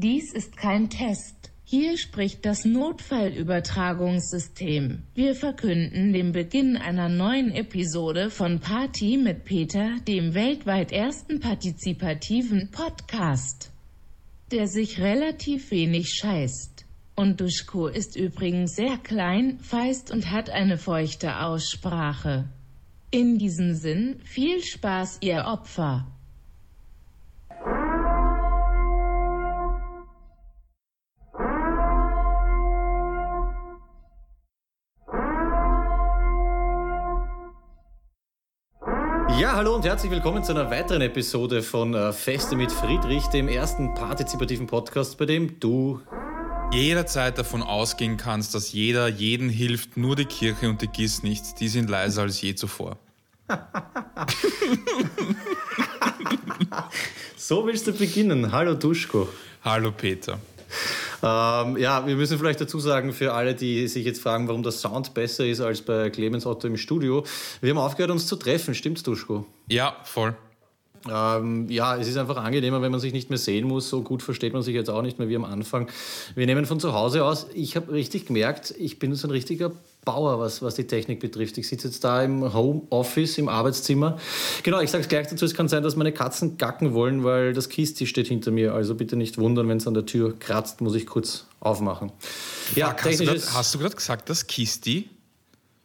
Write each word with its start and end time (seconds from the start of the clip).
Dies 0.00 0.32
ist 0.32 0.56
kein 0.56 0.90
Test. 0.90 1.50
Hier 1.64 1.98
spricht 1.98 2.46
das 2.46 2.64
Notfallübertragungssystem. 2.64 5.02
Wir 5.16 5.34
verkünden 5.34 6.12
den 6.12 6.30
Beginn 6.30 6.76
einer 6.76 7.08
neuen 7.08 7.50
Episode 7.50 8.30
von 8.30 8.60
Party 8.60 9.16
mit 9.16 9.44
Peter, 9.44 9.96
dem 10.06 10.34
weltweit 10.34 10.92
ersten 10.92 11.40
partizipativen 11.40 12.70
Podcast, 12.70 13.72
der 14.52 14.68
sich 14.68 15.00
relativ 15.00 15.72
wenig 15.72 16.10
scheißt. 16.10 16.86
Und 17.16 17.40
Duschko 17.40 17.88
ist 17.88 18.14
übrigens 18.14 18.76
sehr 18.76 18.98
klein, 18.98 19.58
feist 19.58 20.12
und 20.12 20.30
hat 20.30 20.48
eine 20.48 20.78
feuchte 20.78 21.40
Aussprache. 21.40 22.48
In 23.10 23.36
diesem 23.36 23.74
Sinn, 23.74 24.20
viel 24.22 24.62
Spaß, 24.62 25.18
ihr 25.22 25.46
Opfer. 25.46 26.06
Und 39.78 39.84
herzlich 39.84 40.10
willkommen 40.10 40.42
zu 40.42 40.50
einer 40.50 40.72
weiteren 40.72 41.02
Episode 41.02 41.62
von 41.62 41.94
äh, 41.94 42.12
Feste 42.12 42.56
mit 42.56 42.72
Friedrich, 42.72 43.24
dem 43.28 43.46
ersten 43.46 43.94
partizipativen 43.94 44.66
Podcast, 44.66 45.16
bei 45.18 45.24
dem 45.24 45.60
du 45.60 46.00
jederzeit 46.72 47.38
davon 47.38 47.62
ausgehen 47.62 48.16
kannst, 48.16 48.56
dass 48.56 48.72
jeder 48.72 49.06
jeden 49.06 49.48
hilft, 49.48 49.96
nur 49.96 50.16
die 50.16 50.24
Kirche 50.24 50.68
und 50.68 50.82
die 50.82 50.88
GIS 50.88 51.22
nicht. 51.22 51.60
Die 51.60 51.68
sind 51.68 51.88
leiser 51.88 52.22
als 52.22 52.40
je 52.40 52.56
zuvor. 52.56 52.98
so 57.36 57.64
willst 57.64 57.86
du 57.86 57.92
beginnen. 57.92 58.50
Hallo 58.50 58.74
Duschko. 58.74 59.28
Hallo 59.62 59.92
Peter. 59.92 60.40
Ähm, 61.22 61.76
ja, 61.76 62.06
wir 62.06 62.16
müssen 62.16 62.38
vielleicht 62.38 62.60
dazu 62.60 62.78
sagen, 62.78 63.12
für 63.12 63.34
alle, 63.34 63.54
die 63.54 63.88
sich 63.88 64.04
jetzt 64.04 64.22
fragen, 64.22 64.48
warum 64.48 64.62
der 64.62 64.72
Sound 64.72 65.14
besser 65.14 65.46
ist 65.46 65.60
als 65.60 65.82
bei 65.82 66.10
Clemens 66.10 66.46
Otto 66.46 66.66
im 66.66 66.76
Studio, 66.76 67.24
wir 67.60 67.70
haben 67.70 67.78
aufgehört, 67.78 68.10
uns 68.10 68.26
zu 68.26 68.36
treffen. 68.36 68.74
Stimmt's, 68.74 69.02
Duschko? 69.02 69.46
Ja, 69.68 69.96
voll. 70.04 70.36
Ähm, 71.12 71.68
ja, 71.68 71.96
es 71.96 72.08
ist 72.08 72.16
einfach 72.16 72.36
angenehmer, 72.36 72.82
wenn 72.82 72.90
man 72.90 73.00
sich 73.00 73.12
nicht 73.12 73.30
mehr 73.30 73.38
sehen 73.38 73.66
muss. 73.66 73.88
So 73.88 74.02
gut 74.02 74.22
versteht 74.22 74.52
man 74.52 74.62
sich 74.62 74.74
jetzt 74.74 74.90
auch 74.90 75.02
nicht 75.02 75.18
mehr 75.18 75.28
wie 75.28 75.36
am 75.36 75.44
Anfang. 75.44 75.88
Wir 76.34 76.46
nehmen 76.46 76.66
von 76.66 76.80
zu 76.80 76.92
Hause 76.92 77.24
aus. 77.24 77.46
Ich 77.54 77.76
habe 77.76 77.92
richtig 77.92 78.26
gemerkt, 78.26 78.74
ich 78.78 78.98
bin 78.98 79.14
so 79.14 79.28
ein 79.28 79.30
richtiger 79.30 79.72
Bauer, 80.04 80.38
was, 80.38 80.62
was 80.62 80.74
die 80.74 80.86
Technik 80.86 81.20
betrifft. 81.20 81.58
Ich 81.58 81.68
sitze 81.68 81.88
jetzt 81.88 82.02
da 82.02 82.22
im 82.22 82.54
Homeoffice, 82.54 83.36
im 83.38 83.48
Arbeitszimmer. 83.48 84.18
Genau, 84.62 84.80
ich 84.80 84.90
sage 84.90 85.02
es 85.02 85.08
gleich 85.08 85.26
dazu, 85.26 85.44
es 85.44 85.54
kann 85.54 85.68
sein, 85.68 85.82
dass 85.82 85.96
meine 85.96 86.12
Katzen 86.12 86.56
gacken 86.56 86.94
wollen, 86.94 87.24
weil 87.24 87.52
das 87.52 87.68
Kisti 87.68 88.06
steht 88.06 88.28
hinter 88.28 88.50
mir. 88.50 88.74
Also 88.74 88.94
bitte 88.94 89.16
nicht 89.16 89.38
wundern, 89.38 89.68
wenn 89.68 89.76
es 89.76 89.86
an 89.86 89.94
der 89.94 90.06
Tür 90.06 90.38
kratzt, 90.38 90.80
muss 90.80 90.94
ich 90.94 91.06
kurz 91.06 91.46
aufmachen. 91.60 92.10
Ja, 92.74 92.90
Fuck, 92.90 93.04
hast 93.04 93.74
du 93.74 93.78
gerade 93.78 93.96
gesagt, 93.96 94.30
das 94.30 94.46
Kisti? 94.46 95.10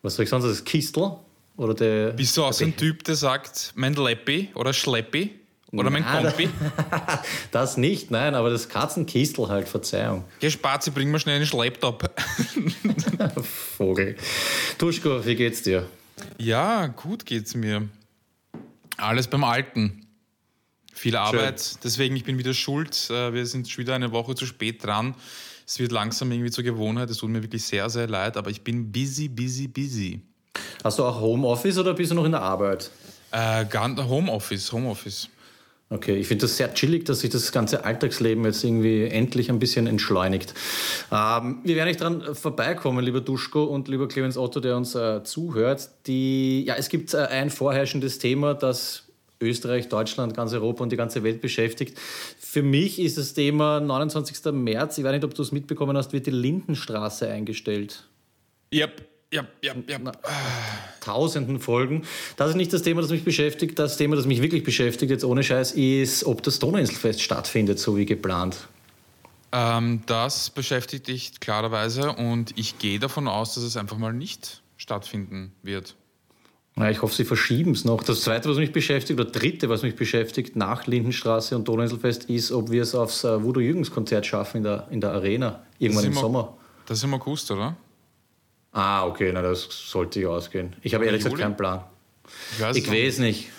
Was 0.04 0.16
soll 0.16 0.24
ich 0.24 0.30
sagen, 0.30 0.44
das 0.44 0.64
Kistel? 0.64 1.18
Oder 1.56 1.74
der, 1.74 2.12
Bist 2.12 2.36
du 2.36 2.44
auch 2.44 2.54
so 2.54 2.66
ein 2.66 2.76
Typ, 2.76 3.04
der 3.04 3.16
sagt, 3.16 3.74
mein 3.76 3.94
Leppi 3.94 4.50
oder 4.56 4.74
Schleppi? 4.74 5.40
Oder 5.72 5.90
mein 5.90 6.06
Kompi? 6.06 6.50
Das 7.52 7.78
nicht, 7.78 8.12
nein, 8.12 8.36
aber 8.36 8.50
das 8.50 8.70
Katzenkistel 8.70 9.48
halt, 9.48 9.68
Verzeihung. 9.68 10.24
Geh, 10.40 10.50
Spazi, 10.50 10.92
bring 10.92 11.10
mal 11.10 11.20
schnell 11.20 11.38
einen 11.38 11.46
Schlepptop. 11.46 12.12
Vogel. 13.78 14.16
Tuschko, 14.78 15.26
wie 15.26 15.36
geht's 15.36 15.64
dir? 15.64 15.88
Ja, 16.38 16.88
gut 16.88 17.26
geht's 17.26 17.56
mir. 17.56 17.90
Alles 18.98 19.28
beim 19.28 19.44
Alten. 19.44 20.06
Viel 20.94 21.16
Arbeit, 21.16 21.60
Schön. 21.60 21.80
deswegen 21.84 22.16
ich 22.16 22.24
bin 22.24 22.38
wieder 22.38 22.54
schuld. 22.54 23.10
Äh, 23.10 23.34
wir 23.34 23.46
sind 23.48 23.68
schon 23.68 23.84
wieder 23.84 23.96
eine 23.96 24.12
Woche 24.12 24.36
zu 24.36 24.46
spät 24.46 24.84
dran. 24.84 25.16
Es 25.66 25.80
wird 25.80 25.92
langsam 25.92 26.32
irgendwie 26.32 26.52
zur 26.52 26.64
Gewohnheit. 26.64 27.10
Es 27.10 27.18
tut 27.18 27.32
mir 27.32 27.42
wirklich 27.42 27.64
sehr, 27.64 27.90
sehr 27.90 28.08
leid, 28.08 28.38
aber 28.38 28.52
ich 28.52 28.64
bin 28.64 28.92
busy, 28.92 29.28
busy, 29.28 29.68
busy. 29.68 30.22
Hast 30.84 31.00
du 31.00 31.04
auch 31.04 31.22
Homeoffice 31.22 31.78
oder 31.78 31.94
bist 31.94 32.12
du 32.12 32.16
noch 32.16 32.26
in 32.26 32.32
der 32.32 32.42
Arbeit? 32.42 32.92
Äh, 33.32 33.66
Homeoffice, 33.74 34.72
Homeoffice. 34.72 35.30
Okay, 35.90 36.16
ich 36.16 36.28
finde 36.28 36.44
das 36.44 36.58
sehr 36.58 36.74
chillig, 36.74 37.06
dass 37.06 37.20
sich 37.20 37.30
das 37.30 37.52
ganze 37.52 37.86
Alltagsleben 37.86 38.44
jetzt 38.46 38.64
irgendwie 38.64 39.06
endlich 39.06 39.50
ein 39.50 39.60
bisschen 39.60 39.86
entschleunigt. 39.86 40.54
Ähm, 41.12 41.60
wir 41.64 41.76
werden 41.76 41.88
nicht 41.88 42.02
dran 42.02 42.34
vorbeikommen, 42.34 43.06
lieber 43.06 43.22
Duschko 43.22 43.64
und 43.64 43.88
lieber 43.88 44.08
Clemens 44.08 44.38
Otto, 44.38 44.60
der 44.60 44.76
uns 44.76 44.96
äh, 44.96 45.24
zuhört. 45.24 45.90
Die, 46.08 46.66
ja, 46.66 46.76
es 46.76 46.90
gibt 46.90 47.14
äh, 47.14 47.18
ein 47.18 47.50
vorherrschendes 47.50 48.18
Thema, 48.18 48.56
das 48.56 49.04
Österreich, 49.40 49.88
Deutschland, 49.88 50.36
ganz 50.36 50.52
Europa 50.54 50.84
und 50.84 50.92
die 50.92 50.98
ganze 50.98 51.24
Welt 51.24 51.42
beschäftigt. 51.42 51.98
Für 52.40 52.64
mich 52.64 53.00
ist 53.00 53.18
das 53.18 53.34
Thema 53.34 53.80
29. 53.80 54.52
März, 54.52 54.98
ich 54.98 55.04
weiß 55.04 55.14
nicht, 55.14 55.24
ob 55.24 55.36
du 55.36 55.44
es 55.44 55.52
mitbekommen 55.52 55.96
hast, 55.96 56.12
wird 56.12 56.26
die 56.26 56.32
Lindenstraße 56.32 57.30
eingestellt. 57.30 58.08
Yep. 58.74 59.13
Ja, 59.34 59.48
ja, 59.64 59.74
ja. 59.88 60.00
Tausenden 61.00 61.60
Folgen. 61.60 62.04
Das 62.38 62.52
ist 62.52 62.56
nicht 62.56 62.72
das 62.72 62.84
Thema, 62.84 63.02
das 63.02 63.10
mich 63.10 63.24
beschäftigt. 63.24 63.80
Das 63.80 63.98
Thema, 63.98 64.16
das 64.16 64.28
mich 64.28 64.44
wirklich 64.44 64.64
beschäftigt, 64.64 65.10
jetzt 65.10 65.26
ohne 65.26 65.44
Scheiß, 65.44 65.72
ist, 65.72 66.24
ob 66.26 66.44
das 66.44 66.60
Donauinselfest 66.60 67.20
stattfindet, 67.20 67.80
so 67.80 67.98
wie 67.98 68.06
geplant. 68.06 68.68
Ähm, 69.52 70.02
das 70.06 70.52
beschäftigt 70.52 71.08
dich 71.08 71.40
klarerweise 71.40 72.12
und 72.12 72.54
ich 72.60 72.78
gehe 72.78 73.00
davon 73.00 73.28
aus, 73.28 73.56
dass 73.56 73.64
es 73.64 73.76
einfach 73.76 73.98
mal 73.98 74.14
nicht 74.14 74.62
stattfinden 74.78 75.52
wird. 75.64 75.96
Ja, 76.76 76.92
ich 76.92 77.02
hoffe, 77.02 77.16
sie 77.16 77.26
verschieben 77.26 77.72
es 77.72 77.86
noch. 77.86 78.04
Das 78.04 78.22
zweite, 78.22 78.50
was 78.50 78.58
mich 78.58 78.72
beschäftigt, 78.72 79.20
oder 79.20 79.30
dritte, 79.30 79.68
was 79.68 79.82
mich 79.82 79.96
beschäftigt 79.96 80.56
nach 80.56 80.86
Lindenstraße 80.86 81.56
und 81.56 81.68
Donauinselfest, 81.68 82.26
ist, 82.26 82.52
ob 82.52 82.70
wir 82.70 82.84
es 82.84 82.94
aufs 82.94 83.24
äh, 83.24 83.44
Voodoo 83.44 83.62
Jürgens 83.62 83.90
Konzert 83.90 84.28
schaffen 84.28 84.58
in 84.58 84.64
der, 84.64 84.88
in 84.92 85.02
der 85.02 85.12
Arena, 85.12 85.64
irgendwann 85.80 86.06
im 86.06 86.14
Sommer. 86.14 86.56
Das 86.86 87.00
ist 87.00 87.04
im 87.04 87.16
August, 87.16 87.50
oder? 87.50 87.76
Ah, 88.74 89.06
okay, 89.06 89.32
na 89.32 89.42
das 89.42 89.68
sollte 89.70 90.20
ich 90.20 90.26
ausgehen. 90.26 90.76
Ich 90.82 90.96
habe 90.96 91.06
ehrlich 91.06 91.24
gesagt 91.24 91.40
keinen 91.40 91.56
Plan. 91.56 91.84
Ich 92.54 92.62
weiß, 92.62 92.76
ich 92.76 92.92
weiß 92.92 93.20
nicht. 93.20 93.50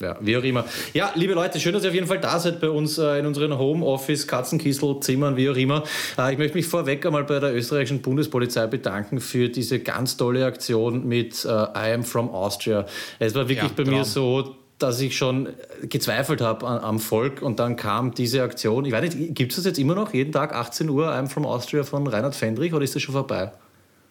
Ja, 0.00 0.18
wie 0.20 0.36
auch 0.36 0.42
immer. 0.42 0.66
Ja, 0.92 1.12
liebe 1.14 1.32
Leute, 1.32 1.58
schön, 1.58 1.72
dass 1.72 1.82
ihr 1.84 1.88
auf 1.88 1.94
jeden 1.94 2.06
Fall 2.06 2.20
da 2.20 2.38
seid 2.38 2.60
bei 2.60 2.68
uns 2.68 2.98
äh, 2.98 3.18
in 3.18 3.24
unseren 3.24 3.56
Homeoffice, 3.56 4.26
Katzenkissel, 4.26 5.00
Zimmern, 5.00 5.36
wie 5.38 5.48
auch 5.48 5.56
immer. 5.56 5.84
Äh, 6.18 6.32
ich 6.32 6.38
möchte 6.38 6.54
mich 6.54 6.66
vorweg 6.66 7.06
einmal 7.06 7.24
bei 7.24 7.38
der 7.38 7.54
österreichischen 7.54 8.02
Bundespolizei 8.02 8.66
bedanken 8.66 9.20
für 9.20 9.48
diese 9.48 9.78
ganz 9.78 10.18
tolle 10.18 10.44
Aktion 10.44 11.06
mit 11.06 11.46
äh, 11.46 11.48
I 11.48 11.94
am 11.94 12.04
from 12.04 12.28
Austria. 12.28 12.84
Es 13.20 13.34
war 13.34 13.48
wirklich 13.48 13.70
ja, 13.70 13.84
bei 13.84 13.90
mir 13.90 14.04
so, 14.04 14.56
dass 14.78 15.00
ich 15.00 15.16
schon 15.16 15.48
gezweifelt 15.84 16.42
habe 16.42 16.66
am 16.66 16.98
Volk 16.98 17.40
und 17.40 17.58
dann 17.58 17.76
kam 17.76 18.12
diese 18.12 18.42
Aktion. 18.42 18.84
Ich 18.84 18.92
weiß 18.92 19.14
nicht, 19.14 19.34
gibt 19.34 19.52
es 19.52 19.56
das 19.56 19.64
jetzt 19.64 19.78
immer 19.78 19.94
noch 19.94 20.12
jeden 20.12 20.32
Tag 20.32 20.54
18 20.54 20.90
Uhr 20.90 21.06
I 21.06 21.14
am 21.14 21.28
from 21.28 21.46
Austria 21.46 21.84
von 21.84 22.06
Reinhard 22.06 22.34
Fendrich 22.34 22.74
oder 22.74 22.84
ist 22.84 22.94
das 22.94 23.00
schon 23.02 23.14
vorbei? 23.14 23.52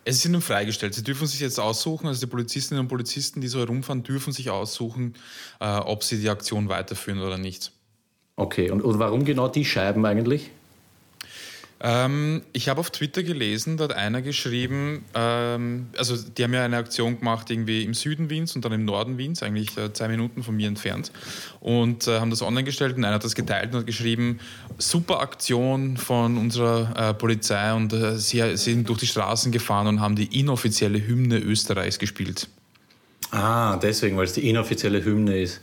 Es 0.08 0.18
ist 0.18 0.26
ihnen 0.26 0.40
freigestellt. 0.40 0.94
Sie 0.94 1.04
dürfen 1.04 1.26
sich 1.26 1.40
jetzt 1.40 1.60
aussuchen, 1.60 2.08
also 2.08 2.24
die 2.24 2.30
Polizistinnen 2.30 2.82
und 2.82 2.88
Polizisten, 2.88 3.42
die 3.42 3.48
so 3.48 3.60
herumfahren, 3.60 4.04
dürfen 4.04 4.32
sich 4.32 4.52
aussuchen, 4.52 5.16
äh, 5.60 5.66
ob 5.66 6.04
sie 6.04 6.20
die 6.20 6.30
Aktion 6.30 6.70
weiterführen 6.70 7.22
oder 7.22 7.40
nicht. 7.40 7.72
Okay, 8.36 8.70
und, 8.70 8.82
und 8.82 9.00
warum 9.00 9.26
genau 9.26 9.48
die 9.48 9.66
Scheiben 9.66 10.06
eigentlich? 10.06 10.52
Ähm, 11.82 12.42
ich 12.54 12.70
habe 12.70 12.80
auf 12.80 12.90
Twitter 12.90 13.22
gelesen, 13.22 13.76
da 13.76 13.86
hat 13.86 13.94
einer 13.94 14.22
geschrieben, 14.22 15.04
ähm, 15.14 15.88
also 15.98 16.16
die 16.16 16.44
haben 16.44 16.54
ja 16.54 16.64
eine 16.64 16.78
Aktion 16.78 17.20
gemacht 17.20 17.52
irgendwie 17.52 17.84
im 17.84 17.94
Süden 17.94 18.30
Wiens 18.30 18.56
und 18.56 18.64
dann 18.64 18.72
im 18.72 18.86
Norden 18.86 19.18
Wiens, 19.18 19.44
eigentlich 19.44 19.78
äh, 19.78 19.92
zwei 19.92 20.08
Minuten 20.08 20.42
von 20.42 20.56
mir 20.56 20.70
entfernt 20.70 21.12
und 21.60 22.08
äh, 22.08 22.20
haben 22.20 22.30
das 22.30 22.42
online 22.42 22.64
gestellt 22.64 22.96
und 22.96 23.04
einer 23.04 23.16
hat 23.16 23.26
das 23.26 23.36
geteilt 23.36 23.74
und 23.74 23.80
hat 23.80 23.88
geschrieben, 23.88 24.40
super 24.78 25.20
Aktion 25.20 25.98
von 25.98 26.38
unserer 26.38 27.10
äh, 27.10 27.14
Polizei 27.14 27.74
und 27.74 27.92
äh, 27.92 28.18
sie 28.18 28.56
sind 28.56 28.88
durch 28.88 29.00
die 29.00 29.08
Straßen 29.08 29.52
gefahren 29.52 29.88
und 29.88 30.00
haben 30.00 30.16
die 30.16 30.40
inoffizielle 30.40 31.06
Hymne 31.06 31.40
Österreichs 31.40 32.00
gespielt. 32.00 32.48
Ah, 33.32 33.76
deswegen, 33.78 34.16
weil 34.16 34.26
es 34.26 34.34
die 34.34 34.48
inoffizielle 34.50 35.04
Hymne 35.04 35.40
ist. 35.42 35.60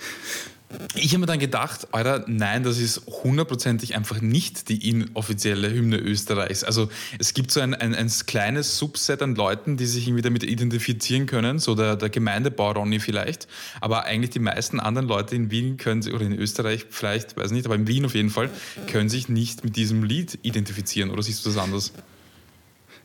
Ich 0.94 1.12
habe 1.12 1.20
mir 1.20 1.26
dann 1.26 1.38
gedacht, 1.38 1.88
Alter, 1.92 2.24
nein, 2.28 2.62
das 2.62 2.78
ist 2.78 3.02
hundertprozentig 3.06 3.94
einfach 3.94 4.20
nicht 4.20 4.68
die 4.68 4.88
inoffizielle 4.88 5.72
Hymne 5.72 5.98
Österreichs. 5.98 6.64
Also 6.64 6.88
es 7.18 7.34
gibt 7.34 7.50
so 7.50 7.60
ein, 7.60 7.74
ein, 7.74 7.94
ein, 7.94 8.10
kleines 8.26 8.78
Subset 8.78 9.22
an 9.22 9.34
Leuten, 9.34 9.76
die 9.76 9.86
sich 9.86 10.06
irgendwie 10.06 10.22
damit 10.22 10.42
identifizieren 10.42 11.26
können, 11.26 11.58
so 11.58 11.74
der, 11.74 11.96
der 11.96 12.10
Gemeindebau 12.10 12.72
Ronny 12.72 13.00
vielleicht, 13.00 13.48
aber 13.80 14.04
eigentlich 14.04 14.30
die 14.30 14.38
meisten 14.38 14.80
anderen 14.80 15.08
Leute 15.08 15.34
in 15.34 15.50
Wien 15.50 15.76
können 15.76 16.02
sich, 16.02 16.12
oder 16.12 16.24
in 16.24 16.38
Österreich 16.38 16.86
vielleicht, 16.90 17.36
weiß 17.36 17.50
nicht, 17.50 17.66
aber 17.66 17.74
in 17.74 17.86
Wien 17.86 18.04
auf 18.04 18.14
jeden 18.14 18.30
Fall, 18.30 18.50
können 18.86 19.08
sich 19.08 19.28
nicht 19.28 19.64
mit 19.64 19.76
diesem 19.76 20.04
Lied 20.04 20.38
identifizieren. 20.42 21.10
Oder 21.10 21.22
siehst 21.22 21.44
du 21.44 21.50
das 21.50 21.58
anders? 21.58 21.92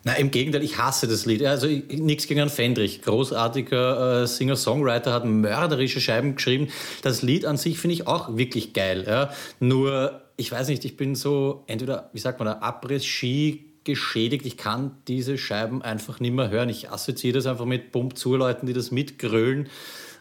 Na, 0.04 0.14
im 0.14 0.32
Gegenteil, 0.32 0.64
ich 0.64 0.78
hasse 0.78 1.08
das 1.08 1.26
Lied. 1.26 1.44
Also 1.44 1.68
nichts 1.68 2.28
gegen 2.28 2.40
einen 2.40 2.50
Fendrich. 2.50 3.02
Großartiger 3.02 4.24
äh, 4.24 4.28
Singer-Songwriter, 4.28 5.12
hat 5.12 5.26
mörderische 5.26 6.00
Scheiben 6.00 6.36
geschrieben. 6.36 6.70
Das 7.02 7.22
Lied 7.22 7.46
an 7.46 7.58
sich 7.58 7.78
finde 7.80 7.96
ich 7.96 8.08
auch 8.08 8.38
wirklich 8.38 8.74
geil. 8.74 9.04
Ja? 9.08 9.32
Nur, 9.60 10.22
ich 10.38 10.52
weiß 10.52 10.70
nicht, 10.70 10.86
ich 10.86 10.98
bin 10.98 11.16
so 11.16 11.64
entweder, 11.68 12.10
wie 12.14 12.20
sagt 12.20 12.40
man, 12.40 12.48
Abriss-Ski 12.48 13.66
geschädigt. 13.84 14.46
Ich 14.46 14.58
kann 14.58 14.92
diese 15.08 15.38
Scheiben 15.38 15.82
einfach 15.82 16.20
nicht 16.20 16.34
mehr 16.34 16.50
hören. 16.50 16.70
Ich 16.70 16.92
assoziiere 16.92 17.38
das 17.38 17.48
einfach 17.48 17.66
mit 17.66 17.92
Pump 17.92 18.18
zu 18.18 18.36
Leuten, 18.36 18.68
die 18.68 18.74
das 18.74 18.92
mitgrölen. 18.92 19.70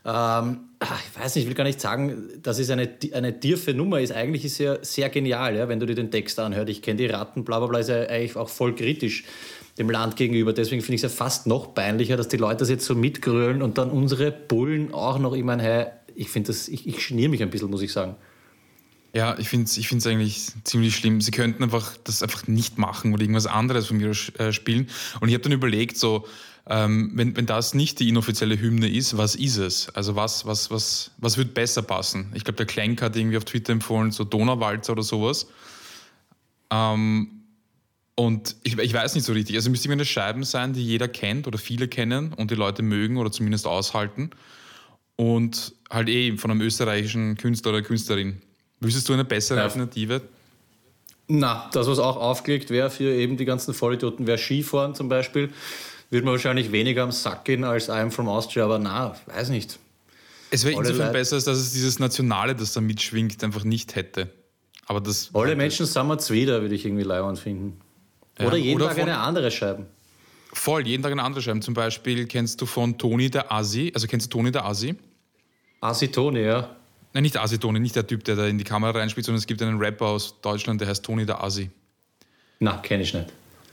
Ähm, 0.06 0.60
ich 0.80 1.20
weiß 1.20 1.34
nicht, 1.34 1.44
ich 1.44 1.48
will 1.48 1.56
gar 1.56 1.64
nicht 1.64 1.80
sagen, 1.80 2.28
dass 2.40 2.60
es 2.60 2.70
eine, 2.70 2.88
eine 3.12 3.40
tiefe 3.40 3.74
Nummer 3.74 4.00
ist. 4.00 4.12
Eigentlich 4.12 4.44
ist 4.44 4.52
es 4.52 4.58
ja 4.58 4.84
sehr 4.84 5.08
genial, 5.08 5.56
ja, 5.56 5.68
wenn 5.68 5.80
du 5.80 5.86
dir 5.86 5.96
den 5.96 6.12
Text 6.12 6.38
anhörst. 6.38 6.68
Ich 6.68 6.80
kenne 6.80 6.98
die 6.98 7.06
Ratten, 7.06 7.44
bla 7.44 7.58
bla 7.58 7.66
bla, 7.66 7.78
ist 7.80 7.88
ja 7.88 8.02
eigentlich 8.02 8.36
auch 8.36 8.48
voll 8.48 8.74
kritisch 8.74 9.24
dem 9.78 9.90
Land 9.90 10.16
gegenüber. 10.16 10.52
Deswegen 10.52 10.82
finde 10.82 10.96
ich 10.96 11.04
es 11.04 11.12
ja 11.12 11.16
fast 11.16 11.46
noch 11.46 11.74
peinlicher, 11.74 12.16
dass 12.16 12.28
die 12.28 12.36
Leute 12.36 12.58
das 12.58 12.70
jetzt 12.70 12.86
so 12.86 12.94
mitgrölen 12.94 13.62
und 13.62 13.78
dann 13.78 13.90
unsere 13.90 14.32
Bullen 14.32 14.92
auch 14.92 15.18
noch 15.18 15.34
immer, 15.34 15.58
hey, 15.58 15.86
ich 16.14 16.30
finde 16.30 16.48
das, 16.48 16.68
ich, 16.68 16.86
ich 16.86 17.02
schniere 17.02 17.28
mich 17.28 17.42
ein 17.42 17.50
bisschen, 17.50 17.70
muss 17.70 17.82
ich 17.82 17.92
sagen. 17.92 18.16
Ja, 19.12 19.38
ich 19.38 19.48
finde 19.48 19.64
es 19.64 19.76
ich 19.76 19.90
eigentlich 20.06 20.50
ziemlich 20.64 20.96
schlimm. 20.96 21.20
Sie 21.20 21.30
könnten 21.30 21.62
einfach 21.62 21.96
das 22.04 22.22
einfach 22.22 22.46
nicht 22.48 22.76
machen 22.76 23.14
oder 23.14 23.22
irgendwas 23.22 23.46
anderes 23.46 23.86
von 23.86 23.96
mir 23.96 24.10
äh, 24.10 24.52
spielen. 24.52 24.88
Und 25.20 25.28
ich 25.28 25.34
habe 25.34 25.42
dann 25.42 25.52
überlegt, 25.52 25.96
so, 25.96 26.26
ähm, 26.68 27.12
wenn, 27.14 27.36
wenn 27.36 27.46
das 27.46 27.74
nicht 27.74 28.00
die 28.00 28.08
inoffizielle 28.08 28.60
Hymne 28.60 28.90
ist, 28.90 29.16
was 29.16 29.34
ist 29.34 29.56
es? 29.56 29.88
Also 29.90 30.16
was, 30.16 30.44
was, 30.44 30.70
was, 30.70 31.12
was 31.18 31.38
wird 31.38 31.54
besser 31.54 31.82
passen? 31.82 32.30
Ich 32.34 32.44
glaube, 32.44 32.56
der 32.56 32.66
Klenk 32.66 33.00
hat 33.00 33.16
irgendwie 33.16 33.36
auf 33.36 33.44
Twitter 33.44 33.72
empfohlen, 33.72 34.10
so 34.10 34.24
Donauwalzer 34.24 34.92
oder 34.92 35.02
sowas. 35.02 35.46
Ähm, 36.70 37.35
und 38.18 38.56
ich, 38.62 38.78
ich 38.78 38.92
weiß 38.92 39.14
nicht 39.14 39.24
so 39.24 39.34
richtig. 39.34 39.56
Also 39.56 39.68
müsste 39.70 39.88
immer 39.88 39.92
eine 39.92 40.06
Scheiben 40.06 40.42
sein, 40.42 40.72
die 40.72 40.84
jeder 40.84 41.06
kennt 41.06 41.46
oder 41.46 41.58
viele 41.58 41.86
kennen 41.86 42.32
und 42.32 42.50
die 42.50 42.54
Leute 42.54 42.82
mögen 42.82 43.18
oder 43.18 43.30
zumindest 43.30 43.66
aushalten. 43.66 44.30
Und 45.16 45.74
halt 45.90 46.08
eh 46.08 46.36
von 46.36 46.50
einem 46.50 46.62
österreichischen 46.62 47.36
Künstler 47.36 47.72
oder 47.72 47.82
Künstlerin. 47.82 48.40
Wüsstest 48.80 49.08
du 49.08 49.12
eine 49.12 49.24
bessere 49.24 49.58
ja. 49.58 49.64
Alternative? 49.64 50.22
Na, 51.28 51.68
das, 51.72 51.86
was 51.88 51.98
auch 51.98 52.16
aufgelegt 52.16 52.70
wäre 52.70 52.88
für 52.88 53.12
eben 53.14 53.36
die 53.36 53.44
ganzen 53.44 53.74
Vollidioten, 53.74 54.26
wäre 54.26 54.38
Skifahren 54.38 54.94
zum 54.94 55.08
Beispiel. 55.08 55.50
Würde 56.08 56.24
man 56.24 56.32
wahrscheinlich 56.32 56.72
weniger 56.72 57.02
am 57.02 57.12
Sack 57.12 57.44
gehen 57.44 57.64
als 57.64 57.90
I'm 57.90 58.10
from 58.10 58.28
Austria, 58.28 58.64
aber 58.64 58.78
na, 58.78 59.14
weiß 59.26 59.50
nicht. 59.50 59.78
Es 60.50 60.64
wäre 60.64 60.78
insofern 60.78 61.12
besser, 61.12 61.36
als 61.36 61.44
dass 61.44 61.58
es 61.58 61.72
dieses 61.72 61.98
Nationale, 61.98 62.54
das 62.54 62.72
da 62.72 62.80
mitschwingt, 62.80 63.42
einfach 63.44 63.64
nicht 63.64 63.96
hätte. 63.96 64.30
Aber 64.86 65.00
das 65.00 65.30
Alle 65.34 65.56
Menschen 65.56 65.84
sind 65.84 66.08
wir 66.08 66.30
wieder, 66.30 66.62
würde 66.62 66.74
ich 66.76 66.86
irgendwie 66.86 67.02
leibend 67.02 67.40
finden. 67.40 67.80
Oder 68.38 68.56
jeden 68.56 68.76
oder 68.80 68.88
Tag 68.88 68.98
eine 68.98 69.18
andere 69.18 69.50
Scheibe. 69.50 69.86
Voll, 70.52 70.86
jeden 70.86 71.02
Tag 71.02 71.12
eine 71.12 71.22
andere 71.22 71.42
Scheibe. 71.42 71.60
Zum 71.60 71.74
Beispiel 71.74 72.26
kennst 72.26 72.60
du 72.60 72.66
von 72.66 72.98
Toni 72.98 73.30
der 73.30 73.52
Asi, 73.52 73.90
also 73.94 74.06
kennst 74.06 74.26
du 74.26 74.38
Toni 74.38 74.50
der 74.50 74.64
Asi? 74.64 74.94
Asi 75.80 76.08
Toni, 76.08 76.40
ja. 76.40 76.76
Nein, 77.16 77.22
nicht 77.22 77.38
Asitoni, 77.38 77.80
nicht 77.80 77.96
der 77.96 78.06
Typ, 78.06 78.24
der 78.24 78.36
da 78.36 78.46
in 78.46 78.58
die 78.58 78.64
Kamera 78.64 78.98
reinspielt, 78.98 79.24
sondern 79.24 79.38
es 79.38 79.46
gibt 79.46 79.62
einen 79.62 79.78
Rapper 79.78 80.04
aus 80.04 80.38
Deutschland, 80.42 80.82
der 80.82 80.88
heißt 80.88 81.02
Toni 81.02 81.24
der 81.24 81.42
Asi. 81.42 81.70
Na, 82.58 82.76
kenne 82.76 83.04
ich 83.04 83.14
nicht. 83.14 83.32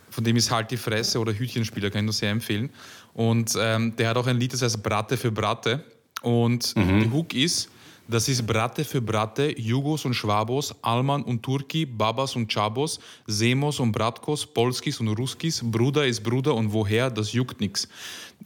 Von 0.10 0.24
dem 0.24 0.38
ist 0.38 0.50
halt 0.50 0.72
die 0.72 0.78
Fresse 0.78 1.20
oder 1.20 1.34
Hütchenspieler, 1.34 1.90
kann 1.90 2.00
ich 2.00 2.06
nur 2.06 2.14
sehr 2.14 2.32
empfehlen. 2.32 2.70
Und 3.14 3.54
ähm, 3.60 3.98
der 3.98 4.08
hat 4.08 4.16
auch 4.16 4.28
ein 4.28 4.40
Lied, 4.40 4.54
das 4.54 4.62
heißt 4.62 4.82
Bratte 4.82 5.18
für 5.18 5.30
Bratte. 5.30 5.84
Und 6.22 6.74
mhm. 6.78 7.04
die 7.04 7.12
Hook 7.12 7.34
ist, 7.34 7.70
das 8.08 8.28
ist 8.28 8.46
Bratte 8.46 8.84
für 8.84 9.02
Bratte, 9.02 9.58
Jugos 9.60 10.06
und 10.06 10.14
Schwabos, 10.14 10.76
Alman 10.82 11.24
und 11.24 11.42
Turki, 11.42 11.86
Babas 11.86 12.36
und 12.36 12.52
Chabos, 12.52 13.00
Semos 13.28 13.80
und 13.80 13.92
Bratkos, 13.92 14.46
Polskis 14.46 15.00
und 15.00 15.08
Ruskis, 15.08 15.62
Bruder 15.64 16.06
ist 16.06 16.22
Bruder 16.22 16.54
und 16.56 16.74
woher, 16.74 17.10
das 17.10 17.34
juckt 17.34 17.62
nix. 17.62 17.88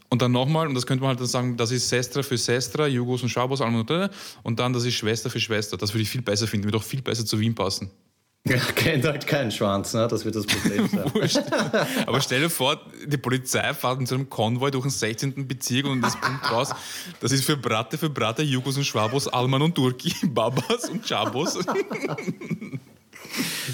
Und 0.09 0.21
dann 0.21 0.31
nochmal, 0.31 0.67
und 0.67 0.75
das 0.75 0.85
könnte 0.85 1.01
man 1.01 1.09
halt 1.09 1.19
dann 1.19 1.27
sagen, 1.27 1.57
das 1.57 1.71
ist 1.71 1.89
Sestra 1.89 2.23
für 2.23 2.37
Sestra, 2.37 2.87
Jugos 2.87 3.23
und 3.23 3.29
Schwabos, 3.29 3.61
Alman 3.61 3.81
und 3.81 4.11
und 4.43 4.59
dann 4.59 4.73
das 4.73 4.85
ist 4.85 4.93
Schwester 4.93 5.29
für 5.29 5.39
Schwester. 5.39 5.75
Das 5.75 5.93
würde 5.93 6.03
ich 6.03 6.09
viel 6.09 6.21
besser 6.21 6.47
finden, 6.47 6.65
würde 6.65 6.77
auch 6.77 6.83
viel 6.83 7.01
besser 7.01 7.25
zu 7.25 7.39
Wien 7.39 7.55
passen. 7.55 7.89
Ja, 8.47 8.57
kennt 8.75 9.05
halt 9.05 9.27
keinen 9.27 9.51
Schwanz, 9.51 9.93
ne? 9.93 10.07
das 10.07 10.25
wird 10.25 10.35
das 10.35 10.45
Problem 10.45 10.87
sein. 10.87 11.11
Aber 12.05 12.21
stell 12.21 12.41
dir 12.41 12.49
vor, 12.49 12.79
die 13.05 13.17
Polizei 13.17 13.73
fährt 13.73 13.99
in 13.99 14.05
so 14.05 14.15
einem 14.15 14.29
Konvoi 14.29 14.71
durch 14.71 14.83
den 14.83 14.91
16. 14.91 15.47
Bezirk 15.47 15.85
und 15.87 16.01
das 16.01 16.19
Punkt 16.19 16.51
raus, 16.51 16.71
das 17.19 17.31
ist 17.31 17.45
für 17.45 17.57
Bratte, 17.57 17.97
für 17.97 18.09
Bratte, 18.09 18.43
Jugos 18.43 18.77
und 18.77 18.85
Schwabos, 18.85 19.27
Alman 19.27 19.61
und 19.61 19.75
Turki, 19.75 20.13
Babas 20.27 20.89
und 20.89 21.05
Chabos. 21.05 21.57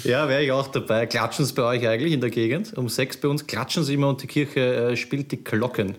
Ja, 0.02 0.28
wäre 0.28 0.42
ich 0.42 0.52
auch 0.52 0.66
dabei. 0.66 1.06
Klatschen 1.06 1.44
Sie 1.44 1.54
bei 1.54 1.62
euch 1.62 1.86
eigentlich 1.86 2.12
in 2.12 2.20
der 2.20 2.30
Gegend? 2.30 2.76
Um 2.76 2.88
sechs 2.88 3.16
bei 3.16 3.28
uns 3.28 3.46
klatschen 3.46 3.84
Sie 3.84 3.94
immer 3.94 4.08
und 4.08 4.22
die 4.22 4.26
Kirche 4.26 4.90
äh, 4.90 4.96
spielt 4.96 5.32
die 5.32 5.42
Glocken. 5.42 5.96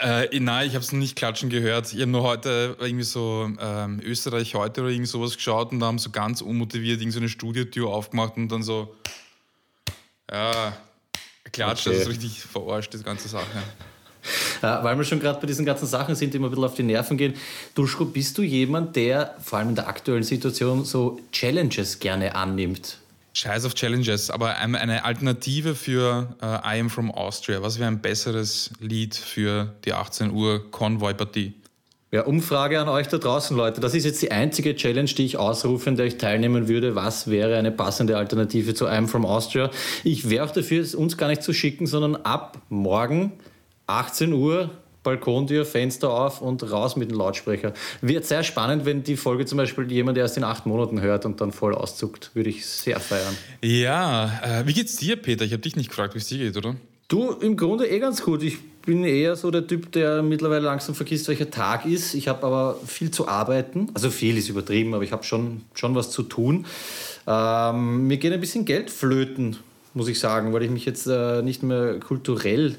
Äh, 0.00 0.38
nein, 0.40 0.68
ich 0.68 0.74
habe 0.74 0.84
es 0.84 0.92
noch 0.92 0.98
nicht 0.98 1.16
klatschen 1.16 1.50
gehört. 1.50 1.92
Ich 1.92 2.00
habe 2.00 2.10
nur 2.10 2.22
heute 2.22 2.76
irgendwie 2.78 3.04
so 3.04 3.50
ähm, 3.60 4.00
Österreich 4.04 4.54
heute 4.54 4.82
oder 4.82 4.90
irgend 4.90 5.08
sowas 5.08 5.34
geschaut 5.34 5.72
und 5.72 5.80
da 5.80 5.86
haben 5.86 5.98
so 5.98 6.10
ganz 6.10 6.40
unmotiviert 6.40 7.00
irgend 7.00 7.14
so 7.14 7.20
eine 7.20 7.28
Studiotür 7.28 7.88
aufgemacht 7.88 8.36
und 8.36 8.48
dann 8.50 8.62
so, 8.62 8.94
ja, 10.30 10.76
klatscht, 11.52 11.86
okay. 11.86 11.96
das 11.96 12.06
ist 12.06 12.12
richtig 12.12 12.42
verarscht, 12.42 12.94
die 12.94 13.02
ganze 13.02 13.28
Sache. 13.28 13.46
Ja, 14.62 14.82
weil 14.84 14.96
wir 14.96 15.04
schon 15.04 15.20
gerade 15.20 15.40
bei 15.40 15.46
diesen 15.46 15.64
ganzen 15.64 15.86
Sachen 15.86 16.14
sind, 16.14 16.34
die 16.34 16.38
mir 16.38 16.46
ein 16.46 16.50
bisschen 16.50 16.64
auf 16.64 16.74
die 16.74 16.82
Nerven 16.82 17.16
gehen. 17.16 17.34
Duschko, 17.74 18.04
bist 18.04 18.36
du 18.36 18.42
jemand, 18.42 18.96
der 18.96 19.36
vor 19.42 19.58
allem 19.58 19.70
in 19.70 19.74
der 19.74 19.88
aktuellen 19.88 20.22
Situation 20.24 20.84
so 20.84 21.20
Challenges 21.32 21.98
gerne 21.98 22.34
annimmt? 22.34 22.98
Scheiß 23.38 23.66
auf 23.66 23.74
Challenges, 23.74 24.32
aber 24.32 24.56
eine 24.56 25.04
Alternative 25.04 25.76
für 25.76 26.34
uh, 26.42 26.68
I 26.68 26.80
Am 26.80 26.90
From 26.90 27.12
Austria. 27.12 27.62
Was 27.62 27.78
wäre 27.78 27.86
ein 27.86 28.00
besseres 28.00 28.72
Lied 28.80 29.14
für 29.14 29.76
die 29.84 29.92
18 29.92 30.32
Uhr 30.32 30.68
Konvoi-Partie? 30.72 31.54
Ja, 32.10 32.22
Umfrage 32.22 32.80
an 32.80 32.88
euch 32.88 33.06
da 33.06 33.18
draußen, 33.18 33.56
Leute. 33.56 33.80
Das 33.80 33.94
ist 33.94 34.04
jetzt 34.04 34.20
die 34.22 34.32
einzige 34.32 34.74
Challenge, 34.74 35.08
die 35.08 35.24
ich 35.24 35.36
ausrufe, 35.36 35.88
in 35.88 35.94
der 35.94 36.06
ich 36.06 36.18
teilnehmen 36.18 36.66
würde. 36.66 36.96
Was 36.96 37.30
wäre 37.30 37.56
eine 37.56 37.70
passende 37.70 38.16
Alternative 38.16 38.74
zu 38.74 38.88
I'm 38.88 39.06
From 39.06 39.24
Austria? 39.24 39.70
Ich 40.02 40.28
wäre 40.28 40.44
auch 40.44 40.50
dafür, 40.50 40.82
es 40.82 40.96
uns 40.96 41.16
gar 41.16 41.28
nicht 41.28 41.44
zu 41.44 41.52
schicken, 41.52 41.86
sondern 41.86 42.16
ab 42.16 42.58
morgen 42.70 43.34
18 43.86 44.32
Uhr 44.32 44.70
Balkontür, 45.08 45.64
Fenster 45.64 46.10
auf 46.10 46.42
und 46.42 46.70
raus 46.70 46.96
mit 46.96 47.10
dem 47.10 47.16
Lautsprecher. 47.16 47.72
Wird 48.02 48.26
sehr 48.26 48.42
spannend, 48.42 48.84
wenn 48.84 49.04
die 49.04 49.16
Folge 49.16 49.46
zum 49.46 49.56
Beispiel 49.56 49.90
jemand 49.90 50.18
erst 50.18 50.36
in 50.36 50.44
acht 50.44 50.66
Monaten 50.66 51.00
hört 51.00 51.24
und 51.24 51.40
dann 51.40 51.50
voll 51.50 51.74
auszuckt. 51.74 52.30
Würde 52.34 52.50
ich 52.50 52.66
sehr 52.66 53.00
feiern. 53.00 53.34
Ja, 53.62 54.40
äh, 54.44 54.66
wie 54.66 54.74
geht's 54.74 54.96
dir, 54.96 55.16
Peter? 55.16 55.46
Ich 55.46 55.52
habe 55.52 55.62
dich 55.62 55.76
nicht 55.76 55.88
gefragt, 55.88 56.14
wie 56.14 56.18
es 56.18 56.26
dir 56.26 56.36
geht, 56.36 56.56
oder? 56.58 56.76
Du, 57.08 57.30
im 57.30 57.56
Grunde 57.56 57.88
eh 57.88 57.98
ganz 58.00 58.22
gut. 58.22 58.42
Ich 58.42 58.58
bin 58.84 59.02
eher 59.02 59.34
so 59.34 59.50
der 59.50 59.66
Typ, 59.66 59.92
der 59.92 60.22
mittlerweile 60.22 60.66
langsam 60.66 60.94
vergisst, 60.94 61.26
welcher 61.28 61.50
Tag 61.50 61.86
ist. 61.86 62.12
Ich 62.12 62.28
habe 62.28 62.46
aber 62.46 62.78
viel 62.86 63.10
zu 63.10 63.26
arbeiten. 63.26 63.88
Also 63.94 64.10
viel 64.10 64.36
ist 64.36 64.50
übertrieben, 64.50 64.92
aber 64.92 65.04
ich 65.04 65.12
habe 65.12 65.24
schon, 65.24 65.62
schon 65.72 65.94
was 65.94 66.10
zu 66.10 66.22
tun. 66.22 66.66
Ähm, 67.26 68.08
mir 68.08 68.18
geht 68.18 68.34
ein 68.34 68.40
bisschen 68.40 68.66
Geld 68.66 68.90
flöten, 68.90 69.56
muss 69.94 70.08
ich 70.08 70.20
sagen, 70.20 70.52
weil 70.52 70.64
ich 70.64 70.70
mich 70.70 70.84
jetzt 70.84 71.06
äh, 71.06 71.40
nicht 71.40 71.62
mehr 71.62 71.98
kulturell 71.98 72.76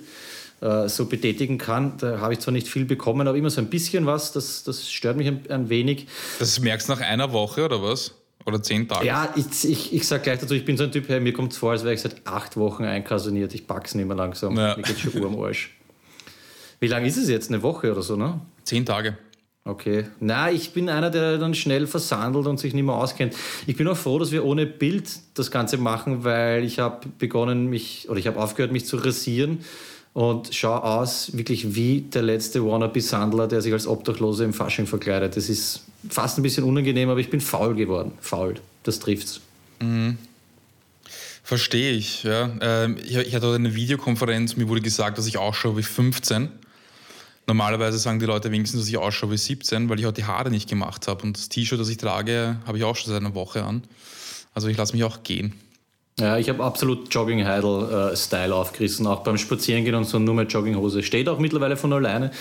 so 0.61 1.05
betätigen 1.05 1.57
kann. 1.57 1.97
Da 1.97 2.19
habe 2.19 2.33
ich 2.33 2.39
zwar 2.39 2.51
nicht 2.51 2.67
viel 2.67 2.85
bekommen, 2.85 3.27
aber 3.27 3.37
immer 3.37 3.49
so 3.49 3.61
ein 3.61 3.69
bisschen 3.69 4.05
was. 4.05 4.33
Das, 4.33 4.63
das 4.63 4.91
stört 4.91 5.17
mich 5.17 5.27
ein, 5.27 5.41
ein 5.49 5.69
wenig. 5.69 6.07
Das 6.39 6.59
merkst 6.59 6.89
du 6.89 6.93
nach 6.93 7.01
einer 7.01 7.31
Woche 7.31 7.65
oder 7.65 7.81
was? 7.81 8.15
Oder 8.45 8.61
zehn 8.61 8.87
Tage? 8.87 9.05
Ja, 9.05 9.33
ich, 9.35 9.69
ich, 9.69 9.93
ich 9.93 10.07
sage 10.07 10.23
gleich 10.23 10.39
dazu, 10.39 10.53
ich 10.53 10.65
bin 10.65 10.75
so 10.75 10.83
ein 10.83 10.91
Typ, 10.91 11.07
hey, 11.07 11.19
mir 11.19 11.33
kommt 11.33 11.53
es 11.53 11.57
vor, 11.57 11.71
als 11.71 11.83
wäre 11.83 11.93
ich 11.93 12.01
seit 12.01 12.25
acht 12.25 12.57
Wochen 12.57 12.83
einkaserniert. 12.83 13.53
Ich 13.53 13.67
pack's 13.67 13.95
nicht 13.95 14.07
mehr 14.07 14.17
langsam. 14.17 14.57
Ja. 14.57 14.75
Mir 14.75 14.83
geht 14.83 14.99
schon 14.99 15.21
Uhr 15.21 15.27
am 15.27 15.39
Arsch. 15.39 15.75
Wie 16.79 16.87
lange 16.87 17.07
ist 17.07 17.17
es 17.17 17.29
jetzt? 17.29 17.49
Eine 17.49 17.61
Woche 17.61 17.91
oder 17.91 18.01
so, 18.01 18.15
ne? 18.15 18.39
Zehn 18.63 18.85
Tage. 18.85 19.17
Okay. 19.65 20.05
Na, 20.19 20.49
ich 20.49 20.71
bin 20.71 20.89
einer, 20.89 21.09
der 21.09 21.37
dann 21.37 21.53
schnell 21.53 21.85
versandelt 21.85 22.47
und 22.47 22.59
sich 22.59 22.73
nicht 22.73 22.85
mehr 22.85 22.95
auskennt. 22.95 23.35
Ich 23.67 23.75
bin 23.75 23.87
auch 23.87 23.97
froh, 23.97 24.17
dass 24.17 24.31
wir 24.31 24.45
ohne 24.45 24.65
Bild 24.65 25.09
das 25.35 25.51
Ganze 25.51 25.77
machen, 25.77 26.23
weil 26.23 26.63
ich 26.63 26.79
habe 26.79 27.07
begonnen, 27.19 27.67
mich, 27.67 28.09
oder 28.09 28.19
ich 28.19 28.27
habe 28.27 28.39
aufgehört, 28.41 28.71
mich 28.71 28.85
zu 28.85 28.97
rasieren 28.97 29.59
und 30.19 30.53
schaue 30.53 30.83
aus 30.83 31.37
wirklich 31.37 31.75
wie 31.75 32.01
der 32.01 32.23
letzte 32.23 32.65
Wannabe-Sandler, 32.65 33.47
der 33.47 33.61
sich 33.61 33.71
als 33.71 33.87
Obdachlose 33.87 34.43
im 34.43 34.51
Fasching 34.51 34.85
verkleidet. 34.85 35.37
Das 35.37 35.47
ist 35.47 35.85
fast 36.09 36.37
ein 36.37 36.43
bisschen 36.43 36.65
unangenehm, 36.65 37.07
aber 37.07 37.21
ich 37.21 37.29
bin 37.29 37.39
faul 37.39 37.73
geworden. 37.73 38.11
Faul, 38.19 38.55
das 38.83 38.99
trifft's. 38.99 39.39
Mhm. 39.79 40.17
Verstehe 41.41 41.93
ich, 41.93 42.23
ja. 42.23 42.51
Ähm, 42.59 42.97
ich 43.01 43.33
hatte 43.33 43.53
eine 43.53 43.73
Videokonferenz, 43.75 44.57
mir 44.57 44.67
wurde 44.67 44.81
gesagt, 44.81 45.17
dass 45.17 45.25
ich 45.25 45.37
ausschaue 45.37 45.77
wie 45.77 45.83
15. 45.83 46.49
Normalerweise 47.47 47.97
sagen 47.97 48.19
die 48.19 48.25
Leute 48.25 48.51
wenigstens, 48.51 48.81
dass 48.81 48.89
ich 48.89 48.97
ausschaue 48.97 49.31
wie 49.31 49.37
17, 49.37 49.87
weil 49.87 49.99
ich 49.99 50.05
heute 50.05 50.21
die 50.21 50.27
Haare 50.27 50.51
nicht 50.51 50.69
gemacht 50.69 51.07
habe. 51.07 51.23
Und 51.23 51.37
das 51.37 51.47
T-Shirt, 51.47 51.79
das 51.79 51.87
ich 51.87 51.97
trage, 51.97 52.57
habe 52.67 52.77
ich 52.77 52.83
auch 52.83 52.97
schon 52.97 53.13
seit 53.13 53.21
einer 53.21 53.35
Woche 53.35 53.63
an. 53.63 53.83
Also 54.53 54.67
ich 54.67 54.75
lasse 54.75 54.91
mich 54.91 55.05
auch 55.05 55.23
gehen. 55.23 55.53
Ja, 56.19 56.37
ich 56.37 56.49
habe 56.49 56.63
absolut 56.63 57.13
Jogging-Heidel-Style 57.13 58.53
aufgerissen, 58.53 59.07
auch 59.07 59.23
beim 59.23 59.37
Spazierengehen 59.37 59.95
und 59.95 60.03
so 60.03 60.19
nur 60.19 60.35
mit 60.35 60.51
Jogginghose. 60.51 61.01
Steht 61.01 61.29
auch 61.29 61.39
mittlerweile 61.39 61.77
von 61.77 61.93
alleine. 61.93 62.31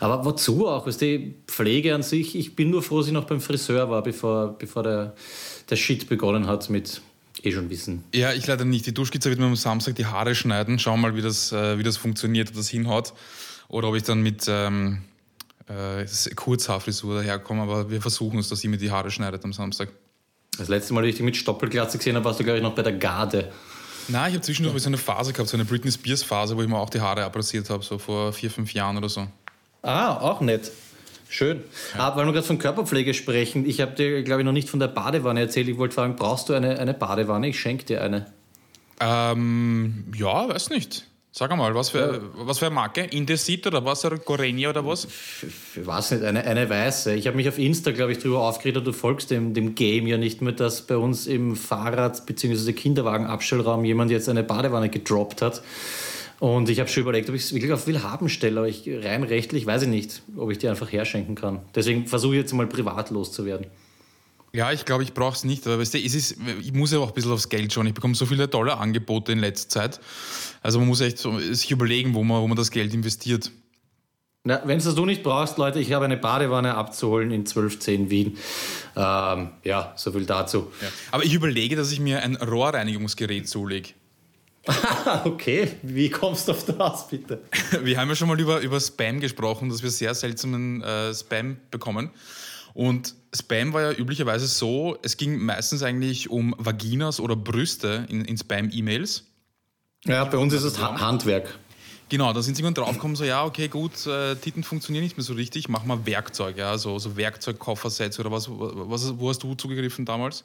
Aber 0.00 0.24
wozu 0.24 0.66
auch? 0.66 0.86
Ist 0.86 1.02
die 1.02 1.34
Pflege 1.46 1.94
an 1.94 2.02
sich? 2.02 2.34
Ich 2.34 2.56
bin 2.56 2.70
nur 2.70 2.82
froh, 2.82 2.98
dass 2.98 3.08
ich 3.08 3.12
noch 3.12 3.24
beim 3.24 3.40
Friseur 3.40 3.90
war, 3.90 4.02
bevor, 4.02 4.58
bevor 4.58 4.82
der, 4.82 5.14
der 5.68 5.76
Shit 5.76 6.08
begonnen 6.08 6.46
hat 6.46 6.70
mit 6.70 7.02
eh 7.42 7.52
schon 7.52 7.68
wissen. 7.68 8.04
Ja, 8.14 8.32
ich 8.32 8.46
leider 8.46 8.64
nicht. 8.64 8.86
Die 8.86 8.94
Duschkizze 8.94 9.28
wird 9.28 9.38
mir 9.38 9.46
am 9.46 9.56
Samstag 9.56 9.96
die 9.96 10.06
Haare 10.06 10.34
schneiden. 10.34 10.78
Schauen 10.78 11.00
mal, 11.00 11.14
wie 11.14 11.22
das, 11.22 11.52
äh, 11.52 11.78
wie 11.78 11.82
das 11.82 11.96
funktioniert, 11.98 12.48
ob 12.50 12.56
das 12.56 12.68
hinhaut. 12.68 13.12
Oder 13.68 13.88
ob 13.88 13.96
ich 13.96 14.04
dann 14.04 14.22
mit 14.22 14.46
ähm, 14.48 15.02
äh, 15.68 16.06
Kurzhaarfrisur 16.34 17.16
daherkomme. 17.16 17.62
Aber 17.62 17.90
wir 17.90 18.00
versuchen 18.00 18.38
es, 18.38 18.48
dass 18.48 18.60
sie 18.60 18.68
mir 18.68 18.78
die 18.78 18.90
Haare 18.90 19.10
schneidet 19.10 19.44
am 19.44 19.52
Samstag. 19.52 19.90
Das 20.58 20.68
letzte 20.68 20.94
Mal, 20.94 21.00
als 21.00 21.10
ich 21.10 21.14
dich 21.16 21.24
mit 21.24 21.36
Stoppelglatze 21.36 21.98
gesehen 21.98 22.16
habe, 22.16 22.24
warst 22.24 22.40
du, 22.40 22.44
glaube 22.44 22.58
ich, 22.58 22.62
noch 22.62 22.74
bei 22.74 22.82
der 22.82 22.92
Garde. 22.92 23.52
Nein, 24.08 24.28
ich 24.28 24.34
habe 24.34 24.44
zwischendurch 24.44 24.82
so 24.82 24.88
eine 24.88 24.98
Phase 24.98 25.32
gehabt, 25.32 25.48
so 25.48 25.56
eine 25.56 25.64
Britney 25.64 25.90
Spears 25.90 26.22
Phase, 26.22 26.56
wo 26.56 26.62
ich 26.62 26.68
mir 26.68 26.78
auch 26.78 26.90
die 26.90 27.00
Haare 27.00 27.24
abrasiert 27.24 27.70
habe, 27.70 27.82
so 27.82 27.98
vor 27.98 28.32
vier, 28.32 28.50
fünf 28.50 28.72
Jahren 28.72 28.96
oder 28.96 29.08
so. 29.08 29.26
Ah, 29.82 30.18
auch 30.20 30.40
nett. 30.40 30.70
Schön. 31.28 31.64
Ja. 31.94 32.00
Aber 32.00 32.18
weil 32.18 32.26
wir 32.26 32.32
gerade 32.32 32.46
von 32.46 32.58
Körperpflege 32.58 33.14
sprechen, 33.14 33.66
ich 33.66 33.80
habe 33.80 33.92
dir, 33.92 34.22
glaube 34.22 34.42
ich, 34.42 34.44
noch 34.44 34.52
nicht 34.52 34.68
von 34.68 34.78
der 34.78 34.88
Badewanne 34.88 35.40
erzählt. 35.40 35.68
Ich 35.68 35.76
wollte 35.76 35.94
fragen, 35.94 36.16
brauchst 36.16 36.48
du 36.48 36.54
eine, 36.54 36.78
eine 36.78 36.94
Badewanne? 36.94 37.48
Ich 37.48 37.58
schenke 37.58 37.84
dir 37.84 38.02
eine. 38.02 38.26
Ähm, 39.00 40.04
ja, 40.16 40.48
weiß 40.48 40.70
nicht. 40.70 41.06
Sag 41.38 41.54
mal, 41.54 41.74
was 41.74 41.90
für, 41.90 42.14
ja. 42.14 42.20
was 42.46 42.60
für 42.60 42.66
eine 42.66 42.76
Marke? 42.76 43.02
Indesit 43.02 43.66
oder 43.66 43.84
was? 43.84 44.02
Oder 44.06 44.16
Gorenia 44.16 44.70
oder 44.70 44.86
was? 44.86 45.06
Ich 45.74 45.86
weiß 45.86 46.12
nicht, 46.12 46.24
eine, 46.24 46.42
eine 46.42 46.70
weiße. 46.70 47.12
Ich 47.12 47.26
habe 47.26 47.36
mich 47.36 47.46
auf 47.46 47.58
Insta, 47.58 47.90
glaube 47.90 48.12
ich, 48.12 48.18
darüber 48.20 48.40
aufgeregt, 48.48 48.86
du 48.86 48.92
folgst 48.94 49.30
dem, 49.30 49.52
dem 49.52 49.74
Game 49.74 50.06
ja 50.06 50.16
nicht 50.16 50.40
mehr, 50.40 50.54
dass 50.54 50.80
bei 50.80 50.96
uns 50.96 51.26
im 51.26 51.54
Fahrrad- 51.54 52.24
bzw. 52.24 52.72
Kinderwagenabstellraum 52.72 53.84
jemand 53.84 54.10
jetzt 54.10 54.30
eine 54.30 54.44
Badewanne 54.44 54.88
gedroppt 54.88 55.42
hat. 55.42 55.62
Und 56.38 56.70
ich 56.70 56.80
habe 56.80 56.88
schon 56.88 57.02
überlegt, 57.02 57.28
ob 57.28 57.34
ich 57.34 57.42
es 57.42 57.52
wirklich 57.52 57.72
auf 57.74 57.86
will 57.86 58.02
haben 58.02 58.30
stelle, 58.30 58.60
aber 58.60 58.68
ich, 58.68 58.88
rein 58.88 59.22
rechtlich 59.22 59.66
weiß 59.66 59.82
ich 59.82 59.88
nicht, 59.88 60.22
ob 60.38 60.50
ich 60.50 60.56
die 60.56 60.68
einfach 60.68 60.90
herschenken 60.90 61.34
kann. 61.34 61.60
Deswegen 61.74 62.06
versuche 62.06 62.36
ich 62.36 62.40
jetzt 62.40 62.54
mal 62.54 62.66
privat 62.66 63.10
loszuwerden. 63.10 63.66
Ja, 64.56 64.72
ich 64.72 64.86
glaube, 64.86 65.02
ich 65.02 65.12
brauche 65.12 65.36
es 65.36 65.44
nicht. 65.44 65.66
Aber 65.66 65.78
weißt 65.78 65.92
du, 65.92 65.98
es 65.98 66.14
ist, 66.14 66.36
ich 66.62 66.72
muss 66.72 66.90
ja 66.90 66.98
auch 66.98 67.08
ein 67.08 67.14
bisschen 67.14 67.30
aufs 67.30 67.50
Geld 67.50 67.70
schauen. 67.74 67.86
Ich 67.88 67.92
bekomme 67.92 68.14
so 68.14 68.24
viele 68.24 68.48
tolle 68.48 68.78
Angebote 68.78 69.32
in 69.32 69.38
letzter 69.38 69.68
Zeit. 69.68 70.00
Also 70.62 70.78
man 70.78 70.88
muss 70.88 71.02
echt 71.02 71.18
so, 71.18 71.38
sich 71.38 71.70
überlegen, 71.70 72.14
wo 72.14 72.24
man, 72.24 72.40
wo 72.40 72.48
man 72.48 72.56
das 72.56 72.70
Geld 72.70 72.94
investiert. 72.94 73.50
Wenn 74.44 74.78
es 74.78 74.84
das 74.84 74.94
du 74.94 75.04
nicht 75.04 75.22
brauchst, 75.22 75.58
Leute, 75.58 75.78
ich 75.78 75.92
habe 75.92 76.06
eine 76.06 76.16
Badewanne 76.16 76.74
abzuholen 76.74 77.32
in 77.32 77.40
1210 77.40 78.08
Wien. 78.08 78.38
Ähm, 78.96 79.50
ja, 79.62 79.92
so 79.96 80.10
viel 80.12 80.24
dazu. 80.24 80.72
Ja. 80.80 80.88
Aber 81.10 81.24
ich 81.24 81.34
überlege, 81.34 81.76
dass 81.76 81.92
ich 81.92 82.00
mir 82.00 82.22
ein 82.22 82.36
Rohrreinigungsgerät 82.36 83.46
zulege. 83.46 83.90
okay, 85.24 85.68
wie 85.82 86.08
kommst 86.08 86.48
du 86.48 86.52
auf 86.52 86.64
das, 86.64 87.08
bitte? 87.08 87.42
Wir 87.82 87.98
haben 87.98 88.08
ja 88.08 88.16
schon 88.16 88.26
mal 88.26 88.40
über, 88.40 88.60
über 88.60 88.80
Spam 88.80 89.20
gesprochen, 89.20 89.68
dass 89.68 89.80
wir 89.80 89.90
sehr 89.90 90.12
seltsamen 90.12 90.82
äh, 90.82 91.14
Spam 91.14 91.58
bekommen. 91.70 92.10
Und 92.76 93.14
Spam 93.34 93.72
war 93.72 93.80
ja 93.80 93.92
üblicherweise 93.92 94.46
so, 94.46 94.98
es 95.02 95.16
ging 95.16 95.38
meistens 95.38 95.82
eigentlich 95.82 96.28
um 96.28 96.54
Vaginas 96.58 97.20
oder 97.20 97.34
Brüste 97.34 98.04
in, 98.10 98.22
in 98.26 98.36
Spam-E-Mails. 98.36 99.24
Ja, 100.04 100.24
bei 100.26 100.36
uns 100.36 100.52
ist 100.52 100.62
es 100.62 100.78
Handwerk. 100.78 101.58
Genau, 102.10 102.34
da 102.34 102.42
sind 102.42 102.54
sie 102.54 102.62
irgendwann 102.62 102.84
draufgekommen, 102.84 103.16
so 103.16 103.24
ja, 103.24 103.46
okay, 103.46 103.68
gut, 103.68 104.06
äh, 104.06 104.36
Titten 104.36 104.62
funktionieren 104.62 105.02
nicht 105.02 105.16
mehr 105.16 105.24
so 105.24 105.32
richtig, 105.32 105.70
mach 105.70 105.84
mal 105.84 106.04
Werkzeug, 106.04 106.58
ja, 106.58 106.76
so, 106.76 106.98
so 106.98 107.16
Werkzeugkoffersets 107.16 108.20
oder 108.20 108.30
was, 108.30 108.46
was, 108.50 109.18
wo 109.18 109.30
hast 109.30 109.42
du 109.42 109.54
zugegriffen 109.54 110.04
damals? 110.04 110.44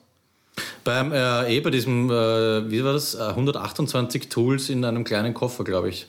Beim, 0.86 1.12
äh, 1.12 1.54
eh 1.54 1.60
bei 1.60 1.70
diesem, 1.70 2.10
äh, 2.10 2.72
wie 2.72 2.82
war 2.82 2.94
das, 2.94 3.14
128 3.14 4.30
Tools 4.30 4.70
in 4.70 4.86
einem 4.86 5.04
kleinen 5.04 5.34
Koffer, 5.34 5.66
glaube 5.66 5.90
ich. 5.90 6.08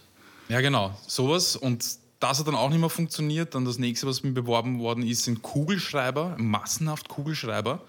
Ja, 0.49 0.61
genau, 0.61 0.97
sowas 1.09 1.57
und 1.57 1.85
das 2.23 2.39
hat 2.39 2.47
dann 2.47 2.55
auch 2.55 2.71
nicht 2.71 2.79
mehr 2.79 2.89
funktioniert. 2.89 3.55
Dann 3.55 3.65
das 3.65 3.79
nächste, 3.79 4.07
was 4.07 4.23
mir 4.23 4.31
beworben 4.31 4.79
worden 4.79 5.05
ist, 5.05 5.25
sind 5.25 5.43
Kugelschreiber, 5.43 6.37
massenhaft 6.39 7.09
Kugelschreiber. 7.09 7.83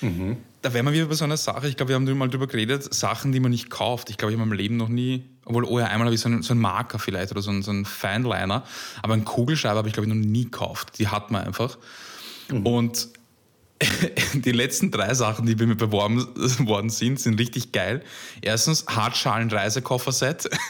Mhm. 0.00 0.36
Da 0.62 0.72
wären 0.72 0.86
wir 0.86 0.92
wieder 0.92 1.06
bei 1.06 1.14
so 1.14 1.24
einer 1.24 1.36
Sache, 1.36 1.68
ich 1.68 1.76
glaube, 1.76 1.90
wir 1.90 1.96
haben 1.96 2.18
mal 2.18 2.28
drüber 2.28 2.46
geredet, 2.46 2.94
Sachen, 2.94 3.32
die 3.32 3.40
man 3.40 3.50
nicht 3.50 3.68
kauft. 3.68 4.08
Ich 4.08 4.16
glaube, 4.16 4.32
ich 4.32 4.38
habe 4.38 4.44
in 4.44 4.48
meinem 4.48 4.58
Leben 4.58 4.76
noch 4.76 4.88
nie, 4.88 5.24
obwohl, 5.44 5.64
oh 5.64 5.78
ja, 5.78 5.86
einmal 5.86 6.06
habe 6.06 6.14
ich 6.14 6.20
so 6.20 6.28
einen, 6.28 6.42
so 6.42 6.52
einen 6.52 6.60
Marker 6.60 6.98
vielleicht 6.98 7.32
oder 7.32 7.42
so 7.42 7.50
einen, 7.50 7.62
so 7.62 7.70
einen 7.70 7.84
Fineliner, 7.84 8.64
aber 9.02 9.14
einen 9.14 9.24
Kugelschreiber 9.24 9.78
habe 9.78 9.88
ich, 9.88 9.94
glaube 9.94 10.08
ich, 10.08 10.14
noch 10.14 10.20
nie 10.20 10.44
gekauft. 10.44 10.98
Die 10.98 11.08
hat 11.08 11.30
man 11.30 11.44
einfach. 11.44 11.76
Mhm. 12.48 12.66
Und 12.66 13.08
die 14.34 14.52
letzten 14.52 14.90
drei 14.90 15.14
Sachen, 15.14 15.46
die 15.46 15.56
bei 15.56 15.66
mir 15.66 15.76
beworben 15.76 16.26
worden 16.66 16.90
sind, 16.90 17.18
sind 17.18 17.40
richtig 17.40 17.72
geil. 17.72 18.04
Erstens 18.40 18.86
Hartschalen-Reisekoffer-Set. 18.86 20.48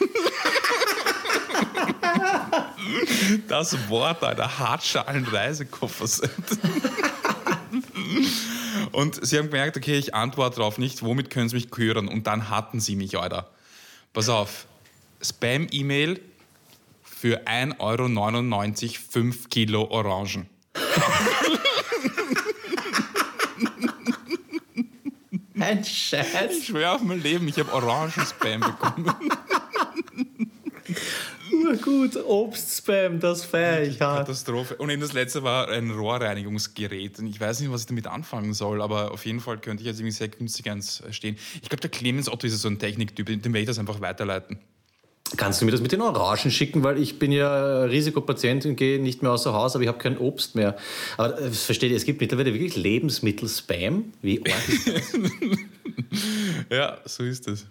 Das 3.49 3.89
Wort 3.89 4.23
einer 4.25 4.59
Hartschalen-Reisekoffer-Set. 4.59 6.31
Und 8.93 9.25
sie 9.25 9.39
haben 9.39 9.51
gemerkt, 9.51 9.77
okay, 9.77 9.97
ich 9.97 10.15
antworte 10.15 10.57
darauf 10.57 10.79
nicht, 10.79 11.03
womit 11.03 11.31
können 11.31 11.49
sie 11.49 11.55
mich 11.57 11.69
hören? 11.77 12.09
Und 12.09 12.27
dann 12.27 12.51
hatten 12.51 12.81
sie 12.81 12.97
mich, 12.97 13.17
Alter. 13.19 13.49
Pass 14.13 14.29
auf, 14.29 14.67
Spam-E-Mail 15.23 16.21
für 17.03 17.47
1,99 17.47 17.79
Euro 17.79 18.09
5 19.11 19.49
Kilo 19.49 19.89
Orangen. 19.91 20.49
Ein 25.61 25.85
Scheiß. 25.85 26.59
Ich 26.59 26.67
schwöre 26.67 26.93
auf 26.93 27.03
mein 27.03 27.23
Leben, 27.23 27.47
ich 27.47 27.59
habe 27.59 27.73
Orangen-Spam 27.73 28.61
bekommen. 28.61 29.15
Urgut, 31.53 32.17
Obstspam, 32.25 33.21
das 33.21 33.45
feiere 33.45 33.83
ich. 33.83 33.99
Katastrophe. 33.99 34.77
Und 34.77 34.91
eben 34.91 35.01
das 35.01 35.13
letzte 35.13 35.43
war 35.43 35.69
ein 35.69 35.91
Rohrreinigungsgerät. 35.91 37.19
Und 37.19 37.27
ich 37.27 37.41
weiß 37.41 37.61
nicht, 37.61 37.71
was 37.71 37.83
ich 37.83 37.87
damit 37.87 38.07
anfangen 38.07 38.55
soll, 38.55 38.83
aber 38.83 39.13
auf 39.13 39.27
jeden 39.27 39.41
Fall 39.41 39.59
könnte 39.59 39.83
ich 39.83 39.87
jetzt 39.87 40.01
irgendwie 40.01 40.13
sehr 40.13 40.29
günstig 40.29 40.71
eins 40.71 41.03
stehen. 41.11 41.37
Ich 41.63 41.69
glaube, 41.69 41.81
der 41.81 41.91
Clemens 41.91 42.29
Otto 42.29 42.47
ist 42.47 42.61
so 42.61 42.69
ein 42.69 42.79
Techniktyp, 42.79 43.27
dem 43.27 43.45
werde 43.45 43.61
ich 43.61 43.67
das 43.67 43.79
einfach 43.79 44.01
weiterleiten. 44.01 44.59
Kannst 45.37 45.61
du 45.61 45.65
mir 45.65 45.71
das 45.71 45.81
mit 45.81 45.93
den 45.93 46.01
Orangen 46.01 46.51
schicken, 46.51 46.83
weil 46.83 47.01
ich 47.01 47.21
bin 47.21 47.31
ja 47.31 47.85
Risikopatient 47.85 48.67
und 48.67 48.75
gehe 48.75 49.01
nicht 49.01 49.23
mehr 49.23 49.31
außer 49.31 49.53
Haus, 49.53 49.77
aber 49.77 49.83
ich 49.83 49.89
habe 49.89 49.99
kein 49.99 50.19
Obst 50.19 50.57
mehr. 50.57 50.77
Aber 51.17 51.41
äh, 51.41 51.51
versteht 51.51 51.91
ihr, 51.91 51.97
es 51.97 52.05
gibt 52.05 52.21
mittlerweile 52.21 52.53
wirklich 52.53 52.77
Lebensmittel-Spam? 52.77 54.13
Wie 54.23 54.43
arg 54.45 54.69
ist 54.69 54.89
das? 54.89 55.13
ja, 56.71 56.99
so 57.05 57.23
ist 57.23 57.47
es. 57.47 57.67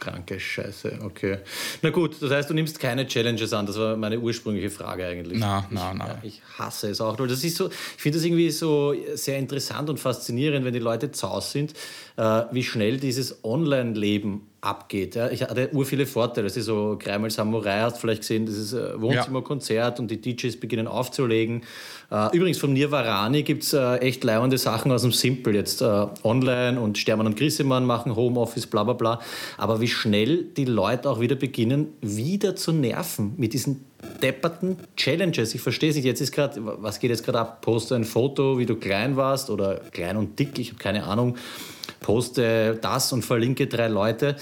Kranke 0.00 0.40
Scheiße, 0.40 0.98
okay. 1.04 1.38
Na 1.82 1.90
gut, 1.90 2.16
das 2.20 2.30
heißt, 2.30 2.50
du 2.50 2.54
nimmst 2.54 2.80
keine 2.80 3.06
Challenges 3.06 3.52
an. 3.52 3.66
Das 3.66 3.78
war 3.78 3.96
meine 3.96 4.18
ursprüngliche 4.18 4.70
Frage 4.70 5.06
eigentlich. 5.06 5.38
Na, 5.38 5.66
na, 5.70 5.94
na. 5.94 6.18
Ich 6.22 6.42
hasse 6.58 6.90
es 6.90 7.00
auch. 7.00 7.16
Das 7.16 7.44
ist 7.44 7.56
so, 7.56 7.68
ich 7.68 8.02
finde 8.02 8.18
das 8.18 8.24
irgendwie 8.24 8.50
so 8.50 8.94
sehr 9.14 9.38
interessant 9.38 9.88
und 9.90 10.00
faszinierend, 10.00 10.64
wenn 10.64 10.72
die 10.72 10.80
Leute 10.80 11.12
zaus 11.12 11.52
sind, 11.52 11.74
äh, 12.16 12.42
wie 12.50 12.64
schnell 12.64 12.98
dieses 12.98 13.44
Online-Leben 13.44 14.49
abgeht. 14.60 15.14
Ja. 15.14 15.30
Ich 15.30 15.42
hatte 15.42 15.70
ur 15.72 15.86
viele 15.86 16.06
Vorteile. 16.06 16.46
Das 16.46 16.56
ist 16.56 16.66
so 16.66 16.96
Kreimal 16.98 17.30
Samurai, 17.30 17.80
hast 17.80 17.96
du 17.96 18.00
vielleicht 18.00 18.22
gesehen, 18.22 18.46
das 18.46 18.56
ist 18.56 18.72
äh, 18.72 19.00
Wohnzimmerkonzert 19.00 19.98
ja. 19.98 20.02
und 20.02 20.10
die 20.10 20.20
DJs 20.20 20.58
beginnen 20.60 20.86
aufzulegen. 20.86 21.62
Äh, 22.10 22.36
übrigens 22.36 22.58
von 22.58 22.72
Nirvarani 22.72 23.42
gibt 23.42 23.62
es 23.62 23.72
äh, 23.72 23.96
echt 23.96 24.22
leihende 24.24 24.58
Sachen 24.58 24.92
aus 24.92 25.02
dem 25.02 25.12
Simple 25.12 25.54
jetzt 25.54 25.82
online 25.82 26.80
und 26.80 26.98
Stermann 26.98 27.26
und 27.26 27.36
Grissemann 27.36 27.86
machen 27.86 28.16
Homeoffice, 28.16 28.66
bla 28.66 28.84
bla 28.84 28.92
bla. 28.92 29.20
Aber 29.56 29.80
wie 29.80 29.88
schnell 29.88 30.44
die 30.44 30.66
Leute 30.66 31.08
auch 31.08 31.20
wieder 31.20 31.36
beginnen, 31.36 31.94
wieder 32.00 32.54
zu 32.56 32.72
nerven 32.72 33.34
mit 33.36 33.52
diesen 33.52 33.84
depperten 34.22 34.76
Challenges. 34.96 35.54
Ich 35.54 35.60
verstehe 35.60 35.90
es 35.90 35.96
nicht. 35.96 36.04
Jetzt 36.04 36.20
ist 36.20 36.32
gerade, 36.32 36.60
was 36.60 37.00
geht 37.00 37.10
jetzt 37.10 37.24
gerade 37.24 37.40
ab? 37.40 37.60
Poste 37.60 37.94
ein 37.94 38.04
Foto, 38.04 38.58
wie 38.58 38.66
du 38.66 38.76
klein 38.76 39.16
warst 39.16 39.50
oder 39.50 39.76
klein 39.92 40.16
und 40.16 40.38
dick, 40.38 40.58
ich 40.58 40.70
habe 40.70 40.78
keine 40.78 41.04
Ahnung 41.04 41.36
poste 42.00 42.78
das 42.80 43.12
und 43.12 43.24
verlinke 43.24 43.66
drei 43.66 43.88
Leute. 43.88 44.36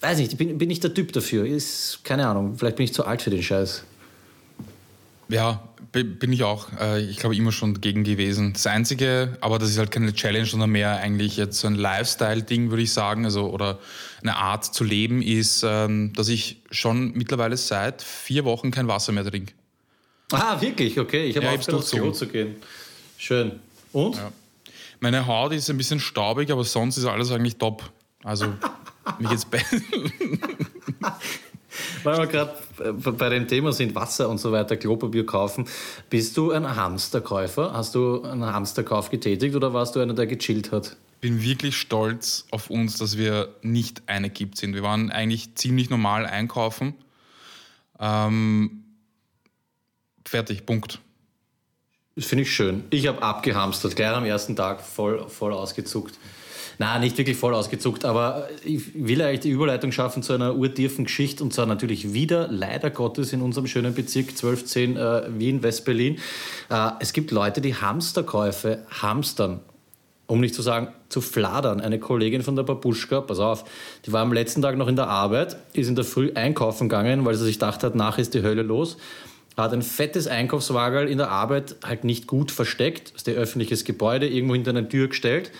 Weiß 0.00 0.18
nicht, 0.18 0.36
bin, 0.36 0.58
bin 0.58 0.68
nicht 0.68 0.82
der 0.82 0.94
Typ 0.94 1.12
dafür. 1.12 1.46
Ist, 1.46 2.00
keine 2.04 2.26
Ahnung, 2.26 2.56
vielleicht 2.56 2.76
bin 2.76 2.84
ich 2.84 2.94
zu 2.94 3.04
alt 3.04 3.22
für 3.22 3.30
den 3.30 3.42
Scheiß. 3.42 3.84
Ja, 5.28 5.62
bin 5.92 6.32
ich 6.32 6.42
auch. 6.42 6.68
Äh, 6.80 7.02
ich 7.02 7.18
glaube, 7.18 7.36
immer 7.36 7.52
schon 7.52 7.74
dagegen 7.74 8.02
gewesen. 8.04 8.52
Das 8.52 8.66
Einzige, 8.66 9.36
aber 9.40 9.58
das 9.58 9.70
ist 9.70 9.78
halt 9.78 9.90
keine 9.90 10.12
Challenge, 10.12 10.46
sondern 10.46 10.70
mehr 10.70 10.96
eigentlich 10.96 11.36
jetzt 11.36 11.60
so 11.60 11.68
ein 11.68 11.74
Lifestyle-Ding, 11.74 12.70
würde 12.70 12.82
ich 12.82 12.92
sagen, 12.92 13.24
also 13.24 13.50
oder 13.50 13.78
eine 14.22 14.36
Art 14.36 14.64
zu 14.64 14.84
leben, 14.84 15.22
ist, 15.22 15.64
ähm, 15.66 16.12
dass 16.14 16.28
ich 16.28 16.62
schon 16.70 17.12
mittlerweile 17.12 17.56
seit 17.56 18.02
vier 18.02 18.44
Wochen 18.44 18.70
kein 18.70 18.88
Wasser 18.88 19.12
mehr 19.12 19.24
trinke. 19.24 19.52
Ah, 20.32 20.60
wirklich? 20.60 20.98
Okay, 20.98 21.26
ich 21.26 21.36
habe 21.36 21.46
ja, 21.46 21.52
aufgehört, 21.52 21.82
aufs 21.82 21.90
Klo 21.90 22.10
zu 22.10 22.26
gehen. 22.26 22.56
Schön. 23.18 23.60
Und? 23.92 24.16
Ja. 24.16 24.32
Meine 25.02 25.26
Haut 25.26 25.52
ist 25.52 25.68
ein 25.68 25.76
bisschen 25.76 26.00
staubig, 26.00 26.50
aber 26.52 26.62
sonst 26.64 26.96
ist 26.96 27.06
alles 27.06 27.32
eigentlich 27.32 27.56
top. 27.56 27.90
Also, 28.22 28.46
mich 29.18 29.30
jetzt 29.30 29.48
Weil 32.04 32.18
wir 32.18 32.26
gerade 32.28 32.54
bei 32.92 33.28
dem 33.28 33.48
Thema 33.48 33.72
sind, 33.72 33.96
Wasser 33.96 34.28
und 34.28 34.38
so 34.38 34.52
weiter, 34.52 34.76
Klopapier 34.76 35.26
kaufen. 35.26 35.66
Bist 36.08 36.36
du 36.36 36.52
ein 36.52 36.76
Hamsterkäufer? 36.76 37.72
Hast 37.72 37.96
du 37.96 38.22
einen 38.22 38.46
Hamsterkauf 38.46 39.10
getätigt 39.10 39.56
oder 39.56 39.72
warst 39.72 39.96
du 39.96 40.00
einer, 40.00 40.14
der 40.14 40.28
gechillt 40.28 40.70
hat? 40.70 40.96
bin 41.20 41.40
wirklich 41.40 41.76
stolz 41.76 42.46
auf 42.50 42.68
uns, 42.68 42.98
dass 42.98 43.16
wir 43.16 43.54
nicht 43.62 44.02
eine 44.06 44.28
Kipp 44.28 44.56
sind. 44.56 44.74
Wir 44.74 44.82
waren 44.82 45.10
eigentlich 45.10 45.54
ziemlich 45.54 45.88
normal 45.88 46.26
einkaufen. 46.26 46.94
Ähm, 47.98 48.82
fertig, 50.26 50.66
Punkt. 50.66 51.00
Das 52.14 52.26
finde 52.26 52.42
ich 52.42 52.52
schön. 52.52 52.84
Ich 52.90 53.06
habe 53.06 53.22
abgehamstert, 53.22 53.96
gleich 53.96 54.14
am 54.14 54.26
ersten 54.26 54.54
Tag 54.54 54.82
voll, 54.82 55.28
voll 55.28 55.52
ausgezuckt. 55.52 56.18
Na, 56.78 56.98
nicht 56.98 57.16
wirklich 57.16 57.36
voll 57.36 57.54
ausgezuckt, 57.54 58.04
aber 58.04 58.48
ich 58.64 58.92
will 58.94 59.22
eigentlich 59.22 59.40
die 59.40 59.50
Überleitung 59.50 59.92
schaffen 59.92 60.22
zu 60.22 60.32
einer 60.32 60.54
urtiefen 60.54 61.04
Geschichte 61.04 61.42
und 61.42 61.52
zwar 61.54 61.66
natürlich 61.66 62.12
wieder, 62.12 62.48
leider 62.48 62.90
Gottes, 62.90 63.32
in 63.32 63.40
unserem 63.40 63.66
schönen 63.66 63.94
Bezirk 63.94 64.30
1210 64.30 64.96
äh, 64.96 65.38
Wien-West-Berlin. 65.38 66.18
Äh, 66.70 66.90
es 67.00 67.12
gibt 67.12 67.30
Leute, 67.30 67.60
die 67.60 67.74
Hamsterkäufe 67.74 68.84
hamstern 68.90 69.60
um 70.28 70.40
nicht 70.40 70.54
zu 70.54 70.62
sagen, 70.62 70.88
zu 71.10 71.20
fladern. 71.20 71.82
Eine 71.82 71.98
Kollegin 71.98 72.40
von 72.40 72.56
der 72.56 72.62
Babuschka, 72.62 73.20
pass 73.20 73.38
auf, 73.38 73.64
die 74.06 74.12
war 74.12 74.22
am 74.22 74.32
letzten 74.32 74.62
Tag 74.62 74.78
noch 74.78 74.88
in 74.88 74.96
der 74.96 75.08
Arbeit, 75.08 75.56
ist 75.74 75.88
in 75.88 75.94
der 75.94 76.04
Früh 76.04 76.32
einkaufen 76.34 76.88
gegangen, 76.88 77.26
weil 77.26 77.34
sie 77.34 77.44
sich 77.44 77.56
gedacht 77.56 77.82
hat, 77.82 77.94
nach 77.96 78.16
ist 78.16 78.32
die 78.32 78.42
Hölle 78.42 78.62
los 78.62 78.96
hat 79.56 79.72
ein 79.72 79.82
fettes 79.82 80.26
Einkaufswagen 80.26 81.08
in 81.08 81.18
der 81.18 81.30
Arbeit 81.30 81.76
halt 81.84 82.04
nicht 82.04 82.26
gut 82.26 82.50
versteckt, 82.50 83.12
aus 83.14 83.24
der 83.24 83.34
öffentliches 83.34 83.84
Gebäude 83.84 84.28
irgendwo 84.28 84.54
hinter 84.54 84.70
eine 84.70 84.88
Tür 84.88 85.08
gestellt. 85.08 85.50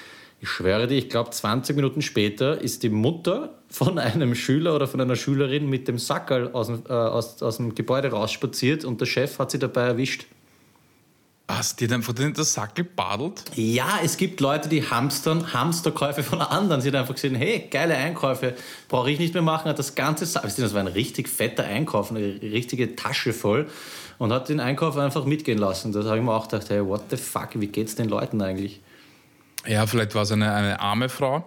Ich 0.40 0.48
schwöre 0.48 0.88
dir, 0.88 0.96
ich 0.96 1.08
glaube 1.08 1.30
20 1.30 1.76
Minuten 1.76 2.02
später 2.02 2.60
ist 2.60 2.82
die 2.82 2.88
Mutter 2.88 3.54
von 3.68 3.98
einem 3.98 4.34
Schüler 4.34 4.74
oder 4.74 4.88
von 4.88 5.00
einer 5.00 5.14
Schülerin 5.14 5.68
mit 5.68 5.86
dem 5.86 5.98
Sackerl 5.98 6.50
aus 6.52 6.68
äh, 6.68 6.92
aus, 6.92 7.42
aus 7.42 7.58
dem 7.58 7.74
Gebäude 7.74 8.08
rausspaziert 8.08 8.84
und 8.84 9.00
der 9.00 9.06
Chef 9.06 9.38
hat 9.38 9.50
sie 9.52 9.58
dabei 9.58 9.82
erwischt. 9.82 10.26
Was, 11.58 11.76
die 11.76 11.84
hat 11.84 11.92
einfach 11.92 12.14
den 12.14 12.32
der 12.32 12.44
Sackel 12.44 12.84
badelt? 12.84 13.44
Ja, 13.54 13.98
es 14.02 14.16
gibt 14.16 14.40
Leute, 14.40 14.68
die 14.68 14.88
hamstern 14.88 15.52
Hamsterkäufe 15.52 16.22
von 16.22 16.40
anderen. 16.40 16.80
Sie 16.80 16.88
hat 16.88 16.94
einfach 16.94 17.14
gesehen, 17.14 17.34
hey, 17.34 17.68
geile 17.70 17.94
Einkäufe, 17.94 18.54
brauche 18.88 19.10
ich 19.10 19.18
nicht 19.18 19.34
mehr 19.34 19.42
machen. 19.42 19.68
Hat 19.68 19.78
das 19.78 19.94
ganze, 19.94 20.24
das 20.24 20.74
war 20.74 20.80
ein 20.80 20.86
richtig 20.86 21.28
fetter 21.28 21.64
Einkauf, 21.64 22.10
eine 22.10 22.40
richtige 22.40 22.96
Tasche 22.96 23.32
voll 23.32 23.68
und 24.18 24.32
hat 24.32 24.48
den 24.48 24.60
Einkauf 24.60 24.96
einfach 24.96 25.24
mitgehen 25.24 25.58
lassen. 25.58 25.92
Da 25.92 26.04
habe 26.04 26.16
ich 26.16 26.22
mir 26.22 26.32
auch 26.32 26.48
gedacht, 26.48 26.70
hey, 26.70 26.86
what 26.86 27.02
the 27.10 27.16
fuck, 27.16 27.50
wie 27.54 27.66
geht's 27.66 27.96
den 27.96 28.08
Leuten 28.08 28.40
eigentlich? 28.40 28.80
Ja, 29.66 29.86
vielleicht 29.86 30.14
war 30.14 30.22
es 30.22 30.32
eine, 30.32 30.52
eine 30.52 30.80
arme 30.80 31.08
Frau. 31.08 31.44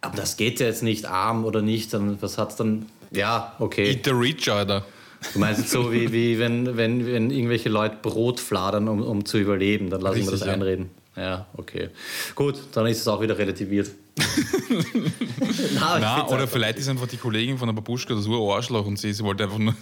Aber 0.00 0.16
das 0.16 0.36
geht 0.36 0.60
ja 0.60 0.66
jetzt 0.66 0.82
nicht 0.82 1.06
arm 1.06 1.44
oder 1.44 1.62
nicht. 1.62 1.94
Was 2.20 2.38
hat's 2.38 2.56
dann? 2.56 2.86
Ja, 3.10 3.54
okay. 3.58 3.90
Eat 3.90 4.04
the 4.04 4.12
rich, 4.12 4.50
Alter. 4.50 4.84
Du 5.32 5.38
meinst 5.38 5.68
so 5.70 5.92
wie, 5.92 6.12
wie 6.12 6.38
wenn, 6.38 6.76
wenn, 6.76 7.06
wenn 7.06 7.30
irgendwelche 7.30 7.68
Leute 7.68 7.96
Brot 8.02 8.40
fladern, 8.40 8.88
um, 8.88 9.02
um 9.02 9.24
zu 9.24 9.38
überleben, 9.38 9.90
dann 9.90 10.00
lassen 10.00 10.24
wir 10.24 10.30
das 10.30 10.42
einreden. 10.42 10.90
Ja, 11.16 11.46
okay. 11.54 11.88
Gut, 12.34 12.56
dann 12.72 12.86
ist 12.86 13.00
es 13.00 13.08
auch 13.08 13.20
wieder 13.22 13.38
relativiert. 13.38 13.90
Na, 15.74 15.98
Na 15.98 16.28
oder 16.28 16.46
vielleicht 16.46 16.78
ist 16.78 16.88
einfach 16.88 17.06
die 17.06 17.16
Kollegin 17.16 17.56
von 17.58 17.68
der 17.68 17.74
Babuschka 17.74 18.14
das 18.14 18.26
Arschloch 18.26 18.86
und 18.86 18.98
sie, 18.98 19.12
sie 19.12 19.24
wollte 19.24 19.44
einfach 19.44 19.58
nur 19.58 19.74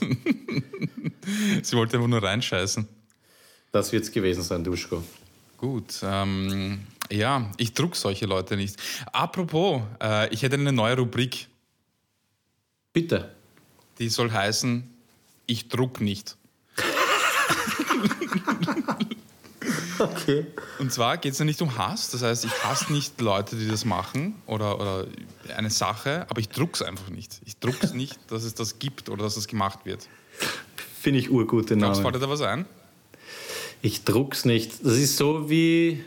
sie 1.62 1.76
wollte 1.76 1.97
einfach 1.97 2.09
nur 2.09 2.23
reinscheißen. 2.23 2.87
Das 3.73 3.93
wird 3.93 4.05
es 4.05 4.12
gewesen 4.12 4.43
sein, 4.43 4.62
Duschko. 4.62 5.03
Gut, 5.57 6.00
ähm, 6.05 6.81
ja, 7.11 7.50
ich 7.57 7.75
druck 7.75 7.97
solche 7.97 8.26
Leute 8.26 8.57
nicht. 8.57 8.76
Apropos, 9.12 9.83
äh, 10.00 10.33
ich 10.33 10.43
hätte 10.43 10.55
eine 10.55 10.73
neue 10.73 10.97
Rubrik. 10.97 11.49
Bitte. 12.93 13.35
Die 13.99 14.09
soll 14.09 14.31
heißen 14.31 14.94
ich 15.47 15.69
druck 15.69 16.01
nicht. 16.01 16.37
okay. 19.99 20.47
Und 20.79 20.93
zwar 20.93 21.19
geht 21.19 21.33
es 21.33 21.39
ja 21.39 21.45
nicht 21.45 21.61
um 21.63 21.77
Hass, 21.79 22.11
das 22.11 22.23
heißt, 22.23 22.45
ich 22.45 22.65
hasse 22.65 22.93
nicht 22.93 23.21
Leute, 23.21 23.57
die 23.57 23.69
das 23.69 23.85
machen 23.85 24.35
oder, 24.47 24.81
oder 24.81 25.07
eine 25.57 25.71
Sache, 25.71 26.27
aber 26.29 26.41
ich 26.41 26.49
druck's 26.49 26.83
einfach 26.83 27.09
nicht. 27.11 27.41
Ich 27.45 27.59
druck's 27.59 27.93
nicht, 27.95 28.19
dass 28.29 28.45
es 28.45 28.55
das 28.55 28.79
gibt 28.79 29.09
oder 29.09 29.25
dass 29.25 29.37
es 29.37 29.47
gemacht 29.47 29.81
wird. 29.85 30.09
Finde 31.01 31.21
ich 31.21 31.31
urgute 31.31 31.77
Namen. 31.77 32.01
fällt 32.01 32.15
dir 32.15 32.21
da 32.21 32.29
was 32.29 32.41
ein? 32.41 32.67
Ich 33.83 34.05
druck's 34.05 34.45
nicht. 34.45 34.85
Das 34.85 34.97
ist 34.97 35.17
so 35.17 35.51
wie. 35.51 36.03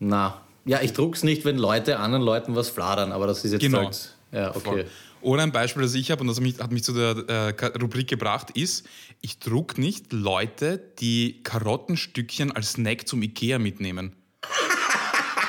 Na. 0.00 0.40
Ja, 0.64 0.80
ich 0.82 0.92
druck's 0.92 1.22
nicht, 1.22 1.44
wenn 1.44 1.56
Leute 1.56 1.98
anderen 1.98 2.24
Leuten 2.24 2.54
was 2.56 2.68
fladern, 2.68 3.12
aber 3.12 3.26
das 3.26 3.44
ist 3.44 3.52
jetzt 3.52 3.60
genau. 3.60 3.84
halt. 3.84 4.14
Ja, 4.32 4.50
okay. 4.54 4.60
Voll. 4.60 4.86
Oder 5.22 5.42
ein 5.42 5.52
Beispiel, 5.52 5.82
das 5.82 5.94
ich 5.94 6.10
habe 6.10 6.22
und 6.22 6.28
das 6.28 6.40
hat 6.60 6.72
mich, 6.72 6.84
zu 6.84 6.92
der 6.92 7.28
äh, 7.28 7.66
Rubrik 7.78 8.08
gebracht, 8.08 8.50
ist, 8.50 8.86
ich 9.20 9.38
druck 9.38 9.76
nicht 9.76 10.12
Leute, 10.12 10.78
die 10.98 11.42
Karottenstückchen 11.42 12.52
als 12.52 12.72
Snack 12.72 13.06
zum 13.06 13.22
Ikea 13.22 13.58
mitnehmen. 13.58 14.16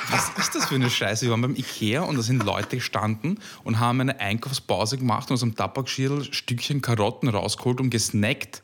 Was 0.10 0.30
ist 0.38 0.56
das 0.56 0.66
für 0.66 0.76
eine 0.76 0.90
Scheiße? 0.90 1.26
Wir 1.26 1.32
waren 1.32 1.42
beim 1.42 1.56
Ikea 1.56 2.02
und 2.02 2.18
da 2.18 2.22
sind 2.22 2.44
Leute 2.44 2.76
gestanden 2.76 3.40
und 3.64 3.80
haben 3.80 4.02
eine 4.02 4.20
Einkaufspause 4.20 4.98
gemacht 4.98 5.30
und 5.30 5.36
aus 5.36 5.40
dem 5.40 5.56
Tabakschirl 5.56 6.26
Stückchen 6.34 6.82
Karotten 6.82 7.30
rausgeholt 7.30 7.80
und 7.80 7.92
gesnackt. 7.92 8.62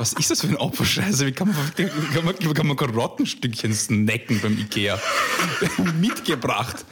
Was 0.00 0.14
ist 0.14 0.30
das 0.30 0.40
für 0.40 0.48
ein 0.48 0.56
Opferscheiße? 0.56 1.26
Wie 1.26 1.32
kann 1.32 1.48
man, 1.48 1.56
kann 2.14 2.24
man, 2.24 2.54
kann 2.54 2.66
man 2.66 2.74
Karottenstückchen 2.74 3.74
snacken 3.74 4.40
beim 4.40 4.58
Ikea? 4.58 4.98
Mitgebracht. 6.00 6.86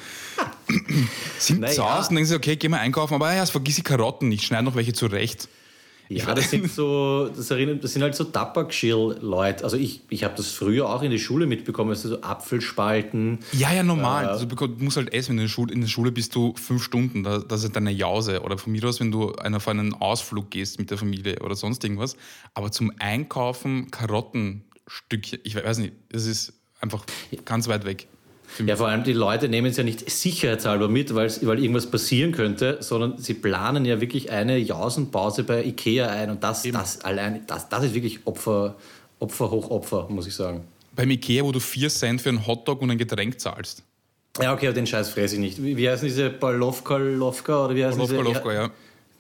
sind 1.38 1.61
naja. 1.61 1.73
zu 1.73 1.90
Hause 1.90 2.11
und 2.11 2.16
denken 2.16 2.29
sie, 2.29 2.35
okay, 2.35 2.57
gehen 2.57 2.71
wir 2.71 2.81
einkaufen, 2.81 3.14
aber 3.14 3.33
ja, 3.33 3.47
vergiss 3.47 3.77
die 3.77 3.83
Karotten 3.83 4.29
nicht, 4.29 4.44
schneid 4.44 4.62
noch 4.62 4.75
welche 4.75 4.92
zurecht. 4.92 5.49
Ja, 6.09 6.35
das 6.35 6.51
sind 6.51 6.71
so, 6.71 7.29
das, 7.35 7.51
erinnert, 7.51 7.85
das 7.85 7.92
sind 7.92 8.03
halt 8.03 8.14
so 8.14 8.25
Tabakschirl-Leute. 8.25 9.64
Also 9.64 9.77
ich, 9.77 10.03
ich 10.09 10.25
habe 10.25 10.35
das 10.37 10.51
früher 10.51 10.88
auch 10.88 11.03
in 11.03 11.11
der 11.11 11.18
Schule 11.18 11.47
mitbekommen, 11.47 11.90
also 11.90 12.09
so 12.09 12.23
Apfelspalten. 12.23 13.38
Ja, 13.53 13.73
ja, 13.73 13.83
normal. 13.83 14.25
Äh, 14.25 14.29
also 14.29 14.47
du 14.47 14.66
musst 14.79 14.97
halt 14.97 15.12
essen, 15.12 15.31
wenn 15.31 15.37
du 15.37 15.42
in 15.42 15.47
der 15.47 15.53
Schule, 15.53 15.73
in 15.75 15.81
der 15.81 15.88
Schule 15.88 16.12
bist 16.12 16.35
du 16.35 16.55
fünf 16.57 16.83
Stunden, 16.83 17.23
da, 17.23 17.38
das 17.38 17.64
ist 17.64 17.77
deine 17.77 17.90
Jause. 17.90 18.42
Oder 18.42 18.59
von 18.59 18.73
mir 18.73 18.85
aus, 18.85 19.01
wenn 19.01 19.11
du 19.11 19.33
auf 19.33 19.68
einen 19.68 19.94
Ausflug 19.94 20.51
gehst 20.51 20.79
mit 20.79 20.90
der 20.90 20.99
Familie 20.99 21.40
oder 21.40 21.55
sonst 21.55 21.85
irgendwas. 21.85 22.16
Aber 22.55 22.73
zum 22.73 22.92
Einkaufen 22.99 23.90
Karottenstückchen, 23.90 25.40
ich 25.44 25.57
weiß 25.57 25.79
nicht, 25.79 25.94
das 26.11 26.27
ist 26.27 26.55
einfach 26.81 27.05
ganz 27.44 27.68
weit 27.68 27.85
weg. 27.85 28.09
Ja, 28.66 28.76
vor 28.76 28.88
allem 28.88 29.04
die 29.04 29.12
Leute 29.12 29.48
nehmen 29.48 29.68
es 29.68 29.76
ja 29.76 29.84
nicht 29.84 30.08
sicherheitshalber 30.11 30.88
mit, 30.88 31.14
weil 31.14 31.30
irgendwas 31.58 31.90
passieren 31.90 32.32
könnte, 32.32 32.78
sondern 32.80 33.18
sie 33.18 33.34
planen 33.34 33.84
ja 33.84 34.00
wirklich 34.00 34.30
eine 34.30 34.58
Jausenpause 34.58 35.44
bei 35.44 35.64
Ikea 35.64 36.08
ein 36.08 36.30
und 36.30 36.42
das, 36.42 36.62
das 36.62 37.00
allein, 37.02 37.46
das, 37.46 37.68
das 37.68 37.84
ist 37.84 37.94
wirklich 37.94 38.26
Opfer, 38.26 38.76
Opfer 39.18 39.50
hoch 39.50 39.70
Opfer, 39.70 40.06
muss 40.08 40.26
ich 40.26 40.34
sagen. 40.34 40.64
Beim 40.96 41.11
Ikea, 41.11 41.44
wo 41.44 41.52
du 41.52 41.61
4 41.61 41.88
Cent 41.88 42.20
für 42.20 42.30
einen 42.30 42.46
Hotdog 42.46 42.82
und 42.82 42.90
ein 42.90 42.98
Getränk 42.98 43.38
zahlst. 43.40 43.82
Ja, 44.40 44.52
okay, 44.52 44.66
aber 44.66 44.74
den 44.74 44.87
Scheiß 44.87 45.11
fresse 45.11 45.34
ich 45.34 45.40
nicht. 45.40 45.62
Wie, 45.62 45.76
wie 45.76 45.88
heißen 45.88 46.06
diese 46.06 46.30
Balowka, 46.30 46.96
Lovka 46.96 47.66
oder 47.66 47.74
wie 47.74 47.84
heißen 47.84 47.98
Balowka, 47.98 48.22
diese? 48.22 48.34
Lovka, 48.34 48.52
ja. 48.52 48.70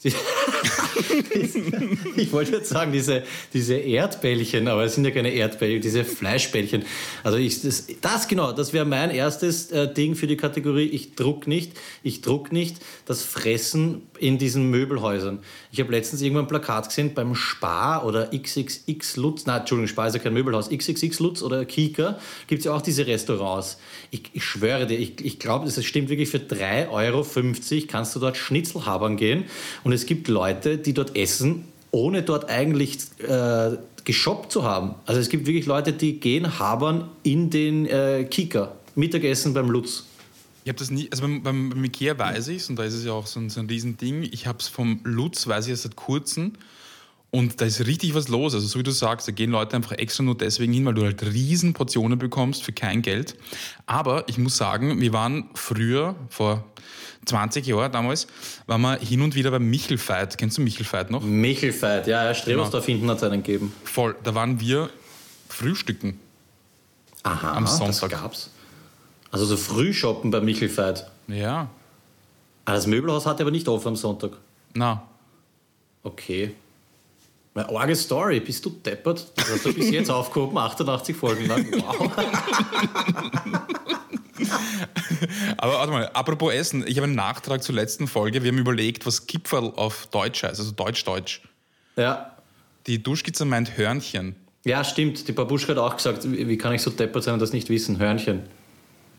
ich 2.16 2.32
wollte 2.32 2.52
jetzt 2.52 2.68
sagen, 2.68 2.92
diese, 2.92 3.22
diese 3.52 3.76
Erdbällchen, 3.76 4.68
aber 4.68 4.84
es 4.84 4.94
sind 4.94 5.04
ja 5.04 5.10
keine 5.10 5.30
Erdbällchen, 5.30 5.80
diese 5.80 6.04
Fleischbällchen. 6.04 6.84
Also 7.22 7.38
ich, 7.38 7.62
das, 7.62 7.86
das 8.00 8.28
genau, 8.28 8.52
das 8.52 8.72
wäre 8.72 8.84
mein 8.84 9.10
erstes 9.10 9.70
äh, 9.70 9.92
Ding 9.92 10.14
für 10.14 10.26
die 10.26 10.36
Kategorie, 10.36 10.86
ich 10.86 11.14
druck 11.14 11.46
nicht, 11.46 11.72
ich 12.02 12.20
druck 12.20 12.52
nicht 12.52 12.76
das 13.06 13.22
Fressen 13.22 14.02
in 14.18 14.38
diesen 14.38 14.70
Möbelhäusern. 14.70 15.38
Ich 15.70 15.80
habe 15.80 15.92
letztens 15.92 16.22
irgendwann 16.22 16.44
ein 16.44 16.48
Plakat 16.48 16.88
gesehen 16.88 17.14
beim 17.14 17.34
Spar 17.34 18.04
oder 18.04 18.30
XXX 18.30 19.16
Lutz, 19.16 19.46
nein, 19.46 19.60
Entschuldigung, 19.60 19.88
Spar 19.88 20.08
ist 20.08 20.14
ja 20.14 20.20
kein 20.20 20.34
Möbelhaus, 20.34 20.70
XXX 20.70 21.20
Lutz 21.20 21.42
oder 21.42 21.64
Kika, 21.64 22.18
gibt 22.46 22.60
es 22.60 22.64
ja 22.66 22.72
auch 22.72 22.82
diese 22.82 23.06
Restaurants. 23.06 23.78
Ich, 24.10 24.22
ich 24.32 24.44
schwöre 24.44 24.86
dir, 24.86 24.98
ich, 24.98 25.24
ich 25.24 25.38
glaube, 25.38 25.66
das 25.66 25.84
stimmt 25.84 26.08
wirklich, 26.08 26.28
für 26.28 26.38
3,50 26.38 26.88
Euro 26.90 27.86
kannst 27.88 28.16
du 28.16 28.20
dort 28.20 28.36
Schnitzel 28.36 28.86
habern 28.86 29.16
gehen 29.16 29.44
und 29.84 29.92
es 29.92 30.06
gibt 30.06 30.28
Leute, 30.28 30.78
die 30.78 30.87
dort 30.94 31.16
essen, 31.16 31.64
ohne 31.90 32.22
dort 32.22 32.48
eigentlich 32.48 32.98
äh, 33.26 33.76
geshoppt 34.04 34.52
zu 34.52 34.64
haben. 34.64 34.94
Also 35.06 35.20
es 35.20 35.28
gibt 35.28 35.46
wirklich 35.46 35.66
Leute, 35.66 35.92
die 35.92 36.20
gehen 36.20 36.58
habern 36.58 37.08
in 37.22 37.50
den 37.50 37.86
äh, 37.86 38.24
Kika, 38.24 38.72
Mittagessen 38.94 39.54
beim 39.54 39.70
Lutz. 39.70 40.04
Ich 40.64 40.70
habe 40.70 40.78
das 40.78 40.90
nie, 40.90 41.08
also 41.10 41.22
beim, 41.22 41.42
beim, 41.42 41.84
Ikea 41.84 42.18
weiß 42.18 42.48
ich 42.48 42.58
es 42.58 42.68
und 42.68 42.76
da 42.76 42.84
ist 42.84 42.94
es 42.94 43.04
ja 43.04 43.12
auch 43.12 43.26
so 43.26 43.40
ein, 43.40 43.48
so 43.48 43.60
ein 43.60 43.66
Riesending. 43.66 44.22
Ich 44.22 44.46
habe 44.46 44.58
es 44.58 44.68
vom 44.68 45.00
Lutz, 45.04 45.46
weiß 45.46 45.64
ich 45.66 45.70
erst 45.70 45.84
seit 45.84 45.96
kurzem. 45.96 46.52
Und 47.30 47.60
da 47.60 47.66
ist 47.66 47.86
richtig 47.86 48.14
was 48.14 48.28
los. 48.28 48.54
Also, 48.54 48.66
so 48.66 48.78
wie 48.78 48.82
du 48.82 48.90
sagst, 48.90 49.28
da 49.28 49.32
gehen 49.32 49.50
Leute 49.50 49.76
einfach 49.76 49.92
extra 49.92 50.22
nur 50.22 50.36
deswegen 50.36 50.72
hin, 50.72 50.86
weil 50.86 50.94
du 50.94 51.02
halt 51.02 51.22
riesen 51.22 51.74
Portionen 51.74 52.18
bekommst 52.18 52.62
für 52.62 52.72
kein 52.72 53.02
Geld. 53.02 53.34
Aber 53.86 54.26
ich 54.28 54.38
muss 54.38 54.56
sagen, 54.56 55.00
wir 55.00 55.12
waren 55.12 55.50
früher, 55.54 56.16
vor 56.30 56.64
20 57.28 57.66
Jahren 57.66 57.92
damals, 57.92 58.26
waren 58.66 58.80
wir 58.80 58.96
hin 58.96 59.22
und 59.22 59.34
wieder 59.34 59.50
beim 59.50 59.68
Michelfeit. 59.68 60.36
Kennst 60.38 60.58
du 60.58 60.62
Michelfeit 60.62 61.10
noch? 61.10 61.22
Michelfeit, 61.22 62.06
ja, 62.06 62.24
ja 62.24 62.34
Strebersdorf 62.34 62.86
genau. 62.86 62.96
hinten 62.96 63.10
hat 63.10 63.18
es 63.18 63.22
einen 63.22 63.42
gegeben. 63.42 63.72
Voll, 63.84 64.16
da 64.24 64.34
waren 64.34 64.60
wir 64.60 64.90
frühstücken. 65.48 66.18
Aha, 67.22 67.52
am 67.52 67.66
Sonntag. 67.66 68.10
das 68.10 68.20
gab's. 68.20 68.50
Also 69.30 69.44
so 69.44 69.56
Frühshoppen 69.56 70.30
beim 70.30 70.44
Michelfeit. 70.44 71.10
Ja. 71.26 71.68
Ah, 72.64 72.72
das 72.72 72.86
Möbelhaus 72.86 73.26
hatte 73.26 73.42
aber 73.42 73.50
nicht 73.50 73.68
offen 73.68 73.88
am 73.88 73.96
Sonntag. 73.96 74.32
Na. 74.74 75.02
Okay. 76.02 76.54
Meine 77.54 77.68
arge 77.70 77.96
Story, 77.96 78.40
bist 78.40 78.64
du 78.64 78.70
deppert? 78.70 79.26
Das 79.34 79.50
hast 79.50 79.64
du 79.66 79.74
bis 79.74 79.90
jetzt 79.90 80.10
aufgehoben, 80.12 80.56
88 80.56 81.16
Folgen 81.16 81.46
lang. 81.46 81.66
Wow. 81.72 82.10
Aber 85.56 85.74
warte 85.74 85.92
mal, 85.92 86.06
apropos 86.08 86.52
Essen, 86.52 86.84
ich 86.86 86.96
habe 86.96 87.04
einen 87.04 87.16
Nachtrag 87.16 87.62
zur 87.62 87.74
letzten 87.74 88.06
Folge. 88.06 88.42
Wir 88.42 88.50
haben 88.50 88.58
überlegt, 88.58 89.06
was 89.06 89.26
Kipferl 89.26 89.72
auf 89.76 90.06
Deutsch 90.06 90.42
heißt, 90.42 90.60
also 90.60 90.72
Deutsch-Deutsch. 90.72 91.42
Ja. 91.96 92.36
Die 92.86 93.02
Duschkizze 93.02 93.44
meint 93.44 93.76
Hörnchen. 93.76 94.36
Ja, 94.64 94.84
stimmt. 94.84 95.28
Die 95.28 95.32
Babuschka 95.32 95.70
hat 95.70 95.78
auch 95.78 95.96
gesagt, 95.96 96.24
wie 96.24 96.58
kann 96.58 96.72
ich 96.74 96.82
so 96.82 96.90
deppert 96.90 97.24
sein 97.24 97.34
und 97.34 97.40
das 97.40 97.52
nicht 97.52 97.68
wissen? 97.68 97.98
Hörnchen. 97.98 98.42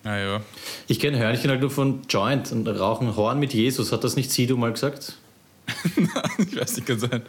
Ah, 0.03 0.17
ja. 0.17 0.41
Ich 0.87 0.99
kenne 0.99 1.17
Hörnchen 1.17 1.49
halt 1.49 1.61
nur 1.61 1.71
von 1.71 2.01
Joint 2.09 2.51
und 2.51 2.67
rauchen 2.67 3.15
Horn 3.15 3.39
mit 3.39 3.53
Jesus. 3.53 3.91
Hat 3.91 4.03
das 4.03 4.15
nicht 4.15 4.31
Sido 4.31 4.55
mal 4.57 4.71
gesagt? 4.71 5.17
ich 6.37 6.59
weiß 6.59 6.75
nicht, 6.75 6.85
kann 6.85 6.99
sein. 6.99 7.21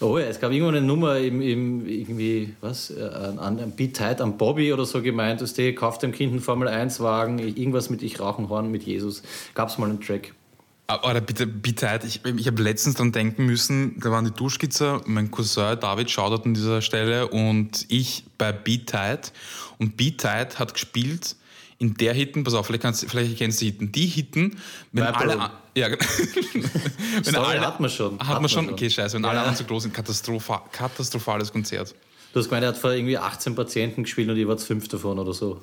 Oh 0.00 0.18
ja, 0.18 0.26
es 0.26 0.40
gab 0.40 0.50
irgendwo 0.52 0.68
eine 0.68 0.80
Nummer 0.80 1.18
im, 1.18 1.40
im 1.40 1.86
irgendwie, 1.86 2.54
was, 2.60 2.90
äh, 2.90 3.02
an, 3.02 3.38
an 3.38 3.72
Beat 3.76 3.96
Tight 3.96 4.20
am 4.20 4.36
Bobby 4.36 4.72
oder 4.72 4.84
so 4.84 5.02
gemeint, 5.02 5.40
dass 5.40 5.54
der 5.54 5.74
kauft 5.74 6.02
dem 6.02 6.12
Kind 6.12 6.32
einen 6.32 6.40
Formel 6.40 6.68
1 6.68 7.00
Wagen, 7.00 7.38
irgendwas 7.38 7.90
mit 7.90 8.02
Ich 8.02 8.20
rauchen 8.20 8.48
Horn 8.48 8.70
mit 8.70 8.84
Jesus. 8.84 9.22
Gab 9.54 9.68
es 9.68 9.78
mal 9.78 9.88
einen 9.88 10.00
Track. 10.00 10.34
Aber 10.86 11.20
bitte, 11.20 11.46
bitte, 11.46 11.90
halt, 11.90 12.04
ich, 12.04 12.24
ich 12.24 12.46
habe 12.46 12.62
letztens 12.62 12.94
dran 12.94 13.12
denken 13.12 13.44
müssen, 13.44 14.00
da 14.00 14.10
waren 14.10 14.24
die 14.24 14.30
Duschskizzer, 14.30 15.02
mein 15.04 15.30
Cousin 15.30 15.78
David 15.78 16.10
schaut 16.10 16.46
an 16.46 16.54
dieser 16.54 16.80
Stelle 16.80 17.28
und 17.28 17.84
ich 17.90 18.24
bei 18.38 18.52
Beat 18.52 18.86
Tide. 18.86 19.20
Und 19.76 19.98
Beat 19.98 20.18
Tide 20.18 20.58
hat 20.58 20.72
gespielt 20.72 21.36
in 21.78 21.94
der 21.94 22.12
Hitten, 22.12 22.42
pass 22.42 22.54
auf, 22.54 22.66
vielleicht, 22.66 22.82
kannst, 22.82 23.08
vielleicht 23.08 23.38
kennst 23.38 23.60
du 23.60 23.66
die 23.66 23.70
Hitten, 23.70 23.92
die 23.92 24.06
Hitten, 24.06 24.58
wenn 24.92 25.04
Viper 25.04 25.20
alle. 25.20 25.34
Room. 25.34 25.50
Ja, 25.76 25.90
wenn 25.92 27.24
Story 27.24 27.56
alle, 27.56 27.66
hat 27.66 27.78
man 27.78 27.88
schon. 27.88 28.18
Hat, 28.18 28.26
hat 28.26 28.40
man 28.40 28.48
schon? 28.48 28.64
schon? 28.64 28.74
Okay, 28.74 28.90
scheiße, 28.90 29.14
wenn 29.14 29.22
ja. 29.22 29.30
alle 29.30 29.38
anderen 29.40 29.56
zu 29.56 29.64
groß 29.64 29.84
sind, 29.84 29.94
Katastropha, 29.94 30.64
katastrophales 30.72 31.52
Konzert. 31.52 31.94
Du 32.32 32.40
hast 32.40 32.48
gemeint, 32.48 32.64
er 32.64 32.70
hat 32.70 32.78
vor 32.78 32.92
irgendwie 32.92 33.16
18 33.16 33.54
Patienten 33.54 34.02
gespielt 34.02 34.28
und 34.28 34.36
ihr 34.36 34.48
wart 34.48 34.60
fünf 34.60 34.88
davon 34.88 35.18
oder 35.18 35.32
so. 35.32 35.62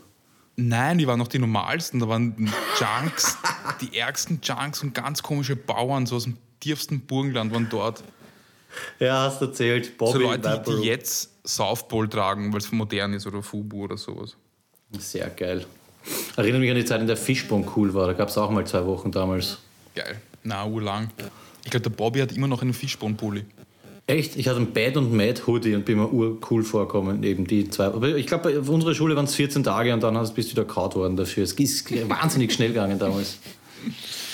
Nein, 0.56 0.97
die 0.97 1.06
waren 1.06 1.19
noch 1.19 1.28
die 1.28 1.39
normalsten. 1.39 1.99
Da 1.99 2.08
waren 2.08 2.49
Junks, 2.80 3.38
die 3.82 3.97
ärgsten 3.97 4.39
Junks 4.41 4.82
und 4.84 4.93
ganz 4.93 5.21
komische 5.21 5.58
Bauern, 5.58 6.06
so 6.06 6.15
aus 6.15 6.23
dem 6.23 6.38
tiefsten 6.62 7.01
Burgenland 7.01 7.54
waren 7.54 7.67
dort. 7.69 8.04
Ja, 8.99 9.23
hast 9.23 9.41
du 9.41 9.45
erzählt. 9.45 9.97
Bobby 9.97 10.13
so 10.13 10.19
Leute, 10.19 10.63
die, 10.65 10.82
die 10.82 10.88
jetzt 10.88 11.32
Southpole 11.43 12.10
tragen, 12.10 12.51
weil 12.54 12.60
es 12.60 12.71
modern 12.71 13.13
ist 13.13 13.28
oder 13.28 13.43
Fubu 13.43 13.84
oder 13.84 13.97
sowas. 13.97 14.36
Sehr 14.97 15.30
geil. 15.30 15.65
Erinnere 16.35 16.59
mich 16.59 16.69
an 16.69 16.75
die 16.75 16.85
Zeit, 16.85 17.01
in 17.01 17.07
der 17.07 17.17
Fischbomb 17.17 17.75
cool 17.75 17.93
war. 17.93 18.07
Da 18.07 18.13
gab 18.13 18.29
es 18.29 18.37
auch 18.37 18.51
mal 18.51 18.65
zwei 18.65 18.85
Wochen 18.85 19.11
damals. 19.11 19.59
Geil. 19.95 20.17
Na, 20.43 20.65
urlang. 20.65 21.09
Ich 21.63 21.71
glaube, 21.71 21.83
der 21.83 21.89
Bobby 21.89 22.19
hat 22.19 22.31
immer 22.33 22.47
noch 22.47 22.61
einen 22.61 22.73
Fischbomb-Pulli. 22.73 23.43
Echt? 24.07 24.35
Ich 24.35 24.47
hatte 24.47 24.59
ein 24.59 24.71
Bad 24.71 24.97
und 24.97 25.13
Mad 25.13 25.41
Hoodie 25.47 25.73
und 25.73 25.85
bin 25.85 25.97
mir 25.97 26.11
urcool 26.11 26.63
vorkommen, 26.63 27.23
eben 27.23 27.47
die 27.47 27.69
zwei. 27.69 27.85
Aber 27.85 28.15
ich 28.15 28.27
glaube, 28.27 28.59
auf 28.59 28.69
unserer 28.69 28.93
Schule 28.93 29.15
waren 29.15 29.25
es 29.25 29.33
14 29.33 29.63
Tage 29.63 29.91
und 29.93 30.03
dann 30.03 30.13
bist 30.35 30.49
du 30.49 30.51
wieder 30.51 30.65
kaut 30.65 30.95
worden 30.95 31.17
dafür. 31.17 31.43
Es 31.43 31.53
ist 31.53 32.09
wahnsinnig 32.09 32.53
schnell 32.53 32.69
gegangen 32.69 32.99
damals. 32.99 33.39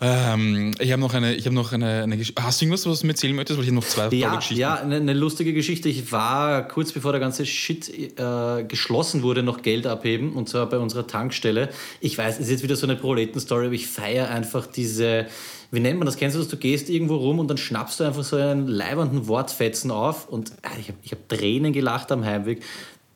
Ähm, 0.00 0.74
ich 0.78 0.92
habe 0.92 1.00
noch 1.00 1.12
eine, 1.12 1.34
ich 1.34 1.44
habe 1.44 1.56
noch 1.56 1.72
eine, 1.72 2.04
eine 2.04 2.16
Hast 2.40 2.60
du 2.60 2.64
irgendwas, 2.64 2.86
was 2.86 3.00
du 3.00 3.06
mir 3.06 3.12
erzählen 3.12 3.34
möchtest? 3.34 3.58
Weil 3.58 3.64
ich 3.64 3.70
habe 3.70 3.80
noch 3.80 3.88
zwei 3.88 4.14
ja, 4.14 4.36
Geschichten. 4.36 4.60
Ja, 4.60 4.74
eine, 4.76 4.96
eine, 4.96 5.12
lustige 5.12 5.52
Geschichte. 5.52 5.88
Ich 5.88 6.12
war 6.12 6.68
kurz 6.68 6.92
bevor 6.92 7.10
der 7.10 7.20
ganze 7.20 7.44
Shit 7.46 7.88
äh, 7.88 8.62
geschlossen 8.62 9.22
wurde, 9.22 9.42
noch 9.42 9.62
Geld 9.62 9.88
abheben 9.88 10.34
und 10.34 10.48
zwar 10.48 10.68
bei 10.68 10.78
unserer 10.78 11.08
Tankstelle. 11.08 11.70
Ich 12.00 12.16
weiß, 12.16 12.36
es 12.36 12.42
ist 12.42 12.50
jetzt 12.50 12.62
wieder 12.62 12.76
so 12.76 12.86
eine 12.86 12.94
Proleten-Story, 12.94 13.66
aber 13.66 13.74
ich 13.74 13.88
feiere 13.88 14.28
einfach 14.28 14.66
diese, 14.66 15.26
wie 15.72 15.80
nennt 15.80 15.98
man 15.98 16.06
das? 16.06 16.16
Kennst 16.16 16.36
du 16.36 16.40
das? 16.40 16.48
Du 16.48 16.58
gehst 16.58 16.90
irgendwo 16.90 17.16
rum 17.16 17.40
und 17.40 17.48
dann 17.48 17.58
schnappst 17.58 17.98
du 17.98 18.04
einfach 18.04 18.22
so 18.22 18.36
einen 18.36 18.68
leibernden 18.68 19.26
Wortfetzen 19.26 19.90
auf 19.90 20.28
und 20.28 20.50
äh, 20.50 20.80
ich 20.80 20.88
habe 20.88 20.98
ich 21.02 21.10
hab 21.10 21.28
Tränen 21.28 21.72
gelacht 21.72 22.12
am 22.12 22.24
Heimweg 22.24 22.62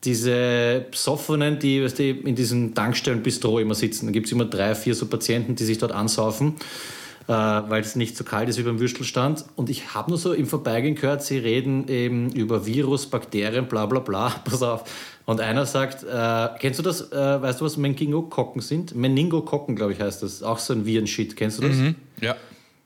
diese 0.03 0.85
Besoffenen, 0.91 1.59
die, 1.59 1.83
weißt 1.83 1.99
du, 1.99 2.03
in 2.03 2.35
diesen 2.35 2.73
Tankstellen 2.75 3.23
Bistro 3.23 3.59
immer 3.59 3.75
sitzen. 3.75 4.07
Da 4.07 4.11
gibt 4.11 4.25
es 4.25 4.31
immer 4.31 4.45
drei, 4.45 4.75
vier 4.75 4.95
so 4.95 5.05
Patienten, 5.05 5.55
die 5.55 5.63
sich 5.63 5.77
dort 5.77 5.91
ansaufen, 5.91 6.55
äh, 7.27 7.31
weil 7.33 7.81
es 7.81 7.95
nicht 7.95 8.17
so 8.17 8.23
kalt 8.23 8.49
ist 8.49 8.57
wie 8.57 8.63
beim 8.63 8.79
Würstelstand. 8.79 9.45
Und 9.55 9.69
ich 9.69 9.93
habe 9.93 10.11
nur 10.11 10.17
so 10.17 10.33
im 10.33 10.45
Vorbeigehen 10.45 10.95
gehört, 10.95 11.23
sie 11.23 11.37
reden 11.37 11.87
eben 11.87 12.31
über 12.31 12.65
Virus, 12.65 13.07
Bakterien, 13.07 13.67
bla 13.67 13.85
bla 13.85 13.99
bla. 13.99 14.29
Pass 14.43 14.61
auf. 14.61 14.83
Und 15.25 15.39
einer 15.39 15.65
sagt, 15.65 16.03
äh, 16.03 16.47
kennst 16.59 16.79
du 16.79 16.83
das, 16.83 17.11
äh, 17.11 17.41
weißt 17.41 17.61
du, 17.61 17.65
was 17.65 17.77
Meningokokken 17.77 18.61
sind? 18.61 18.93
Meningokokken, 18.93 19.75
glaube 19.75 19.93
ich, 19.93 20.01
heißt 20.01 20.21
das. 20.21 20.43
Auch 20.43 20.59
so 20.59 20.73
ein 20.73 20.85
Virenshit. 20.85 21.37
Kennst 21.37 21.59
du 21.59 21.67
das? 21.67 21.77
Mhm, 21.77 21.95
ja. 22.19 22.35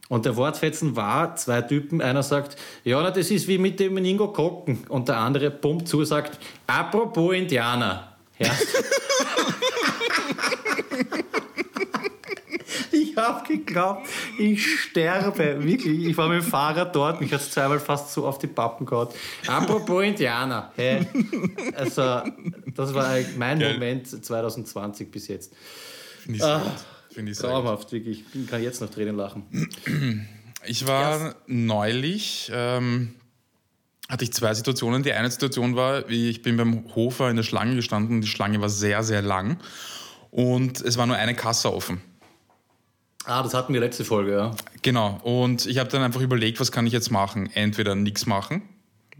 Und 0.10 0.26
der 0.26 0.36
Wortfetzen 0.38 0.96
war, 0.96 1.36
zwei 1.36 1.62
Typen, 1.62 2.02
einer 2.02 2.24
sagt, 2.24 2.56
ja, 2.84 3.02
na, 3.02 3.12
das 3.12 3.30
ist 3.30 3.48
wie 3.48 3.58
mit 3.58 3.80
dem 3.80 3.94
Meningo 3.94 4.30
Kocken. 4.30 4.86
Und 4.88 5.10
der 5.10 5.18
andere 5.18 5.52
pumpt 5.52 5.88
zu, 5.88 6.04
sagt, 6.06 6.40
apropos 6.66 7.36
Indianer. 7.36 8.16
Ja. 8.40 8.52
ich 12.92 13.18
habe 13.18 13.48
geglaubt, 13.48 14.08
ich 14.38 14.66
sterbe. 14.82 15.64
Wirklich, 15.64 16.06
ich 16.06 16.16
war 16.18 16.30
mit 16.30 16.42
dem 16.42 16.48
Fahrrad 16.48 16.96
dort, 16.96 17.20
mich 17.20 17.34
hat 17.34 17.42
es 17.42 17.52
zweimal 17.52 17.80
fast 17.80 18.14
so 18.14 18.26
auf 18.26 18.38
die 18.38 18.48
Pappen 18.48 18.86
gehauen. 18.86 19.10
Apropos 19.48 20.04
Indianer. 20.04 20.72
Hey. 20.76 21.06
Also, 21.76 22.22
das 22.76 22.94
war 22.94 23.18
mein 23.38 23.60
Geil. 23.60 23.74
Moment 23.74 24.08
2020 24.08 25.12
bis 25.12 25.28
jetzt. 25.28 25.54
Ich 26.28 26.42
ah. 26.44 26.62
Finde 27.18 27.32
ich 27.32 27.40
Traumhaft, 27.40 27.92
wirklich. 27.92 28.24
Ich 28.32 28.48
kann 28.48 28.62
jetzt 28.62 28.80
noch 28.80 28.92
Tränen 28.92 29.18
lachen. 29.18 29.44
Ich 30.66 30.86
war 30.86 31.20
ja. 31.20 31.36
neulich, 31.48 32.52
ähm, 32.54 33.16
hatte 34.08 34.24
ich 34.24 34.34
zwei 34.34 34.54
Situationen. 34.54 35.02
Die 35.02 35.14
eine 35.14 35.32
Situation 35.32 35.76
war, 35.76 36.08
ich 36.12 36.44
bin 36.44 36.58
beim 36.58 36.94
Hofer 36.94 37.32
in 37.32 37.36
der 37.36 37.42
Schlange 37.42 37.74
gestanden. 37.74 38.22
Die 38.22 38.28
Schlange 38.28 38.62
war 38.62 38.70
sehr, 38.70 39.02
sehr 39.02 39.24
lang. 39.24 39.58
Und 40.30 40.80
es 40.82 40.98
war 40.98 41.08
nur 41.08 41.16
eine 41.16 41.34
Kasse 41.34 41.74
offen. 41.74 42.02
Ah, 43.26 43.42
das 43.42 43.56
hatten 43.56 43.74
wir 43.74 43.80
letzte 43.80 44.06
Folge, 44.06 44.34
ja. 44.34 44.52
Genau. 44.84 45.20
Und 45.24 45.66
ich 45.66 45.80
habe 45.80 45.90
dann 45.90 46.04
einfach 46.04 46.22
überlegt, 46.22 46.60
was 46.60 46.72
kann 46.72 46.86
ich 46.86 46.94
jetzt 46.94 47.10
machen? 47.10 47.50
Entweder 47.52 47.96
nichts 47.96 48.28
machen 48.28 48.62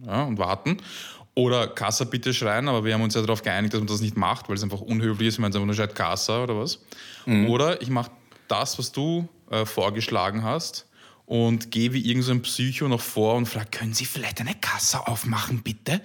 ja, 0.06 0.22
und 0.22 0.38
warten 0.38 0.78
oder 1.38 1.68
Kassa 1.68 2.04
bitte 2.06 2.34
schreien, 2.34 2.68
aber 2.68 2.84
wir 2.84 2.96
haben 2.96 3.04
uns 3.04 3.14
ja 3.14 3.22
darauf 3.22 3.44
geeinigt, 3.44 3.72
dass 3.72 3.80
man 3.80 3.88
das 3.88 4.02
nicht 4.02 4.18
macht, 4.18 4.50
weil 4.50 4.56
es 4.56 4.64
einfach 4.64 4.82
unhöflich 4.82 5.28
ist, 5.28 5.38
wenn 5.38 5.44
man 5.44 5.54
einfach 5.54 5.66
nur 5.68 5.76
schreit 5.76 5.94
Kassa 5.94 6.42
oder 6.42 6.58
was. 6.58 6.80
Mhm. 7.28 7.48
Oder 7.48 7.80
ich 7.80 7.92
mache 7.92 8.10
das, 8.48 8.80
was 8.80 8.92
du 8.92 9.30
äh, 9.52 9.64
vorgeschlagen 9.64 10.44
hast 10.44 10.88
und 11.28 11.70
gehe 11.70 11.94
wie 11.94 12.00
irgendein 12.00 12.24
so 12.24 12.32
ein 12.32 12.42
Psycho 12.42 12.88
noch 12.88 13.02
vor 13.02 13.36
und 13.36 13.46
frage, 13.46 13.68
können 13.70 13.94
Sie 13.94 14.06
vielleicht 14.06 14.42
eine 14.42 14.56
Kasse 14.56 15.06
aufmachen, 15.08 15.62
bitte? 15.62 16.02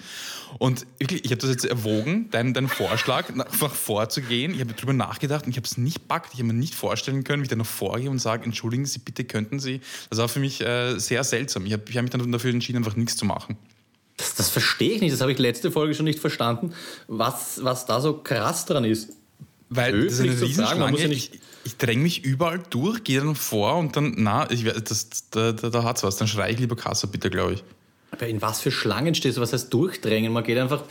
Und 0.59 0.85
wirklich, 0.99 1.25
ich 1.25 1.31
habe 1.31 1.41
das 1.41 1.49
jetzt 1.49 1.65
erwogen, 1.65 2.29
deinen, 2.31 2.53
deinen 2.53 2.69
Vorschlag, 2.69 3.31
einfach 3.31 3.75
vorzugehen. 3.75 4.53
Ich 4.53 4.61
habe 4.61 4.75
darüber 4.75 4.93
nachgedacht 4.93 5.47
und 5.47 5.53
ich 5.53 5.57
habe 5.57 5.67
es 5.67 5.79
nicht 5.79 6.09
packt. 6.09 6.35
Ich 6.35 6.41
habe 6.41 6.49
mir 6.49 6.53
nicht 6.53 6.75
vorstellen 6.75 7.25
können, 7.25 7.41
wie 7.41 7.45
ich 7.45 7.49
dann 7.49 7.59
noch 7.59 7.67
vorgehe 7.67 8.11
und 8.11 8.19
sage, 8.19 8.45
entschuldigen 8.45 8.85
Sie, 8.85 8.99
bitte 8.99 9.25
könnten 9.25 9.61
Sie. 9.61 9.81
Das 10.11 10.19
war 10.19 10.29
für 10.29 10.41
mich 10.41 10.61
äh, 10.61 10.99
sehr 10.99 11.25
seltsam. 11.25 11.65
Ich 11.65 11.73
habe 11.73 11.91
hab 11.91 12.03
mich 12.03 12.11
dann 12.11 12.33
dafür 12.33 12.51
entschieden, 12.51 12.77
einfach 12.77 12.97
nichts 12.97 13.17
zu 13.17 13.25
machen. 13.25 13.57
Das, 14.23 14.37
das 14.37 14.51
verstehe 14.51 14.93
ich 14.93 15.01
nicht, 15.01 15.13
das 15.13 15.21
habe 15.21 15.33
ich 15.33 15.39
letzte 15.39 15.73
Folge 15.73 15.95
schon 15.95 16.05
nicht 16.05 16.21
verstanden, 16.21 16.73
was, 17.09 17.65
was 17.65 17.87
da 17.87 18.01
so 18.01 18.15
krass 18.15 18.65
dran 18.67 18.85
ist. 18.85 19.11
Weil 19.69 20.05
das 20.05 20.15
ist 20.15 20.21
eine 20.21 20.41
Riesenschlange. 20.41 21.01
Ja 21.01 21.09
ich, 21.09 21.33
ich 21.65 21.77
dränge 21.77 22.03
mich 22.03 22.25
überall 22.25 22.63
durch, 22.71 23.03
gehe 23.03 23.19
dann 23.19 23.35
vor 23.35 23.77
und 23.79 23.97
dann, 23.97 24.15
na, 24.19 24.49
ich, 24.51 24.65
das, 24.65 25.31
da, 25.31 25.53
da, 25.53 25.71
da 25.71 25.91
es 25.91 26.03
was. 26.05 26.17
Dann 26.17 26.29
schreie 26.29 26.53
ich 26.53 26.61
lieber 26.61 26.77
Kasse, 26.77 27.09
bitte, 27.09 27.31
glaube 27.31 27.55
ich. 27.55 27.65
Aber 28.13 28.29
in 28.29 28.41
was 28.41 28.61
für 28.61 28.71
Schlangen 28.71 29.15
stehst 29.15 29.39
du? 29.39 29.41
Was 29.41 29.53
heißt 29.53 29.73
durchdrängen? 29.73 30.33
Man 30.33 30.45
geht 30.45 30.59
einfach 30.59 30.85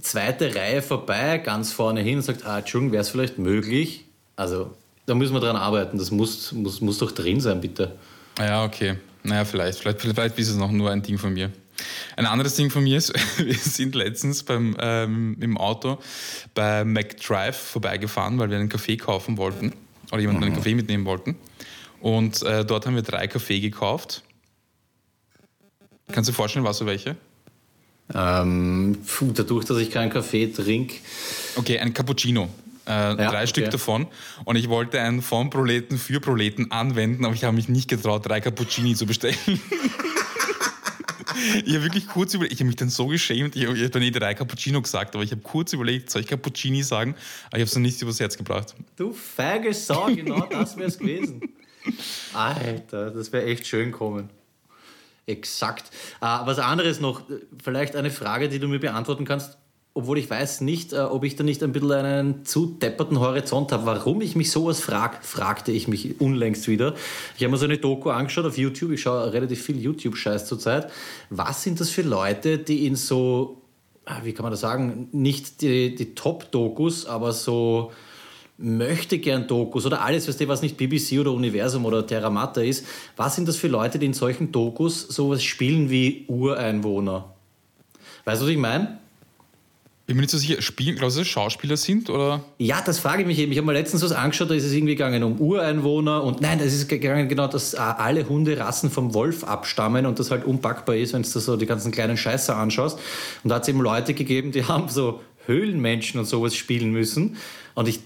zweite 0.00 0.54
Reihe 0.54 0.82
vorbei, 0.82 1.38
ganz 1.38 1.72
vorne 1.72 2.00
hin 2.00 2.16
und 2.16 2.22
sagt, 2.22 2.44
ah, 2.44 2.58
Entschuldigung, 2.58 2.92
wäre 2.92 3.02
es 3.02 3.10
vielleicht 3.10 3.38
möglich? 3.38 4.04
Also, 4.36 4.74
da 5.06 5.14
müssen 5.14 5.34
wir 5.34 5.40
dran 5.40 5.56
arbeiten. 5.56 5.98
Das 5.98 6.10
muss, 6.10 6.52
muss, 6.52 6.80
muss 6.80 6.98
doch 6.98 7.12
drin 7.12 7.40
sein, 7.40 7.60
bitte. 7.60 7.92
Ja, 8.38 8.64
okay. 8.64 8.96
Naja, 9.22 9.44
vielleicht. 9.44 9.78
Vielleicht, 9.78 10.00
vielleicht 10.00 10.38
ist 10.38 10.48
es 10.48 10.56
noch 10.56 10.72
nur 10.72 10.90
ein 10.90 11.02
Ding 11.02 11.18
von 11.18 11.32
mir. 11.32 11.50
Ein 12.16 12.26
anderes 12.26 12.54
Ding 12.54 12.70
von 12.70 12.84
mir 12.84 12.98
ist, 12.98 13.12
wir 13.38 13.54
sind 13.54 13.94
letztens 13.94 14.42
beim, 14.42 14.76
ähm, 14.78 15.36
im 15.40 15.56
Auto 15.58 15.98
bei 16.54 16.84
McDrive 16.84 17.56
vorbeigefahren, 17.56 18.38
weil 18.38 18.50
wir 18.50 18.58
einen 18.58 18.68
Kaffee 18.68 18.96
kaufen 18.96 19.36
wollten 19.36 19.72
oder 20.12 20.20
jemanden 20.20 20.40
mhm. 20.42 20.46
einen 20.46 20.56
Kaffee 20.56 20.74
mitnehmen 20.74 21.04
wollten. 21.04 21.36
Und 22.00 22.42
äh, 22.42 22.64
dort 22.64 22.86
haben 22.86 22.94
wir 22.94 23.02
drei 23.02 23.26
Kaffee 23.26 23.60
gekauft. 23.60 24.22
Kannst 26.12 26.28
du 26.28 26.32
dir 26.32 26.36
vorstellen, 26.36 26.64
was 26.64 26.78
so 26.78 26.86
welche? 26.86 27.16
Ähm, 28.14 28.98
puh, 29.06 29.32
dadurch, 29.32 29.64
dass 29.64 29.78
ich 29.78 29.90
keinen 29.90 30.10
Kaffee 30.10 30.46
trinke. 30.48 30.96
Okay, 31.56 31.78
ein 31.78 31.94
Cappuccino. 31.94 32.50
Äh, 32.86 32.90
ja, 32.90 33.14
drei 33.14 33.26
okay. 33.28 33.46
Stück 33.46 33.70
davon. 33.70 34.06
Und 34.44 34.56
ich 34.56 34.68
wollte 34.68 35.00
einen 35.00 35.22
von 35.22 35.48
Proleten 35.48 35.96
für 35.96 36.20
Proleten 36.20 36.70
anwenden, 36.70 37.24
aber 37.24 37.34
ich 37.34 37.44
habe 37.44 37.56
mich 37.56 37.70
nicht 37.70 37.88
getraut, 37.88 38.26
drei 38.26 38.42
Cappuccini 38.42 38.94
zu 38.94 39.06
bestellen. 39.06 39.36
ich 41.64 41.74
habe 41.74 41.84
wirklich 41.84 42.06
kurz 42.06 42.34
überlegt, 42.34 42.54
ich 42.54 42.60
habe 42.60 42.66
mich 42.66 42.76
dann 42.76 42.90
so 42.90 43.06
geschämt, 43.06 43.56
ich 43.56 43.66
habe 43.66 43.82
hab 43.82 43.92
dann 43.92 44.02
eh 44.02 44.10
drei 44.10 44.34
Cappuccino 44.34 44.80
gesagt, 44.82 45.14
aber 45.14 45.24
ich 45.24 45.30
habe 45.30 45.40
kurz 45.42 45.72
überlegt, 45.72 46.10
soll 46.10 46.22
ich 46.22 46.28
Cappuccini 46.28 46.82
sagen? 46.82 47.14
Aber 47.48 47.58
ich 47.58 47.62
habe 47.62 47.68
es 47.68 47.74
noch 47.74 47.82
nicht 47.82 48.00
übers 48.02 48.20
Herz 48.20 48.36
gebracht. 48.36 48.74
Du 48.96 49.12
feige 49.12 49.72
Sau, 49.74 50.06
genau 50.06 50.46
das 50.50 50.76
wäre 50.76 50.88
es 50.88 50.98
gewesen. 50.98 51.40
Alter, 52.32 53.10
das 53.10 53.32
wäre 53.32 53.44
echt 53.44 53.66
schön 53.66 53.92
kommen. 53.92 54.30
Exakt. 55.26 55.90
Äh, 56.20 56.26
was 56.26 56.58
anderes 56.58 57.00
noch, 57.00 57.22
vielleicht 57.62 57.96
eine 57.96 58.10
Frage, 58.10 58.48
die 58.48 58.58
du 58.58 58.68
mir 58.68 58.78
beantworten 58.78 59.24
kannst 59.24 59.58
obwohl 59.96 60.18
ich 60.18 60.28
weiß 60.28 60.60
nicht, 60.62 60.92
äh, 60.92 60.98
ob 60.98 61.22
ich 61.22 61.36
da 61.36 61.44
nicht 61.44 61.62
ein 61.62 61.72
bisschen 61.72 61.92
einen 61.92 62.44
zu 62.44 62.66
depperten 62.66 63.20
Horizont 63.20 63.70
habe. 63.70 63.86
Warum 63.86 64.20
ich 64.20 64.34
mich 64.34 64.50
sowas 64.50 64.80
frage, 64.80 65.18
fragte 65.22 65.70
ich 65.70 65.86
mich 65.86 66.20
unlängst 66.20 66.66
wieder. 66.66 66.94
Ich 67.36 67.44
habe 67.44 67.52
mir 67.52 67.58
so 67.58 67.64
eine 67.64 67.78
Doku 67.78 68.10
angeschaut 68.10 68.44
auf 68.44 68.58
YouTube. 68.58 68.90
Ich 68.90 69.02
schaue 69.02 69.32
relativ 69.32 69.62
viel 69.62 69.80
YouTube-Scheiß 69.80 70.46
zurzeit. 70.46 70.90
Was 71.30 71.62
sind 71.62 71.78
das 71.78 71.90
für 71.90 72.02
Leute, 72.02 72.58
die 72.58 72.88
in 72.88 72.96
so, 72.96 73.62
ah, 74.04 74.18
wie 74.24 74.32
kann 74.32 74.42
man 74.42 74.50
das 74.50 74.60
sagen, 74.60 75.08
nicht 75.12 75.62
die, 75.62 75.94
die 75.94 76.16
Top-Dokus, 76.16 77.06
aber 77.06 77.32
so 77.32 77.92
möchte 78.58 79.18
gern 79.18 79.46
Dokus 79.46 79.86
oder 79.86 80.02
alles, 80.02 80.28
was 80.48 80.62
nicht 80.62 80.76
BBC 80.76 81.20
oder 81.20 81.32
Universum 81.32 81.84
oder 81.84 82.04
Terra 82.04 82.30
Matta 82.30 82.62
ist. 82.62 82.84
Was 83.16 83.36
sind 83.36 83.46
das 83.46 83.56
für 83.56 83.68
Leute, 83.68 84.00
die 84.00 84.06
in 84.06 84.14
solchen 84.14 84.50
Dokus 84.50 85.02
sowas 85.02 85.44
spielen 85.44 85.88
wie 85.88 86.24
Ureinwohner? 86.26 87.32
Weißt 88.24 88.40
du, 88.40 88.46
was 88.46 88.52
ich 88.52 88.58
meine? 88.58 89.03
Bin 90.06 90.16
mir 90.16 90.22
nicht 90.22 90.30
so 90.30 90.36
sicher, 90.36 90.60
spielen, 90.60 90.96
glaubst 90.96 91.16
du, 91.16 91.20
dass 91.22 91.28
Schauspieler 91.28 91.78
sind? 91.78 92.10
Oder? 92.10 92.44
Ja, 92.58 92.82
das 92.84 92.98
frage 92.98 93.22
ich 93.22 93.26
mich 93.26 93.38
eben. 93.38 93.52
Ich 93.52 93.58
habe 93.58 93.66
mir 93.66 93.72
letztens 93.72 94.02
was 94.02 94.12
angeschaut, 94.12 94.50
da 94.50 94.54
ist 94.54 94.64
es 94.64 94.72
irgendwie 94.72 94.96
gegangen 94.96 95.22
um 95.22 95.40
Ureinwohner 95.40 96.22
und 96.22 96.42
nein, 96.42 96.60
es 96.60 96.74
ist 96.74 96.88
gegangen 96.88 97.26
genau, 97.26 97.46
dass 97.46 97.74
alle 97.74 98.28
Hunderassen 98.28 98.90
vom 98.90 99.14
Wolf 99.14 99.44
abstammen 99.44 100.04
und 100.04 100.18
das 100.18 100.30
halt 100.30 100.44
unpackbar 100.44 100.96
ist, 100.96 101.14
wenn 101.14 101.22
du 101.22 101.28
so 101.28 101.56
die 101.56 101.64
ganzen 101.64 101.90
kleinen 101.90 102.18
Scheiße 102.18 102.54
anschaust. 102.54 102.98
Und 103.44 103.48
da 103.48 103.56
hat 103.56 103.62
es 103.62 103.68
eben 103.68 103.80
Leute 103.80 104.12
gegeben, 104.12 104.52
die 104.52 104.64
haben 104.68 104.90
so 104.90 105.20
Höhlenmenschen 105.46 106.20
und 106.20 106.26
sowas 106.26 106.54
spielen 106.54 106.92
müssen. 106.92 107.36
Und 107.74 107.88
ich 107.88 108.00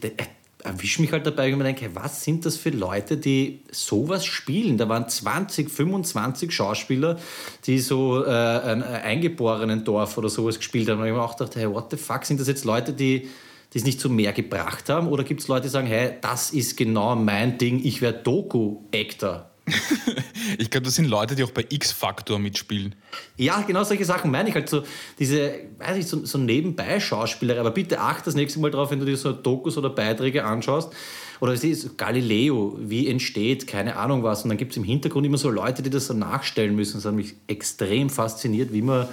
erwische 0.64 1.00
mich 1.00 1.12
halt 1.12 1.26
dabei 1.26 1.52
und 1.52 1.58
mir 1.58 1.64
denke, 1.64 1.90
was 1.94 2.24
sind 2.24 2.44
das 2.44 2.56
für 2.56 2.70
Leute, 2.70 3.16
die 3.16 3.60
sowas 3.70 4.24
spielen? 4.24 4.76
Da 4.76 4.88
waren 4.88 5.08
20, 5.08 5.70
25 5.70 6.52
Schauspieler, 6.52 7.18
die 7.66 7.78
so 7.78 8.24
äh, 8.24 8.28
ein 8.28 8.82
eingeborenen 8.82 9.84
Dorf 9.84 10.18
oder 10.18 10.28
sowas 10.28 10.58
gespielt 10.58 10.88
haben. 10.88 11.00
Und 11.00 11.06
ich 11.06 11.12
mir 11.12 11.22
auch 11.22 11.36
gedacht, 11.36 11.56
hey, 11.56 11.70
what 11.70 11.90
the 11.90 11.96
fuck, 11.96 12.24
sind 12.24 12.40
das 12.40 12.48
jetzt 12.48 12.64
Leute, 12.64 12.92
die 12.92 13.28
es 13.72 13.84
nicht 13.84 14.00
zu 14.00 14.10
mehr 14.10 14.32
gebracht 14.32 14.88
haben? 14.88 15.08
Oder 15.08 15.24
gibt 15.24 15.40
es 15.40 15.48
Leute, 15.48 15.62
die 15.62 15.68
sagen, 15.68 15.86
hey, 15.86 16.14
das 16.20 16.50
ist 16.50 16.76
genau 16.76 17.14
mein 17.14 17.58
Ding, 17.58 17.80
ich 17.84 18.00
werde 18.00 18.18
Doku-Actor? 18.22 19.47
ich 20.58 20.70
glaube, 20.70 20.84
das 20.84 20.94
sind 20.94 21.06
Leute, 21.06 21.34
die 21.34 21.44
auch 21.44 21.50
bei 21.50 21.66
X-Factor 21.68 22.38
mitspielen. 22.38 22.94
Ja, 23.36 23.62
genau 23.62 23.84
solche 23.84 24.04
Sachen 24.04 24.30
meine 24.30 24.48
ich 24.48 24.54
halt 24.54 24.68
so, 24.68 24.82
diese, 25.18 25.52
weiß 25.78 25.96
ich, 25.96 26.06
so, 26.06 26.24
so 26.24 26.38
nebenbei 26.38 27.00
Schauspieler. 27.00 27.58
Aber 27.58 27.70
bitte 27.70 28.00
achte 28.00 28.26
das 28.26 28.34
nächste 28.34 28.60
Mal 28.60 28.70
drauf, 28.70 28.90
wenn 28.90 28.98
du 28.98 29.06
dir 29.06 29.16
so 29.16 29.32
Dokus 29.32 29.76
oder 29.78 29.90
Beiträge 29.90 30.44
anschaust. 30.44 30.92
Oder 31.40 31.52
es 31.52 31.62
ist 31.62 31.96
Galileo, 31.96 32.76
wie 32.80 33.06
entsteht, 33.06 33.66
keine 33.66 33.96
Ahnung 33.96 34.22
was. 34.22 34.42
Und 34.42 34.48
dann 34.48 34.58
gibt 34.58 34.72
es 34.72 34.76
im 34.76 34.84
Hintergrund 34.84 35.24
immer 35.24 35.38
so 35.38 35.50
Leute, 35.50 35.82
die 35.82 35.90
das 35.90 36.06
so 36.06 36.14
nachstellen 36.14 36.74
müssen. 36.74 36.94
Das 36.94 37.04
hat 37.04 37.14
mich 37.14 37.34
extrem 37.46 38.10
fasziniert, 38.10 38.72
wie 38.72 38.82
man, 38.82 39.06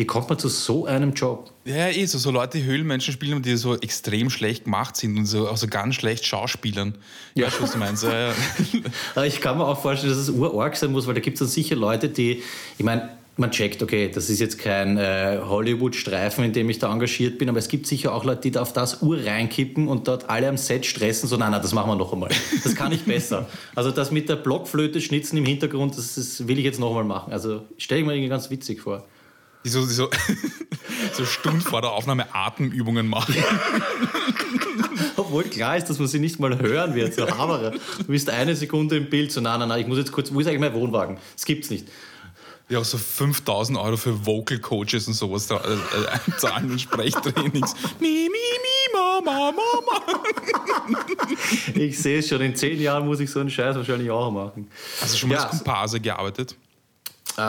wie 0.00 0.06
kommt 0.06 0.30
man 0.30 0.38
zu 0.38 0.48
so 0.48 0.86
einem 0.86 1.12
Job? 1.12 1.52
Ja, 1.66 1.88
eh, 1.88 2.06
so, 2.06 2.16
so 2.16 2.30
Leute, 2.30 2.56
die 2.56 2.64
Höhlenmenschen 2.64 3.12
spielen, 3.12 3.42
die 3.42 3.54
so 3.56 3.76
extrem 3.76 4.30
schlecht 4.30 4.64
gemacht 4.64 4.96
sind 4.96 5.18
und 5.18 5.26
so, 5.26 5.46
also 5.46 5.66
ganz 5.66 5.96
schlecht 5.96 6.24
schauspielern. 6.24 6.94
Ja. 7.34 7.48
Weißt 7.48 7.60
was 7.60 7.72
du 7.72 7.78
meinst? 7.78 8.04
Ja, 8.04 8.32
ja. 9.14 9.24
ich 9.24 9.42
kann 9.42 9.58
mir 9.58 9.66
auch 9.66 9.78
vorstellen, 9.78 10.10
dass 10.10 10.22
es 10.22 10.30
urorg 10.30 10.74
sein 10.74 10.90
muss, 10.90 11.06
weil 11.06 11.12
da 11.12 11.20
gibt 11.20 11.34
es 11.34 11.40
dann 11.40 11.48
sicher 11.48 11.76
Leute, 11.76 12.08
die, 12.08 12.42
ich 12.78 12.84
meine, 12.84 13.10
man 13.36 13.50
checkt, 13.50 13.82
okay, 13.82 14.10
das 14.10 14.30
ist 14.30 14.40
jetzt 14.40 14.58
kein 14.58 14.96
äh, 14.96 15.38
Hollywood-Streifen, 15.44 16.44
in 16.44 16.54
dem 16.54 16.70
ich 16.70 16.78
da 16.78 16.90
engagiert 16.90 17.36
bin, 17.36 17.50
aber 17.50 17.58
es 17.58 17.68
gibt 17.68 17.86
sicher 17.86 18.14
auch 18.14 18.24
Leute, 18.24 18.40
die 18.40 18.52
da 18.52 18.62
auf 18.62 18.72
das 18.72 19.02
Uhr 19.02 19.22
reinkippen 19.22 19.86
und 19.86 20.08
dort 20.08 20.30
alle 20.30 20.48
am 20.48 20.56
Set 20.56 20.86
stressen, 20.86 21.28
so, 21.28 21.36
nein, 21.36 21.50
nein, 21.50 21.60
das 21.60 21.74
machen 21.74 21.90
wir 21.90 21.96
noch 21.96 22.14
einmal. 22.14 22.30
Das 22.64 22.74
kann 22.74 22.90
ich 22.92 23.04
besser. 23.04 23.50
Also 23.74 23.90
das 23.90 24.10
mit 24.10 24.30
der 24.30 24.36
Blockflöte 24.36 25.02
schnitzen 25.02 25.36
im 25.36 25.44
Hintergrund, 25.44 25.98
das, 25.98 26.14
das 26.14 26.48
will 26.48 26.58
ich 26.58 26.64
jetzt 26.64 26.80
noch 26.80 26.88
einmal 26.88 27.04
machen. 27.04 27.34
Also 27.34 27.64
stelle 27.76 28.00
ich 28.00 28.06
mir 28.06 28.14
irgendwie 28.14 28.30
ganz 28.30 28.48
witzig 28.48 28.80
vor. 28.80 29.04
Die 29.64 29.68
so, 29.68 29.86
die 29.86 29.92
so, 29.92 30.08
so 31.12 31.24
Stunden 31.24 31.60
vor 31.60 31.82
der 31.82 31.90
Aufnahme 31.90 32.34
Atemübungen 32.34 33.08
machen. 33.08 33.34
Obwohl 35.16 35.44
klar 35.44 35.76
ist, 35.76 35.86
dass 35.86 35.98
man 35.98 36.08
sie 36.08 36.18
nicht 36.18 36.40
mal 36.40 36.58
hören 36.58 36.94
wird. 36.94 37.14
So, 37.14 37.28
Hammer. 37.28 37.72
Du 37.98 38.04
bist 38.04 38.30
eine 38.30 38.56
Sekunde 38.56 38.96
im 38.96 39.10
Bild. 39.10 39.32
So, 39.32 39.40
nein, 39.40 39.60
nein, 39.60 39.68
nein, 39.68 39.80
ich 39.80 39.86
muss 39.86 39.98
jetzt 39.98 40.12
kurz, 40.12 40.32
wo 40.32 40.40
ist 40.40 40.46
eigentlich 40.46 40.60
mein 40.60 40.74
Wohnwagen? 40.74 41.18
Das 41.36 41.44
gibt's 41.44 41.70
nicht 41.70 41.86
auch 42.76 42.84
so 42.84 42.98
5000 42.98 43.78
Euro 43.78 43.96
für 43.96 44.26
Vocal 44.26 44.58
Coaches 44.58 45.08
und 45.08 45.14
sowas 45.14 45.46
da, 45.46 45.56
äh, 45.56 45.72
äh, 45.72 46.36
zahlen 46.38 46.70
und 46.70 46.80
Sprechtrainings. 46.80 47.74
mi, 48.00 48.28
mi, 48.28 48.28
mi, 48.30 48.94
Mama, 48.94 49.52
Mama. 49.52 51.04
ich 51.74 51.98
sehe 51.98 52.20
es 52.20 52.28
schon, 52.28 52.40
in 52.40 52.54
zehn 52.54 52.80
Jahren 52.80 53.06
muss 53.06 53.20
ich 53.20 53.30
so 53.30 53.40
einen 53.40 53.50
Scheiß 53.50 53.76
wahrscheinlich 53.76 54.10
auch 54.10 54.30
machen. 54.30 54.70
Hast 55.00 55.14
du 55.14 55.18
schon 55.18 55.28
mal 55.30 55.36
ja, 55.36 55.42
als 55.44 55.50
Komparse 55.50 56.00
gearbeitet? 56.00 56.56
Äh, 57.36 57.42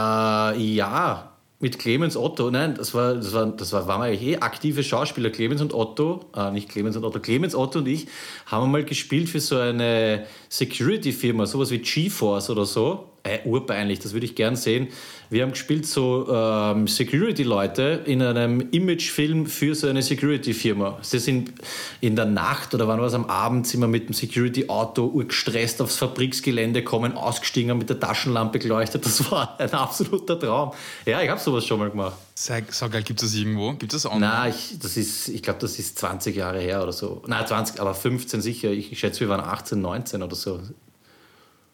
ja, 0.74 1.31
mit 1.62 1.80
Clemens 1.80 2.18
Otto. 2.18 2.50
Nein, 2.52 2.76
das 2.76 2.94
war, 2.94 3.16
das 3.16 3.34
war, 3.34 3.46
das 3.48 3.72
war, 3.72 3.88
waren 3.88 4.02
eigentlich 4.02 4.24
eh 4.24 4.38
aktive 4.38 4.84
Schauspieler. 4.84 5.30
Clemens 5.30 5.62
und 5.62 5.74
Otto, 5.74 6.22
äh, 6.36 6.52
nicht 6.52 6.70
Clemens 6.70 6.98
und 6.98 7.04
Otto, 7.04 7.20
Clemens 7.20 7.56
Otto 7.56 7.80
und 7.80 7.88
ich 7.88 8.08
haben 8.48 8.72
mal 8.72 8.84
gespielt 8.84 9.30
für 9.30 9.40
so 9.40 9.58
eine 9.58 10.26
Security-Firma, 10.50 11.46
sowas 11.46 11.72
wie 11.72 11.80
GeForce 11.80 12.50
oder 12.50 12.66
so 12.66 13.11
äh, 13.24 13.40
urpeinlich, 13.46 14.00
das 14.00 14.14
würde 14.14 14.26
ich 14.26 14.36
gern 14.36 14.56
sehen. 14.56 14.88
Wir 15.30 15.44
haben 15.44 15.52
gespielt 15.52 15.86
so 15.86 16.28
ähm, 16.30 16.88
Security-Leute 16.88 18.02
in 18.06 18.22
einem 18.22 18.68
Imagefilm 18.72 19.46
für 19.46 19.76
so 19.76 19.88
eine 19.88 20.02
Security-Firma. 20.02 20.98
Sie 21.02 21.20
sind 21.20 21.54
in 22.02 22.16
der 22.16 22.26
Nacht 22.26 22.74
oder 22.74 22.88
wann 22.88 23.00
war 23.00 23.08
es 23.08 23.14
am 23.14 23.26
Abend, 23.26 23.68
sind 23.68 23.80
wir 23.80 23.88
mit 23.88 24.10
dem 24.10 24.14
Security-Auto 24.14 25.10
gestresst 25.26 25.82
aufs 25.82 25.96
Fabriksgelände 25.98 26.84
kommen, 26.84 27.14
ausgestiegen, 27.14 27.78
mit 27.78 27.90
der 27.90 28.00
Taschenlampe 28.00 28.60
geleuchtet. 28.60 29.06
Das 29.06 29.32
war 29.32 29.60
ein 29.60 29.72
absoluter 29.72 30.40
Traum. 30.40 30.74
Ja, 31.06 31.22
ich 31.22 31.30
habe 31.30 31.40
sowas 31.40 31.66
schon 31.66 31.80
mal 31.80 31.90
gemacht. 31.90 32.18
Sag, 32.34 32.74
sag 32.74 32.92
geil, 32.92 33.04
gibt 33.04 33.22
es 33.22 33.32
das 33.32 33.40
irgendwo? 33.40 33.74
Gibt 33.74 33.94
es 33.94 34.06
online? 34.06 34.32
Nein, 34.32 34.54
ich, 34.56 34.80
das 34.80 34.98
ist, 34.98 35.28
ich 35.28 35.44
glaube, 35.44 35.60
das 35.60 35.78
ist 35.80 36.00
20 36.00 36.36
Jahre 36.36 36.60
her 36.60 36.82
oder 36.82 36.92
so. 36.92 37.22
Nein, 37.28 37.46
20, 37.46 37.80
aber 37.80 37.94
15 37.94 38.42
sicher. 38.42 38.72
Ich, 38.72 38.92
ich 38.92 39.00
schätze, 39.00 39.20
wir 39.22 39.30
waren 39.30 39.42
18, 39.42 39.80
19 39.80 40.24
oder 40.24 40.36
so. 40.36 40.60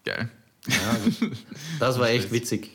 Geil. 0.03 0.29
Ja, 0.67 1.27
das 1.79 1.99
war 1.99 2.09
echt 2.09 2.31
witzig. 2.31 2.71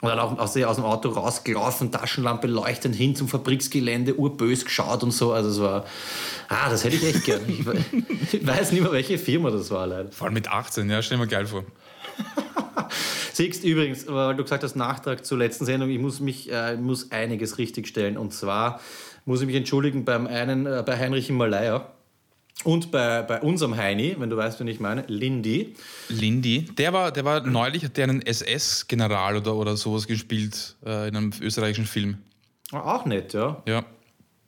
Und 0.00 0.10
dann 0.10 0.18
auch 0.18 0.38
aus, 0.38 0.54
aus 0.56 0.76
dem 0.76 0.84
Auto 0.84 1.08
rausgelaufen, 1.08 1.90
Taschenlampe 1.90 2.46
leuchtend 2.46 2.94
hin 2.94 3.16
zum 3.16 3.26
Fabriksgelände, 3.26 4.18
urbös 4.18 4.66
geschaut 4.66 5.02
und 5.02 5.12
so. 5.12 5.32
Also 5.32 5.48
es 5.48 5.60
war, 5.60 5.86
ah, 6.48 6.68
das 6.68 6.84
hätte 6.84 6.96
ich 6.96 7.04
echt 7.04 7.24
gern. 7.24 7.40
Ich 8.32 8.46
weiß 8.46 8.72
nicht 8.72 8.82
mehr, 8.82 8.92
welche 8.92 9.16
Firma 9.16 9.50
das 9.50 9.70
war, 9.70 9.86
leider. 9.86 10.12
Vor 10.12 10.26
allem 10.26 10.34
mit 10.34 10.48
18, 10.48 10.90
ja, 10.90 11.00
stell 11.00 11.16
mir 11.16 11.26
geil 11.26 11.46
vor. 11.46 11.64
Siehst 13.32 13.64
übrigens, 13.64 14.06
weil 14.06 14.36
du 14.36 14.42
gesagt 14.42 14.62
hast, 14.62 14.76
Nachtrag 14.76 15.24
zur 15.24 15.38
letzten 15.38 15.64
Sendung, 15.64 15.88
ich 15.88 15.98
muss 15.98 16.20
mich, 16.20 16.52
äh, 16.52 16.76
muss 16.76 17.10
einiges 17.10 17.56
richtigstellen. 17.56 18.18
Und 18.18 18.34
zwar 18.34 18.80
muss 19.24 19.40
ich 19.40 19.46
mich 19.46 19.56
entschuldigen 19.56 20.04
beim 20.04 20.26
einen, 20.26 20.66
äh, 20.66 20.82
bei 20.84 20.98
Heinrich 20.98 21.28
Himalaya. 21.28 21.93
Und 22.62 22.90
bei, 22.92 23.22
bei 23.22 23.40
unserem 23.40 23.76
Heini, 23.76 24.14
wenn 24.18 24.30
du 24.30 24.36
weißt, 24.36 24.60
wen 24.60 24.68
ich 24.68 24.80
meine, 24.80 25.04
Lindy. 25.08 25.74
Lindy, 26.08 26.62
der 26.78 26.92
war, 26.92 27.10
der 27.10 27.24
war 27.24 27.44
neulich, 27.44 27.84
hat 27.84 27.96
der 27.96 28.04
einen 28.04 28.22
SS-General 28.22 29.36
oder, 29.36 29.54
oder 29.54 29.76
sowas 29.76 30.06
gespielt 30.06 30.76
äh, 30.86 31.08
in 31.08 31.16
einem 31.16 31.32
österreichischen 31.40 31.84
Film. 31.84 32.18
Ah, 32.72 32.96
auch 32.96 33.04
nett, 33.06 33.34
ja. 33.34 33.62
Ja. 33.66 33.84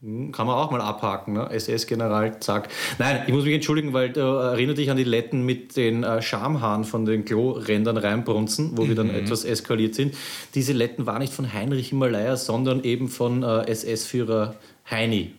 Hm, 0.03 0.31
kann 0.31 0.47
man 0.47 0.57
auch 0.57 0.71
mal 0.71 0.81
abhaken, 0.81 1.35
ne? 1.35 1.51
SS-General, 1.51 2.39
zack. 2.41 2.69
Nein, 2.99 3.25
ich 3.27 3.35
muss 3.35 3.45
mich 3.45 3.55
entschuldigen, 3.55 3.93
weil 3.93 4.13
du 4.13 4.21
erinnerst 4.21 4.79
dich 4.79 4.91
an 4.91 4.97
die 4.97 5.05
Letten 5.05 5.45
mit 5.45 5.77
den 5.77 6.03
äh, 6.03 6.23
Schamhaaren 6.23 6.85
von 6.85 7.05
den 7.05 7.25
Klo-Rändern 7.25 7.97
reinbrunzen, 7.97 8.77
wo 8.77 8.85
mhm. 8.85 8.89
wir 8.89 8.95
dann 8.95 9.09
mhm. 9.09 9.17
etwas 9.17 9.45
eskaliert 9.45 9.95
sind. 9.95 10.15
Diese 10.55 10.73
Letten 10.73 11.07
waren 11.07 11.19
nicht 11.19 11.33
von 11.33 11.53
Heinrich 11.53 11.89
Himalaya, 11.89 12.37
sondern 12.37 12.83
eben 12.85 13.09
von 13.09 13.43
äh, 13.43 13.71
SS-Führer 13.71 14.55
Heini. 14.91 15.33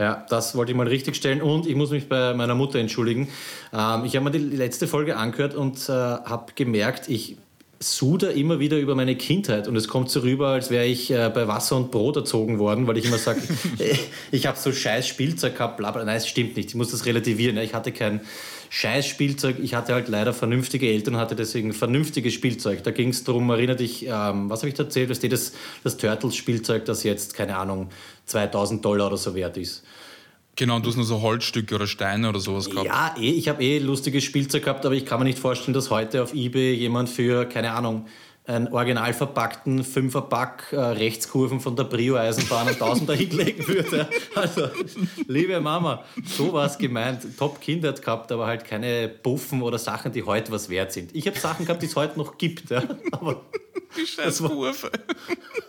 Ja, 0.00 0.24
das 0.30 0.54
wollte 0.54 0.72
ich 0.72 0.78
mal 0.78 0.88
richtig 0.88 1.14
stellen. 1.14 1.42
Und 1.42 1.66
ich 1.66 1.76
muss 1.76 1.90
mich 1.90 2.08
bei 2.08 2.32
meiner 2.32 2.54
Mutter 2.54 2.78
entschuldigen. 2.78 3.28
Ähm, 3.70 4.06
ich 4.06 4.16
habe 4.16 4.24
mir 4.24 4.30
die 4.30 4.38
letzte 4.38 4.88
Folge 4.88 5.18
angehört 5.18 5.54
und 5.54 5.76
äh, 5.90 5.92
habe 5.92 6.52
gemerkt, 6.54 7.10
ich 7.10 7.36
suder 7.80 8.32
immer 8.32 8.60
wieder 8.60 8.78
über 8.78 8.94
meine 8.94 9.14
Kindheit 9.16 9.68
und 9.68 9.76
es 9.76 9.88
kommt 9.88 10.10
so 10.10 10.20
rüber, 10.20 10.48
als 10.48 10.70
wäre 10.70 10.86
ich 10.86 11.10
äh, 11.10 11.30
bei 11.32 11.48
Wasser 11.48 11.76
und 11.76 11.90
Brot 11.90 12.16
erzogen 12.16 12.58
worden, 12.58 12.86
weil 12.86 12.96
ich 12.96 13.04
immer 13.04 13.18
sage, 13.18 13.42
ich 14.30 14.46
habe 14.46 14.58
so 14.58 14.72
scheiß 14.72 15.06
Spielzeug 15.06 15.56
gehabt, 15.56 15.76
bla 15.76 15.90
bla. 15.90 16.02
Nein, 16.02 16.16
es 16.16 16.26
stimmt 16.26 16.56
nicht. 16.56 16.70
Ich 16.70 16.74
muss 16.74 16.90
das 16.90 17.04
relativieren. 17.04 17.58
Ich 17.58 17.74
hatte 17.74 17.92
kein 17.92 18.22
scheiß 18.70 19.06
Spielzeug. 19.06 19.56
Ich 19.60 19.74
hatte 19.74 19.92
halt 19.92 20.08
leider 20.08 20.32
vernünftige 20.32 20.88
Eltern, 20.88 21.16
hatte 21.16 21.36
deswegen 21.36 21.74
vernünftiges 21.74 22.32
Spielzeug. 22.32 22.82
Da 22.84 22.92
ging 22.92 23.10
es 23.10 23.24
darum, 23.24 23.50
erinnere 23.50 23.76
dich, 23.76 24.06
ähm, 24.06 24.48
was 24.48 24.60
habe 24.60 24.68
ich 24.68 24.74
da 24.74 24.84
erzählt? 24.84 25.10
Das, 25.10 25.20
das, 25.20 25.52
das 25.84 25.96
Turtles-Spielzeug, 25.98 26.84
das 26.86 27.02
jetzt, 27.02 27.34
keine 27.34 27.56
Ahnung, 27.56 27.90
2000 28.26 28.82
Dollar 28.82 29.08
oder 29.08 29.16
so 29.18 29.34
wert 29.34 29.56
ist. 29.58 29.84
Genau, 30.56 30.76
und 30.76 30.84
du 30.84 30.90
hast 30.90 30.96
nur 30.96 31.04
so 31.04 31.20
Holzstücke 31.20 31.74
oder 31.74 31.86
Steine 31.86 32.28
oder 32.28 32.38
sowas 32.38 32.70
gehabt. 32.70 32.86
Ja, 32.86 33.14
eh, 33.18 33.30
ich 33.30 33.48
habe 33.48 33.62
eh 33.62 33.78
lustiges 33.78 34.22
Spielzeug 34.24 34.64
gehabt, 34.64 34.86
aber 34.86 34.94
ich 34.94 35.04
kann 35.04 35.18
mir 35.18 35.24
nicht 35.24 35.38
vorstellen, 35.38 35.74
dass 35.74 35.90
heute 35.90 36.22
auf 36.22 36.32
Ebay 36.32 36.72
jemand 36.74 37.08
für, 37.08 37.46
keine 37.46 37.72
Ahnung, 37.72 38.06
einen 38.46 38.68
original 38.68 39.12
verpackten 39.12 39.84
Fünferpack 39.84 40.72
äh, 40.72 40.76
Rechtskurven 40.76 41.60
von 41.60 41.76
der 41.76 41.84
Brio-Eisenbahn 41.84 42.68
und 42.68 42.74
1000 42.74 43.08
da 43.08 43.12
hinlegen 43.14 43.66
würde. 43.68 44.08
Also, 44.34 44.68
liebe 45.28 45.60
Mama, 45.60 46.04
so 46.24 46.52
war 46.52 46.66
es 46.66 46.78
gemeint. 46.78 47.26
Top 47.38 47.60
Kindheit 47.60 48.02
gehabt, 48.02 48.32
aber 48.32 48.46
halt 48.46 48.64
keine 48.64 49.08
Buffen 49.08 49.62
oder 49.62 49.78
Sachen, 49.78 50.12
die 50.12 50.24
heute 50.24 50.50
was 50.52 50.68
wert 50.68 50.92
sind. 50.92 51.14
Ich 51.14 51.26
habe 51.26 51.38
Sachen 51.38 51.66
gehabt, 51.66 51.82
die 51.82 51.86
es 51.86 51.96
heute 51.96 52.18
noch 52.18 52.38
gibt. 52.38 52.70
Ja, 52.70 52.82
aber 53.12 53.42
die 53.96 54.06
scheiß 54.06 54.38
Kurve. 54.38 54.90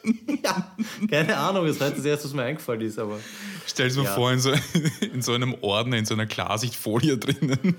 ja, 0.43 0.75
keine 1.09 1.37
Ahnung, 1.37 1.65
das 1.67 1.75
ist 1.75 1.81
heute 1.81 1.95
das 1.97 2.05
erste, 2.05 2.25
was 2.25 2.33
mir 2.33 2.43
eingefallen 2.43 2.81
ist. 2.81 2.99
Aber, 2.99 3.19
Stell 3.65 3.89
dir 3.89 3.95
ja. 3.95 4.03
mal 4.03 4.15
vor, 4.15 4.31
in 4.31 4.39
so, 4.39 4.53
in 5.13 5.21
so 5.21 5.33
einem 5.33 5.55
Ordner, 5.61 5.97
in 5.97 6.05
so 6.05 6.13
einer 6.13 6.25
Klarsichtfolie 6.25 7.17
drinnen. 7.17 7.75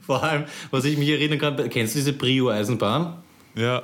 Vor 0.06 0.22
allem, 0.22 0.44
was 0.70 0.84
ich 0.84 0.96
mich 0.96 1.08
erinnern 1.08 1.38
kann, 1.38 1.70
kennst 1.70 1.94
du 1.94 1.98
diese 1.98 2.12
Brio-Eisenbahn? 2.12 3.22
Ja. 3.54 3.82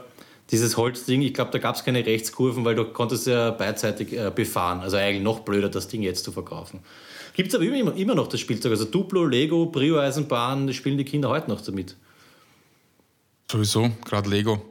Dieses 0.51 0.77
Holzding, 0.77 1.23
ich 1.23 1.33
glaube, 1.33 1.53
da 1.53 1.59
gab 1.59 1.77
es 1.77 1.85
keine 1.85 2.05
Rechtskurven, 2.05 2.65
weil 2.65 2.75
du 2.75 2.85
konntest 2.85 3.27
ja 3.27 3.51
beidseitig 3.51 4.13
äh, 4.13 4.33
befahren. 4.35 4.81
Also 4.81 4.97
eigentlich 4.97 5.23
noch 5.23 5.41
blöder, 5.41 5.69
das 5.69 5.87
Ding 5.89 6.03
jetzt 6.03 6.25
zu 6.25 6.33
verkaufen. 6.33 6.81
Gibt 7.35 7.51
es 7.51 7.55
aber 7.55 7.65
immer, 7.65 7.95
immer 7.95 8.15
noch 8.15 8.27
das 8.27 8.41
Spielzeug. 8.41 8.73
Also 8.73 8.85
Duplo, 8.85 9.25
Lego, 9.25 9.67
Brio-Eisenbahn, 9.67 10.67
das 10.67 10.77
spielen 10.77 10.99
die 10.99 11.05
Kinder 11.05 11.29
heute 11.29 11.49
noch 11.49 11.61
damit. 11.61 11.97
Sowieso, 13.51 13.91
gerade 14.05 14.29
Lego. 14.29 14.70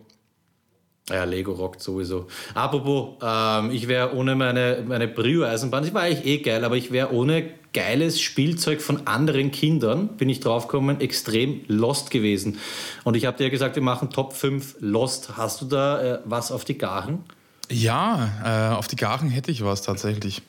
Ja, 1.10 1.24
Lego 1.24 1.54
rockt 1.54 1.82
sowieso. 1.82 2.28
Apropos, 2.54 3.16
ähm, 3.22 3.72
ich 3.72 3.88
wäre 3.88 4.16
ohne 4.16 4.36
meine, 4.36 4.84
meine 4.88 5.08
Brio-Eisenbahn, 5.08 5.84
das 5.84 5.94
war 5.94 6.04
eigentlich 6.04 6.26
eh 6.26 6.38
geil, 6.40 6.64
aber 6.64 6.78
ich 6.78 6.92
wäre 6.92 7.12
ohne 7.14 7.50
geiles 7.74 8.20
Spielzeug 8.22 8.82
von 8.82 9.08
anderen 9.08 9.52
Kindern, 9.52 10.10
bin 10.18 10.30
ich 10.30 10.40
draufgekommen, 10.40 11.02
extrem 11.02 11.62
lost 11.68 12.12
gewesen. 12.12 12.60
Und 13.04 13.16
ich 13.16 13.26
habe 13.26 13.38
dir 13.38 13.50
gesagt, 13.50 13.76
wir 13.76 13.84
machen 13.84 14.10
Top 14.10 14.34
5 14.34 14.78
Lost. 14.80 15.38
Hast 15.38 15.62
du 15.62 15.66
da 15.66 16.02
äh, 16.02 16.20
was 16.26 16.52
auf 16.52 16.66
die 16.66 16.78
Garen? 16.78 17.24
Ja, 17.70 18.72
äh, 18.72 18.76
auf 18.76 18.88
die 18.88 18.96
Garen 18.96 19.30
hätte 19.30 19.52
ich 19.52 19.64
was 19.64 19.82
tatsächlich. 19.84 20.42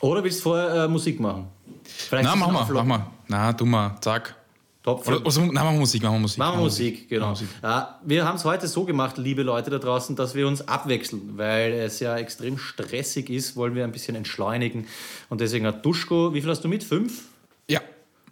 Oder 0.00 0.24
willst 0.24 0.40
du 0.40 0.42
vorher 0.44 0.84
äh, 0.84 0.88
Musik 0.88 1.20
machen? 1.20 1.46
Vielleicht 1.84 2.24
Na, 2.24 2.34
mach 2.34 2.50
mal, 2.50 2.66
mach 2.72 2.84
mal. 2.84 3.06
Na, 3.28 3.52
du 3.52 3.64
mal, 3.64 3.96
zack. 4.00 4.34
Top 4.84 5.08
Oder, 5.08 5.24
also, 5.24 5.40
na, 5.40 5.64
machen 5.64 5.76
wir 5.76 5.80
Musik, 5.80 6.02
machen 6.02 6.16
wir 6.16 6.20
Musik. 6.20 6.38
Machen 6.38 6.58
wir 6.58 6.62
Musik, 6.64 7.08
genau. 7.08 7.30
Musik. 7.30 7.48
Ja, 7.62 7.98
wir 8.04 8.26
haben 8.26 8.36
es 8.36 8.44
heute 8.44 8.68
so 8.68 8.84
gemacht, 8.84 9.16
liebe 9.16 9.42
Leute 9.42 9.70
da 9.70 9.78
draußen, 9.78 10.14
dass 10.14 10.34
wir 10.34 10.46
uns 10.46 10.68
abwechseln, 10.68 11.38
weil 11.38 11.72
es 11.72 12.00
ja 12.00 12.18
extrem 12.18 12.58
stressig 12.58 13.30
ist, 13.30 13.56
wollen 13.56 13.74
wir 13.74 13.84
ein 13.84 13.92
bisschen 13.92 14.14
entschleunigen. 14.14 14.86
Und 15.30 15.40
deswegen 15.40 15.66
hat 15.66 15.86
Duschko, 15.86 16.34
wie 16.34 16.42
viel 16.42 16.50
hast 16.50 16.64
du 16.64 16.68
mit? 16.68 16.84
Fünf? 16.84 17.28
Ja. 17.66 17.80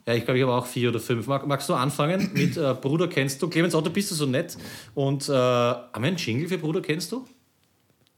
Ja, 0.06 0.12
ich 0.12 0.26
glaube, 0.26 0.36
ich 0.36 0.44
habe 0.44 0.52
auch 0.52 0.66
vier 0.66 0.90
oder 0.90 1.00
fünf. 1.00 1.26
Mag, 1.26 1.46
magst 1.46 1.70
du 1.70 1.74
anfangen 1.74 2.30
mit 2.34 2.58
äh, 2.58 2.74
Bruder 2.74 3.08
kennst 3.08 3.40
du? 3.40 3.48
Clemens 3.48 3.74
Otto, 3.74 3.88
bist 3.88 4.10
du 4.10 4.14
so 4.14 4.26
nett? 4.26 4.58
Und 4.94 5.30
äh, 5.30 5.32
haben 5.32 6.02
wir 6.02 6.08
einen 6.08 6.18
Jingle 6.18 6.48
für 6.48 6.58
Bruder 6.58 6.82
kennst 6.82 7.12
du? 7.12 7.26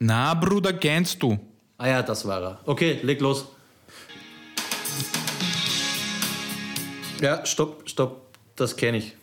Na, 0.01 0.35
Bruder 0.35 0.73
kennst 0.73 1.23
du. 1.23 1.39
Ah 1.79 1.87
ja, 1.87 2.03
das 2.03 2.27
war 2.27 2.43
er. 2.43 2.61
Okay, 2.67 2.99
leg 3.05 3.21
los. 3.21 3.47
Ja, 7.21 7.47
stopp, 7.47 7.89
stopp 7.89 8.24
das 8.57 8.77
kenne 8.77 8.99
ich. 8.99 9.15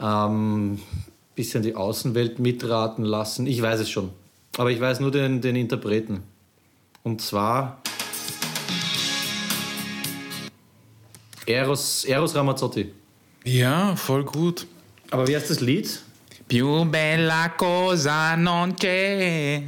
Ähm, 0.00 0.80
bisschen 1.34 1.62
die 1.62 1.74
Außenwelt 1.74 2.38
mitraten 2.38 3.04
lassen. 3.04 3.46
Ich 3.46 3.60
weiß 3.60 3.80
es 3.80 3.90
schon. 3.90 4.10
Aber 4.56 4.70
ich 4.70 4.80
weiß 4.80 5.00
nur 5.00 5.10
den, 5.10 5.40
den 5.40 5.56
Interpreten. 5.56 6.22
Und 7.02 7.20
zwar 7.20 7.80
Eros, 11.46 12.04
Eros 12.04 12.34
Ramazzotti. 12.34 12.92
Ja, 13.44 13.96
voll 13.96 14.24
gut. 14.24 14.66
Aber 15.10 15.26
wie 15.26 15.34
heißt 15.34 15.50
das 15.50 15.60
Lied? 15.60 16.02
Più 16.46 16.84
bella 16.84 17.50
cosa 17.56 18.36
non 18.36 18.74
c'è. 18.76 19.62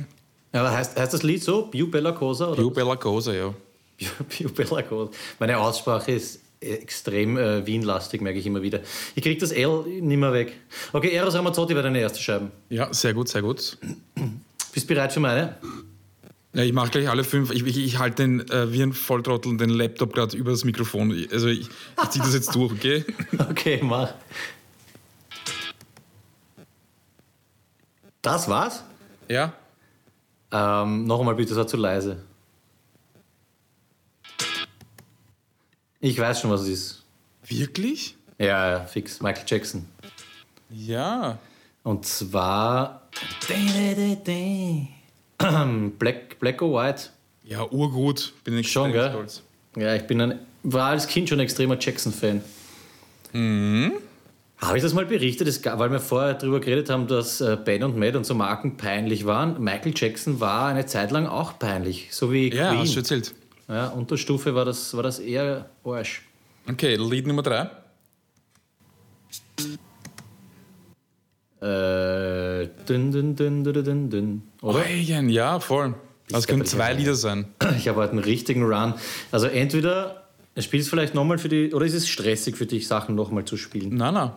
Ja, 0.52 0.60
aber 0.60 0.72
heißt, 0.72 0.98
heißt 0.98 1.14
das 1.14 1.22
Lied 1.22 1.42
so? 1.42 1.62
Più 1.62 1.90
bella 1.90 2.12
cosa? 2.12 2.48
Oder 2.48 2.56
Più 2.56 2.70
bella 2.70 2.96
cosa, 2.96 3.32
ja. 3.32 3.54
Più, 3.96 4.08
Più 4.28 4.52
bella 4.52 4.82
cosa. 4.82 5.10
Meine 5.38 5.58
Aussprache 5.58 6.12
ist 6.12 6.40
extrem 6.64 7.36
äh, 7.36 7.66
Wien-lastig, 7.66 8.20
merke 8.20 8.38
ich 8.38 8.46
immer 8.46 8.62
wieder. 8.62 8.80
Ich 9.14 9.22
kriege 9.22 9.40
das 9.40 9.52
L 9.52 9.84
nicht 9.86 10.18
mehr 10.18 10.32
weg. 10.32 10.52
Okay, 10.92 11.10
Eros 11.10 11.34
Ramazzotti 11.34 11.74
war 11.74 11.82
deine 11.82 12.00
erste 12.00 12.20
Scheibe. 12.20 12.50
Ja, 12.68 12.92
sehr 12.92 13.14
gut, 13.14 13.28
sehr 13.28 13.42
gut. 13.42 13.78
Bist 14.72 14.88
du 14.90 14.94
bereit 14.94 15.12
für 15.12 15.20
meine? 15.20 15.56
Ja, 16.54 16.62
ich 16.62 16.72
mache 16.72 16.90
gleich 16.90 17.08
alle 17.08 17.24
fünf. 17.24 17.50
Ich, 17.50 17.66
ich, 17.66 17.78
ich 17.78 17.98
halte 17.98 18.22
den 18.22 18.48
äh, 18.48 18.72
wie 18.72 18.82
ein 18.82 18.92
Volltrottel 18.92 19.56
den 19.56 19.70
Laptop 19.70 20.12
gerade 20.12 20.36
über 20.36 20.52
das 20.52 20.64
Mikrofon. 20.64 21.10
Also 21.32 21.48
ich, 21.48 21.68
ich 22.02 22.08
ziehe 22.10 22.24
das 22.24 22.34
jetzt 22.34 22.54
durch, 22.54 22.72
okay? 22.72 23.04
okay, 23.50 23.80
mach. 23.82 24.14
Das 28.22 28.48
war's? 28.48 28.84
Ja. 29.28 29.52
Ähm, 30.52 31.04
noch 31.04 31.18
einmal 31.18 31.34
bitte, 31.34 31.50
das 31.50 31.58
war 31.58 31.66
zu 31.66 31.76
leise. 31.76 32.22
Ich 36.04 36.18
weiß 36.18 36.42
schon, 36.42 36.50
was 36.50 36.60
es 36.60 36.68
ist. 36.68 37.02
Wirklich? 37.46 38.14
Ja, 38.38 38.72
ja, 38.72 38.80
fix. 38.80 39.22
Michael 39.22 39.44
Jackson. 39.46 39.86
Ja. 40.68 41.38
Und 41.82 42.04
zwar. 42.04 43.08
Black, 45.98 46.38
Black 46.38 46.60
or 46.60 46.74
White. 46.74 47.04
Ja, 47.44 47.66
urgut. 47.70 48.34
Bin 48.44 48.58
ich 48.58 48.70
schon, 48.70 48.92
gell? 48.92 49.08
Stolz. 49.08 49.42
Ja, 49.78 49.94
ich 49.94 50.02
bin 50.02 50.20
ein, 50.20 50.40
war 50.62 50.90
als 50.90 51.06
Kind 51.06 51.30
schon 51.30 51.38
ein 51.38 51.44
extremer 51.44 51.78
Jackson-Fan. 51.80 52.42
Mhm. 53.32 53.92
Habe 54.58 54.76
ich 54.76 54.82
das 54.82 54.92
mal 54.92 55.06
berichtet, 55.06 55.64
weil 55.64 55.90
wir 55.90 56.00
vorher 56.00 56.34
darüber 56.34 56.60
geredet 56.60 56.90
haben, 56.90 57.06
dass 57.06 57.40
äh, 57.40 57.56
Ben 57.56 57.82
und 57.82 57.96
Matt 57.96 58.14
und 58.14 58.26
so 58.26 58.34
Marken 58.34 58.76
peinlich 58.76 59.24
waren? 59.24 59.58
Michael 59.58 59.94
Jackson 59.96 60.38
war 60.38 60.68
eine 60.68 60.84
Zeit 60.84 61.12
lang 61.12 61.26
auch 61.26 61.58
peinlich, 61.58 62.08
so 62.10 62.30
wie 62.30 62.52
ja, 62.54 62.68
Queen. 62.68 62.74
Ja, 62.74 62.84
hast 62.84 62.94
du 62.94 62.98
erzählt. 62.98 63.34
Ja, 63.68 63.88
Unterstufe 63.88 64.54
war 64.54 64.64
das, 64.64 64.94
war 64.94 65.02
das 65.02 65.18
eher 65.18 65.70
Arsch. 65.84 66.22
Okay, 66.68 66.96
Lied 66.96 67.26
Nummer 67.26 67.42
3. 67.42 67.70
Äh, 71.60 72.68
dün, 72.86 73.10
dün, 73.10 73.36
dün, 73.36 73.64
dün, 73.64 73.84
dün, 73.84 74.10
dün. 74.10 74.42
Oder? 74.60 74.80
Oh, 74.80 75.22
ja, 75.28 75.60
voll. 75.60 75.94
Das 76.28 76.46
können 76.46 76.64
zwei 76.66 76.92
Lieder 76.92 77.14
sein. 77.14 77.46
Ich 77.76 77.88
habe 77.88 78.00
heute 78.00 78.12
einen 78.12 78.24
richtigen 78.24 78.62
Run. 78.64 78.94
Also 79.30 79.46
entweder 79.46 80.28
spielst 80.58 80.88
du 80.88 80.90
vielleicht 80.90 81.14
nochmal 81.14 81.38
für 81.38 81.48
die, 81.48 81.72
oder 81.72 81.86
ist 81.86 81.94
es 81.94 82.08
stressig 82.08 82.56
für 82.56 82.66
dich, 82.66 82.86
Sachen 82.86 83.14
nochmal 83.14 83.44
zu 83.44 83.56
spielen? 83.56 83.96
Nein, 83.96 84.14
nein. 84.14 84.32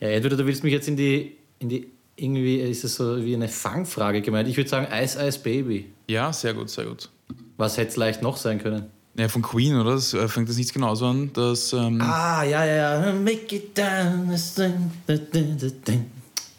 Ja, 0.00 0.08
entweder 0.08 0.36
du 0.36 0.46
willst 0.46 0.64
mich 0.64 0.72
jetzt 0.72 0.88
in 0.88 0.96
die, 0.96 1.36
in 1.58 1.68
die 1.68 1.90
irgendwie 2.16 2.56
ist 2.56 2.84
es 2.84 2.96
so 2.96 3.22
wie 3.24 3.34
eine 3.34 3.48
Fangfrage 3.48 4.22
gemeint. 4.22 4.48
Ich 4.48 4.56
würde 4.56 4.68
sagen 4.68 4.88
Ice 4.92 5.18
Ice 5.26 5.38
Baby. 5.38 5.92
Ja, 6.08 6.32
sehr 6.32 6.54
gut, 6.54 6.70
sehr 6.70 6.86
gut. 6.86 7.10
Was 7.56 7.76
hätte 7.76 7.90
es 7.90 7.96
leicht 7.96 8.22
noch 8.22 8.36
sein 8.36 8.58
können? 8.58 8.86
Ja, 9.18 9.28
von 9.28 9.42
Queen, 9.42 9.76
oder? 9.76 9.92
Das 9.92 10.12
äh, 10.12 10.28
fängt 10.28 10.48
das 10.48 10.56
nicht 10.56 10.74
genauso 10.74 11.06
an, 11.06 11.32
dass. 11.32 11.72
Ähm 11.72 12.00
ah, 12.02 12.42
ja, 12.42 12.64
ja, 12.64 13.06
ja. 13.06 13.12
Make 13.12 13.56
it 13.56 13.76
down. 13.76 14.30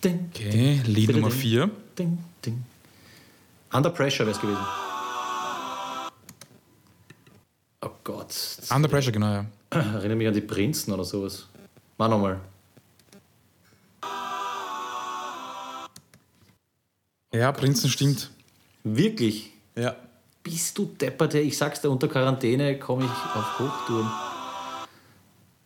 Okay, 0.03 0.81
Lied 0.85 1.11
Nummer 1.11 1.31
4. 1.31 1.69
Under 3.73 3.89
Pressure 3.89 4.25
wäre 4.25 4.35
es 4.35 4.41
gewesen. 4.41 4.61
Oh 7.81 7.89
Gott. 8.03 8.33
Under 8.73 8.87
Pressure, 8.87 9.11
genau, 9.11 9.27
ja. 9.27 9.45
Erinnere 9.69 10.15
mich 10.15 10.27
an 10.27 10.33
die 10.33 10.41
Prinzen 10.41 10.93
oder 10.93 11.03
sowas. 11.03 11.45
Mach 11.97 12.09
nochmal. 12.09 12.39
Ja, 17.33 17.51
Prinzen 17.51 17.89
stimmt. 17.89 18.31
Wirklich? 18.83 19.51
Ja. 19.75 19.95
Bist 20.43 20.77
du 20.77 20.85
deppert? 20.85 21.33
Ich 21.33 21.57
sag's 21.57 21.81
dir, 21.81 21.89
unter 21.89 22.07
Quarantäne 22.07 22.79
komme 22.79 23.03
ich 23.05 23.11
auf 23.11 23.59
Hochtouren. 23.59 24.09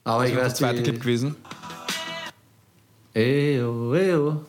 Aber 0.03 0.23
das 0.23 0.31
ich 0.31 0.37
weiß, 0.37 0.43
der 0.43 0.55
zweite 0.55 0.83
Clip 0.83 0.99
gewesen. 0.99 1.35
Eyo, 3.13 3.93
eyo. 3.93 4.41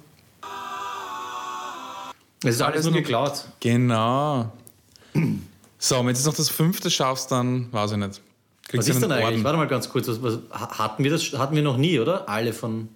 Es 2.45 2.55
ist 2.55 2.63
alles 2.63 2.85
nur 2.85 2.95
geklaut. 2.95 3.45
Genau. 3.61 4.51
So, 5.79 5.97
wenn 5.99 6.07
du 6.07 6.11
jetzt 6.13 6.25
noch 6.25 6.35
das 6.35 6.49
fünfte 6.49 6.91
schaffst, 6.91 7.31
dann 7.31 7.71
weiß 7.73 7.93
ich 7.93 7.99
nicht. 7.99 8.21
Kriegst 8.69 8.89
was 8.89 8.95
ist 8.97 9.03
denn 9.03 9.13
eigentlich? 9.13 9.45
Warte 9.45 9.59
mal 9.59 9.69
ganz 9.69 9.89
kurz. 9.89 10.09
Was, 10.09 10.23
was, 10.23 10.39
hatten, 10.51 11.05
wir 11.05 11.11
das, 11.11 11.33
hatten 11.35 11.55
wir 11.55 11.63
noch 11.63 11.77
nie, 11.77 12.01
oder? 12.01 12.29
Alle 12.29 12.53
von. 12.53 12.89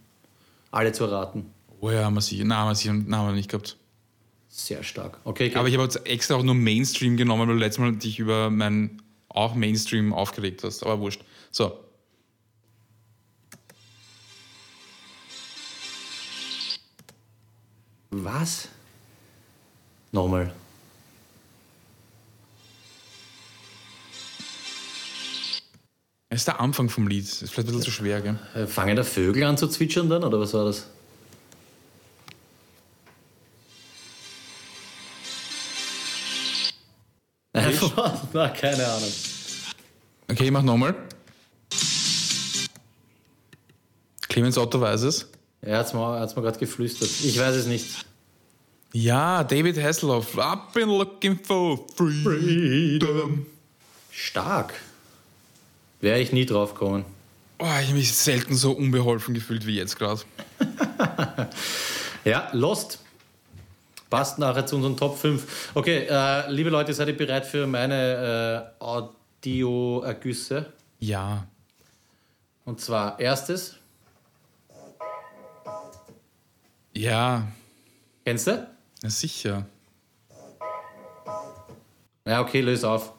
Alle 0.71 0.93
zu 0.93 1.05
erraten. 1.05 1.51
Oh 1.81 1.91
ja, 1.91 2.05
haben 2.05 2.15
wir 2.15 2.21
sicher. 2.23 2.45
Nein, 2.45 2.59
haben 2.59 2.69
wir 2.69 2.75
sicher 2.75 2.95
nein, 2.95 3.17
haben 3.17 3.29
wir 3.29 3.35
nicht 3.35 3.51
gehabt. 3.51 3.77
Sehr 4.49 4.83
stark. 4.83 5.19
Okay, 5.25 5.49
okay. 5.49 5.59
Aber 5.59 5.69
ich 5.69 5.75
habe 5.75 5.85
jetzt 5.85 6.07
extra 6.07 6.35
auch 6.35 6.43
nur 6.43 6.55
Mainstream 6.55 7.17
genommen, 7.17 7.49
weil 7.49 7.55
du 7.55 7.61
letztes 7.61 7.79
Mal 7.79 7.93
dich 7.93 8.19
über 8.19 8.51
mein 8.51 9.03
auch 9.29 9.55
Mainstream 9.55 10.13
aufgeregt 10.13 10.65
hast. 10.65 10.83
Aber 10.83 11.01
wurscht. 11.01 11.23
So. 11.51 11.79
Was? 18.11 18.69
Nochmal. 20.13 20.55
Es 26.29 26.41
ist 26.41 26.49
der 26.49 26.61
Anfang 26.61 26.89
vom 26.89 27.09
Lied. 27.09 27.25
Das 27.25 27.43
ist 27.43 27.53
vielleicht 27.53 27.69
ein 27.69 27.77
bisschen 27.77 27.83
zu 27.83 27.91
schwer, 27.91 28.21
gell? 28.21 28.39
Äh, 28.55 28.67
fangen 28.67 28.97
da 28.97 29.05
Vögel 29.05 29.45
an 29.45 29.57
zu 29.57 29.69
zwitschern 29.69 30.09
dann, 30.09 30.25
oder 30.25 30.41
was 30.41 30.55
war 30.55 30.65
das? 30.65 30.89
Na, 38.33 38.49
keine 38.51 38.87
Ahnung. 38.87 39.13
Okay, 40.29 40.45
ich 40.45 40.51
mach 40.51 40.63
nochmal. 40.63 40.95
Clemens 44.29 44.59
Otto 44.59 44.81
weiß 44.81 45.03
es. 45.03 45.27
Er 45.63 45.79
hat 45.79 45.87
es 45.87 45.95
mir, 45.95 46.01
mir 46.01 46.43
gerade 46.43 46.59
geflüstert. 46.59 47.09
Ich 47.25 47.39
weiß 47.39 47.55
es 47.57 47.67
nicht. 47.67 47.87
Ja, 48.93 49.43
David 49.45 49.83
Hasselhoff. 49.83 50.37
I've 50.37 50.73
been 50.75 50.89
looking 50.89 51.39
for 51.43 51.87
freedom. 51.97 53.47
Stark. 54.11 54.75
Wäre 56.01 56.21
ich 56.21 56.33
nie 56.33 56.47
drauf 56.47 56.75
gekommen. 56.75 57.05
Oh, 57.59 57.65
ich 57.81 57.89
habe 57.89 57.95
mich 57.95 58.13
selten 58.13 58.55
so 58.55 58.73
unbeholfen 58.73 59.33
gefühlt 59.35 59.67
wie 59.67 59.77
jetzt 59.77 59.99
gerade. 59.99 60.21
ja, 62.25 62.51
Lost. 62.53 63.01
Passt 64.11 64.39
nachher 64.39 64.67
zu 64.67 64.77
unseren 64.77 64.97
Top 64.97 65.19
5. 65.19 65.73
Okay, 65.75 66.07
äh, 66.09 66.51
liebe 66.51 66.71
Leute, 66.71 66.95
seid 66.95 67.09
ihr 67.09 67.17
bereit 67.17 67.45
für 67.45 67.67
meine 67.67 68.73
äh, 68.79 68.85
Audio-Ergüsse? 68.85 70.73
Ja. 71.01 71.47
Und 72.65 72.81
zwar 72.81 73.19
erstes. 73.19 73.77
Ja. 76.95 77.47
Kennst 78.25 78.47
du? 78.47 78.67
Ja, 79.03 79.11
sicher. 79.11 79.67
Ja, 82.25 82.41
okay, 82.41 82.61
löse 82.61 82.89
auf. 82.89 83.13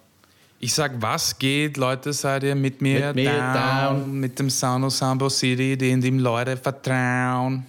Ich 0.60 0.74
sag, 0.74 0.94
was 1.00 1.38
geht, 1.38 1.78
Leute, 1.78 2.12
seid 2.14 2.44
ihr 2.44 2.56
mit 2.56 2.82
mir, 2.82 3.08
mit 3.08 3.16
mir 3.18 3.38
down, 3.38 3.54
down, 3.54 4.20
mit 4.20 4.40
dem 4.40 4.50
Sound 4.50 4.86
of 4.86 4.94
Sambo 4.94 5.30
City, 5.30 5.78
den 5.78 6.02
dem 6.02 6.18
Leute 6.18 6.58
vertrauen. 6.58 7.66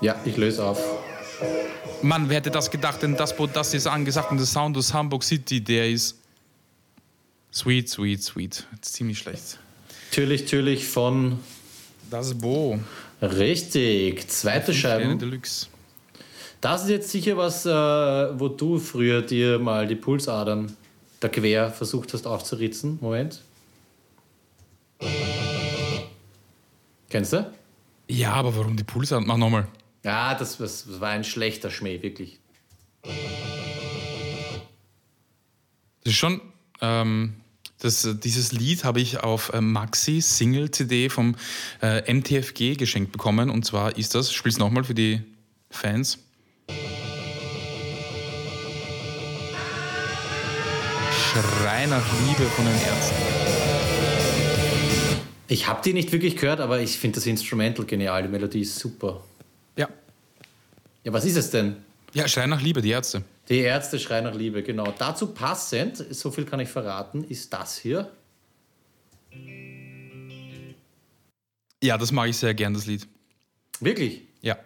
Ja, 0.00 0.14
ich 0.24 0.36
löse 0.36 0.64
auf. 0.64 1.01
Mann, 2.02 2.28
wer 2.28 2.36
hätte 2.36 2.50
das 2.50 2.70
gedacht, 2.70 3.02
denn 3.02 3.16
das, 3.16 3.34
das 3.52 3.74
ist 3.74 3.86
angesagt 3.86 4.30
und 4.30 4.38
der 4.38 4.46
Sound 4.46 4.76
aus 4.76 4.92
Hamburg 4.92 5.22
City, 5.22 5.60
der 5.60 5.90
ist 5.90 6.18
sweet, 7.52 7.88
sweet, 7.88 8.22
sweet. 8.22 8.66
Ziemlich 8.80 9.18
schlecht. 9.18 9.58
Natürlich, 10.10 10.42
natürlich 10.42 10.86
von 10.86 11.38
Das 12.10 12.34
Bo. 12.34 12.78
Richtig, 13.20 14.28
zweite 14.28 14.74
Scheibe. 14.74 15.16
Deluxe. 15.16 15.68
Das 16.60 16.84
ist 16.84 16.90
jetzt 16.90 17.10
sicher 17.10 17.36
was, 17.36 17.66
äh, 17.66 17.70
wo 17.70 18.48
du 18.48 18.78
früher 18.78 19.22
dir 19.22 19.58
mal 19.58 19.86
die 19.86 19.96
Pulsadern 19.96 20.76
da 21.20 21.28
quer 21.28 21.70
versucht 21.70 22.12
hast 22.14 22.26
aufzuritzen. 22.26 22.98
Moment. 23.00 23.40
Kennst 27.10 27.32
du? 27.32 27.50
Ja, 28.08 28.32
aber 28.32 28.56
warum 28.56 28.76
die 28.76 28.84
Pulsadern? 28.84 29.26
Mach 29.26 29.36
nochmal. 29.36 29.66
Ja, 30.04 30.34
das, 30.34 30.58
das, 30.58 30.84
das 30.86 31.00
war 31.00 31.10
ein 31.10 31.24
schlechter 31.24 31.70
Schmäh, 31.70 32.02
wirklich. 32.02 32.40
Das 36.04 36.12
ist 36.12 36.16
schon. 36.16 36.40
Ähm, 36.80 37.34
das, 37.78 38.08
dieses 38.22 38.52
Lied 38.52 38.84
habe 38.84 39.00
ich 39.00 39.18
auf 39.18 39.52
äh, 39.52 39.60
Maxi 39.60 40.20
Single 40.20 40.70
CD 40.70 41.08
vom 41.08 41.34
äh, 41.80 42.12
MTFG 42.12 42.76
geschenkt 42.76 43.12
bekommen. 43.12 43.50
Und 43.50 43.64
zwar 43.64 43.96
ist 43.96 44.14
das, 44.14 44.32
spiel's 44.32 44.58
nochmal 44.58 44.84
für 44.84 44.94
die 44.94 45.20
Fans. 45.70 46.18
Schrei 51.32 51.86
nach 51.86 52.04
Liebe 52.26 52.48
von 52.50 52.64
den 52.64 52.74
Ärzten. 52.74 53.16
Ich 55.48 55.66
habe 55.66 55.82
die 55.84 55.92
nicht 55.92 56.12
wirklich 56.12 56.36
gehört, 56.36 56.60
aber 56.60 56.80
ich 56.80 56.98
finde 56.98 57.16
das 57.16 57.26
Instrumental 57.26 57.84
genial. 57.84 58.22
Die 58.22 58.28
Melodie 58.28 58.60
ist 58.60 58.78
super. 58.78 59.22
Ja. 61.04 61.12
Was 61.12 61.24
ist 61.24 61.36
es 61.36 61.50
denn? 61.50 61.76
Ja, 62.14 62.28
Schrei 62.28 62.46
nach 62.46 62.60
Liebe, 62.60 62.82
die 62.82 62.90
Ärzte. 62.90 63.22
Die 63.48 63.58
Ärzte 63.58 63.98
schreien 63.98 64.24
nach 64.24 64.34
Liebe, 64.34 64.62
genau. 64.62 64.92
Dazu 64.96 65.28
passend, 65.28 65.96
so 66.10 66.30
viel 66.30 66.44
kann 66.44 66.60
ich 66.60 66.68
verraten, 66.68 67.24
ist 67.24 67.52
das 67.52 67.76
hier. 67.78 68.10
Ja, 71.82 71.98
das 71.98 72.12
mag 72.12 72.28
ich 72.28 72.36
sehr 72.36 72.54
gern, 72.54 72.74
das 72.74 72.86
Lied. 72.86 73.06
Wirklich? 73.80 74.22
Ja. 74.42 74.56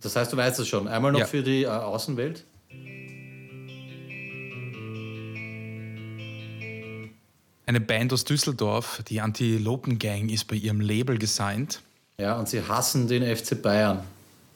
Das 0.00 0.14
heißt, 0.16 0.32
du 0.32 0.36
weißt 0.36 0.58
es 0.60 0.68
schon. 0.68 0.88
Einmal 0.88 1.12
noch 1.12 1.20
Ja. 1.20 1.26
für 1.26 1.42
die 1.42 1.62
äh, 1.62 1.66
Außenwelt. 1.68 2.44
Eine 7.64 7.80
Band 7.80 8.12
aus 8.12 8.24
Düsseldorf, 8.24 9.02
die 9.08 9.20
Antilopen 9.20 9.98
Gang, 9.98 10.28
ist 10.30 10.46
bei 10.46 10.56
ihrem 10.56 10.80
Label 10.80 11.16
gesigned. 11.16 11.80
Ja, 12.18 12.36
und 12.38 12.48
sie 12.48 12.60
hassen 12.62 13.08
den 13.08 13.22
FC 13.36 13.60
Bayern. 13.62 14.02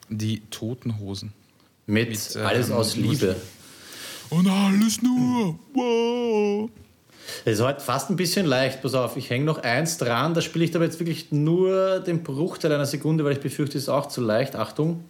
Die 0.09 0.41
Toten 0.51 0.99
Hosen. 0.99 1.33
Mit, 1.87 2.11
Mit, 2.11 2.37
alles 2.37 2.69
ähm, 2.69 2.77
aus 2.77 2.97
Liebe. 2.97 3.37
Und 4.31 4.49
alles 4.49 5.03
nur. 5.03 5.59
Wow. 5.73 6.71
Es 7.45 7.59
ist 7.59 7.65
heute 7.65 7.81
fast 7.81 8.11
ein 8.11 8.17
bisschen 8.17 8.47
leicht. 8.47 8.83
Pass 8.83 8.95
auf, 8.95 9.17
ich 9.17 9.31
hänge 9.31 9.45
noch 9.45 9.59
eins 9.59 9.99
dran. 9.99 10.35
Da 10.35 10.41
spiele 10.41 10.65
ich 10.65 10.75
aber 10.75 10.85
jetzt 10.85 10.99
wirklich 10.99 11.33
nur 11.33 12.01
den 12.01 12.23
Bruchteil 12.23 12.73
einer 12.73 12.87
Sekunde, 12.87 13.25
weil 13.25 13.33
ich 13.33 13.41
befürchte, 13.41 13.79
es 13.79 13.85
ist 13.85 13.89
auch 13.89 14.07
zu 14.07 14.21
leicht. 14.21 14.57
Achtung. 14.57 15.05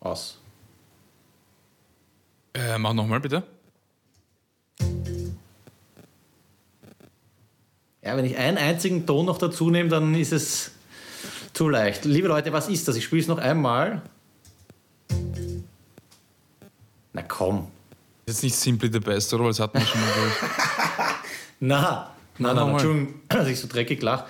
Aus. 0.00 0.38
Äh, 2.54 2.78
mach 2.78 2.92
nochmal 2.92 3.20
bitte. 3.20 3.42
Ja, 8.02 8.16
wenn 8.16 8.24
ich 8.24 8.36
einen 8.36 8.56
einzigen 8.56 9.04
Ton 9.06 9.26
noch 9.26 9.38
dazu 9.38 9.70
nehme, 9.70 9.90
dann 9.90 10.14
ist 10.14 10.32
es 10.32 10.70
zu 11.58 11.68
leicht. 11.68 12.04
Liebe 12.04 12.28
Leute, 12.28 12.52
was 12.52 12.68
ist 12.68 12.86
das? 12.86 12.94
Ich 12.94 13.02
spiele 13.02 13.20
es 13.20 13.26
noch 13.26 13.38
einmal. 13.38 14.00
Na 17.12 17.22
komm. 17.22 17.66
Jetzt 18.28 18.44
nicht 18.44 18.54
Simply 18.54 18.88
the 18.92 19.00
Best, 19.00 19.34
oder? 19.34 19.42
Weil 19.42 19.50
das 19.50 19.58
hatten 19.58 19.76
wir 19.76 19.84
schon 19.84 20.00
mal. 20.00 20.08
Na, 21.60 22.14
na, 22.38 22.54
na, 22.54 22.64
na. 22.64 22.70
Entschuldigung, 22.70 23.14
dass 23.28 23.48
ich 23.48 23.58
so 23.58 23.66
dreckig 23.66 24.00
lache. 24.02 24.26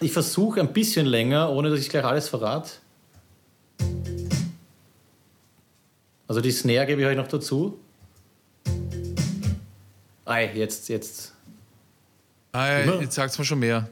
Ich 0.00 0.12
versuche 0.12 0.58
ein 0.58 0.72
bisschen 0.72 1.06
länger, 1.06 1.50
ohne 1.50 1.70
dass 1.70 1.78
ich 1.78 1.88
gleich 1.88 2.04
alles 2.04 2.28
verrate. 2.28 2.72
Also 6.26 6.40
die 6.40 6.50
Snare 6.50 6.86
gebe 6.86 7.02
ich 7.02 7.06
euch 7.06 7.16
noch 7.16 7.28
dazu. 7.28 7.78
Ei, 10.24 10.50
jetzt, 10.52 10.88
jetzt. 10.88 11.32
Ah, 12.50 12.66
ja, 12.66 13.00
jetzt 13.00 13.14
sagt's 13.14 13.38
mir 13.38 13.44
schon 13.44 13.60
mehr. 13.60 13.88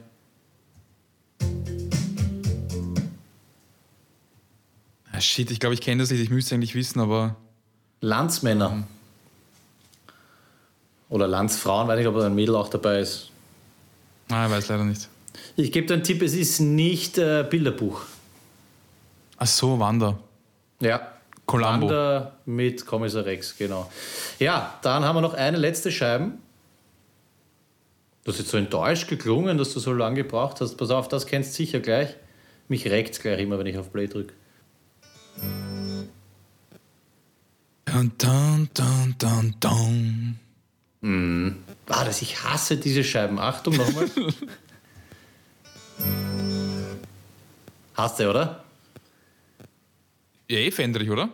Ah, 5.15 5.21
shit, 5.21 5.49
ich 5.49 5.61
glaube, 5.61 5.73
ich 5.73 5.81
kenne 5.81 6.03
das 6.03 6.11
Lied. 6.11 6.19
Ich 6.19 6.29
müsste 6.29 6.55
eigentlich 6.55 6.75
wissen, 6.75 6.99
aber. 6.99 7.37
Landsmänner. 8.01 8.85
Oder 11.07 11.27
Landsfrauen, 11.27 11.87
weiß 11.87 11.97
nicht, 11.97 12.07
ob 12.07 12.17
da 12.17 12.25
ein 12.25 12.35
Mädel 12.35 12.55
auch 12.55 12.67
dabei 12.67 12.99
ist. 12.99 13.29
Ah, 14.29 14.45
ich 14.47 14.51
weiß 14.51 14.67
leider 14.67 14.83
nicht. 14.83 15.07
Ich 15.55 15.71
gebe 15.71 15.87
dir 15.87 15.93
einen 15.93 16.03
Tipp, 16.03 16.21
es 16.21 16.33
ist 16.33 16.59
nicht 16.59 17.17
äh, 17.17 17.45
Bilderbuch. 17.49 18.01
Ach 19.37 19.47
so, 19.47 19.79
Wander. 19.79 20.19
Ja. 20.81 21.13
Columbo. 21.45 21.87
Wander 21.87 22.37
mit 22.45 22.85
Kommissar 22.85 23.23
Rex, 23.25 23.55
genau. 23.57 23.89
Ja, 24.39 24.79
dann 24.81 25.05
haben 25.05 25.15
wir 25.15 25.21
noch 25.21 25.35
eine 25.35 25.57
letzte 25.57 25.91
Scheibe. 25.91 26.31
Du 28.23 28.31
hast 28.31 28.39
jetzt 28.39 28.49
so 28.49 28.57
enttäuscht 28.57 29.07
geklungen, 29.07 29.57
dass 29.57 29.73
du 29.73 29.79
so 29.79 29.93
lange 29.93 30.23
gebraucht 30.23 30.59
hast. 30.59 30.75
Pass 30.75 30.89
auf, 30.89 31.07
das 31.07 31.27
kennst 31.27 31.51
du 31.51 31.57
sicher 31.57 31.79
gleich. 31.79 32.09
Mich 32.67 32.85
reckt's 32.87 33.21
gleich 33.21 33.39
immer, 33.39 33.59
wenn 33.59 33.67
ich 33.67 33.77
auf 33.77 33.93
Play 33.93 34.07
drücke. 34.07 34.33
Dun, 37.85 38.11
dun, 38.17 38.69
dun, 38.73 39.15
dun, 39.17 39.55
dun. 39.59 40.39
Ah, 41.87 42.03
das, 42.03 42.21
ich 42.21 42.43
hasse 42.43 42.77
diese 42.77 43.03
Scheiben. 43.03 43.39
Achtung 43.39 43.75
nochmal. 43.75 44.09
Hast 47.93 48.19
du, 48.19 48.29
oder? 48.29 48.63
Ja, 50.49 50.57
eh 50.57 50.71
Fendrich, 50.71 51.09
oder? 51.09 51.29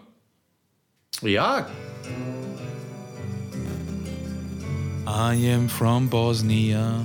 Ja, 1.21 1.67
I 5.13 5.51
am 5.51 5.67
from 5.67 6.09
Bosnia. 6.09 7.03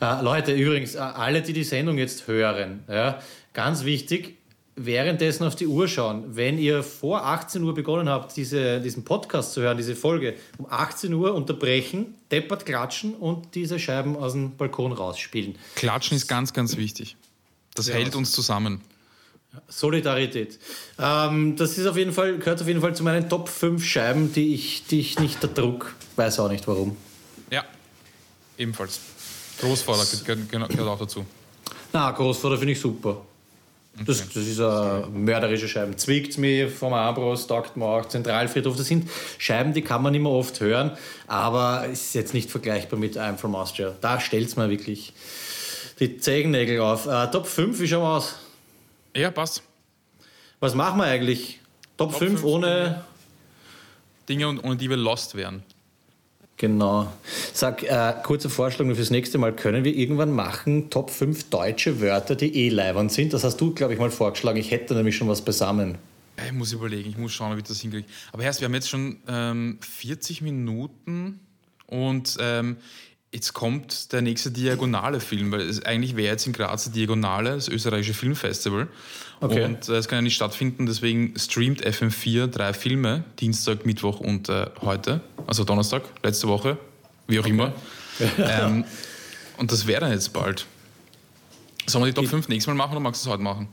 Äh, 0.00 0.22
Leute, 0.22 0.52
übrigens, 0.54 0.96
alle, 0.96 1.40
die 1.40 1.52
die 1.52 1.62
Sendung 1.62 1.96
jetzt 1.96 2.26
hören, 2.26 2.82
ja, 2.88 3.20
ganz 3.52 3.84
wichtig, 3.84 4.38
währenddessen 4.76 5.44
auf 5.44 5.54
die 5.54 5.66
Uhr 5.66 5.86
schauen. 5.88 6.24
Wenn 6.34 6.58
ihr 6.58 6.82
vor 6.82 7.24
18 7.26 7.62
Uhr 7.62 7.74
begonnen 7.74 8.08
habt, 8.08 8.36
diese, 8.36 8.80
diesen 8.80 9.04
Podcast 9.04 9.52
zu 9.52 9.60
hören, 9.60 9.76
diese 9.76 9.94
Folge, 9.94 10.34
um 10.58 10.66
18 10.68 11.12
Uhr 11.12 11.34
unterbrechen, 11.34 12.14
deppert 12.30 12.64
klatschen 12.64 13.14
und 13.14 13.54
diese 13.54 13.78
Scheiben 13.78 14.16
aus 14.16 14.32
dem 14.32 14.56
Balkon 14.56 14.92
rausspielen. 14.92 15.56
Klatschen 15.74 16.16
ist 16.16 16.26
ganz, 16.26 16.52
ganz 16.52 16.76
wichtig. 16.76 17.16
Das 17.74 17.88
Ja. 17.88 17.94
hält 17.94 18.14
uns 18.16 18.32
zusammen. 18.32 18.80
Solidarität. 19.68 20.58
Ähm, 20.98 21.56
das 21.56 21.76
ist 21.76 21.86
auf 21.86 21.96
jeden 21.98 22.12
Fall, 22.12 22.38
gehört 22.38 22.62
auf 22.62 22.66
jeden 22.68 22.80
Fall 22.80 22.94
zu 22.94 23.02
meinen 23.02 23.28
Top 23.28 23.48
5 23.50 23.84
Scheiben, 23.84 24.32
die 24.32 24.54
ich, 24.54 24.86
die 24.86 25.00
ich 25.00 25.18
nicht 25.18 25.42
erdruck. 25.42 25.94
Weiß 26.16 26.38
auch 26.40 26.48
nicht 26.48 26.66
warum. 26.66 26.96
Ja, 27.50 27.64
ebenfalls. 28.56 29.00
Großvater 29.60 30.24
gehört, 30.24 30.50
gehört 30.50 30.70
gehört 30.70 30.88
auch 30.88 30.98
dazu. 30.98 31.26
Na, 31.92 32.10
Großvater 32.10 32.56
finde 32.56 32.72
ich 32.72 32.80
super. 32.80 33.20
Das, 34.06 34.26
das 34.26 34.36
ist 34.46 34.58
eine 34.58 35.06
mörderische 35.12 35.68
Scheibe. 35.68 35.94
Zwickt 35.96 36.38
mich 36.38 36.72
vom 36.72 36.94
Armbrust, 36.94 37.48
taugt 37.48 37.76
mir 37.76 37.84
auch. 37.84 38.06
Zentralfriedhof, 38.08 38.74
das 38.76 38.86
sind 38.86 39.08
Scheiben, 39.38 39.74
die 39.74 39.82
kann 39.82 40.02
man 40.02 40.12
nicht 40.12 40.22
mehr 40.22 40.32
oft 40.32 40.60
hören, 40.60 40.92
aber 41.26 41.84
es 41.90 42.06
ist 42.06 42.14
jetzt 42.14 42.32
nicht 42.34 42.50
vergleichbar 42.50 42.98
mit 42.98 43.18
I'm 43.18 43.36
from 43.36 43.54
Austria. 43.54 43.94
Da 44.00 44.18
stellt 44.18 44.48
es 44.48 44.56
mir 44.56 44.70
wirklich 44.70 45.12
die 46.00 46.16
Zehennägel 46.16 46.80
auf. 46.80 47.06
Äh, 47.06 47.30
Top 47.30 47.46
5, 47.46 47.78
wie 47.80 47.86
schauen 47.86 48.02
wir 48.02 48.08
aus? 48.16 48.34
Ja, 49.14 49.30
passt. 49.30 49.62
Was 50.58 50.74
machen 50.74 50.98
wir 50.98 51.04
eigentlich? 51.04 51.60
Top, 51.98 52.10
Top 52.12 52.18
5 52.18 52.30
fünf 52.40 52.44
ohne. 52.44 53.04
Dinge, 54.28 54.48
und- 54.48 54.60
ohne 54.64 54.76
die 54.76 54.88
wir 54.88 54.96
lost 54.96 55.34
wären. 55.34 55.62
Genau. 56.62 57.12
Sag, 57.52 57.82
äh, 57.82 58.14
kurzer 58.22 58.48
Vorschlag 58.48 58.86
nur 58.86 58.94
fürs 58.94 59.10
nächste 59.10 59.36
Mal. 59.36 59.52
Können 59.52 59.82
wir 59.82 59.96
irgendwann 59.96 60.30
machen 60.30 60.90
Top 60.90 61.10
5 61.10 61.50
deutsche 61.50 62.00
Wörter, 62.00 62.36
die 62.36 62.54
eh 62.54 62.68
leibernd 62.68 63.10
sind? 63.10 63.32
Das 63.32 63.42
hast 63.42 63.60
du, 63.60 63.74
glaube 63.74 63.94
ich, 63.94 63.98
mal 63.98 64.12
vorgeschlagen. 64.12 64.58
Ich 64.58 64.70
hätte 64.70 64.94
nämlich 64.94 65.16
schon 65.16 65.26
was 65.26 65.42
beisammen. 65.42 65.98
Ja, 66.38 66.44
Ich 66.46 66.52
muss 66.52 66.72
überlegen, 66.72 67.10
ich 67.10 67.18
muss 67.18 67.32
schauen, 67.32 67.50
ob 67.50 67.58
ich 67.58 67.64
das 67.64 67.80
hinkriege. 67.80 68.06
Aber 68.30 68.44
Herr, 68.44 68.56
wir 68.60 68.66
haben 68.66 68.74
jetzt 68.74 68.88
schon 68.88 69.16
ähm, 69.26 69.78
40 69.80 70.42
Minuten 70.42 71.40
und 71.88 72.36
ähm, 72.38 72.76
jetzt 73.32 73.54
kommt 73.54 74.12
der 74.12 74.22
nächste 74.22 74.52
diagonale 74.52 75.18
Film, 75.18 75.50
weil 75.50 75.62
es 75.62 75.84
eigentlich 75.84 76.14
wäre 76.14 76.30
jetzt 76.30 76.46
in 76.46 76.52
Graz 76.52 76.84
die 76.84 76.90
Diagonale, 76.90 77.54
das 77.54 77.66
österreichische 77.66 78.14
Filmfestival. 78.14 78.86
Okay. 79.42 79.64
Und 79.64 79.88
äh, 79.88 79.96
es 79.96 80.06
kann 80.06 80.18
ja 80.18 80.22
nicht 80.22 80.36
stattfinden, 80.36 80.86
deswegen 80.86 81.34
streamt 81.36 81.84
FM4 81.84 82.46
drei 82.46 82.72
Filme, 82.72 83.24
Dienstag, 83.40 83.84
Mittwoch 83.84 84.20
und 84.20 84.48
äh, 84.48 84.66
heute, 84.82 85.20
also 85.48 85.64
Donnerstag, 85.64 86.04
letzte 86.22 86.46
Woche, 86.46 86.78
wie 87.26 87.40
auch 87.40 87.44
okay. 87.44 87.50
immer. 87.50 87.72
ähm, 88.38 88.84
und 89.58 89.72
das 89.72 89.86
wäre 89.88 90.02
dann 90.02 90.12
jetzt 90.12 90.32
bald. 90.32 90.66
Sollen 91.86 92.04
wir 92.04 92.12
die 92.12 92.14
Top 92.14 92.28
5 92.28 92.48
nächstes 92.48 92.68
Mal 92.68 92.74
machen 92.74 92.92
oder 92.92 93.00
magst 93.00 93.24
du 93.24 93.28
es 93.28 93.32
heute 93.32 93.42
machen? 93.42 93.66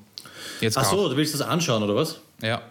Jetzt 0.60 0.76
Ach 0.76 0.86
so, 0.86 1.08
du 1.08 1.16
willst 1.16 1.36
das 1.36 1.42
anschauen, 1.42 1.84
oder 1.84 1.96
was? 1.96 2.20
Ja. 2.42 2.64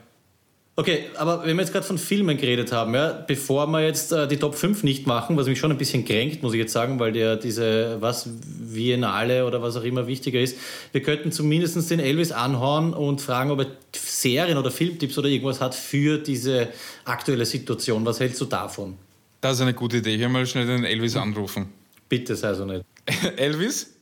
Okay, 0.78 1.06
aber 1.16 1.44
wenn 1.44 1.56
wir 1.56 1.64
jetzt 1.64 1.72
gerade 1.72 1.84
von 1.84 1.98
Filmen 1.98 2.36
geredet 2.36 2.70
haben, 2.70 2.94
ja, 2.94 3.10
bevor 3.26 3.66
wir 3.66 3.82
jetzt 3.82 4.12
äh, 4.12 4.28
die 4.28 4.36
Top 4.36 4.54
5 4.54 4.84
nicht 4.84 5.08
machen, 5.08 5.36
was 5.36 5.48
mich 5.48 5.58
schon 5.58 5.72
ein 5.72 5.76
bisschen 5.76 6.04
kränkt, 6.04 6.44
muss 6.44 6.52
ich 6.52 6.60
jetzt 6.60 6.72
sagen, 6.72 7.00
weil 7.00 7.10
der 7.10 7.34
diese, 7.34 7.96
was, 7.98 8.30
Viennale 8.46 9.44
oder 9.44 9.60
was 9.60 9.74
auch 9.76 9.82
immer 9.82 10.06
wichtiger 10.06 10.38
ist, 10.38 10.56
wir 10.92 11.02
könnten 11.02 11.32
zumindest 11.32 11.90
den 11.90 11.98
Elvis 11.98 12.30
anhauen 12.30 12.94
und 12.94 13.20
fragen, 13.20 13.50
ob 13.50 13.58
er 13.58 13.66
Serien 13.92 14.56
oder 14.56 14.70
Filmtipps 14.70 15.18
oder 15.18 15.28
irgendwas 15.28 15.60
hat 15.60 15.74
für 15.74 16.16
diese 16.18 16.68
aktuelle 17.04 17.44
Situation. 17.44 18.06
Was 18.06 18.20
hältst 18.20 18.40
du 18.40 18.44
davon? 18.44 18.96
Das 19.40 19.56
ist 19.56 19.62
eine 19.62 19.74
gute 19.74 19.96
Idee. 19.96 20.14
Ich 20.14 20.20
will 20.20 20.28
mal 20.28 20.46
schnell 20.46 20.66
den 20.66 20.84
Elvis 20.84 21.16
anrufen. 21.16 21.72
Bitte 22.08 22.36
sei 22.36 22.54
so 22.54 22.64
nett. 22.64 22.84
Elvis? 23.36 23.94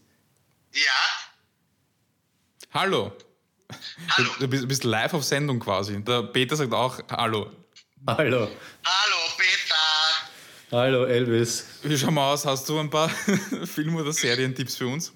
Ja? 0.75 0.81
Hallo. 2.75 3.13
Hallo. 4.11 4.31
Du, 4.39 4.47
du 4.47 4.67
bist 4.67 4.85
live 4.85 5.15
auf 5.15 5.25
Sendung 5.25 5.61
quasi. 5.61 6.03
Der 6.03 6.23
Peter 6.23 6.57
sagt 6.57 6.73
auch 6.73 7.01
Hallo. 7.11 7.51
Hallo. 8.07 8.51
Hallo, 8.85 9.17
Peter. 9.37 9.77
Hallo, 10.73 11.05
Elvis. 11.05 11.67
Wie 11.83 11.97
schauen 11.99 12.15
wir 12.15 12.23
aus? 12.23 12.45
Hast 12.45 12.69
du 12.69 12.79
ein 12.79 12.91
paar 12.91 13.09
Film- 13.65 13.97
oder 13.97 14.13
Serientipps 14.13 14.77
für 14.77 14.87
uns? 14.87 15.13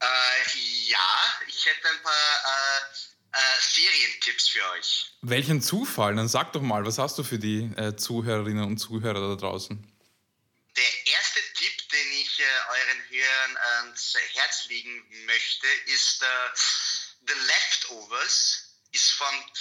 Äh, 0.00 0.06
ja, 0.88 0.98
ich 1.46 1.66
hätte 1.66 1.88
ein 1.88 2.02
paar 2.02 2.12
äh, 2.12 3.38
äh, 3.38 3.60
Serientipps 3.60 4.48
für 4.48 4.60
euch. 4.78 5.12
Welchen 5.22 5.62
Zufall? 5.62 6.14
Dann 6.16 6.28
sag 6.28 6.52
doch 6.52 6.62
mal, 6.62 6.84
was 6.84 6.98
hast 6.98 7.18
du 7.18 7.22
für 7.24 7.38
die 7.38 7.70
äh, 7.76 7.96
Zuhörerinnen 7.96 8.64
und 8.64 8.78
Zuhörer 8.78 9.28
da 9.28 9.36
draußen? 9.36 9.76
Der 10.76 11.12
erste 11.14 11.40
Tipp, 11.54 11.88
den 11.90 12.12
ich 12.20 12.38
äh, 12.38 12.42
euren 12.70 13.02
Hörern 13.10 13.56
ans 13.80 14.14
Herz 14.34 14.66
legen 14.68 15.02
möchte, 15.26 15.66
ist 15.86 16.22
äh, 16.22 16.26
The 17.26 17.34
Leftovers 17.34 18.66
ist 18.92 19.10
von 19.12 19.52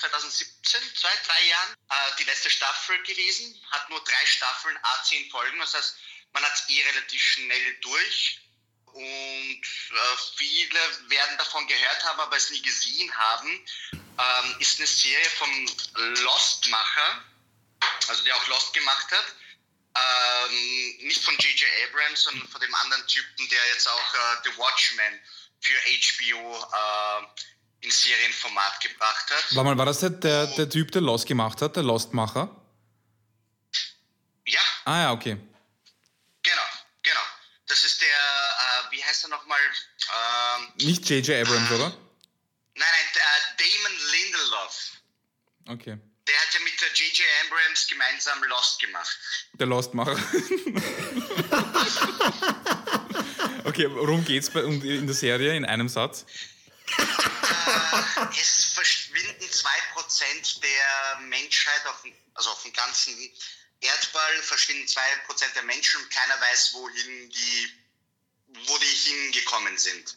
2017, 0.00 0.80
zwei, 0.96 1.12
drei 1.26 1.46
Jahren, 1.46 1.76
äh, 1.90 2.16
die 2.18 2.24
letzte 2.24 2.50
Staffel 2.50 3.02
gewesen. 3.02 3.60
Hat 3.70 3.88
nur 3.90 4.02
drei 4.04 4.26
Staffeln, 4.26 4.78
a 4.82 5.02
zehn 5.04 5.30
Folgen. 5.30 5.58
Das 5.58 5.74
heißt, 5.74 5.96
man 6.32 6.44
hat 6.44 6.54
es 6.54 6.68
eh 6.68 6.82
relativ 6.82 7.22
schnell 7.22 7.74
durch. 7.80 8.40
Und 8.86 9.62
äh, 9.62 10.16
viele 10.36 11.10
werden 11.10 11.38
davon 11.38 11.66
gehört 11.66 12.04
haben, 12.04 12.20
aber 12.20 12.36
es 12.36 12.50
nie 12.50 12.62
gesehen 12.62 13.14
haben. 13.16 13.66
Ähm, 13.92 14.56
ist 14.58 14.78
eine 14.78 14.86
Serie 14.86 15.30
vom 15.30 15.66
Lost-Macher, 15.94 17.24
also 18.08 18.24
der 18.24 18.36
auch 18.36 18.46
Lost 18.48 18.72
gemacht 18.74 19.06
hat. 19.12 19.26
Ähm, 19.94 20.96
nicht 21.06 21.24
von 21.24 21.36
J.J. 21.38 21.68
Abrams, 21.84 22.22
sondern 22.22 22.48
von 22.48 22.60
dem 22.60 22.74
anderen 22.74 23.06
Typen, 23.06 23.48
der 23.48 23.66
jetzt 23.68 23.88
auch 23.88 24.14
äh, 24.14 24.36
The 24.44 24.56
Watchmen 24.56 25.20
für 25.60 25.74
HBO 25.74 26.56
äh, 26.56 27.26
in 27.80 27.90
Serienformat 27.90 28.80
gebracht 28.80 29.30
hat. 29.30 29.56
War, 29.56 29.64
mal, 29.64 29.78
war 29.78 29.86
das 29.86 30.00
der, 30.00 30.10
der, 30.10 30.46
der 30.46 30.68
Typ, 30.68 30.90
der 30.92 31.02
Lost 31.02 31.26
gemacht 31.26 31.62
hat, 31.62 31.76
der 31.76 31.82
Lostmacher? 31.82 32.54
Ja. 34.46 34.60
Ah 34.84 35.02
ja, 35.02 35.12
okay. 35.12 35.36
Genau, 36.42 36.62
genau. 37.02 37.20
Das 37.66 37.84
ist 37.84 38.00
der, 38.00 38.08
äh, 38.08 38.92
wie 38.92 39.04
heißt 39.04 39.24
er 39.24 39.30
nochmal? 39.30 39.58
Ähm, 39.60 40.72
Nicht 40.86 41.08
J.J. 41.08 41.46
Abrams, 41.46 41.70
äh, 41.70 41.74
oder? 41.74 41.88
Nein, 41.88 41.96
nein, 42.74 43.06
äh, 43.14 43.62
Damon 43.62 43.98
Lindelof. 44.12 44.92
Okay. 45.68 45.98
Der 46.28 46.40
hat 46.40 46.54
ja 46.54 46.60
mit 46.60 46.80
J.J. 46.80 47.26
Abrams 47.44 47.86
gemeinsam 47.88 48.42
Lost 48.44 48.80
gemacht. 48.80 49.18
Der 49.54 49.66
Lostmacher. 49.66 50.16
Okay, 53.64 53.86
worum 53.90 54.24
geht 54.24 54.42
es 54.42 54.48
in 54.48 55.06
der 55.06 55.14
Serie 55.14 55.54
in 55.54 55.64
einem 55.64 55.88
Satz? 55.88 56.24
Äh, 56.96 58.40
es 58.40 58.64
verschwinden 58.74 59.44
2% 59.44 60.60
der 60.60 61.20
Menschheit, 61.20 61.86
auf, 61.86 62.02
also 62.34 62.50
auf 62.50 62.62
dem 62.62 62.72
ganzen 62.72 63.14
Erdball 63.80 64.42
verschwinden 64.42 64.86
2% 64.86 65.54
der 65.54 65.62
Menschen 65.64 66.00
und 66.00 66.10
keiner 66.10 66.40
weiß, 66.40 66.74
wohin 66.74 67.30
die, 67.30 67.72
wo 68.66 68.78
die 68.78 68.86
hingekommen 68.86 69.76
sind. 69.76 70.16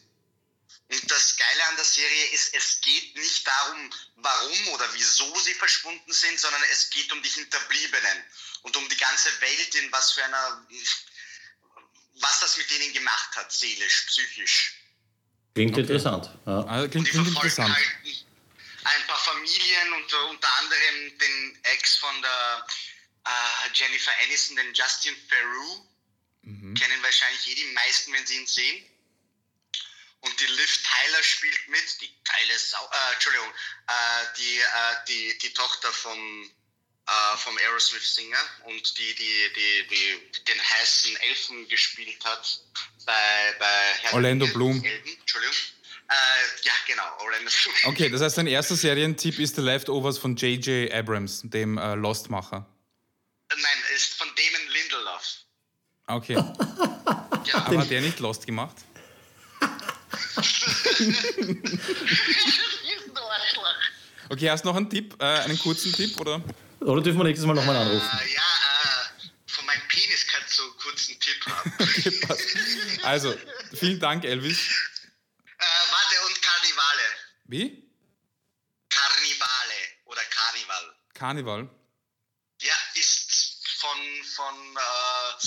Und 0.92 1.10
das 1.10 1.36
Geile 1.36 1.66
an 1.68 1.76
der 1.76 1.84
Serie 1.84 2.26
ist, 2.32 2.54
es 2.54 2.80
geht 2.82 3.16
nicht 3.16 3.46
darum, 3.46 3.90
warum 4.16 4.68
oder 4.68 4.86
wieso 4.92 5.38
sie 5.38 5.54
verschwunden 5.54 6.12
sind, 6.12 6.38
sondern 6.38 6.62
es 6.70 6.90
geht 6.90 7.10
um 7.12 7.22
die 7.22 7.30
Hinterbliebenen 7.30 8.24
und 8.62 8.76
um 8.76 8.86
die 8.88 8.96
ganze 8.96 9.28
Welt, 9.40 9.74
in 9.76 9.90
was 9.90 10.12
für 10.12 10.24
einer 10.24 10.66
was 12.16 12.40
das 12.40 12.56
mit 12.58 12.70
denen 12.70 12.92
gemacht 12.92 13.36
hat, 13.36 13.50
seelisch, 13.52 14.04
psychisch. 14.06 14.74
Klingt 15.54 15.72
okay. 15.72 15.80
interessant. 15.80 16.30
Ja. 16.46 16.64
Also 16.64 16.88
klingt, 16.88 17.08
klingt 17.08 17.28
interessant. 17.28 17.74
Halt 17.74 18.26
ein 18.84 19.06
paar 19.06 19.18
Familien, 19.18 19.92
unter, 19.94 20.28
unter 20.28 20.48
anderem 20.58 21.18
den 21.18 21.58
Ex 21.74 21.96
von 21.96 22.20
der 22.20 22.66
äh, 23.24 23.70
Jennifer 23.74 24.12
Aniston, 24.24 24.56
den 24.56 24.74
Justin 24.74 25.14
Theroux. 25.28 25.86
Mhm. 26.42 26.74
Kennen 26.74 27.02
wahrscheinlich 27.02 27.48
eh 27.48 27.54
die 27.54 27.72
meisten, 27.72 28.12
wenn 28.12 28.26
sie 28.26 28.36
ihn 28.36 28.46
sehen. 28.46 28.84
Und 30.22 30.40
die 30.40 30.46
Liv 30.46 30.82
Tyler 30.82 31.22
spielt 31.22 31.68
mit, 31.68 32.00
die 32.00 32.10
geile 32.24 32.58
Sau, 32.58 32.84
äh, 32.84 33.12
Entschuldigung, 33.14 33.48
äh, 33.48 33.92
die, 34.38 34.58
äh, 34.58 34.96
die, 35.08 35.38
die 35.38 35.52
Tochter 35.52 35.92
vom 35.92 36.50
äh, 37.06 37.36
vom 37.36 37.56
Aerosmith-Singer 37.58 38.38
und 38.66 38.98
die, 38.98 39.14
die, 39.14 39.52
die, 39.56 39.88
die 39.88 40.42
den 40.44 40.60
heißen 40.60 41.16
Elfen 41.16 41.68
gespielt 41.68 42.24
hat 42.24 42.60
bei, 43.04 43.12
bei 43.58 43.66
Herr 44.02 44.14
Orlando 44.14 44.46
Bloom. 44.46 44.84
Elben, 44.84 45.16
Entschuldigung. 45.18 45.56
Äh, 46.08 46.14
ja, 46.64 46.72
genau, 46.86 47.02
Orlando 47.24 47.50
Bloom. 47.50 47.74
Okay, 47.92 48.08
das 48.08 48.20
heißt, 48.20 48.38
dein 48.38 48.46
erster 48.46 48.76
Serientipp 48.76 49.38
ist 49.40 49.56
The 49.56 49.62
Leftovers 49.62 50.18
von 50.18 50.36
J.J. 50.36 50.92
Abrams, 50.92 51.42
dem 51.44 51.78
äh, 51.78 51.94
Lost-Macher. 51.94 52.66
Nein, 53.50 53.84
ist 53.94 54.14
von 54.14 54.28
Damon 54.28 54.72
Lindelof. 54.72 55.38
Okay. 56.06 56.34
ja. 57.46 57.66
Aber 57.66 57.80
hat 57.80 57.90
der 57.90 58.00
nicht 58.00 58.20
Lost 58.20 58.46
gemacht? 58.46 58.76
Okay, 64.30 64.50
hast 64.50 64.64
du 64.64 64.68
noch 64.68 64.76
einen 64.76 64.90
Tipp, 64.90 65.14
äh, 65.20 65.24
einen 65.24 65.58
kurzen 65.58 65.92
Tipp, 65.92 66.18
oder? 66.20 66.42
Oder 66.80 67.02
dürfen 67.02 67.18
wir 67.18 67.24
nächstes 67.24 67.46
Mal 67.46 67.54
nochmal 67.54 67.76
anrufen? 67.76 68.18
Äh, 68.20 68.34
ja, 68.34 68.40
äh, 68.40 69.06
von 69.46 69.66
meinem 69.66 69.86
Penis 69.88 70.26
kannst 70.26 70.58
du 70.58 70.62
einen 70.62 71.20
Tipp 71.20 71.46
haben. 71.46 71.72
okay, 71.80 72.10
passt. 72.26 72.44
Also, 73.02 73.34
vielen 73.74 74.00
Dank, 74.00 74.24
Elvis. 74.24 74.58
Äh, 74.58 75.64
warte, 75.90 76.14
und 76.26 76.42
Karnivale. 76.42 77.02
Wie? 77.44 77.88
Karnivale 78.88 79.74
oder 80.06 80.22
Karnival. 80.24 80.96
Karnival? 81.14 81.68
Ja, 82.62 82.74
ist 82.94 83.58
von, 83.78 83.98
von 84.36 84.76
äh, 84.76 85.46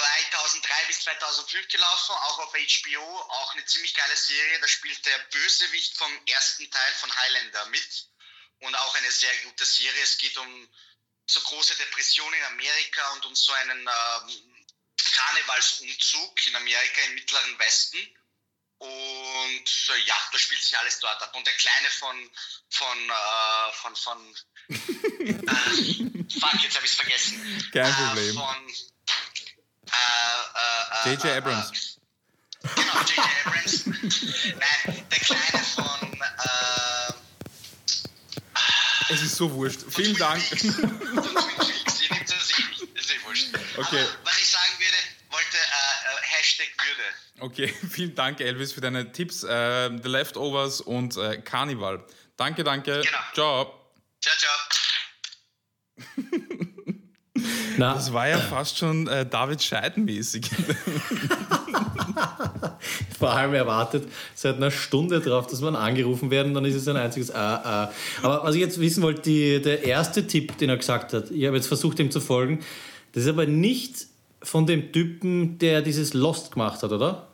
2003 0.00 0.86
bis 0.86 1.00
2005 1.00 1.68
gelaufen, 1.68 2.12
auch 2.12 2.38
auf 2.38 2.52
HBO, 2.52 3.20
auch 3.20 3.54
eine 3.54 3.64
ziemlich 3.66 3.94
geile 3.94 4.16
Serie. 4.16 4.60
Da 4.60 4.68
spielt 4.68 5.04
der 5.04 5.18
Bösewicht 5.30 5.96
vom 5.96 6.26
ersten 6.26 6.70
Teil 6.70 6.94
von 6.94 7.14
Highlander 7.14 7.66
mit 7.66 8.08
und 8.60 8.74
auch 8.74 8.94
eine 8.94 9.10
sehr 9.10 9.34
gute 9.44 9.64
Serie. 9.64 10.02
Es 10.02 10.18
geht 10.18 10.36
um 10.38 10.68
so 11.26 11.40
große 11.40 11.76
Depression 11.76 12.32
in 12.32 12.44
Amerika 12.44 13.12
und 13.12 13.26
um 13.26 13.34
so 13.34 13.52
einen 13.52 13.80
ähm, 13.80 14.66
Karnevalsumzug 14.96 16.46
in 16.46 16.56
Amerika 16.56 17.00
im 17.02 17.14
Mittleren 17.14 17.58
Westen. 17.58 17.98
Und 18.78 18.88
äh, 18.88 19.98
ja, 20.06 20.16
da 20.32 20.38
spielt 20.38 20.62
sich 20.62 20.76
alles 20.78 20.98
dort 21.00 21.22
ab. 21.22 21.36
Und 21.36 21.46
der 21.46 21.52
Kleine 21.54 21.90
von, 21.90 22.30
von, 22.70 23.10
äh, 23.10 23.72
von, 23.72 23.96
von, 23.96 24.36
äh, 24.68 26.40
fuck, 26.40 26.62
jetzt 26.62 26.76
habe 26.76 26.86
ich 26.86 26.92
es 26.92 26.94
vergessen. 26.94 27.70
Kein 27.72 27.94
Problem. 27.94 28.34
Von, 28.34 28.74
J.J. 31.04 31.24
Äh, 31.24 31.36
Abrams. 31.38 31.72
Genau, 32.62 32.92
J.J. 33.00 33.18
Abrams. 33.46 33.86
Nein, 33.86 35.04
der 35.10 35.18
Kleine 35.18 35.64
von, 35.74 36.10
es 39.10 39.22
ist 39.22 39.36
so 39.36 39.52
wurscht. 39.52 39.80
Vielen 39.88 40.16
Dank. 40.16 40.42
Okay. 43.76 44.00
Aber 44.02 44.24
was 44.24 44.38
ich 44.38 44.48
sagen 44.48 44.72
würde, 44.78 44.96
wollte 45.30 45.56
äh, 45.56 45.60
äh, 45.60 46.22
Hashtag 46.22 46.68
Würde. 46.78 47.52
Okay, 47.52 47.74
vielen 47.90 48.14
Dank, 48.14 48.40
Elvis, 48.40 48.72
für 48.72 48.80
deine 48.80 49.10
Tipps. 49.12 49.42
Äh, 49.42 49.90
The 50.02 50.08
Leftovers 50.08 50.80
und 50.80 51.16
äh, 51.16 51.40
Carnival. 51.40 52.04
Danke, 52.36 52.62
danke. 52.62 53.00
Genau. 53.00 53.18
Ciao. 53.32 53.90
Ciao, 54.20 54.36
ciao. 55.96 56.66
Na. 57.76 57.94
Das 57.94 58.12
war 58.12 58.28
ja 58.28 58.38
fast 58.38 58.78
schon 58.78 59.06
äh, 59.06 59.26
David 59.26 59.62
Scheidenmäßig. 59.62 60.50
Vor 63.18 63.30
allem 63.30 63.54
erwartet 63.54 64.08
seit 64.34 64.56
einer 64.56 64.70
Stunde 64.70 65.20
drauf, 65.20 65.46
dass 65.46 65.60
man 65.60 65.76
angerufen 65.76 66.30
werden, 66.30 66.54
dann 66.54 66.64
ist 66.64 66.74
es 66.74 66.88
ein 66.88 66.96
einziges 66.96 67.30
Ah, 67.34 67.56
ah. 67.56 67.92
Aber 68.22 68.44
was 68.44 68.54
ich 68.54 68.60
jetzt 68.60 68.80
wissen 68.80 69.02
wollte, 69.02 69.22
die, 69.22 69.60
der 69.60 69.84
erste 69.84 70.26
Tipp, 70.26 70.56
den 70.58 70.70
er 70.70 70.76
gesagt 70.76 71.12
hat, 71.12 71.30
ich 71.30 71.46
habe 71.46 71.56
jetzt 71.56 71.66
versucht, 71.66 71.98
ihm 71.98 72.10
zu 72.10 72.20
folgen, 72.20 72.60
das 73.12 73.24
ist 73.24 73.28
aber 73.28 73.46
nicht 73.46 74.06
von 74.42 74.66
dem 74.66 74.92
Typen, 74.92 75.58
der 75.58 75.82
dieses 75.82 76.14
Lost 76.14 76.52
gemacht 76.52 76.82
hat, 76.82 76.92
oder? 76.92 77.28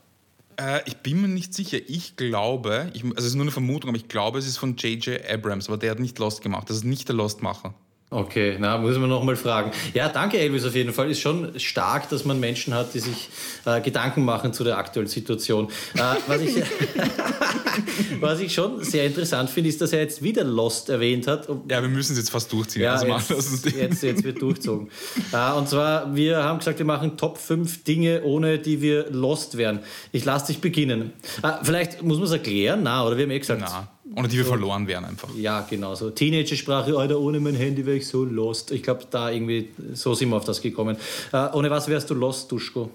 Äh, 0.57 0.81
ich 0.87 0.97
bin 0.97 1.21
mir 1.21 1.29
nicht 1.29 1.55
sicher. 1.55 1.79
Ich 1.87 2.17
glaube, 2.17 2.91
ich, 2.95 3.05
also 3.05 3.19
es 3.19 3.27
ist 3.27 3.35
nur 3.35 3.45
eine 3.45 3.53
Vermutung, 3.53 3.91
aber 3.91 3.99
ich 3.99 4.09
glaube, 4.09 4.39
es 4.39 4.47
ist 4.47 4.57
von 4.57 4.77
J.J. 4.77 5.21
Abrams, 5.31 5.69
aber 5.69 5.77
der 5.77 5.93
hat 5.93 6.01
nicht 6.01 6.19
Lost 6.19 6.43
gemacht. 6.43 6.69
Das 6.71 6.79
ist 6.79 6.85
nicht 6.85 7.09
der 7.09 7.15
Lost-Macher. 7.15 7.75
Okay, 8.09 8.57
na, 8.61 8.79
muss 8.79 8.97
man 8.99 9.09
nochmal 9.09 9.35
fragen. 9.35 9.73
Ja, 9.93 10.09
danke 10.09 10.39
Elvis 10.39 10.65
auf 10.65 10.77
jeden 10.77 10.93
Fall. 10.93 11.11
Ist 11.11 11.21
schon 11.21 11.59
stark, 11.59 12.09
dass 12.09 12.25
man 12.25 12.39
Menschen 12.39 12.73
hat, 12.73 12.95
die 12.95 13.01
sich 13.01 13.29
äh, 13.65 13.81
Gedanken 13.81 14.25
machen 14.25 14.53
zu 14.53 14.63
der 14.63 14.79
aktuellen 14.79 15.09
Situation. 15.09 15.69
Äh, 15.95 16.01
was, 16.29 16.41
ich, 16.41 16.55
was 18.21 18.39
ich 18.39 18.55
schon 18.55 18.85
sehr 18.85 19.07
interessant 19.07 19.51
finde, 19.51 19.71
ist, 19.71 19.81
dass 19.81 19.93
er 19.93 20.03
jetzt 20.03 20.23
wieder 20.23 20.45
Lost 20.45 20.89
erwähnt 20.89 21.27
hat. 21.27 21.49
Ja, 21.69 21.83
wir 21.83 21.89
müssen 21.89 22.13
es 22.13 22.19
jetzt 22.19 22.31
fast 22.31 22.53
durchziehen. 22.53 22.83
Ja, 22.83 22.93
also 22.93 23.09
jetzt, 23.09 23.75
jetzt, 23.75 24.03
jetzt, 24.05 24.23
wird 24.23 24.41
durchzogen. 24.41 24.89
äh, 25.33 25.53
und 25.55 25.69
zwar, 25.69 26.15
wir 26.15 26.45
haben 26.45 26.61
gesagt, 26.61 26.79
wir 26.79 26.87
machen 26.87 27.17
Top 27.17 27.39
5 27.39 27.83
Dinge, 27.83 28.23
ohne 28.23 28.61
die 28.61 28.83
wir 28.83 29.11
Lost 29.11 29.57
wären. 29.57 29.81
Ich 30.13 30.25
lasse 30.25 30.47
dich 30.47 30.61
beginnen. 30.61 31.13
Äh, 31.43 31.55
vielleicht 31.65 32.05
muss 32.05 32.19
man 32.19 32.27
es 32.27 32.33
erklären, 32.33 32.85
na, 32.85 33.05
oder 33.05 33.17
wir 33.17 33.25
haben 33.25 33.33
eh 33.33 33.41
gesagt... 33.41 33.63
Na 33.63 33.89
ohne 34.15 34.29
die 34.29 34.37
wir 34.37 34.45
so, 34.45 34.51
verloren 34.51 34.87
wären 34.87 35.05
einfach. 35.05 35.35
Ja, 35.37 35.63
genau. 35.69 35.95
So 35.95 36.11
Teenager-Sprache, 36.11 36.97
Alter, 36.97 37.19
ohne 37.19 37.41
mein 37.41 37.55
Handy 37.55 37.85
wäre 37.85 37.97
ich 37.97 38.07
so 38.07 38.25
lost. 38.25 38.71
Ich 38.71 38.83
glaube, 38.83 39.05
da 39.11 39.31
irgendwie, 39.31 39.71
so 39.95 40.15
sind 40.15 40.29
wir 40.31 40.37
auf 40.37 40.45
das 40.45 40.61
gekommen. 40.61 40.97
Äh, 41.33 41.49
ohne 41.53 41.71
was 41.71 41.89
wärst 41.89 42.11
du 42.11 42.15
lost, 42.15 42.51
Duschko? 42.53 42.91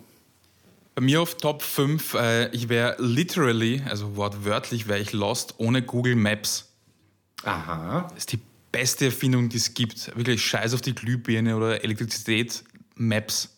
Bei 0.95 1.01
mir 1.01 1.21
auf 1.21 1.35
Top 1.35 1.61
5, 1.61 2.13
äh, 2.13 2.49
ich 2.49 2.69
wäre 2.69 2.95
literally, 2.99 3.81
also 3.89 4.15
wortwörtlich 4.15 4.87
wäre 4.87 4.99
ich 4.99 5.13
lost 5.13 5.55
ohne 5.57 5.81
Google 5.81 6.15
Maps. 6.15 6.69
Aha. 7.43 8.07
Das 8.09 8.17
ist 8.19 8.31
die 8.33 8.39
beste 8.71 9.05
Erfindung, 9.05 9.49
die 9.49 9.57
es 9.57 9.73
gibt. 9.73 10.15
Wirklich 10.15 10.41
scheiß 10.43 10.73
auf 10.73 10.81
die 10.81 10.93
Glühbirne 10.93 11.55
oder 11.55 11.83
Elektrizität. 11.83 12.63
Maps. 12.95 13.49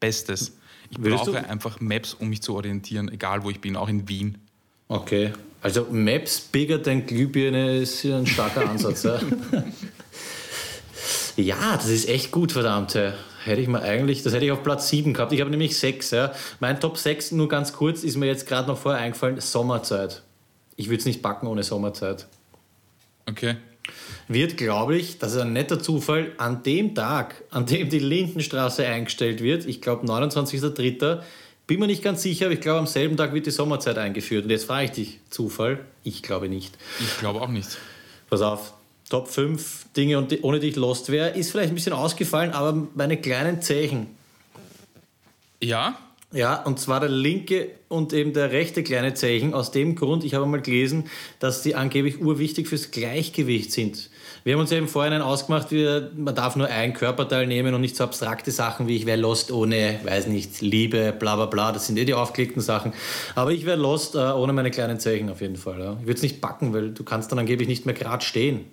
Bestes. 0.00 0.56
Ich 0.90 0.98
Willst 1.00 1.24
brauche 1.24 1.40
du? 1.40 1.48
einfach 1.48 1.80
Maps, 1.80 2.14
um 2.14 2.28
mich 2.28 2.42
zu 2.42 2.54
orientieren, 2.54 3.08
egal 3.10 3.44
wo 3.44 3.50
ich 3.50 3.60
bin, 3.60 3.76
auch 3.76 3.88
in 3.88 4.08
Wien. 4.08 4.38
Okay. 4.88 5.32
Also 5.62 5.86
Maps 5.90 6.40
bigger 6.40 6.82
than 6.82 7.06
Glühbirne 7.06 7.78
ist 7.78 8.04
ein 8.04 8.26
starker 8.26 8.68
Ansatz. 8.70 9.04
ja. 9.04 9.20
ja, 11.36 11.76
das 11.76 11.88
ist 11.88 12.08
echt 12.08 12.32
gut, 12.32 12.52
verdammt. 12.52 12.94
Hätte 13.44 13.60
ich 13.60 13.68
mal 13.68 13.82
eigentlich, 13.82 14.22
das 14.22 14.34
hätte 14.34 14.44
ich 14.44 14.52
auf 14.52 14.62
Platz 14.62 14.88
7 14.88 15.14
gehabt. 15.14 15.32
Ich 15.32 15.40
habe 15.40 15.50
nämlich 15.50 15.76
6. 15.78 16.10
Ja. 16.10 16.32
Mein 16.60 16.80
Top 16.80 16.98
6, 16.98 17.32
nur 17.32 17.48
ganz 17.48 17.72
kurz, 17.72 18.04
ist 18.04 18.16
mir 18.16 18.26
jetzt 18.26 18.46
gerade 18.46 18.68
noch 18.68 18.78
vorher 18.78 19.00
eingefallen, 19.00 19.40
Sommerzeit. 19.40 20.22
Ich 20.76 20.88
würde 20.88 20.98
es 20.98 21.06
nicht 21.06 21.22
backen 21.22 21.46
ohne 21.46 21.62
Sommerzeit. 21.62 22.26
Okay. 23.28 23.56
Wird, 24.28 24.56
glaube 24.56 24.96
ich, 24.96 25.18
das 25.18 25.32
ist 25.34 25.40
ein 25.40 25.52
netter 25.52 25.80
Zufall, 25.80 26.32
an 26.38 26.62
dem 26.62 26.94
Tag, 26.94 27.42
an 27.50 27.66
dem 27.66 27.88
die 27.88 27.98
Lindenstraße 27.98 28.86
eingestellt 28.86 29.42
wird, 29.42 29.66
ich 29.66 29.80
glaube 29.80 30.06
29.03., 30.06 31.20
bin 31.72 31.80
mir 31.80 31.86
nicht 31.86 32.02
ganz 32.02 32.20
sicher, 32.20 32.44
aber 32.44 32.54
ich 32.54 32.60
glaube, 32.60 32.80
am 32.80 32.86
selben 32.86 33.16
Tag 33.16 33.32
wird 33.32 33.46
die 33.46 33.50
Sommerzeit 33.50 33.96
eingeführt. 33.96 34.44
Und 34.44 34.50
jetzt 34.50 34.64
frage 34.64 34.84
ich 34.84 34.90
dich, 34.90 35.20
Zufall? 35.30 35.78
Ich 36.04 36.22
glaube 36.22 36.50
nicht. 36.50 36.76
Ich 37.00 37.18
glaube 37.18 37.40
auch 37.40 37.48
nicht. 37.48 37.78
Pass 38.28 38.42
auf, 38.42 38.74
Top 39.08 39.26
5 39.28 39.86
Dinge, 39.96 40.26
ohne 40.42 40.60
die 40.60 40.68
ich 40.68 40.76
lost 40.76 41.10
wäre, 41.10 41.30
ist 41.30 41.50
vielleicht 41.50 41.72
ein 41.72 41.74
bisschen 41.74 41.94
ausgefallen, 41.94 42.50
aber 42.50 42.88
meine 42.94 43.16
kleinen 43.16 43.62
Zeichen. 43.62 44.08
Ja? 45.62 45.98
Ja, 46.30 46.62
und 46.62 46.78
zwar 46.78 47.00
der 47.00 47.08
linke 47.08 47.70
und 47.88 48.12
eben 48.12 48.34
der 48.34 48.52
rechte 48.52 48.82
kleine 48.82 49.14
Zeichen. 49.14 49.54
Aus 49.54 49.70
dem 49.70 49.94
Grund, 49.96 50.24
ich 50.24 50.34
habe 50.34 50.44
mal 50.44 50.60
gelesen, 50.60 51.04
dass 51.38 51.62
die 51.62 51.74
angeblich 51.74 52.20
urwichtig 52.20 52.68
fürs 52.68 52.90
Gleichgewicht 52.90 53.72
sind. 53.72 54.10
Wir 54.44 54.54
haben 54.54 54.60
uns 54.60 54.72
im 54.72 54.88
Vorhinein 54.88 55.22
ausgemacht, 55.22 55.70
wir, 55.70 56.10
man 56.16 56.34
darf 56.34 56.56
nur 56.56 56.66
ein 56.66 56.94
Körperteil 56.94 57.46
nehmen 57.46 57.74
und 57.74 57.80
nicht 57.80 57.94
so 57.94 58.02
abstrakte 58.02 58.50
Sachen 58.50 58.88
wie 58.88 58.96
ich 58.96 59.06
wäre 59.06 59.20
lost 59.20 59.52
ohne, 59.52 60.00
weiß 60.02 60.26
nicht, 60.26 60.60
Liebe, 60.60 61.14
bla 61.16 61.36
bla 61.36 61.46
bla. 61.46 61.70
Das 61.70 61.86
sind 61.86 61.96
eh 61.96 62.04
die 62.04 62.14
aufgelegten 62.14 62.60
Sachen. 62.60 62.92
Aber 63.36 63.52
ich 63.52 63.66
wäre 63.66 63.76
lost 63.76 64.16
äh, 64.16 64.18
ohne 64.18 64.52
meine 64.52 64.72
kleinen 64.72 64.98
Zeichen 64.98 65.30
auf 65.30 65.40
jeden 65.40 65.56
Fall. 65.56 65.78
Ja. 65.78 65.92
Ich 66.00 66.06
würde 66.06 66.14
es 66.14 66.22
nicht 66.22 66.40
backen, 66.40 66.72
weil 66.72 66.90
du 66.90 67.04
kannst 67.04 67.30
dann 67.30 67.38
angeblich 67.38 67.68
nicht 67.68 67.86
mehr 67.86 67.94
gerade 67.94 68.24
stehen. 68.24 68.64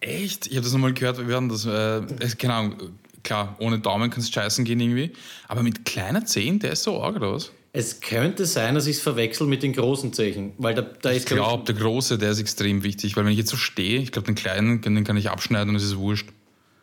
Echt? 0.00 0.48
Ich 0.48 0.54
habe 0.54 0.64
das 0.64 0.72
nochmal 0.72 0.92
gehört, 0.92 1.18
wir 1.18 1.28
werden 1.28 1.48
das, 1.48 1.64
äh, 1.64 2.02
keine 2.36 2.54
Ahnung, 2.54 2.76
klar, 3.22 3.56
ohne 3.60 3.78
Daumen 3.78 4.10
kannst 4.10 4.28
du 4.28 4.32
scheißen 4.32 4.64
gehen 4.64 4.80
irgendwie. 4.80 5.12
Aber 5.46 5.62
mit 5.62 5.84
kleiner 5.84 6.24
Zehen, 6.24 6.58
der 6.58 6.72
ist 6.72 6.82
so 6.82 7.00
arg 7.00 7.16
oder 7.16 7.32
was? 7.32 7.52
Es 7.76 8.00
könnte 8.00 8.46
sein, 8.46 8.74
dass 8.74 8.86
ich 8.86 8.96
es 8.96 9.02
verwechsel 9.02 9.46
mit 9.46 9.62
den 9.62 9.74
großen 9.74 10.14
Zechen. 10.14 10.54
Weil 10.56 10.74
da, 10.74 10.80
da 10.80 11.12
ich 11.12 11.26
glaube, 11.26 11.64
der 11.64 11.74
große, 11.74 12.16
der 12.16 12.30
ist 12.30 12.40
extrem 12.40 12.82
wichtig, 12.82 13.18
weil 13.18 13.26
wenn 13.26 13.32
ich 13.32 13.38
jetzt 13.38 13.50
so 13.50 13.58
stehe, 13.58 14.00
ich 14.00 14.12
glaube, 14.12 14.24
den 14.24 14.34
kleinen, 14.34 14.80
den 14.80 15.04
kann 15.04 15.18
ich 15.18 15.28
abschneiden 15.28 15.68
und 15.68 15.76
es 15.76 15.82
ist 15.82 15.98
wurscht. 15.98 16.30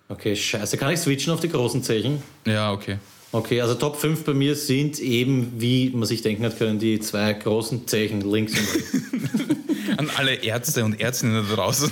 Okay, 0.08 0.36
scheiße. 0.36 0.78
Kann 0.78 0.94
ich 0.94 1.00
switchen 1.00 1.34
auf 1.34 1.39
die 1.39 1.50
großen 1.50 1.82
Zechen? 1.82 2.22
Ja, 2.46 2.72
okay. 2.72 3.00
Okay, 3.34 3.61
also 3.61 3.73
Top 3.73 3.95
5 3.95 4.25
bei 4.25 4.36
mir 4.36 4.55
sind 4.55 4.99
eben, 4.99 5.53
wie 5.57 5.89
man 5.89 6.05
sich 6.05 6.21
denken 6.21 6.45
hat 6.45 6.59
können, 6.59 6.77
die 6.77 6.99
zwei 6.99 7.34
großen 7.34 7.88
Zechen 7.88 8.21
links 8.21 8.53
und 8.53 8.75
rechts. 8.75 9.97
An 9.97 10.11
alle 10.17 10.36
Ärzte 10.36 10.86
und 10.86 11.01
Ärztinnen 11.01 11.43
da 11.49 11.55
draußen. 11.55 11.91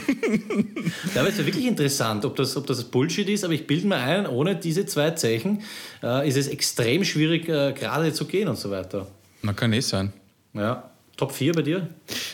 Ja, 1.15 1.21
aber 1.21 1.29
es 1.29 1.33
ist 1.33 1.39
ja 1.39 1.45
wirklich 1.47 1.65
interessant, 1.65 2.25
ob 2.25 2.35
das, 2.35 2.55
ob 2.57 2.67
das 2.67 2.83
Bullshit 2.83 3.27
ist, 3.27 3.43
aber 3.43 3.53
ich 3.53 3.65
bilde 3.65 3.87
mir 3.87 3.95
ein, 3.95 4.27
ohne 4.27 4.55
diese 4.55 4.85
zwei 4.85 5.11
Zeichen 5.11 5.63
äh, 6.03 6.27
ist 6.27 6.37
es 6.37 6.47
extrem 6.47 7.03
schwierig, 7.03 7.49
äh, 7.49 7.73
gerade 7.73 8.13
zu 8.13 8.25
gehen 8.25 8.47
und 8.47 8.59
so 8.59 8.69
weiter. 8.69 9.07
Na, 9.41 9.53
kann 9.53 9.73
eh 9.73 9.79
sein. 9.79 10.13
Ja. 10.53 10.91
Top 11.17 11.31
4 11.31 11.53
bei 11.53 11.63
dir? 11.63 11.87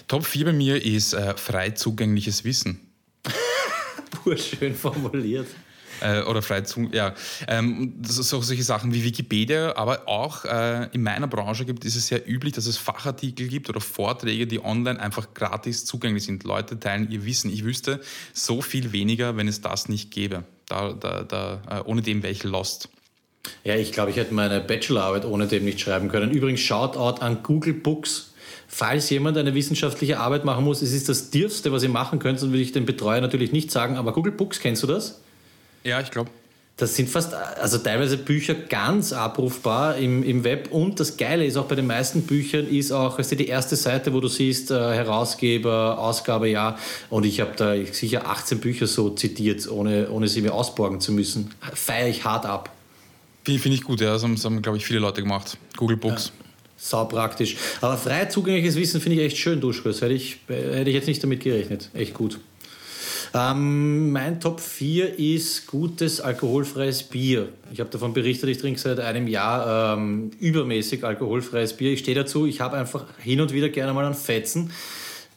Top 0.09 0.25
4 0.25 0.45
bei 0.45 0.53
mir 0.53 0.85
ist 0.85 1.13
äh, 1.13 1.33
frei 1.37 1.69
zugängliches 1.69 2.43
Wissen. 2.43 2.81
Urschön 4.25 4.75
formuliert 4.75 5.47
äh, 6.01 6.21
oder 6.21 6.41
frei 6.41 6.61
zu, 6.61 6.89
ja. 6.91 7.13
Ähm, 7.47 7.93
das 7.99 8.17
ist 8.17 8.33
auch 8.33 8.43
solche 8.43 8.63
Sachen 8.63 8.93
wie 8.93 9.03
Wikipedia, 9.03 9.75
aber 9.75 10.07
auch 10.07 10.45
äh, 10.45 10.89
in 10.93 11.03
meiner 11.03 11.27
Branche 11.27 11.65
gibt 11.65 11.85
ist 11.85 11.95
es 11.95 12.07
sehr 12.07 12.27
üblich, 12.29 12.53
dass 12.53 12.65
es 12.65 12.77
Fachartikel 12.77 13.47
gibt 13.47 13.69
oder 13.69 13.81
Vorträge, 13.81 14.47
die 14.47 14.63
online 14.63 14.99
einfach 14.99 15.33
gratis 15.33 15.85
zugänglich 15.85 16.23
sind. 16.23 16.43
Leute 16.43 16.79
teilen 16.79 17.09
ihr 17.11 17.25
Wissen. 17.25 17.51
Ich 17.51 17.63
wüsste 17.63 18.01
so 18.33 18.61
viel 18.61 18.91
weniger, 18.91 19.37
wenn 19.37 19.47
es 19.47 19.61
das 19.61 19.89
nicht 19.89 20.11
gäbe. 20.11 20.43
Da, 20.67 20.93
da, 20.93 21.23
da, 21.23 21.61
äh, 21.69 21.89
ohne 21.89 22.01
dem 22.01 22.23
wäre 22.23 22.31
ich 22.31 22.43
lost. 22.43 22.89
Ja, 23.63 23.75
ich 23.75 23.91
glaube, 23.91 24.11
ich 24.11 24.17
hätte 24.17 24.33
meine 24.33 24.59
Bachelorarbeit 24.59 25.25
ohne 25.25 25.47
dem 25.47 25.63
nicht 25.63 25.79
schreiben 25.79 26.09
können. 26.09 26.31
Übrigens, 26.31 26.59
Shoutout 26.59 27.21
an 27.21 27.43
Google 27.43 27.73
Books. 27.73 28.33
Falls 28.67 29.09
jemand 29.09 29.37
eine 29.37 29.53
wissenschaftliche 29.53 30.19
Arbeit 30.19 30.43
machen 30.43 30.65
muss, 30.65 30.81
es 30.81 30.91
ist 30.91 31.07
das 31.07 31.29
Dürfste, 31.31 31.71
was 31.71 31.83
ihr 31.83 31.89
machen 31.89 32.19
könnt, 32.19 32.41
dann 32.41 32.49
würde 32.49 32.61
ich 32.61 32.73
dem 32.73 32.85
Betreuer 32.85 33.21
natürlich 33.21 33.53
nicht 33.53 33.71
sagen, 33.71 33.95
aber 33.95 34.11
Google 34.11 34.33
Books, 34.33 34.59
kennst 34.59 34.83
du 34.83 34.87
das? 34.87 35.21
Ja, 35.87 36.01
ich 36.01 36.11
glaube. 36.11 36.29
Das 36.75 36.95
sind 36.95 37.09
fast, 37.09 37.33
also 37.33 37.79
teilweise 37.79 38.17
Bücher 38.17 38.53
ganz 38.53 39.11
abrufbar 39.11 39.97
im, 39.97 40.21
im 40.21 40.43
Web. 40.43 40.71
Und 40.71 40.99
das 40.99 41.17
Geile 41.17 41.43
ist 41.43 41.55
auch 41.57 41.65
bei 41.65 41.73
den 41.75 41.87
meisten 41.87 42.23
Büchern 42.23 42.67
ist 42.67 42.91
auch, 42.91 43.17
weißt 43.17 43.31
du, 43.31 43.35
die 43.37 43.47
erste 43.47 43.75
Seite, 43.75 44.13
wo 44.13 44.19
du 44.19 44.27
siehst, 44.27 44.69
äh, 44.69 44.75
Herausgeber, 44.75 45.97
Ausgabe, 45.97 46.49
ja. 46.49 46.77
Und 47.09 47.25
ich 47.25 47.39
habe 47.39 47.53
da 47.55 47.73
sicher 47.91 48.27
18 48.29 48.59
Bücher 48.59 48.85
so 48.85 49.09
zitiert, 49.11 49.67
ohne, 49.71 50.09
ohne 50.11 50.27
sie 50.27 50.41
mir 50.41 50.53
ausborgen 50.53 50.99
zu 50.99 51.13
müssen. 51.13 51.51
Feiere 51.73 52.09
ich 52.09 52.25
hart 52.25 52.45
ab. 52.45 52.69
Finde 53.43 53.69
ich 53.69 53.83
gut, 53.83 54.01
ja. 54.01 54.11
Das 54.11 54.23
haben, 54.23 54.37
haben 54.37 54.61
glaube 54.61 54.77
ich, 54.77 54.85
viele 54.85 54.99
Leute 54.99 55.23
gemacht. 55.23 55.57
Google 55.77 55.97
Books. 55.97 56.27
Ja. 56.37 56.45
Sau 56.75 57.05
praktisch. 57.05 57.55
Aber 57.81 57.97
frei 57.97 58.25
zugängliches 58.25 58.75
Wissen 58.75 59.01
finde 59.01 59.19
ich 59.19 59.25
echt 59.25 59.37
schön, 59.37 59.61
Duschkurs. 59.61 60.01
Hätte 60.01 60.13
ich, 60.13 60.37
hätte 60.47 60.89
ich 60.89 60.95
jetzt 60.95 61.07
nicht 61.07 61.23
damit 61.23 61.39
gerechnet. 61.39 61.89
Echt 61.95 62.13
gut. 62.13 62.39
Ähm, 63.33 64.11
mein 64.11 64.39
Top 64.39 64.59
4 64.59 65.19
ist 65.19 65.67
gutes 65.67 66.21
alkoholfreies 66.21 67.03
Bier. 67.03 67.49
Ich 67.71 67.79
habe 67.79 67.89
davon 67.89 68.13
berichtet, 68.13 68.49
ich 68.49 68.57
trinke 68.57 68.79
seit 68.79 68.99
einem 68.99 69.27
Jahr 69.27 69.97
ähm, 69.97 70.31
übermäßig 70.39 71.03
alkoholfreies 71.03 71.73
Bier. 71.73 71.91
Ich 71.91 71.99
stehe 71.99 72.15
dazu, 72.15 72.45
ich 72.45 72.61
habe 72.61 72.77
einfach 72.77 73.05
hin 73.19 73.41
und 73.41 73.53
wieder 73.53 73.69
gerne 73.69 73.93
mal 73.93 74.05
einen 74.05 74.15
Fetzen, 74.15 74.71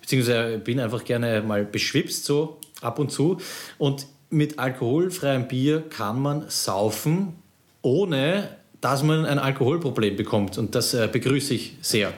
beziehungsweise 0.01 0.59
bin 0.59 0.81
einfach 0.81 1.05
gerne 1.05 1.43
mal 1.43 1.65
beschwipst, 1.65 2.25
so 2.25 2.59
ab 2.81 2.99
und 2.99 3.11
zu. 3.11 3.39
Und 3.79 4.07
mit 4.31 4.59
alkoholfreiem 4.59 5.49
Bier 5.49 5.83
kann 5.89 6.21
man 6.21 6.45
saufen, 6.49 7.35
ohne 7.83 8.49
dass 8.81 9.03
man 9.03 9.27
ein 9.27 9.39
Alkoholproblem 9.39 10.17
bekommt. 10.17 10.57
Und 10.59 10.75
das 10.75 10.95
äh, 10.95 11.09
begrüße 11.11 11.55
ich 11.55 11.77
sehr. 11.83 12.13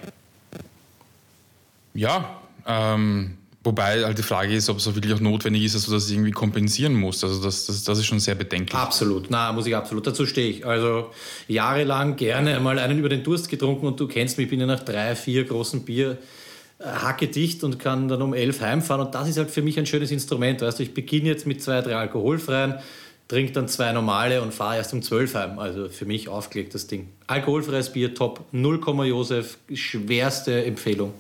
Ja, 1.94 2.40
ähm, 2.66 3.38
Wobei 3.64 4.04
halt 4.04 4.18
die 4.18 4.22
Frage 4.22 4.54
ist, 4.54 4.68
ob 4.68 4.78
es 4.78 4.92
wirklich 4.92 5.14
auch 5.14 5.20
notwendig 5.20 5.64
ist, 5.64 5.76
dass 5.76 5.86
du 5.86 5.92
das 5.92 6.10
irgendwie 6.10 6.32
kompensieren 6.32 6.94
musst. 6.94 7.22
Also 7.22 7.40
das, 7.40 7.66
das, 7.66 7.84
das 7.84 7.98
ist 7.98 8.06
schon 8.06 8.18
sehr 8.18 8.34
bedenklich. 8.34 8.74
Absolut, 8.74 9.26
na, 9.30 9.52
muss 9.52 9.66
ich 9.66 9.76
absolut. 9.76 10.04
Dazu 10.04 10.26
stehe 10.26 10.50
ich. 10.50 10.66
Also 10.66 11.10
jahrelang 11.46 12.16
gerne 12.16 12.58
mal 12.58 12.80
einen 12.80 12.98
über 12.98 13.08
den 13.08 13.22
Durst 13.22 13.48
getrunken 13.48 13.86
und 13.86 14.00
du 14.00 14.08
kennst 14.08 14.36
mich, 14.36 14.46
ich 14.46 14.50
bin 14.50 14.58
ja 14.58 14.66
nach 14.66 14.80
drei, 14.80 15.14
vier 15.14 15.44
großen 15.44 15.84
Bier 15.84 16.18
äh, 16.80 16.84
hacke 16.84 17.28
dicht 17.28 17.62
und 17.62 17.78
kann 17.78 18.08
dann 18.08 18.20
um 18.20 18.34
elf 18.34 18.60
heimfahren. 18.60 19.06
Und 19.06 19.14
das 19.14 19.28
ist 19.28 19.38
halt 19.38 19.50
für 19.50 19.62
mich 19.62 19.78
ein 19.78 19.86
schönes 19.86 20.10
Instrument. 20.10 20.60
Weißt 20.60 20.80
du, 20.80 20.82
ich 20.82 20.92
beginne 20.92 21.28
jetzt 21.28 21.46
mit 21.46 21.62
zwei, 21.62 21.82
drei 21.82 21.94
alkoholfreien, 21.94 22.74
trinke 23.28 23.52
dann 23.52 23.68
zwei 23.68 23.92
normale 23.92 24.42
und 24.42 24.52
fahre 24.52 24.76
erst 24.76 24.92
um 24.92 25.02
12 25.02 25.34
heim. 25.36 25.58
Also 25.60 25.88
für 25.88 26.04
mich 26.04 26.28
aufgelegt 26.28 26.74
das 26.74 26.88
Ding. 26.88 27.10
Alkoholfreies 27.28 27.92
Bier, 27.92 28.12
top. 28.12 28.44
0, 28.50 28.80
Josef, 29.06 29.58
schwerste 29.72 30.64
Empfehlung. 30.64 31.14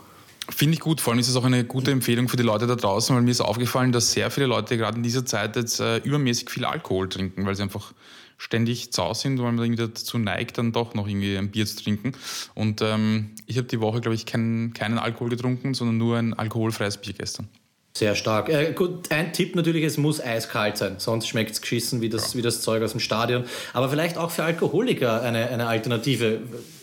Finde 0.54 0.74
ich 0.74 0.80
gut, 0.80 1.00
vor 1.00 1.12
allem 1.12 1.20
ist 1.20 1.28
es 1.28 1.36
auch 1.36 1.44
eine 1.44 1.64
gute 1.64 1.90
Empfehlung 1.90 2.28
für 2.28 2.36
die 2.36 2.42
Leute 2.42 2.66
da 2.66 2.76
draußen, 2.76 3.14
weil 3.14 3.22
mir 3.22 3.30
ist 3.30 3.40
aufgefallen, 3.40 3.92
dass 3.92 4.12
sehr 4.12 4.30
viele 4.30 4.46
Leute 4.46 4.76
gerade 4.76 4.96
in 4.96 5.02
dieser 5.02 5.24
Zeit 5.24 5.56
jetzt 5.56 5.80
äh, 5.80 5.98
übermäßig 5.98 6.50
viel 6.50 6.64
Alkohol 6.64 7.08
trinken, 7.08 7.46
weil 7.46 7.54
sie 7.54 7.62
einfach 7.62 7.92
ständig 8.38 8.92
zu 8.92 9.14
sind, 9.14 9.38
weil 9.38 9.52
man 9.52 9.64
irgendwie 9.64 9.82
dazu 9.82 10.18
neigt, 10.18 10.58
dann 10.58 10.72
doch 10.72 10.94
noch 10.94 11.06
irgendwie 11.06 11.36
ein 11.36 11.50
Bier 11.50 11.64
zu 11.64 11.82
trinken. 11.82 12.12
Und 12.54 12.82
ähm, 12.82 13.30
ich 13.46 13.56
habe 13.56 13.68
die 13.68 13.80
Woche, 13.80 14.00
glaube 14.00 14.14
ich, 14.14 14.26
kein, 14.26 14.72
keinen 14.74 14.98
Alkohol 14.98 15.30
getrunken, 15.30 15.74
sondern 15.74 15.96
nur 15.96 16.18
ein 16.18 16.34
alkoholfreies 16.34 16.98
Bier 16.98 17.14
gestern. 17.14 17.48
Sehr 17.94 18.14
stark. 18.14 18.48
Äh, 18.48 18.72
gut, 18.72 19.12
ein 19.12 19.32
Tipp 19.32 19.54
natürlich, 19.54 19.84
es 19.84 19.98
muss 19.98 20.20
eiskalt 20.20 20.78
sein, 20.78 20.94
sonst 20.96 21.28
schmeckt 21.28 21.52
es 21.52 21.60
geschissen 21.60 22.00
wie 22.00 22.08
das, 22.08 22.32
ja. 22.32 22.38
wie 22.38 22.42
das 22.42 22.62
Zeug 22.62 22.82
aus 22.82 22.92
dem 22.92 23.00
Stadion. 23.00 23.44
Aber 23.74 23.90
vielleicht 23.90 24.16
auch 24.16 24.30
für 24.30 24.44
Alkoholiker 24.44 25.22
eine, 25.22 25.48
eine 25.50 25.66
Alternative. 25.66 26.40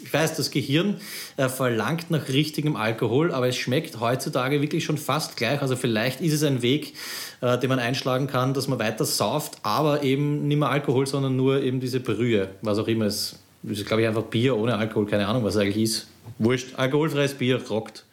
Ich 0.10 0.14
weiß, 0.14 0.36
das 0.36 0.49
Gehirn 0.49 0.95
äh, 1.38 1.49
verlangt 1.49 2.10
nach 2.10 2.30
richtigem 2.30 2.76
Alkohol, 2.76 3.32
aber 3.32 3.47
es 3.47 3.55
schmeckt 3.55 3.99
heutzutage 3.99 4.60
wirklich 4.60 4.84
schon 4.84 4.97
fast 4.97 5.38
gleich. 5.38 5.62
Also 5.62 5.76
vielleicht 5.76 6.20
ist 6.20 6.34
es 6.34 6.41
ein 6.41 6.64
Weg, 6.64 6.95
äh, 7.41 7.60
den 7.60 7.70
man 7.70 7.78
einschlagen 7.78 8.26
kann, 8.26 8.55
dass 8.55 8.68
man 8.68 8.80
weiter 8.80 9.05
sauft, 9.05 9.60
aber 9.62 10.01
eben 10.01 10.47
nicht 10.47 10.57
mehr 10.57 10.72
Alkohol, 10.72 11.05
sondern 11.05 11.36
nur 11.36 11.62
eben 11.62 11.80
diese 11.80 11.99
Brühe, 11.99 12.49
was 12.64 12.80
auch 12.80 12.88
immer 12.88 13.05
es 13.05 13.34
ist. 13.34 13.39
Das 13.62 13.86
glaube 13.86 14.01
ich, 14.01 14.07
einfach 14.07 14.24
Bier 14.24 14.57
ohne 14.57 14.76
Alkohol, 14.80 15.05
keine 15.05 15.28
Ahnung, 15.28 15.43
was 15.43 15.53
es 15.53 15.62
eigentlich 15.62 15.84
ist. 15.84 16.07
Wurscht, 16.39 16.74
alkoholfreies 16.74 17.36
Bier 17.36 17.62
rockt. 17.70 18.03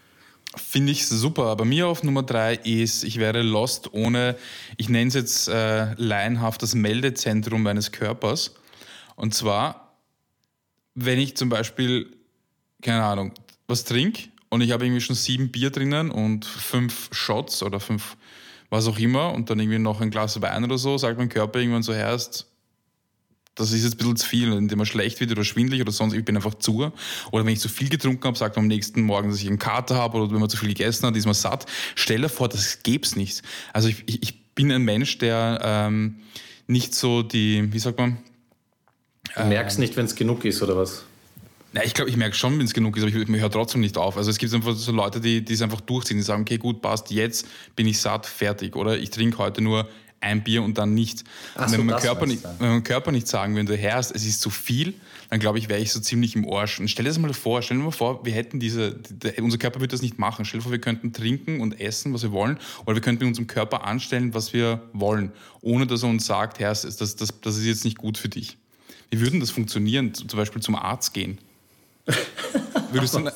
Finde 0.54 0.92
ich 0.92 1.08
super. 1.08 1.56
Bei 1.56 1.64
mir 1.64 1.86
auf 1.86 2.02
Nummer 2.02 2.24
drei 2.24 2.56
ist, 2.56 3.04
ich 3.04 3.18
wäre 3.18 3.40
lost 3.40 3.94
ohne, 3.94 4.36
ich 4.76 4.90
nenne 4.90 5.08
es 5.08 5.14
jetzt 5.14 5.48
äh, 5.48 5.94
laienhaft 5.94 6.62
das 6.62 6.74
Meldezentrum 6.74 7.62
meines 7.62 7.90
Körpers. 7.90 8.54
Und 9.14 9.32
zwar, 9.32 9.85
wenn 10.96 11.18
ich 11.18 11.36
zum 11.36 11.48
Beispiel, 11.48 12.16
keine 12.82 13.04
Ahnung, 13.04 13.32
was 13.68 13.84
trinke 13.84 14.24
und 14.48 14.62
ich 14.62 14.72
habe 14.72 14.84
irgendwie 14.84 15.00
schon 15.00 15.14
sieben 15.14 15.52
Bier 15.52 15.70
drinnen 15.70 16.10
und 16.10 16.44
fünf 16.44 17.08
Shots 17.12 17.62
oder 17.62 17.78
fünf 17.78 18.16
was 18.68 18.88
auch 18.88 18.98
immer 18.98 19.32
und 19.32 19.48
dann 19.48 19.60
irgendwie 19.60 19.78
noch 19.78 20.00
ein 20.00 20.10
Glas 20.10 20.40
Wein 20.42 20.64
oder 20.64 20.76
so, 20.76 20.98
sagt 20.98 21.18
mein 21.18 21.28
Körper 21.28 21.60
irgendwann 21.60 21.84
so, 21.84 21.92
erst 21.92 22.48
das 23.56 23.72
ist 23.72 23.84
jetzt 23.84 23.94
ein 23.94 23.98
bisschen 23.98 24.16
zu 24.16 24.26
viel, 24.26 24.52
indem 24.52 24.78
man 24.78 24.86
schlecht 24.86 25.18
wird 25.18 25.32
oder 25.32 25.42
schwindelig 25.42 25.80
oder 25.80 25.90
sonst, 25.90 26.12
ich 26.12 26.24
bin 26.24 26.36
einfach 26.36 26.54
zu. 26.54 26.92
Oder 27.32 27.44
wenn 27.46 27.52
ich 27.54 27.60
zu 27.60 27.70
viel 27.70 27.88
getrunken 27.88 28.22
habe, 28.24 28.36
sagt 28.36 28.56
man 28.56 28.64
am 28.64 28.68
nächsten 28.68 29.00
Morgen, 29.00 29.30
dass 29.30 29.40
ich 29.40 29.48
einen 29.48 29.58
Kater 29.58 29.94
habe 29.94 30.18
oder 30.18 30.30
wenn 30.30 30.40
man 30.40 30.50
zu 30.50 30.58
viel 30.58 30.68
gegessen 30.68 31.06
hat, 31.06 31.16
ist 31.16 31.24
man 31.24 31.34
satt. 31.34 31.64
Stell 31.94 32.20
dir 32.20 32.28
vor, 32.28 32.50
das 32.50 32.82
gäbe 32.82 33.08
nicht. 33.16 33.42
Also 33.72 33.88
ich, 33.88 34.04
ich, 34.06 34.22
ich, 34.22 34.46
bin 34.54 34.72
ein 34.72 34.82
Mensch, 34.82 35.18
der 35.18 35.60
ähm, 35.62 36.16
nicht 36.66 36.94
so 36.94 37.22
die, 37.22 37.70
wie 37.74 37.78
sagt 37.78 37.98
man? 37.98 38.16
Du 39.36 39.44
merkst 39.44 39.76
ähm, 39.76 39.82
nicht, 39.82 39.96
wenn 39.96 40.06
es 40.06 40.14
genug 40.14 40.44
ist, 40.44 40.62
oder 40.62 40.76
was? 40.76 41.04
Na, 41.72 41.84
ich 41.84 41.92
glaube, 41.92 42.10
ich 42.10 42.16
merke 42.16 42.34
schon, 42.34 42.58
wenn 42.58 42.64
es 42.64 42.72
genug 42.72 42.96
ist, 42.96 43.02
aber 43.02 43.12
ich, 43.12 43.28
ich 43.28 43.40
höre 43.40 43.50
trotzdem 43.50 43.82
nicht 43.82 43.98
auf. 43.98 44.16
Also 44.16 44.30
es 44.30 44.38
gibt 44.38 44.52
einfach 44.54 44.74
so 44.74 44.92
Leute, 44.92 45.20
die, 45.20 45.44
die 45.44 45.52
es 45.52 45.60
einfach 45.60 45.82
durchziehen, 45.82 46.16
die 46.16 46.22
sagen, 46.22 46.42
okay, 46.42 46.56
gut, 46.56 46.80
passt, 46.80 47.10
jetzt 47.10 47.46
bin 47.76 47.86
ich 47.86 48.00
satt, 48.00 48.24
fertig. 48.24 48.76
Oder 48.76 48.96
ich 48.96 49.10
trinke 49.10 49.36
heute 49.38 49.60
nur 49.60 49.86
ein 50.20 50.42
Bier 50.42 50.62
und 50.62 50.78
dann 50.78 50.94
nicht. 50.94 51.24
Und 51.54 51.70
wenn, 51.70 51.80
so, 51.80 51.84
mein 51.84 52.00
Körper 52.00 52.24
nicht 52.24 52.44
wenn 52.58 52.70
mein 52.70 52.82
Körper 52.82 53.12
nicht 53.12 53.28
sagen 53.28 53.54
würde, 53.54 53.76
Herr, 53.76 53.98
es 53.98 54.10
ist 54.10 54.40
zu 54.40 54.48
viel, 54.48 54.94
dann 55.28 55.38
glaube 55.38 55.58
ich, 55.58 55.68
wäre 55.68 55.78
ich 55.78 55.92
so 55.92 56.00
ziemlich 56.00 56.34
im 56.34 56.50
Arsch. 56.50 56.80
Und 56.80 56.88
stell 56.88 57.04
dir 57.04 57.10
das 57.10 57.18
mal 57.18 57.34
vor, 57.34 57.60
stell 57.60 57.76
dir 57.76 57.82
mal 57.82 57.90
vor, 57.90 58.24
wir 58.24 58.32
hätten 58.32 58.58
diese, 58.58 58.94
die, 58.94 59.38
unser 59.42 59.58
Körper 59.58 59.80
würde 59.80 59.92
das 59.92 60.00
nicht 60.00 60.18
machen. 60.18 60.46
Stell 60.46 60.60
dir 60.60 60.62
vor, 60.62 60.72
wir 60.72 60.80
könnten 60.80 61.12
trinken 61.12 61.60
und 61.60 61.78
essen, 61.78 62.14
was 62.14 62.22
wir 62.22 62.32
wollen, 62.32 62.58
oder 62.86 62.94
wir 62.94 63.02
könnten 63.02 63.24
mit 63.24 63.32
unserem 63.32 63.48
Körper 63.48 63.84
anstellen, 63.84 64.32
was 64.32 64.54
wir 64.54 64.80
wollen, 64.94 65.32
ohne 65.60 65.86
dass 65.86 66.02
er 66.02 66.08
uns 66.08 66.24
sagt, 66.24 66.58
Herr, 66.58 66.70
das, 66.70 66.96
das, 66.96 67.16
das 67.16 67.56
ist 67.58 67.66
jetzt 67.66 67.84
nicht 67.84 67.98
gut 67.98 68.16
für 68.16 68.30
dich. 68.30 68.56
Wie 69.10 69.20
würden 69.20 69.40
das 69.40 69.50
funktionieren? 69.50 70.14
Zum 70.14 70.26
Beispiel 70.28 70.62
zum 70.62 70.74
Arzt 70.74 71.14
gehen. 71.14 71.38
würdest 72.92 73.14
du 73.14 73.20
dann, 73.20 73.32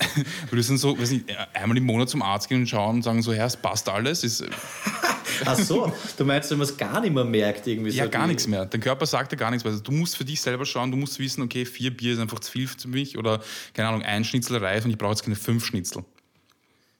würdest 0.50 0.70
dann 0.70 0.78
so, 0.78 0.98
weiß 0.98 1.10
nicht, 1.10 1.24
einmal 1.54 1.76
im 1.76 1.84
Monat 1.84 2.08
zum 2.08 2.22
Arzt 2.22 2.48
gehen 2.48 2.60
und 2.60 2.66
schauen 2.68 2.96
und 2.96 3.02
sagen 3.02 3.22
so, 3.22 3.32
Herr, 3.32 3.46
es 3.46 3.56
passt 3.56 3.88
alles? 3.88 4.22
Ist, 4.22 4.44
Ach 5.44 5.56
so, 5.58 5.92
du 6.16 6.24
meinst, 6.24 6.50
wenn 6.50 6.58
man 6.58 6.66
es 6.66 6.76
gar 6.76 7.00
nicht 7.00 7.12
mehr 7.12 7.24
merkt 7.24 7.66
irgendwie 7.66 7.90
Ja, 7.90 8.04
so 8.04 8.10
gar 8.10 8.26
nichts 8.26 8.46
mehr. 8.46 8.66
Dein 8.66 8.80
Körper 8.80 9.06
sagt 9.06 9.32
dir 9.32 9.36
gar 9.36 9.50
nichts 9.50 9.64
mehr. 9.64 9.72
Also 9.72 9.82
du 9.82 9.92
musst 9.92 10.16
für 10.16 10.24
dich 10.24 10.40
selber 10.40 10.64
schauen, 10.64 10.90
du 10.90 10.96
musst 10.96 11.18
wissen, 11.18 11.42
okay, 11.42 11.64
vier 11.64 11.96
Bier 11.96 12.12
ist 12.12 12.20
einfach 12.20 12.40
zu 12.40 12.50
viel 12.50 12.68
für 12.68 12.88
mich 12.88 13.18
oder, 13.18 13.40
keine 13.74 13.88
Ahnung, 13.88 14.02
ein 14.02 14.24
Schnitzel 14.24 14.58
reicht 14.58 14.84
und 14.84 14.90
ich 14.90 14.98
brauche 14.98 15.12
jetzt 15.12 15.22
keine 15.22 15.36
fünf 15.36 15.64
Schnitzel. 15.64 16.04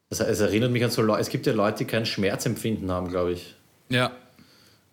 Es 0.08 0.18
erinnert 0.18 0.72
mich 0.72 0.82
an 0.82 0.90
so 0.90 1.02
Leute, 1.02 1.20
es 1.20 1.28
gibt 1.28 1.46
ja 1.46 1.52
Leute, 1.52 1.78
die 1.78 1.84
kein 1.84 2.04
Schmerzempfinden 2.04 2.90
haben, 2.90 3.08
glaube 3.08 3.32
ich. 3.32 3.54
Ja. 3.90 4.10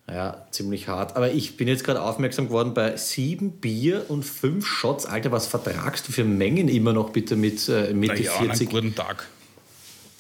Ja, 0.10 0.46
ziemlich 0.52 0.88
hart. 0.88 1.18
Aber 1.18 1.32
ich 1.32 1.58
bin 1.58 1.68
jetzt 1.68 1.84
gerade 1.84 2.02
aufmerksam 2.02 2.48
geworden 2.48 2.74
bei 2.74 2.96
sieben 2.96 3.52
Bier 3.52 4.06
und 4.08 4.24
fünf 4.24 4.66
Shots. 4.66 5.06
Alter, 5.06 5.34
was 5.34 5.48
vertragst 5.48 6.08
du 6.08 6.14
für 6.14 6.24
Mengen 6.24 6.70
immer 6.70 6.94
noch 6.94 7.10
bitte 7.10 7.36
mit 7.36 7.68
äh, 7.68 7.94
Mitte 7.94 8.24
ja, 8.24 8.32
40? 8.32 8.70
Einen 8.70 8.76
guten 8.76 8.96
Tag. 8.96 9.28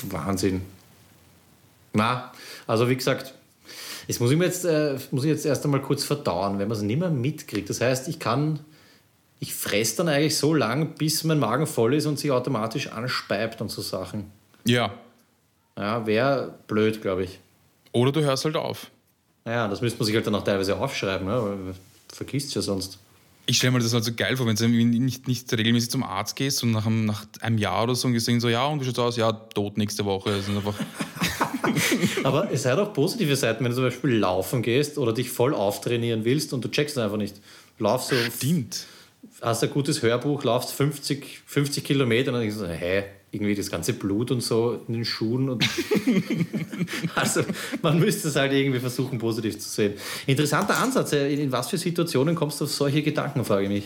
Wahnsinn. 0.04 0.62
Na, 1.94 2.34
also 2.68 2.90
wie 2.90 2.98
gesagt, 2.98 3.34
das 4.08 4.20
muss 4.20 4.30
ich, 4.32 4.38
mir 4.38 4.46
jetzt, 4.46 4.66
äh, 4.66 4.98
muss 5.12 5.24
ich 5.24 5.30
jetzt 5.30 5.46
erst 5.46 5.64
einmal 5.64 5.82
kurz 5.82 6.04
verdauen, 6.04 6.60
wenn 6.60 6.68
man 6.68 6.78
es 6.78 6.84
nicht 6.84 7.00
mehr 7.00 7.10
mitkriegt. 7.10 7.70
Das 7.70 7.80
heißt, 7.80 8.10
ich 8.10 8.20
kann, 8.20 8.60
ich 9.40 9.56
fresse 9.56 9.98
dann 9.98 10.10
eigentlich 10.10 10.38
so 10.38 10.54
lang, 10.54 10.96
bis 10.96 11.24
mein 11.24 11.40
Magen 11.40 11.66
voll 11.66 11.94
ist 11.94 12.06
und 12.06 12.20
sich 12.20 12.32
automatisch 12.32 12.88
anspeibt 12.88 13.62
und 13.62 13.72
so 13.72 13.82
Sachen. 13.82 14.32
Ja. 14.66 14.94
Ja, 15.78 16.06
wäre 16.06 16.56
blöd, 16.68 17.02
glaube 17.02 17.24
ich. 17.24 17.40
Oder 17.94 18.12
du 18.12 18.22
hörst 18.22 18.44
halt 18.44 18.58
auf. 18.58 18.92
Naja, 19.48 19.70
das 19.70 19.80
müsste 19.80 19.98
man 20.00 20.06
sich 20.06 20.14
halt 20.14 20.28
dann 20.28 20.36
auch 20.36 20.44
teilweise 20.44 20.76
aufschreiben, 20.76 21.26
ne? 21.26 21.74
vergisst 22.10 22.54
ja 22.54 22.62
sonst. 22.62 23.00
Ich 23.46 23.56
stelle 23.56 23.72
mir 23.72 23.80
das 23.80 23.94
halt 23.94 24.04
so 24.04 24.12
geil 24.14 24.36
vor, 24.36 24.46
wenn 24.46 24.58
du 24.58 24.68
nicht, 24.68 25.26
nicht 25.30 25.54
regelmäßig 25.54 25.90
zum 25.90 26.04
Arzt 26.04 26.36
gehst 26.36 26.64
und 26.64 26.72
nach 26.72 26.86
einem, 26.86 27.06
nach 27.06 27.26
einem 27.40 27.58
Jahr 27.58 27.84
oder 27.84 27.96
so 27.96 28.10
und 28.10 28.14
gesehen 28.14 28.42
so, 28.42 28.50
ja, 28.50 28.66
und 28.66 28.82
wie 28.82 28.86
schaut's 28.86 29.00
aus? 29.00 29.16
Ja, 29.16 29.32
tot 29.32 29.78
nächste 29.78 30.04
Woche. 30.04 30.32
Das 30.32 30.50
ist 30.50 30.50
einfach 30.50 30.74
Aber 32.26 32.52
es 32.52 32.66
hat 32.66 32.78
auch 32.78 32.92
positive 32.92 33.38
Seiten, 33.38 33.64
wenn 33.64 33.72
du 33.72 33.76
zum 33.76 33.86
Beispiel 33.86 34.18
laufen 34.18 34.62
gehst 34.64 34.98
oder 34.98 35.14
dich 35.14 35.30
voll 35.30 35.54
auftrainieren 35.54 36.26
willst 36.26 36.52
und 36.52 36.66
du 36.66 36.68
checkst 36.68 36.98
einfach 36.98 37.16
nicht. 37.16 37.40
Laufst 37.80 38.10
so. 38.10 38.16
Stimmt. 38.36 38.86
Hast 39.42 39.64
ein 39.64 39.70
gutes 39.70 40.02
Hörbuch, 40.02 40.44
laufst 40.44 40.74
50, 40.74 41.40
50 41.46 41.86
Kilometer 41.86 42.32
und 42.32 42.34
dann 42.34 42.42
denkst 42.42 42.58
du 42.58 42.66
so, 42.66 42.68
hä, 42.68 43.06
irgendwie 43.32 43.56
das 43.56 43.70
ganze 43.70 43.94
Blut 43.94 44.32
und 44.32 44.42
so 44.42 44.82
in 44.88 44.94
den 44.94 45.06
Schuhen. 45.06 45.50
Und 45.50 45.68
also 47.16 47.42
man 47.82 48.00
müsste 48.00 48.30
es 48.30 48.36
halt 48.36 48.54
irgendwie 48.54 48.80
versuchen, 48.80 49.20
positiv 49.20 49.60
zu 49.60 49.70
sehen. 49.70 49.94
Interessanter 50.26 50.78
Ansatz. 50.78 51.12
In 51.14 51.52
was 51.52 51.70
für 51.70 51.78
Situationen 51.78 52.36
kommst 52.36 52.62
du 52.62 52.66
auf 52.66 52.72
solche 52.72 53.04
Gedanken, 53.04 53.44
frage 53.44 53.64
ich 53.64 53.70
mich. 53.70 53.84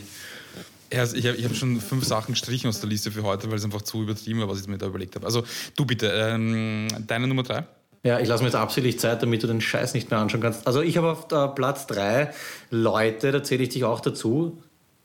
Ja, 0.93 0.99
also 0.99 1.15
ich 1.15 1.25
habe 1.25 1.37
hab 1.41 1.55
schon 1.55 1.79
fünf 1.79 2.03
Sachen 2.05 2.33
gestrichen 2.33 2.67
aus 2.67 2.81
der 2.81 2.89
Liste 2.89 3.11
für 3.11 3.23
heute, 3.23 3.49
weil 3.49 3.57
es 3.57 3.63
einfach 3.63 3.81
zu 3.81 4.03
übertrieben 4.03 4.41
war, 4.41 4.49
was 4.49 4.61
ich 4.61 4.67
mir 4.67 4.77
da 4.77 4.87
überlegt 4.87 5.15
habe. 5.15 5.25
Also 5.25 5.43
du 5.75 5.85
bitte, 5.85 6.07
ähm, 6.07 6.87
deine 7.07 7.27
Nummer 7.27 7.43
drei? 7.43 7.65
Ja, 8.03 8.19
ich 8.19 8.27
lasse 8.27 8.43
mir 8.43 8.49
jetzt 8.49 8.55
absichtlich 8.55 8.99
Zeit, 8.99 9.21
damit 9.21 9.43
du 9.43 9.47
den 9.47 9.61
Scheiß 9.61 9.93
nicht 9.93 10.09
mehr 10.09 10.19
anschauen 10.19 10.41
kannst. 10.41 10.67
Also 10.67 10.81
ich 10.81 10.97
habe 10.97 11.11
auf 11.11 11.31
äh, 11.31 11.47
Platz 11.55 11.87
drei 11.87 12.31
Leute, 12.71 13.31
da 13.31 13.43
zähle 13.43 13.63
ich 13.63 13.69
dich 13.69 13.83
auch 13.83 14.01
dazu, 14.01 14.61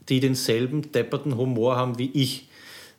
die 0.09 0.21
denselben 0.21 0.91
depperten 0.93 1.37
Humor 1.37 1.77
haben 1.77 1.99
wie 1.99 2.11
ich. 2.13 2.49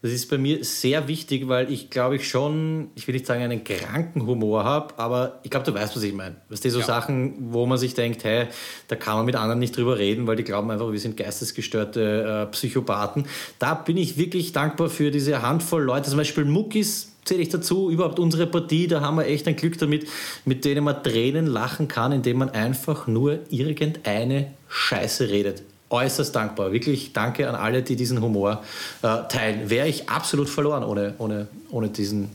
Das 0.03 0.11
ist 0.11 0.29
bei 0.29 0.37
mir 0.37 0.63
sehr 0.63 1.07
wichtig, 1.07 1.47
weil 1.47 1.71
ich 1.71 1.89
glaube 1.89 2.17
ich 2.17 2.29
schon, 2.29 2.91
ich 2.93 3.07
will 3.07 3.13
nicht 3.13 3.25
sagen, 3.25 3.41
einen 3.41 3.63
kranken 3.63 4.27
Humor 4.27 4.63
habe, 4.63 4.93
aber 4.99 5.39
ich 5.41 5.49
glaube, 5.49 5.65
du 5.65 5.73
weißt, 5.73 5.95
was 5.95 6.03
ich 6.03 6.13
meine. 6.13 6.35
Weißt 6.49 6.63
du, 6.63 6.69
so 6.69 6.79
ja. 6.79 6.85
Sachen, 6.85 7.51
wo 7.51 7.65
man 7.65 7.79
sich 7.79 7.95
denkt, 7.95 8.23
hey, 8.23 8.47
da 8.87 8.95
kann 8.95 9.15
man 9.17 9.25
mit 9.25 9.35
anderen 9.35 9.59
nicht 9.59 9.75
drüber 9.75 9.97
reden, 9.97 10.27
weil 10.27 10.35
die 10.35 10.43
glauben 10.43 10.69
einfach, 10.69 10.91
wir 10.91 10.99
sind 10.99 11.17
geistesgestörte 11.17 12.45
äh, 12.47 12.51
Psychopathen. 12.51 13.25
Da 13.57 13.73
bin 13.73 13.97
ich 13.97 14.17
wirklich 14.17 14.51
dankbar 14.51 14.89
für 14.89 15.09
diese 15.09 15.41
Handvoll 15.41 15.83
Leute, 15.83 16.09
zum 16.09 16.17
Beispiel 16.17 16.45
Muckis 16.45 17.13
zähle 17.25 17.41
ich 17.41 17.49
dazu, 17.49 17.89
überhaupt 17.89 18.19
unsere 18.19 18.47
Partie, 18.47 18.87
da 18.87 19.01
haben 19.01 19.17
wir 19.17 19.25
echt 19.25 19.47
ein 19.47 19.55
Glück 19.55 19.77
damit, 19.79 20.07
mit 20.45 20.63
denen 20.63 20.83
man 20.83 21.03
Tränen 21.03 21.45
lachen 21.47 21.87
kann, 21.87 22.11
indem 22.11 22.37
man 22.37 22.49
einfach 22.51 23.07
nur 23.07 23.39
irgendeine 23.49 24.53
Scheiße 24.69 25.29
redet 25.29 25.63
äußerst 25.89 26.35
dankbar. 26.35 26.71
Wirklich 26.71 27.13
danke 27.13 27.47
an 27.47 27.55
alle, 27.55 27.83
die 27.83 27.95
diesen 27.95 28.21
Humor 28.21 28.63
äh, 29.01 29.23
teilen. 29.29 29.69
Wäre 29.69 29.87
ich 29.87 30.09
absolut 30.09 30.49
verloren 30.49 30.83
ohne, 30.83 31.15
ohne, 31.17 31.47
ohne 31.69 31.89
diesen, 31.89 32.29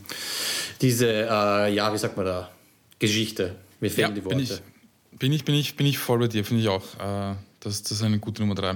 diese, 0.81 1.07
äh, 1.07 1.73
ja, 1.73 1.93
wie 1.93 1.97
sagt 1.97 2.17
man 2.17 2.25
da, 2.25 2.49
Geschichte. 2.99 3.55
Mir 3.79 3.91
fehlen 3.91 4.09
ja, 4.09 4.15
die 4.15 4.25
Worte. 4.25 4.35
Bin 4.37 4.43
ich, 4.45 4.61
bin 5.19 5.31
ich, 5.33 5.45
bin 5.45 5.55
ich, 5.55 5.75
bin 5.75 5.85
ich 5.85 5.97
voll 5.97 6.19
bei 6.19 6.27
dir, 6.27 6.43
finde 6.45 6.63
ich 6.63 6.69
auch. 6.69 6.83
Äh, 6.99 7.35
das, 7.59 7.83
das 7.83 7.91
ist 7.91 8.03
eine 8.03 8.19
gute 8.19 8.41
Nummer 8.41 8.55
drei. 8.55 8.75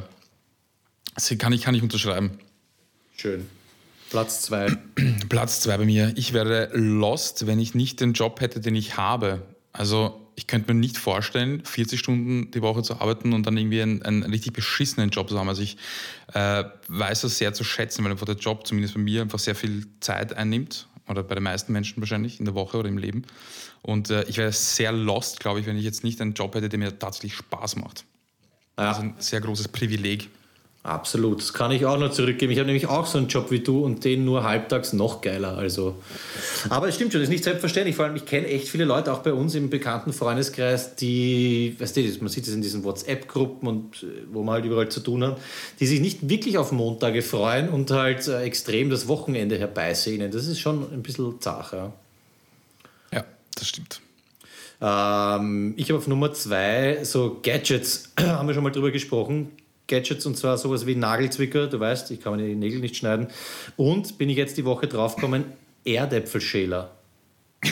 Das 1.15 1.33
kann 1.37 1.51
ich, 1.53 1.63
kann 1.63 1.75
ich 1.75 1.81
unterschreiben. 1.81 2.39
Schön. 3.15 3.47
Platz 4.09 4.43
zwei. 4.43 4.67
Platz 5.29 5.61
zwei 5.61 5.77
bei 5.77 5.85
mir. 5.85 6.13
Ich 6.15 6.33
wäre 6.33 6.69
lost, 6.73 7.47
wenn 7.47 7.59
ich 7.59 7.73
nicht 7.73 7.99
den 7.99 8.13
Job 8.13 8.39
hätte, 8.39 8.59
den 8.59 8.75
ich 8.75 8.97
habe. 8.97 9.41
Also 9.73 10.26
ich 10.37 10.45
könnte 10.45 10.71
mir 10.71 10.79
nicht 10.79 10.99
vorstellen, 10.99 11.65
40 11.65 11.99
Stunden 11.99 12.51
die 12.51 12.61
Woche 12.61 12.83
zu 12.83 13.01
arbeiten 13.01 13.33
und 13.33 13.47
dann 13.47 13.57
irgendwie 13.57 13.81
einen, 13.81 14.03
einen 14.03 14.21
richtig 14.21 14.53
beschissenen 14.53 15.09
Job 15.09 15.29
zu 15.29 15.39
haben. 15.39 15.49
Also 15.49 15.63
ich 15.63 15.77
äh, 16.33 16.63
weiß 16.87 17.21
das 17.21 17.39
sehr 17.39 17.55
zu 17.55 17.63
schätzen, 17.63 18.05
weil 18.05 18.11
einfach 18.11 18.27
der 18.27 18.35
Job 18.35 18.67
zumindest 18.67 18.93
bei 18.93 19.01
mir 19.01 19.23
einfach 19.23 19.39
sehr 19.39 19.55
viel 19.55 19.87
Zeit 19.99 20.33
einnimmt 20.33 20.87
oder 21.07 21.23
bei 21.23 21.33
den 21.33 21.43
meisten 21.43 21.73
Menschen 21.73 22.01
wahrscheinlich 22.01 22.37
in 22.37 22.45
der 22.45 22.53
Woche 22.53 22.77
oder 22.77 22.87
im 22.87 22.99
Leben. 22.99 23.23
Und 23.81 24.11
äh, 24.11 24.25
ich 24.25 24.37
wäre 24.37 24.51
sehr 24.51 24.91
lost, 24.91 25.39
glaube 25.39 25.59
ich, 25.59 25.65
wenn 25.65 25.75
ich 25.75 25.83
jetzt 25.83 26.03
nicht 26.03 26.21
einen 26.21 26.35
Job 26.35 26.53
hätte, 26.53 26.69
der 26.69 26.77
mir 26.77 26.99
tatsächlich 26.99 27.33
Spaß 27.33 27.77
macht. 27.77 28.05
Ja. 28.77 28.89
Also 28.89 29.01
ein 29.01 29.15
sehr 29.17 29.41
großes 29.41 29.69
Privileg. 29.69 30.29
Absolut, 30.83 31.41
das 31.41 31.53
kann 31.53 31.71
ich 31.71 31.85
auch 31.85 31.97
noch 31.99 32.11
zurückgeben. 32.11 32.53
Ich 32.53 32.59
habe 32.59 32.67
nämlich 32.67 32.87
auch 32.87 33.05
so 33.05 33.17
einen 33.17 33.27
Job 33.27 33.51
wie 33.51 33.59
du 33.59 33.83
und 33.83 34.05
den 34.05 34.23
nur 34.23 34.45
halbtags 34.45 34.93
noch 34.93 35.19
geiler. 35.19 35.57
Also. 35.57 35.95
Aber 36.69 36.87
es 36.87 36.95
stimmt 36.95 37.11
schon, 37.11 37.19
das 37.19 37.27
ist 37.27 37.33
nicht 37.33 37.43
selbstverständlich. 37.43 37.97
Vor 37.97 38.05
allem, 38.05 38.15
ich 38.15 38.25
kenne 38.25 38.47
echt 38.47 38.69
viele 38.69 38.85
Leute, 38.85 39.11
auch 39.11 39.19
bei 39.19 39.33
uns 39.33 39.53
im 39.53 39.69
bekannten 39.69 40.13
Freundeskreis, 40.13 40.95
die, 40.95 41.75
weißt 41.77 41.97
du, 41.97 42.01
man 42.21 42.29
sieht 42.29 42.47
es 42.47 42.53
in 42.53 42.61
diesen 42.61 42.85
WhatsApp-Gruppen 42.85 43.67
und 43.67 44.03
äh, 44.03 44.05
wo 44.31 44.43
man 44.43 44.55
halt 44.55 44.65
überall 44.65 44.87
zu 44.87 45.01
tun 45.01 45.25
hat, 45.25 45.37
die 45.81 45.87
sich 45.87 45.99
nicht 45.99 46.29
wirklich 46.29 46.57
auf 46.57 46.71
Montage 46.71 47.21
freuen 47.21 47.67
und 47.67 47.91
halt 47.91 48.25
äh, 48.29 48.43
extrem 48.43 48.89
das 48.89 49.09
Wochenende 49.09 49.57
herbeisehnen. 49.57 50.31
Das 50.31 50.47
ist 50.47 50.59
schon 50.59 50.83
ein 50.93 51.03
bisschen 51.03 51.41
zach. 51.41 51.73
Ja, 51.73 51.91
ja 53.11 53.25
das 53.55 53.67
stimmt. 53.67 53.99
Ähm, 54.79 55.73
ich 55.75 55.89
habe 55.89 55.97
auf 55.97 56.07
Nummer 56.07 56.31
zwei 56.31 57.03
so 57.03 57.39
Gadgets, 57.43 58.13
haben 58.19 58.47
wir 58.47 58.53
schon 58.53 58.63
mal 58.63 58.69
drüber 58.69 58.91
gesprochen. 58.91 59.51
Gadgets 59.87 60.25
und 60.25 60.37
zwar 60.37 60.57
sowas 60.57 60.85
wie 60.85 60.95
Nagelzwicker, 60.95 61.67
du 61.67 61.79
weißt, 61.79 62.11
ich 62.11 62.21
kann 62.21 62.35
mir 62.35 62.45
die 62.45 62.55
Nägel 62.55 62.79
nicht 62.79 62.97
schneiden. 62.97 63.27
Und 63.75 64.17
bin 64.17 64.29
ich 64.29 64.37
jetzt 64.37 64.57
die 64.57 64.65
Woche 64.65 64.87
draufgekommen, 64.87 65.45
Erdäpfelschäler. 65.85 66.91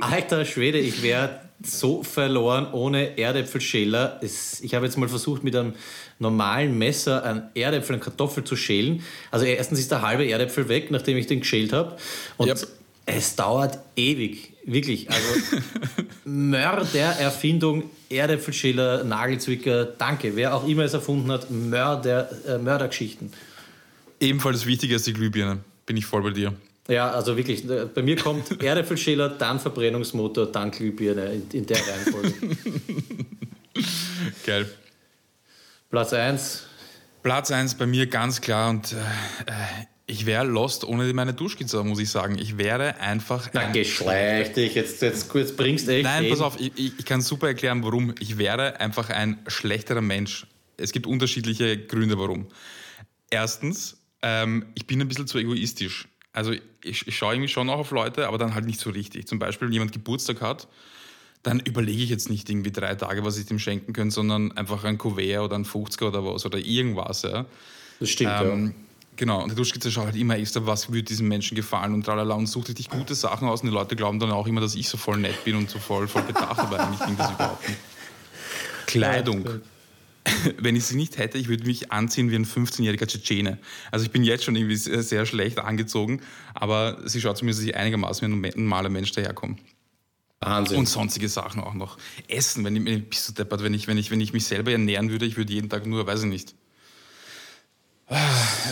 Alter 0.00 0.44
Schwede, 0.44 0.78
ich 0.78 1.02
wäre 1.02 1.40
so 1.62 2.02
verloren 2.02 2.72
ohne 2.72 3.18
Erdäpfelschäler. 3.18 4.20
ich 4.22 4.74
habe 4.74 4.86
jetzt 4.86 4.96
mal 4.96 5.08
versucht, 5.08 5.42
mit 5.42 5.56
einem 5.56 5.74
normalen 6.18 6.78
Messer 6.78 7.24
einen 7.24 7.42
Erdäpfel, 7.54 7.94
eine 7.94 8.02
Kartoffel 8.02 8.44
zu 8.44 8.56
schälen. 8.56 9.02
Also 9.30 9.44
erstens 9.44 9.80
ist 9.80 9.90
der 9.90 10.02
halbe 10.02 10.28
Erdäpfel 10.28 10.68
weg, 10.68 10.90
nachdem 10.90 11.16
ich 11.16 11.26
den 11.26 11.40
geschält 11.40 11.72
habe. 11.72 11.96
Und 12.36 12.48
yep. 12.48 12.66
es 13.06 13.34
dauert 13.34 13.78
ewig, 13.96 14.52
wirklich. 14.72 15.10
Also 15.10 15.62
Mörder-Erfindung 16.24 17.90
Erdäpfelschäler, 18.10 19.04
Nagelzwicker, 19.04 19.84
danke, 19.84 20.34
wer 20.34 20.54
auch 20.54 20.66
immer 20.66 20.84
es 20.84 20.94
erfunden 20.94 21.30
hat, 21.30 21.50
Mörder, 21.50 22.30
äh, 22.46 22.58
Mördergeschichten. 22.58 23.32
Ebenfalls 24.20 24.66
wichtiger 24.66 24.94
als 24.94 25.04
die 25.04 25.12
Glühbirne, 25.12 25.58
bin 25.84 25.96
ich 25.96 26.06
voll 26.06 26.22
bei 26.22 26.30
dir. 26.30 26.54
Ja, 26.88 27.10
also 27.10 27.36
wirklich, 27.36 27.68
äh, 27.68 27.84
bei 27.84 28.02
mir 28.02 28.16
kommt 28.16 28.62
Erdäpfelschäler, 28.62 29.28
dann 29.28 29.60
Verbrennungsmotor, 29.60 30.46
dann 30.46 30.70
Glühbirne 30.70 31.34
in, 31.34 31.50
in 31.52 31.66
der 31.66 31.76
Reihenfolge. 31.76 32.34
Geil. 34.46 34.70
Platz 35.90 36.12
1. 36.12 36.64
Platz 37.22 37.50
1 37.50 37.74
bei 37.74 37.86
mir 37.86 38.06
ganz 38.06 38.40
klar 38.40 38.70
und 38.70 38.92
äh, 38.92 38.96
äh 38.96 39.86
ich 40.08 40.24
wäre 40.24 40.44
lost 40.44 40.84
ohne 40.84 41.12
meine 41.12 41.34
Duschkizze, 41.34 41.84
muss 41.84 42.00
ich 42.00 42.10
sagen. 42.10 42.38
Ich 42.38 42.56
wäre 42.56 42.96
einfach. 42.98 43.50
Na, 43.52 43.70
geschleicht 43.70 44.56
dich. 44.56 44.74
Jetzt, 44.74 45.02
jetzt, 45.02 45.32
jetzt 45.34 45.56
bringst 45.56 45.86
du 45.86 45.92
echt. 45.92 46.04
Nein, 46.04 46.24
hin. 46.24 46.30
pass 46.30 46.40
auf, 46.40 46.58
ich, 46.58 46.72
ich 46.76 47.04
kann 47.04 47.20
super 47.20 47.48
erklären, 47.48 47.84
warum. 47.84 48.14
Ich 48.18 48.38
wäre 48.38 48.80
einfach 48.80 49.10
ein 49.10 49.38
schlechterer 49.46 50.00
Mensch. 50.00 50.46
Es 50.78 50.92
gibt 50.92 51.06
unterschiedliche 51.06 51.76
Gründe, 51.76 52.18
warum. 52.18 52.46
Erstens, 53.30 53.98
ähm, 54.22 54.66
ich 54.74 54.86
bin 54.86 55.00
ein 55.00 55.08
bisschen 55.08 55.26
zu 55.26 55.38
egoistisch. 55.38 56.08
Also 56.32 56.52
ich, 56.52 57.06
ich 57.06 57.16
schaue 57.16 57.34
irgendwie 57.34 57.48
schon 57.48 57.68
auch 57.68 57.78
auf 57.78 57.90
Leute, 57.90 58.28
aber 58.28 58.38
dann 58.38 58.54
halt 58.54 58.64
nicht 58.64 58.80
so 58.80 58.90
richtig. 58.90 59.26
Zum 59.26 59.38
Beispiel, 59.38 59.68
wenn 59.68 59.72
jemand 59.74 59.92
Geburtstag 59.92 60.40
hat, 60.40 60.68
dann 61.42 61.60
überlege 61.60 62.02
ich 62.02 62.08
jetzt 62.08 62.30
nicht 62.30 62.48
irgendwie 62.48 62.72
drei 62.72 62.94
Tage, 62.94 63.24
was 63.24 63.36
ich 63.36 63.44
dem 63.44 63.58
schenken 63.58 63.92
könnte, 63.92 64.14
sondern 64.14 64.52
einfach 64.52 64.84
ein 64.84 64.96
Kuvert 64.96 65.42
oder 65.42 65.56
ein 65.56 65.66
50er 65.66 66.08
oder 66.08 66.24
was 66.24 66.46
oder 66.46 66.58
irgendwas. 66.58 67.22
Ja. 67.22 67.44
Das 68.00 68.08
stimmt, 68.08 68.32
ähm, 68.40 68.66
ja. 68.66 68.87
Genau, 69.18 69.42
und 69.42 69.50
die 69.50 69.56
Duschskizze 69.56 69.90
schaut 69.90 70.06
halt 70.06 70.16
immer 70.16 70.38
extra, 70.38 70.64
was 70.64 70.90
würde 70.90 71.02
diesem 71.02 71.26
Menschen 71.26 71.56
gefallen 71.56 71.92
und 71.92 72.04
tralala 72.04 72.36
und 72.36 72.46
sucht 72.46 72.68
richtig 72.68 72.88
gute 72.88 73.16
Sachen 73.16 73.48
aus 73.48 73.62
und 73.62 73.68
die 73.68 73.74
Leute 73.74 73.96
glauben 73.96 74.20
dann 74.20 74.30
auch 74.30 74.46
immer, 74.46 74.60
dass 74.60 74.76
ich 74.76 74.88
so 74.88 74.96
voll 74.96 75.18
nett 75.18 75.44
bin 75.44 75.56
und 75.56 75.68
so 75.68 75.80
voll, 75.80 76.06
voll 76.06 76.22
bedacht, 76.22 76.56
aber 76.56 76.78
eigentlich 76.78 77.04
ging 77.04 77.16
das 77.16 77.32
überhaupt 77.32 77.68
nicht. 77.68 77.80
Kleidung. 78.86 79.44
Wenn 80.58 80.76
ich 80.76 80.84
sie 80.84 80.94
nicht 80.94 81.18
hätte, 81.18 81.36
ich 81.36 81.48
würde 81.48 81.64
mich 81.64 81.90
anziehen 81.90 82.30
wie 82.30 82.36
ein 82.36 82.46
15-jähriger 82.46 83.08
Tschetschene. 83.08 83.58
Also 83.90 84.04
ich 84.04 84.12
bin 84.12 84.22
jetzt 84.22 84.44
schon 84.44 84.54
irgendwie 84.54 84.76
sehr, 84.76 85.02
sehr 85.02 85.26
schlecht 85.26 85.58
angezogen, 85.58 86.20
aber 86.54 86.98
sie 87.04 87.20
schaut 87.20 87.38
zumindest, 87.38 87.62
dass 87.62 87.68
ich 87.68 87.76
einigermaßen 87.76 88.40
wie 88.40 88.46
ein 88.46 88.52
normaler 88.54 88.88
Mensch 88.88 89.10
daherkomme. 89.10 89.56
Wahnsinn. 90.38 90.78
Und 90.78 90.88
sonstige 90.88 91.28
Sachen 91.28 91.60
auch 91.60 91.74
noch. 91.74 91.98
Essen, 92.28 92.64
wenn 92.64 92.86
ich, 92.86 93.08
bist 93.08 93.28
du 93.28 93.32
deppert, 93.32 93.64
wenn 93.64 93.74
ich, 93.74 93.88
wenn 93.88 93.98
ich, 93.98 94.12
wenn 94.12 94.20
ich 94.20 94.32
mich 94.32 94.44
selber 94.44 94.70
ernähren 94.70 95.10
würde, 95.10 95.26
ich 95.26 95.36
würde 95.36 95.52
jeden 95.52 95.68
Tag 95.68 95.86
nur, 95.86 96.06
weiß 96.06 96.22
ich 96.22 96.28
nicht, 96.28 96.54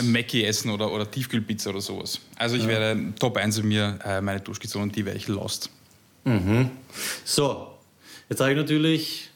Mackie 0.03 0.43
essen 0.43 0.71
oder, 0.71 0.91
oder 0.91 1.09
Tiefkühlpizza 1.09 1.69
oder 1.69 1.81
sowas. 1.81 2.19
Also 2.37 2.55
ich 2.55 2.63
ja. 2.63 2.69
wäre 2.69 2.97
Top 3.19 3.37
1 3.37 3.59
bei 3.59 3.65
mir 3.65 3.99
äh, 4.03 4.21
meine 4.21 4.39
Duschkizze 4.39 4.79
und 4.79 4.95
die 4.95 5.05
wäre 5.05 5.15
ich 5.15 5.27
lost. 5.27 5.69
Mhm. 6.23 6.71
So, 7.23 7.67
jetzt 8.29 8.41
habe 8.41 8.51
ich 8.51 8.57
natürlich, 8.57 9.29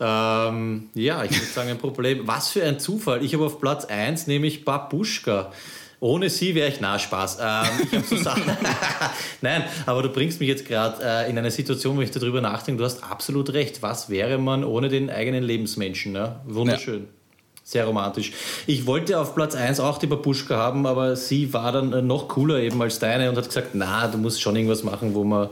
ähm, 0.00 0.88
ja, 0.94 1.24
ich 1.24 1.32
würde 1.32 1.46
sagen 1.46 1.70
ein 1.70 1.78
Problem. 1.78 2.26
Was 2.26 2.50
für 2.50 2.64
ein 2.64 2.78
Zufall. 2.80 3.24
Ich 3.24 3.34
habe 3.34 3.46
auf 3.46 3.60
Platz 3.60 3.84
1 3.84 4.26
nämlich 4.26 4.64
Babuschka. 4.64 5.52
Ohne 6.00 6.28
sie 6.28 6.54
wäre 6.54 6.68
ich 6.68 6.80
na 6.80 6.98
Spaß. 6.98 7.38
Ähm, 7.40 7.66
ich 7.90 8.06
so 8.06 8.16
Nein, 9.40 9.64
aber 9.86 10.02
du 10.02 10.10
bringst 10.10 10.38
mich 10.38 10.48
jetzt 10.48 10.66
gerade 10.66 11.02
äh, 11.02 11.30
in 11.30 11.38
eine 11.38 11.50
Situation, 11.50 11.96
wo 11.96 12.02
ich 12.02 12.10
darüber 12.10 12.42
nachdenke. 12.42 12.78
Du 12.80 12.84
hast 12.84 13.02
absolut 13.02 13.54
recht. 13.54 13.80
Was 13.80 14.10
wäre 14.10 14.36
man 14.36 14.64
ohne 14.64 14.90
den 14.90 15.08
eigenen 15.08 15.42
Lebensmenschen? 15.42 16.12
Ne? 16.12 16.40
Wunderschön. 16.44 17.04
Ja. 17.04 17.23
Sehr 17.66 17.86
romantisch. 17.86 18.32
Ich 18.66 18.86
wollte 18.86 19.18
auf 19.18 19.34
Platz 19.34 19.54
1 19.54 19.80
auch 19.80 19.96
die 19.96 20.06
Babuschka 20.06 20.54
haben, 20.54 20.86
aber 20.86 21.16
sie 21.16 21.54
war 21.54 21.72
dann 21.72 21.94
äh, 21.94 22.02
noch 22.02 22.28
cooler 22.28 22.58
eben 22.58 22.80
als 22.82 22.98
deine 22.98 23.30
und 23.30 23.38
hat 23.38 23.48
gesagt, 23.48 23.70
na, 23.72 24.06
du 24.06 24.18
musst 24.18 24.42
schon 24.42 24.54
irgendwas 24.54 24.82
machen, 24.82 25.14
wo 25.14 25.24
man 25.24 25.48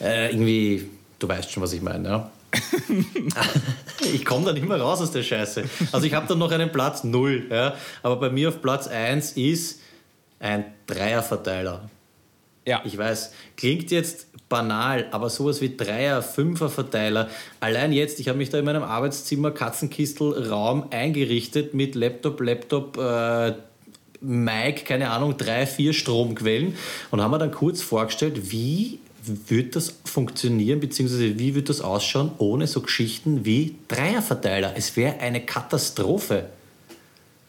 äh, 0.00 0.30
irgendwie, 0.30 0.88
du 1.18 1.28
weißt 1.28 1.52
schon, 1.52 1.62
was 1.62 1.74
ich 1.74 1.82
meine, 1.82 2.08
ja. 2.08 2.30
ich 4.14 4.24
komme 4.24 4.46
da 4.46 4.52
nicht 4.54 4.66
mehr 4.66 4.80
raus 4.80 5.02
aus 5.02 5.10
der 5.10 5.22
Scheiße. 5.22 5.64
Also 5.92 6.06
ich 6.06 6.14
habe 6.14 6.26
dann 6.26 6.38
noch 6.38 6.50
einen 6.50 6.72
Platz 6.72 7.04
0, 7.04 7.48
ja, 7.50 7.74
aber 8.02 8.16
bei 8.16 8.30
mir 8.30 8.48
auf 8.48 8.62
Platz 8.62 8.88
1 8.88 9.32
ist 9.32 9.80
ein 10.40 10.64
Dreierverteiler. 10.86 11.90
Ja. 12.66 12.80
Ich 12.84 12.96
weiß, 12.96 13.32
klingt 13.56 13.90
jetzt 13.90 14.26
banal, 14.52 15.06
aber 15.12 15.30
sowas 15.30 15.62
wie 15.62 15.74
Dreier-, 15.74 16.20
Fünfer-Verteiler. 16.20 17.30
Allein 17.60 17.90
jetzt, 17.90 18.20
ich 18.20 18.28
habe 18.28 18.36
mich 18.36 18.50
da 18.50 18.58
in 18.58 18.66
meinem 18.66 18.82
Arbeitszimmer 18.82 19.50
Katzenkistel-Raum 19.50 20.88
eingerichtet 20.90 21.72
mit 21.72 21.94
Laptop, 21.94 22.38
Laptop, 22.42 22.98
äh, 22.98 23.54
Mic, 24.20 24.84
keine 24.84 25.08
Ahnung, 25.10 25.38
drei, 25.38 25.64
vier 25.66 25.94
Stromquellen 25.94 26.76
und 27.10 27.22
haben 27.22 27.30
mir 27.30 27.38
dann 27.38 27.50
kurz 27.50 27.80
vorgestellt, 27.80 28.52
wie 28.52 28.98
wird 29.48 29.74
das 29.74 29.94
funktionieren, 30.04 30.80
beziehungsweise 30.80 31.38
wie 31.38 31.54
wird 31.54 31.70
das 31.70 31.80
ausschauen 31.80 32.32
ohne 32.36 32.66
so 32.66 32.82
Geschichten 32.82 33.46
wie 33.46 33.76
Dreierverteiler? 33.88 34.74
Es 34.76 34.98
wäre 34.98 35.18
eine 35.20 35.40
Katastrophe. 35.40 36.50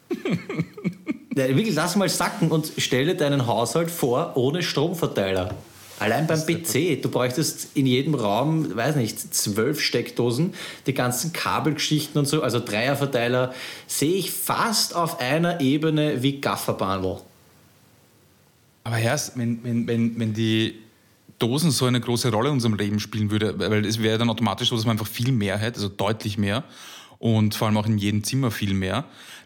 Ja, 1.35 1.47
wirklich, 1.47 1.73
lass 1.73 1.95
mal 1.95 2.09
sacken 2.09 2.51
und 2.51 2.73
stelle 2.77 3.15
deinen 3.15 3.47
Haushalt 3.47 3.89
vor 3.89 4.33
ohne 4.35 4.61
Stromverteiler. 4.61 5.55
Allein 5.99 6.27
beim 6.27 6.39
PC, 6.45 7.01
du 7.01 7.09
bräuchtest 7.09 7.69
in 7.75 7.85
jedem 7.85 8.15
Raum, 8.15 8.75
weiß 8.75 8.95
nicht, 8.95 9.33
zwölf 9.33 9.79
Steckdosen, 9.79 10.53
die 10.87 10.93
ganzen 10.93 11.33
Kabelgeschichten 11.33 12.19
und 12.19 12.27
so, 12.27 12.41
also 12.41 12.59
Dreierverteiler, 12.59 13.53
sehe 13.87 14.15
ich 14.15 14.31
fast 14.31 14.95
auf 14.95 15.19
einer 15.19 15.61
Ebene 15.61 16.23
wie 16.23 16.41
Gafferbandel. 16.41 17.17
Aber 18.83 18.97
erst, 18.97 19.37
wenn, 19.37 19.63
wenn, 19.63 19.87
wenn, 19.87 20.19
wenn 20.19 20.33
die 20.33 20.75
Dosen 21.39 21.71
so 21.71 21.85
eine 21.85 22.01
große 22.01 22.31
Rolle 22.31 22.49
in 22.49 22.55
unserem 22.55 22.75
Leben 22.75 22.99
spielen 22.99 23.31
würde, 23.31 23.57
weil 23.57 23.85
es 23.85 24.01
wäre 24.01 24.17
dann 24.17 24.29
automatisch 24.29 24.69
so, 24.69 24.75
dass 24.75 24.85
man 24.85 24.97
einfach 24.97 25.07
viel 25.07 25.31
mehr 25.31 25.57
hätte, 25.57 25.77
also 25.77 25.89
deutlich 25.89 26.37
mehr 26.37 26.63
und 27.19 27.55
vor 27.55 27.67
allem 27.67 27.77
auch 27.77 27.85
in 27.85 27.97
jedem 27.97 28.23
Zimmer 28.23 28.51
viel 28.51 28.73
mehr, 28.73 29.05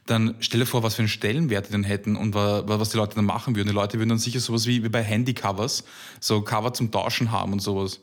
dann 0.10 0.36
stell 0.40 0.60
dir 0.60 0.66
vor, 0.66 0.84
was 0.84 0.96
für 0.96 1.04
einen 1.04 1.10
Stellenwert 1.10 1.68
die 1.68 1.72
dann 1.72 1.84
hätten 1.84 2.16
und 2.16 2.34
was 2.36 2.90
die 2.90 2.98
Leute 2.98 3.16
dann 3.16 3.26
machen 3.26 3.56
würden. 3.56 3.68
Die 3.68 3.74
Leute 3.74 3.98
würden 4.00 4.10
dann 4.10 4.18
sicher 4.18 4.40
sowas 4.40 4.66
wie, 4.68 4.84
wie 4.84 4.90
bei 4.90 5.04
Handycovers, 5.04 5.84
so 6.20 6.42
Cover 6.42 6.74
zum 6.74 6.92
Tauschen 6.92 7.32
haben 7.32 7.54
und 7.54 7.60
sowas. 7.60 8.02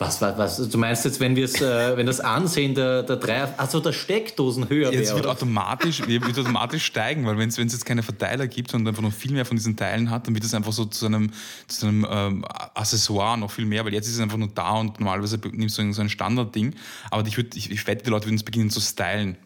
Was, 0.00 0.22
was, 0.22 0.38
was, 0.38 0.68
du 0.68 0.78
meinst 0.78 1.04
jetzt, 1.04 1.18
wenn 1.18 1.34
wir 1.34 1.44
es, 1.44 1.60
äh, 1.60 1.96
wenn 1.96 2.06
das 2.06 2.20
Ansehen 2.20 2.72
der, 2.76 3.02
der 3.02 3.16
drei, 3.16 3.42
also 3.58 3.80
der 3.80 3.92
Steckdosen 3.92 4.68
höher 4.68 4.92
wäre? 4.92 4.94
Jetzt 4.94 5.12
wird 5.12 5.26
automatisch, 5.26 6.06
wird 6.06 6.38
automatisch 6.38 6.84
steigen, 6.84 7.26
weil 7.26 7.36
wenn 7.36 7.48
es 7.48 7.56
jetzt 7.56 7.84
keine 7.84 8.04
Verteiler 8.04 8.46
gibt 8.46 8.72
und 8.74 8.86
einfach 8.86 9.02
noch 9.02 9.12
viel 9.12 9.32
mehr 9.32 9.44
von 9.44 9.56
diesen 9.56 9.76
Teilen 9.76 10.08
hat, 10.08 10.28
dann 10.28 10.34
wird 10.34 10.44
es 10.44 10.54
einfach 10.54 10.70
so 10.70 10.84
zu 10.84 11.06
einem, 11.06 11.32
zu 11.66 11.88
einem 11.88 12.06
ähm, 12.08 12.44
Accessoire 12.74 13.36
noch 13.36 13.50
viel 13.50 13.66
mehr, 13.66 13.84
weil 13.84 13.92
jetzt 13.92 14.06
ist 14.06 14.14
es 14.14 14.20
einfach 14.20 14.36
nur 14.36 14.50
da 14.54 14.74
und 14.74 15.00
normalerweise 15.00 15.36
nimmst 15.50 15.78
du 15.78 15.92
so 15.92 16.00
ein 16.00 16.08
Standardding, 16.08 16.76
aber 17.10 17.26
ich, 17.26 17.36
würd, 17.36 17.56
ich, 17.56 17.68
ich 17.72 17.84
wette, 17.88 18.04
die 18.04 18.10
Leute 18.10 18.26
würden 18.26 18.36
es 18.36 18.44
beginnen 18.44 18.70
zu 18.70 18.80
stylen 18.80 19.36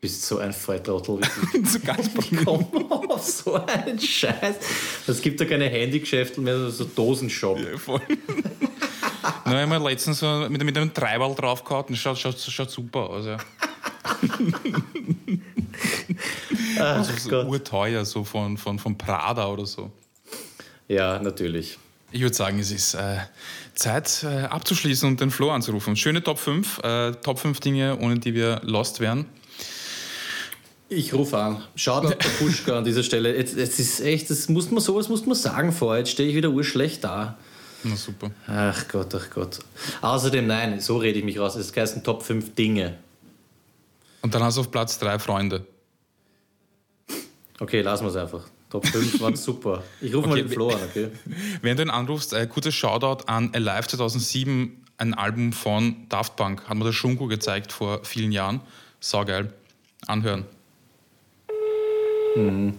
bist 0.00 0.22
so 0.22 0.38
ein 0.38 0.52
Volltrottel. 0.52 1.20
so 1.64 1.80
ganz 1.80 2.10
Komm 2.44 2.90
auf 3.10 3.24
so 3.24 3.54
einen 3.54 3.98
Scheiß. 3.98 4.56
Es 5.06 5.20
gibt 5.20 5.40
ja 5.40 5.46
keine 5.46 5.68
Handygeschäfte 5.68 6.40
mehr, 6.40 6.70
so 6.70 6.84
Dosenshop. 6.84 7.58
Ja, 7.58 7.76
voll. 7.78 8.00
Ich 9.44 9.52
habe 9.52 9.88
letztens 9.88 10.20
so 10.20 10.46
mit, 10.48 10.62
mit 10.62 10.76
einem 10.76 10.92
Treiberl 10.92 11.34
draufgehauen 11.34 11.86
und 11.88 11.96
schaut, 11.96 12.18
schaut, 12.18 12.38
schaut 12.38 12.70
super 12.70 13.10
aus. 13.10 13.26
Ja. 13.26 13.36
Ach, 16.78 16.96
also 16.96 17.12
so 17.16 17.30
Gott. 17.30 17.46
urteuer, 17.46 18.04
so 18.04 18.24
von, 18.24 18.56
von, 18.56 18.78
von 18.78 18.98
Prada 18.98 19.46
oder 19.48 19.66
so. 19.66 19.90
Ja, 20.88 21.18
natürlich. 21.20 21.78
Ich 22.10 22.20
würde 22.22 22.34
sagen, 22.34 22.58
es 22.58 22.70
ist 22.70 22.94
äh, 22.94 23.18
Zeit 23.74 24.24
äh, 24.24 24.44
abzuschließen 24.44 25.08
und 25.08 25.20
den 25.20 25.30
Flo 25.30 25.50
anzurufen. 25.50 25.96
Schöne 25.96 26.22
Top 26.22 26.38
5, 26.38 26.78
äh, 26.82 27.12
Top 27.12 27.38
5 27.38 27.60
Dinge, 27.60 27.98
ohne 27.98 28.18
die 28.18 28.34
wir 28.34 28.60
lost 28.64 29.00
wären. 29.00 29.26
Ich 30.88 31.12
rufe 31.12 31.36
an. 31.36 31.62
Schaut 31.74 32.04
auf 32.04 32.16
der 32.16 32.28
Puschka 32.28 32.78
an 32.78 32.84
dieser 32.84 33.02
Stelle. 33.02 33.34
Es 33.34 33.54
ist 33.54 34.00
echt, 34.00 34.30
das 34.30 34.48
muss 34.48 34.70
man, 34.70 34.80
sowas 34.80 35.08
muss 35.08 35.26
man 35.26 35.34
sagen 35.34 35.72
vorher. 35.72 36.00
Jetzt 36.00 36.12
stehe 36.12 36.28
ich 36.28 36.36
wieder 36.36 36.50
urschlecht 36.50 37.02
da. 37.02 37.36
Na 37.82 37.96
super. 37.96 38.30
Ach 38.46 38.86
Gott, 38.88 39.14
ach 39.14 39.30
Gott. 39.30 39.58
Außerdem, 40.00 40.46
nein, 40.46 40.80
so 40.80 40.96
rede 40.96 41.18
ich 41.18 41.24
mich 41.24 41.38
raus. 41.38 41.56
Es 41.56 41.74
heißt 41.74 42.04
Top 42.04 42.22
5 42.22 42.54
Dinge. 42.54 42.98
Und 44.22 44.34
dann 44.34 44.42
hast 44.42 44.56
du 44.56 44.60
auf 44.60 44.70
Platz 44.70 44.98
3 44.98 45.18
Freunde. 45.18 45.66
Okay, 47.58 47.80
lassen 47.80 48.04
wir 48.04 48.10
es 48.10 48.16
einfach. 48.16 48.44
Top 48.70 48.86
5 48.86 49.20
waren 49.20 49.36
super. 49.36 49.82
Ich 50.00 50.14
rufe 50.14 50.28
okay, 50.28 50.42
mal 50.42 50.48
den 50.48 50.48
Flo 50.48 50.68
an, 50.70 50.80
okay? 50.88 51.10
Während 51.62 51.80
du 51.80 51.84
ihn 51.84 51.90
anrufst, 51.90 52.32
äh, 52.32 52.46
kurzes 52.46 52.74
Shoutout 52.74 53.24
an 53.26 53.50
Alive 53.54 53.88
2007, 53.88 54.84
ein 54.98 55.14
Album 55.14 55.52
von 55.52 56.08
Daft 56.08 56.36
Punk. 56.36 56.68
Hat 56.68 56.76
mir 56.76 56.84
der 56.84 56.92
Schunko 56.92 57.26
gezeigt 57.26 57.72
vor 57.72 58.04
vielen 58.04 58.32
Jahren. 58.32 58.60
Saugeil. 59.00 59.52
Anhören. 60.06 60.46
Mhm. 62.36 62.78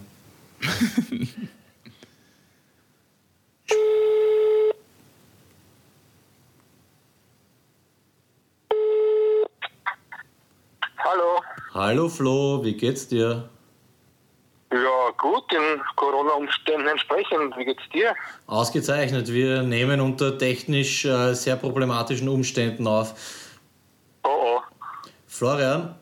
Hallo. 10.98 11.42
Hallo 11.74 12.08
Flo, 12.08 12.62
wie 12.62 12.74
geht's 12.74 13.08
dir? 13.08 13.48
Ja, 14.70 15.10
gut, 15.18 15.50
den 15.50 15.82
Corona-Umständen 15.96 16.86
entsprechend. 16.86 17.56
Wie 17.56 17.64
geht's 17.64 17.82
dir? 17.92 18.14
Ausgezeichnet. 18.46 19.32
Wir 19.32 19.64
nehmen 19.64 20.00
unter 20.00 20.38
technisch 20.38 21.04
äh, 21.04 21.34
sehr 21.34 21.56
problematischen 21.56 22.28
Umständen 22.28 22.86
auf. 22.86 23.48
Oh 24.22 24.28
oh. 24.28 24.60
Florian? 25.26 25.96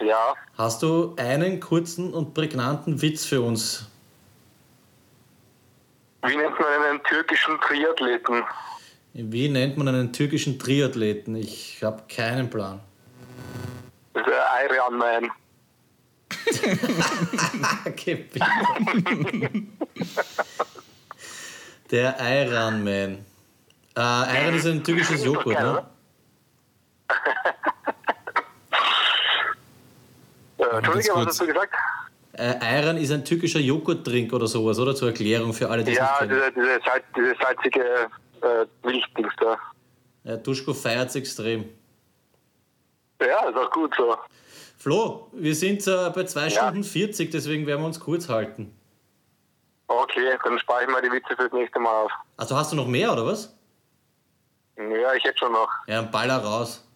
Ja. 0.00 0.34
Hast 0.56 0.82
du 0.82 1.14
einen 1.16 1.60
kurzen 1.60 2.12
und 2.12 2.34
prägnanten 2.34 3.00
Witz 3.00 3.24
für 3.24 3.40
uns? 3.40 3.88
Wie 6.22 6.36
nennt 6.36 6.58
man 6.58 6.68
einen 6.68 7.02
türkischen 7.04 7.60
Triathleten? 7.60 8.42
Wie 9.12 9.48
nennt 9.48 9.76
man 9.76 9.88
einen 9.88 10.12
türkischen 10.12 10.58
Triathleten? 10.58 11.36
Ich 11.36 11.82
habe 11.82 12.02
keinen 12.08 12.50
Plan. 12.50 12.80
Der 14.24 14.44
Iron 14.64 14.98
Man. 14.98 15.30
Der 21.90 22.16
Iron 22.20 22.84
Man. 22.84 23.24
Äh, 23.96 24.42
Iron 24.42 24.54
ist 24.54 24.66
ein 24.66 24.82
türkisches 24.82 25.24
Joghurt, 25.24 25.60
ne? 25.60 25.86
äh, 30.74 30.78
Entschuldige, 30.78 31.14
was 31.14 31.26
hast 31.26 31.40
du 31.40 31.46
gesagt? 31.46 31.74
Äh, 32.32 32.54
Ayran 32.60 32.96
ist 32.96 33.12
ein 33.12 33.24
türkischer 33.24 33.60
Joghurttrink 33.60 34.32
oder 34.32 34.46
sowas, 34.46 34.78
oder? 34.78 34.94
Zur 34.94 35.08
Erklärung 35.08 35.52
für 35.52 35.70
alle, 35.70 35.84
die 35.84 35.92
es 35.92 35.98
ja, 35.98 36.04
nicht 36.04 36.18
kennen. 36.18 36.40
Ja, 36.40 36.50
diese, 36.50 36.80
diese, 36.80 37.02
diese 37.16 37.34
salzige 37.40 38.08
äh, 38.42 38.66
Milchdings 38.86 39.32
da. 39.40 39.58
Ja, 40.24 40.36
Duschko 40.36 40.74
feiert 40.74 41.10
es 41.10 41.16
extrem. 41.16 41.68
Ja, 43.20 43.48
ist 43.48 43.56
auch 43.56 43.70
gut 43.70 43.94
so. 43.96 44.16
Flo, 44.76 45.28
wir 45.32 45.54
sind 45.54 45.86
äh, 45.86 46.10
bei 46.14 46.24
2 46.24 46.42
ja. 46.42 46.50
Stunden 46.50 46.84
40, 46.84 47.30
deswegen 47.30 47.66
werden 47.66 47.80
wir 47.80 47.86
uns 47.86 48.00
kurz 48.00 48.28
halten. 48.28 48.74
Okay, 49.86 50.36
dann 50.42 50.58
spare 50.58 50.82
ich 50.84 50.88
mal 50.88 51.02
die 51.02 51.10
Witze 51.10 51.36
für 51.36 51.44
das 51.44 51.52
nächste 51.52 51.78
Mal 51.78 52.04
auf. 52.04 52.12
Also 52.36 52.56
hast 52.56 52.72
du 52.72 52.76
noch 52.76 52.86
mehr, 52.86 53.12
oder 53.12 53.26
was? 53.26 53.56
Ja, 54.76 55.14
ich 55.14 55.22
hätte 55.24 55.38
schon 55.38 55.52
noch. 55.52 55.68
Ja, 55.86 56.00
ein 56.00 56.10
Baller 56.10 56.38
raus. 56.38 56.86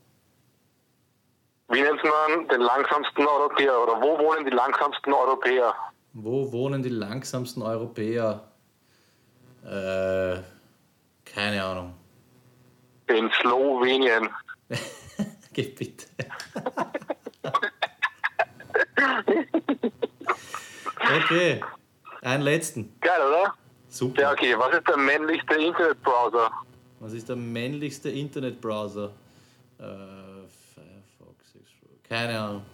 Wie 1.69 1.83
nennt 1.83 2.03
man 2.03 2.49
den 2.49 2.61
langsamsten 2.61 3.27
Europäer? 3.27 3.83
Oder 3.83 4.01
wo 4.01 4.19
wohnen 4.19 4.45
die 4.45 4.51
langsamsten 4.51 5.12
Europäer? 5.12 5.75
Wo 6.14 6.51
wohnen 6.51 6.83
die 6.83 6.89
langsamsten 6.89 7.62
Europäer? 7.62 8.43
Äh, 9.64 10.41
keine 11.25 11.62
Ahnung. 11.62 11.95
In 13.09 13.31
Slowenien. 13.41 14.29
Geh 15.53 15.62
bitte. 15.62 16.07
Okay, 21.01 21.61
einen 22.23 22.43
letzten. 22.43 22.93
Geil, 23.01 23.21
oder? 23.21 23.55
Super. 23.89 24.21
Ja, 24.21 24.33
okay. 24.33 24.55
Was 24.59 24.75
ist 24.75 24.89
der 24.89 24.97
männlichste 24.97 25.55
Internetbrowser? 25.55 26.51
Was 27.01 27.12
ist 27.12 27.29
der 27.29 27.37
männlichste 27.37 28.11
Internetbrowser? 28.11 29.11
Äh, 29.79 29.85
Keine 32.09 32.41
Ahnung. 32.41 32.64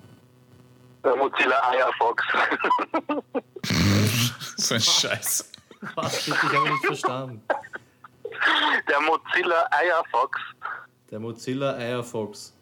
Der 1.05 1.17
Mozilla 1.17 1.61
Firefox. 1.71 2.25
so 4.57 4.75
ein 4.75 4.81
Scheiß. 4.81 5.53
Was? 5.95 6.29
Ich 6.29 6.43
habe 6.43 6.71
nicht 6.71 6.87
verstanden. 6.87 7.43
Der 8.89 9.01
Mozilla 9.01 9.69
Firefox. 9.71 10.41
Der 11.11 11.21
Mozilla 11.21 11.75
Firefox. 11.75 12.55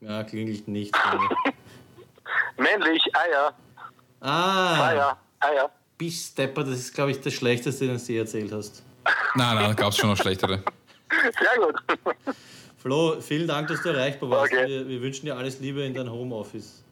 Ja, 0.00 0.24
klingelt 0.24 0.68
nicht. 0.68 0.94
Männlich, 2.58 3.02
Eier. 3.14 3.54
Ah. 4.20 4.88
Eier, 4.88 5.18
Eier. 5.40 5.70
Bis 5.96 6.26
Stepper, 6.28 6.64
das 6.64 6.78
ist, 6.78 6.94
glaube 6.94 7.12
ich, 7.12 7.20
das 7.20 7.32
Schlechteste, 7.32 7.86
den 7.86 7.96
du 7.96 8.04
dir 8.04 8.20
erzählt 8.20 8.52
hast. 8.52 8.82
Nein, 9.34 9.54
nein, 9.54 9.68
da 9.68 9.72
gab 9.72 9.90
es 9.90 9.96
schon 9.96 10.10
noch 10.10 10.16
schlechtere. 10.16 10.62
Sehr 11.10 11.64
gut. 11.64 11.82
Flo, 12.86 13.20
vielen 13.20 13.48
Dank, 13.48 13.66
dass 13.66 13.82
du 13.82 13.88
erreichbar 13.88 14.30
warst. 14.30 14.52
Okay. 14.52 14.68
Wir, 14.68 14.88
wir, 14.88 15.02
wünschen 15.02 15.26
dir 15.26 15.36
alles 15.36 15.58
Liebe 15.58 15.82
in 15.82 15.92
dein 15.92 16.08
Homeoffice. 16.08 16.84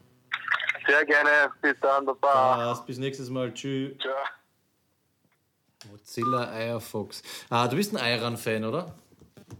Sehr 0.85 1.05
gerne. 1.05 1.29
Bis 1.61 1.75
dann. 1.81 2.05
Baba. 2.05 2.83
Bis 2.85 2.97
nächstes 2.97 3.29
Mal. 3.29 3.53
Tschüss. 3.53 3.93
Ciao. 4.01 4.13
Mozilla 5.89 6.51
Eierfox. 6.51 7.23
Ah, 7.49 7.69
du 7.69 7.77
bist 7.77 7.95
ein 7.95 8.03
Eiran-Fan, 8.03 8.65
oder? 8.65 8.93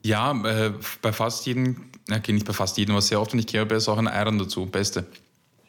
Ja, 0.04 0.34
äh, 0.44 0.74
bei 1.02 1.14
fast 1.14 1.46
jedem, 1.46 1.90
okay, 2.12 2.34
nicht 2.34 2.46
bei 2.46 2.52
fast 2.52 2.78
jedem, 2.78 2.96
aber 2.96 3.02
sehr 3.02 3.22
oft, 3.22 3.32
wenn 3.32 3.40
ich 3.40 3.48
kehre, 3.48 3.74
ist 3.74 3.88
auch 3.88 3.98
ein 3.98 4.10
Eiran 4.10 4.38
dazu. 4.38 4.66
Beste. 4.66 5.06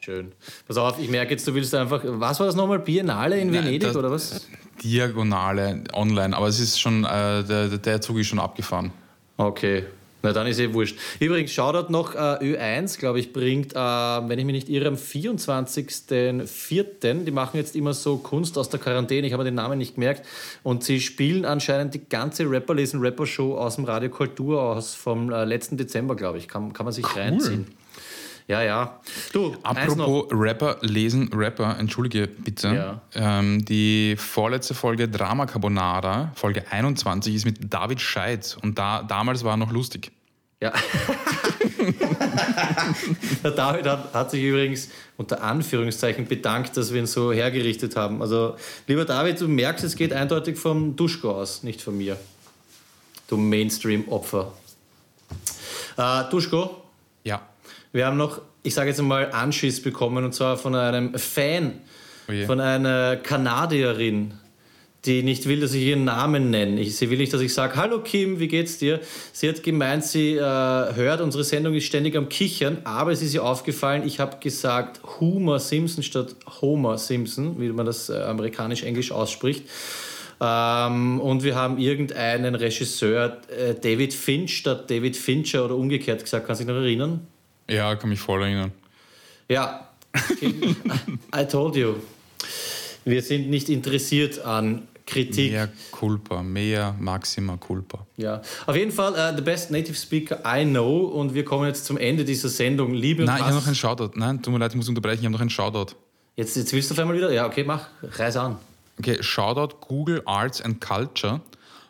Schön. 0.01 0.33
Pass 0.67 0.79
auf, 0.79 0.99
ich 0.99 1.09
merke 1.09 1.31
jetzt, 1.31 1.47
du 1.47 1.55
willst 1.55 1.73
einfach. 1.77 2.01
Was 2.05 2.41
war 2.41 2.47
das 2.47 2.57
nochmal? 2.57 2.81
Biennale 2.81 3.39
in 3.39 3.53
Nein, 3.53 3.67
Venedig 3.67 3.95
oder 3.95 4.11
was? 4.11 4.49
Diagonale 4.83 5.85
online, 5.93 6.37
aber 6.37 6.49
es 6.49 6.59
ist 6.59 6.81
schon, 6.81 7.05
äh, 7.05 7.45
der, 7.45 7.69
der 7.69 8.01
Zug 8.01 8.19
ist 8.19 8.27
schon 8.27 8.41
abgefahren. 8.41 8.91
Okay. 9.37 9.85
Na, 10.27 10.33
dann 10.33 10.49
ist 10.49 10.59
eh 10.59 10.75
wurscht. 10.75 10.99
Übrigens, 11.21 11.53
Shoutout 11.53 11.93
noch, 11.93 12.17
äh, 12.17 12.19
Ö1, 12.19 12.99
glaube 12.99 13.21
ich, 13.21 13.33
bringt, 13.33 13.75
äh, 13.75 13.79
wenn 13.79 14.41
ich 14.41 14.45
mich 14.45 14.55
nicht 14.55 14.69
irre, 14.69 14.89
am 14.89 14.97
24.04. 14.97 17.25
Die 17.25 17.31
machen 17.31 17.59
jetzt 17.59 17.77
immer 17.77 17.95
so 17.95 18.17
Kunst 18.17 18.59
aus 18.59 18.69
der 18.69 18.81
Quarantäne, 18.81 19.29
ich 19.29 19.33
habe 19.33 19.45
den 19.45 19.55
Namen 19.55 19.79
nicht 19.79 19.95
gemerkt. 19.95 20.27
Und 20.65 20.83
sie 20.83 21.01
spielen 21.01 21.45
anscheinend 21.45 21.95
die 21.95 22.09
ganze 22.09 22.51
Rapper 22.51 22.75
lesen 22.75 22.99
Rapper 22.99 23.25
Show 23.25 23.57
aus 23.57 23.77
dem 23.77 23.85
Radio 23.85 24.11
Kultur 24.11 24.61
aus 24.61 24.97
vom 24.97 25.31
äh, 25.31 25.45
letzten 25.45 25.77
Dezember, 25.77 26.17
glaube 26.17 26.39
ich. 26.39 26.49
Kann, 26.49 26.73
kann 26.73 26.87
man 26.87 26.93
sich 26.93 27.05
cool. 27.05 27.23
reinziehen. 27.23 27.67
Ja, 28.49 28.63
ja. 28.63 29.01
Du, 29.33 29.57
Apropos 29.63 30.27
Rapper 30.33 30.79
lesen, 30.81 31.31
Rapper, 31.33 31.79
entschuldige 31.79 32.27
bitte. 32.27 32.75
Ja. 32.75 33.01
Ähm, 33.15 33.65
die 33.65 34.17
vorletzte 34.17 34.75
Folge 34.75 35.09
Drama 35.09 35.47
Carbonara, 35.47 36.33
Folge 36.35 36.65
21, 36.71 37.35
ist 37.35 37.45
mit 37.45 37.73
David 37.73 38.01
Scheid. 38.01 38.57
Und 38.63 38.79
da, 38.79 39.03
damals 39.03 39.45
war 39.45 39.55
er 39.55 39.57
noch 39.57 39.73
lustig. 39.73 40.13
Ja. 40.61 40.73
Der 43.45 43.51
David 43.51 43.87
hat, 43.87 44.15
hat, 44.15 44.31
sich 44.31 44.43
übrigens 44.43 44.89
unter 45.19 45.43
Anführungszeichen 45.43 46.27
bedankt, 46.27 46.77
dass 46.77 46.93
wir 46.93 47.01
ihn 47.01 47.07
so 47.07 47.33
hergerichtet 47.33 47.95
haben. 47.97 48.23
Also, 48.23 48.57
lieber 48.87 49.05
David, 49.05 49.41
du 49.41 49.49
merkst, 49.49 49.85
es 49.85 49.97
geht 49.97 50.13
eindeutig 50.15 50.57
vom 50.57 50.97
Duschko 50.97 51.33
aus, 51.33 51.63
nicht 51.63 51.83
von 51.83 51.97
mir. 51.99 52.17
Du 53.29 53.37
Mainstream-Opfer. 53.37 54.53
Äh, 55.99 56.25
Duschko? 56.31 56.83
Ja. 57.25 57.43
Wir 57.93 58.07
haben 58.07 58.17
noch, 58.17 58.41
ich 58.63 58.73
sage 58.75 58.89
jetzt 58.91 59.03
mal, 59.03 59.31
Anschiss 59.33 59.83
bekommen 59.83 60.25
und 60.25 60.33
zwar 60.33 60.57
von 60.57 60.75
einem 60.75 61.19
Fan, 61.19 61.81
oh 62.29 62.47
von 62.47 62.61
einer 62.61 63.17
Kanadierin, 63.17 64.35
die 65.07 65.23
nicht 65.23 65.47
will, 65.47 65.61
dass 65.61 65.73
ich 65.73 65.85
ihren 65.85 66.05
Namen 66.05 66.51
nenne. 66.51 66.81
Ich, 66.81 66.97
sie 66.97 67.11
will 67.11 67.19
nicht, 67.19 67.33
dass 67.33 67.41
ich 67.41 67.55
sage, 67.55 67.77
hallo 67.77 68.01
Kim, 68.01 68.41
wie 68.41 68.49
geht's 68.49 68.79
dir? 68.79 69.01
Sie 69.33 69.49
hat 69.49 69.63
gemeint, 69.63 70.05
sie 70.05 70.35
äh, 70.35 70.41
hört, 70.41 71.21
unsere 71.21 71.45
Sendung 71.45 71.75
ist 71.75 71.85
ständig 71.85 72.17
am 72.17 72.29
Kichern, 72.29 72.79
aber 72.85 73.13
es 73.13 73.23
ist 73.23 73.35
ihr 73.35 73.45
aufgefallen, 73.45 74.07
ich 74.07 74.21
habe 74.21 74.39
gesagt 74.41 75.01
Homer 75.21 75.59
Simpson 75.59 76.03
statt 76.03 76.35
Homer 76.61 76.99
Simpson, 76.99 77.61
wie 77.61 77.69
man 77.69 77.87
das 77.87 78.09
äh, 78.09 78.15
amerikanisch-englisch 78.15 79.13
ausspricht. 79.13 79.65
Ähm, 80.41 81.21
und 81.21 81.45
wir 81.45 81.55
haben 81.55 81.79
irgendeinen 81.79 82.55
Regisseur, 82.55 83.39
äh, 83.49 83.75
David 83.75 84.13
Finch 84.13 84.59
statt 84.59 84.91
David 84.91 85.17
Fincher 85.17 85.65
oder 85.65 85.77
umgekehrt 85.77 86.23
gesagt. 86.23 86.47
Kannst 86.47 86.61
du 86.61 86.67
dich 86.67 86.75
noch 86.75 86.83
erinnern? 86.83 87.27
Ja, 87.71 87.95
kann 87.97 88.11
mich 88.11 88.21
voll 88.21 88.43
erinnern. 88.43 88.73
Ja, 89.49 89.89
I 91.35 91.45
told 91.49 91.77
you. 91.77 91.95
Wir 93.05 93.23
sind 93.23 93.49
nicht 93.49 93.69
interessiert 93.69 94.45
an 94.45 94.89
Kritik. 95.07 95.53
Mehr 95.53 95.69
Culpa, 95.93 96.43
mehr 96.43 96.95
Maxima 96.99 97.57
Culpa. 97.57 98.05
Ja, 98.17 98.43
auf 98.67 98.75
jeden 98.75 98.91
Fall 98.91 99.13
uh, 99.13 99.37
the 99.37 99.43
best 99.43 99.71
native 99.71 99.95
speaker 99.95 100.41
I 100.45 100.65
know 100.65 101.07
und 101.07 101.33
wir 101.33 101.45
kommen 101.45 101.67
jetzt 101.67 101.85
zum 101.85 101.97
Ende 101.97 102.25
dieser 102.25 102.49
Sendung. 102.49 102.93
Liebe 102.93 103.25
Nein, 103.25 103.39
ich 103.39 103.45
habe 103.45 103.55
noch 103.55 103.67
einen 103.67 103.77
Shoutout. 103.77 104.11
Nein, 104.17 104.43
tut 104.43 104.53
mir 104.53 104.59
leid, 104.59 104.73
ich 104.73 104.77
muss 104.77 104.89
unterbrechen, 104.89 105.21
ich 105.21 105.25
habe 105.25 105.33
noch 105.33 105.41
einen 105.41 105.51
Shoutout. 105.51 105.95
Jetzt, 106.35 106.57
jetzt 106.57 106.73
willst 106.73 106.91
du 106.91 106.95
auf 106.95 106.99
einmal 106.99 107.17
wieder? 107.17 107.33
Ja, 107.33 107.47
okay, 107.47 107.65
mach, 107.65 107.89
reiß 108.03 108.37
an. 108.37 108.59
Okay, 108.99 109.23
Shoutout 109.23 109.77
Google 109.81 110.23
Arts 110.25 110.61
and 110.61 110.81
Culture. 110.81 111.41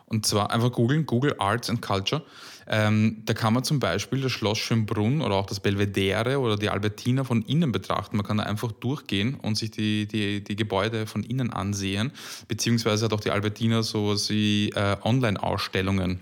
Und 0.06 0.24
zwar 0.24 0.52
einfach 0.52 0.70
googeln, 0.70 1.04
Google 1.06 1.34
Arts 1.38 1.68
and 1.68 1.82
Culture. 1.82 2.22
Ähm, 2.68 3.22
da 3.24 3.32
kann 3.32 3.54
man 3.54 3.62
zum 3.62 3.78
Beispiel 3.78 4.20
das 4.20 4.32
Schloss 4.32 4.58
Schönbrunn 4.58 5.20
oder 5.20 5.36
auch 5.36 5.46
das 5.46 5.60
Belvedere 5.60 6.40
oder 6.40 6.56
die 6.56 6.68
Albertina 6.68 7.22
von 7.22 7.42
innen 7.42 7.70
betrachten. 7.70 8.16
Man 8.16 8.26
kann 8.26 8.38
da 8.38 8.44
einfach 8.44 8.72
durchgehen 8.72 9.34
und 9.34 9.56
sich 9.56 9.70
die, 9.70 10.06
die, 10.06 10.42
die 10.42 10.56
Gebäude 10.56 11.06
von 11.06 11.22
innen 11.22 11.52
ansehen, 11.52 12.10
beziehungsweise 12.48 13.04
hat 13.04 13.12
auch 13.12 13.20
die 13.20 13.30
Albertina 13.30 13.82
so 13.82 14.16
wie 14.28 14.70
äh, 14.70 14.96
Online-Ausstellungen. 15.02 16.18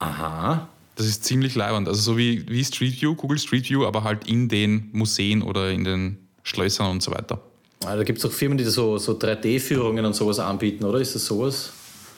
Aha. 0.00 0.68
Das 0.96 1.06
ist 1.06 1.24
ziemlich 1.24 1.54
leibend. 1.54 1.88
Also 1.88 2.00
so 2.00 2.18
wie, 2.18 2.48
wie 2.48 2.64
Street 2.64 3.00
View, 3.00 3.14
Google 3.14 3.38
Street 3.38 3.68
View, 3.68 3.86
aber 3.86 4.02
halt 4.02 4.28
in 4.28 4.48
den 4.48 4.88
Museen 4.92 5.42
oder 5.42 5.70
in 5.70 5.84
den 5.84 6.18
Schlössern 6.42 6.90
und 6.90 7.02
so 7.02 7.12
weiter. 7.12 7.40
Ah, 7.84 7.94
da 7.94 8.02
gibt 8.02 8.18
es 8.18 8.24
auch 8.24 8.32
Firmen, 8.32 8.58
die 8.58 8.64
so, 8.64 8.98
so 8.98 9.12
3D-Führungen 9.12 10.04
und 10.04 10.14
sowas 10.14 10.38
anbieten, 10.38 10.84
oder? 10.84 10.98
Ist 10.98 11.14
das 11.14 11.26
sowas? 11.26 11.72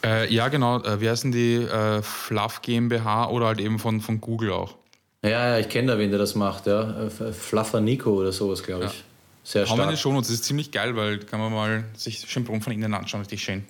Äh, 0.05 0.32
ja, 0.32 0.49
genau. 0.49 0.82
Äh, 0.82 1.01
wie 1.01 1.09
heißen 1.09 1.32
die? 1.32 1.57
Äh, 1.57 2.03
Fluff 2.03 2.62
GmbH 2.62 3.28
oder 3.28 3.46
halt 3.46 3.61
eben 3.61 3.78
von, 3.78 4.01
von 4.01 4.20
Google 4.20 4.53
auch. 4.53 4.74
Ja, 5.22 5.30
ja 5.30 5.59
ich 5.59 5.68
kenne 5.68 5.92
da 5.92 5.99
wen, 5.99 6.11
der 6.11 6.18
das 6.18 6.34
macht. 6.34 6.66
Ja. 6.66 7.07
Äh, 7.07 7.32
Fluffer 7.32 7.80
Nico 7.80 8.12
oder 8.12 8.32
sowas, 8.32 8.62
glaube 8.62 8.86
ich. 8.86 8.92
Ja. 8.92 8.99
Sehr 9.44 9.66
stark. 9.66 9.80
Haben 9.80 9.90
wir 9.90 9.96
schon 9.96 10.14
das 10.16 10.30
ist 10.30 10.44
ziemlich 10.44 10.70
geil, 10.70 10.94
weil 10.94 11.18
kann 11.20 11.40
man 11.40 11.53
mal 11.53 11.84
sich 11.94 12.20
Schönbrunn 12.28 12.61
von 12.61 12.72
innen 12.72 12.92
anschauen, 12.92 13.22
richtig 13.22 13.42
schön. 13.42 13.64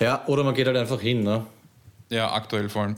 Ja, 0.00 0.22
oder 0.26 0.44
man 0.44 0.54
geht 0.54 0.66
halt 0.66 0.76
einfach 0.76 1.00
hin, 1.00 1.22
ne? 1.22 1.46
Ja, 2.10 2.32
aktuell 2.32 2.68
vor 2.68 2.82
allem. 2.82 2.96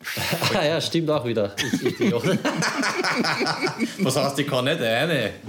ah, 0.54 0.64
ja, 0.64 0.80
stimmt 0.80 1.10
auch 1.10 1.24
wieder. 1.24 1.54
Ich, 1.56 2.00
ich, 2.00 2.12
Was 4.04 4.16
heißt, 4.16 4.38
ich 4.38 4.46
kann 4.46 4.64
nicht 4.64 4.80
eine? 4.80 5.32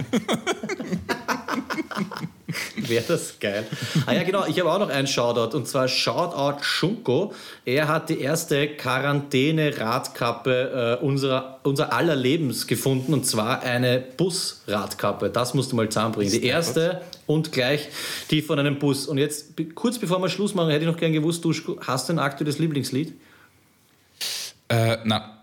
Wäre 2.76 3.04
das 3.06 3.38
geil. 3.40 3.66
Ah 4.06 4.12
ja, 4.12 4.22
genau, 4.22 4.46
ich 4.46 4.58
habe 4.60 4.72
auch 4.72 4.78
noch 4.78 4.88
einen 4.88 5.06
Shoutout 5.06 5.54
und 5.56 5.68
zwar 5.68 5.88
Shoutout 5.88 6.62
Schunko. 6.62 7.34
Er 7.64 7.88
hat 7.88 8.08
die 8.08 8.20
erste 8.20 8.68
Quarantäne-Radkappe 8.68 10.98
äh, 11.00 11.04
unserer, 11.04 11.60
unser 11.62 11.92
aller 11.92 12.16
Lebens 12.16 12.66
gefunden 12.66 13.14
und 13.14 13.26
zwar 13.26 13.62
eine 13.62 14.02
Bus-Radkappe. 14.16 15.30
Das 15.30 15.54
musst 15.54 15.72
du 15.72 15.76
mal 15.76 15.88
zusammenbringen. 15.88 16.32
Die 16.32 16.44
erste 16.44 17.00
und 17.26 17.52
gleich 17.52 17.88
die 18.30 18.42
von 18.42 18.58
einem 18.58 18.78
Bus. 18.78 19.06
Und 19.06 19.18
jetzt, 19.18 19.54
kurz 19.74 19.98
bevor 19.98 20.20
wir 20.20 20.28
Schluss 20.28 20.54
machen, 20.54 20.70
hätte 20.70 20.84
ich 20.84 20.90
noch 20.90 20.98
gern 20.98 21.12
gewusst, 21.12 21.44
du 21.44 21.52
hast 21.86 22.08
du 22.08 22.14
ein 22.14 22.18
aktuelles 22.18 22.58
Lieblingslied? 22.58 23.12
Äh, 24.68 24.98
na. 25.04 25.39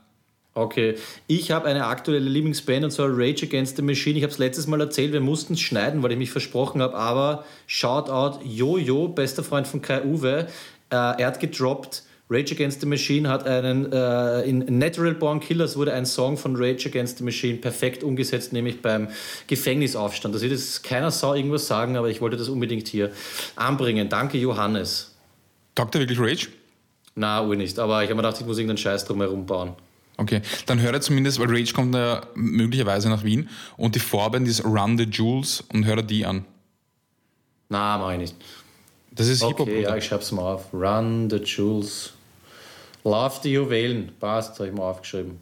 Okay, 0.58 0.96
ich 1.28 1.52
habe 1.52 1.68
eine 1.68 1.86
aktuelle 1.86 2.28
Lieblingsband 2.28 2.84
und 2.84 2.90
zwar 2.90 3.10
Rage 3.12 3.46
Against 3.46 3.78
the 3.78 3.84
Machine. 3.84 4.18
Ich 4.18 4.24
habe 4.24 4.34
es 4.34 4.40
letztes 4.40 4.66
Mal 4.66 4.82
erzählt, 4.82 5.14
wir 5.14 5.22
mussten 5.22 5.54
es 5.54 5.60
schneiden, 5.60 6.02
weil 6.02 6.14
ich 6.14 6.18
mich 6.18 6.32
versprochen 6.32 6.82
habe, 6.82 6.96
aber 6.96 7.46
Shoutout 7.68 8.40
Jojo, 8.44 9.08
bester 9.08 9.44
Freund 9.44 9.68
von 9.68 9.84
Kai 9.84 10.04
Uwe, 10.04 10.48
äh, 10.90 10.96
er 10.96 11.28
hat 11.28 11.40
gedroppt. 11.40 12.02
Rage 12.28 12.56
Against 12.56 12.82
the 12.82 12.88
Machine 12.88 13.30
hat 13.30 13.46
einen, 13.46 13.92
äh, 13.92 14.42
in 14.50 14.80
Natural 14.80 15.14
Born 15.14 15.42
Killers 15.42 15.78
wurde 15.78 15.94
ein 15.94 16.08
Song 16.08 16.38
von 16.38 16.56
Rage 16.56 16.90
Against 16.90 17.20
the 17.20 17.24
Machine 17.24 17.60
perfekt 17.60 18.04
umgesetzt, 18.04 18.52
nämlich 18.52 18.82
beim 18.82 19.10
Gefängnisaufstand. 19.46 20.34
Da 20.34 20.42
wird 20.42 20.54
jetzt 20.54 20.84
keiner 20.84 21.12
Sau 21.12 21.36
irgendwas 21.36 21.68
sagen, 21.68 21.98
aber 21.98 22.10
ich 22.10 22.20
wollte 22.20 22.36
das 22.36 22.50
unbedingt 22.50 22.88
hier 22.88 23.12
anbringen. 23.56 24.10
Danke, 24.10 24.40
Johannes. 24.40 25.16
Taugt 25.76 25.94
er 25.94 26.02
wirklich 26.02 26.20
Rage? 26.20 26.48
Na, 27.14 27.46
Uhr 27.46 27.56
nicht, 27.56 27.78
aber 27.78 28.02
ich 28.02 28.10
habe 28.10 28.16
mir 28.16 28.24
gedacht, 28.24 28.42
ich 28.42 28.48
muss 28.48 28.58
irgendeinen 28.58 28.80
Scheiß 28.80 29.06
drum 29.06 29.22
herum 29.22 29.46
bauen. 29.46 29.76
Okay, 30.18 30.42
dann 30.66 30.82
höre 30.82 31.00
zumindest, 31.00 31.40
weil 31.40 31.48
Rage 31.48 31.74
kommt 31.74 31.94
ja 31.94 32.26
möglicherweise 32.34 33.08
nach 33.08 33.24
Wien 33.24 33.50
und 33.78 33.94
die 33.94 34.00
Vorband 34.00 34.48
ist 34.48 34.66
Run 34.66 34.98
the 34.98 35.04
Jewels 35.04 35.64
und 35.72 35.86
höre 35.86 36.02
die 36.02 36.26
an. 36.26 36.44
Na, 37.70 37.98
mach 37.98 38.14
ich 38.14 38.20
nicht. 38.20 38.36
Das 39.12 39.28
ist 39.28 39.44
Hip-Hop. 39.44 39.68
Okay, 39.68 39.84
ja, 39.84 39.96
ich 39.96 40.06
schreib's 40.06 40.32
mal 40.32 40.54
auf. 40.54 40.74
Run 40.74 41.30
the 41.30 41.38
Jewels. 41.38 42.14
Love 43.04 43.40
the 43.44 43.52
Juwelen. 43.52 44.12
Passt, 44.20 44.60
habe 44.60 44.70
ich 44.70 44.76
mal 44.76 44.90
aufgeschrieben. 44.90 45.40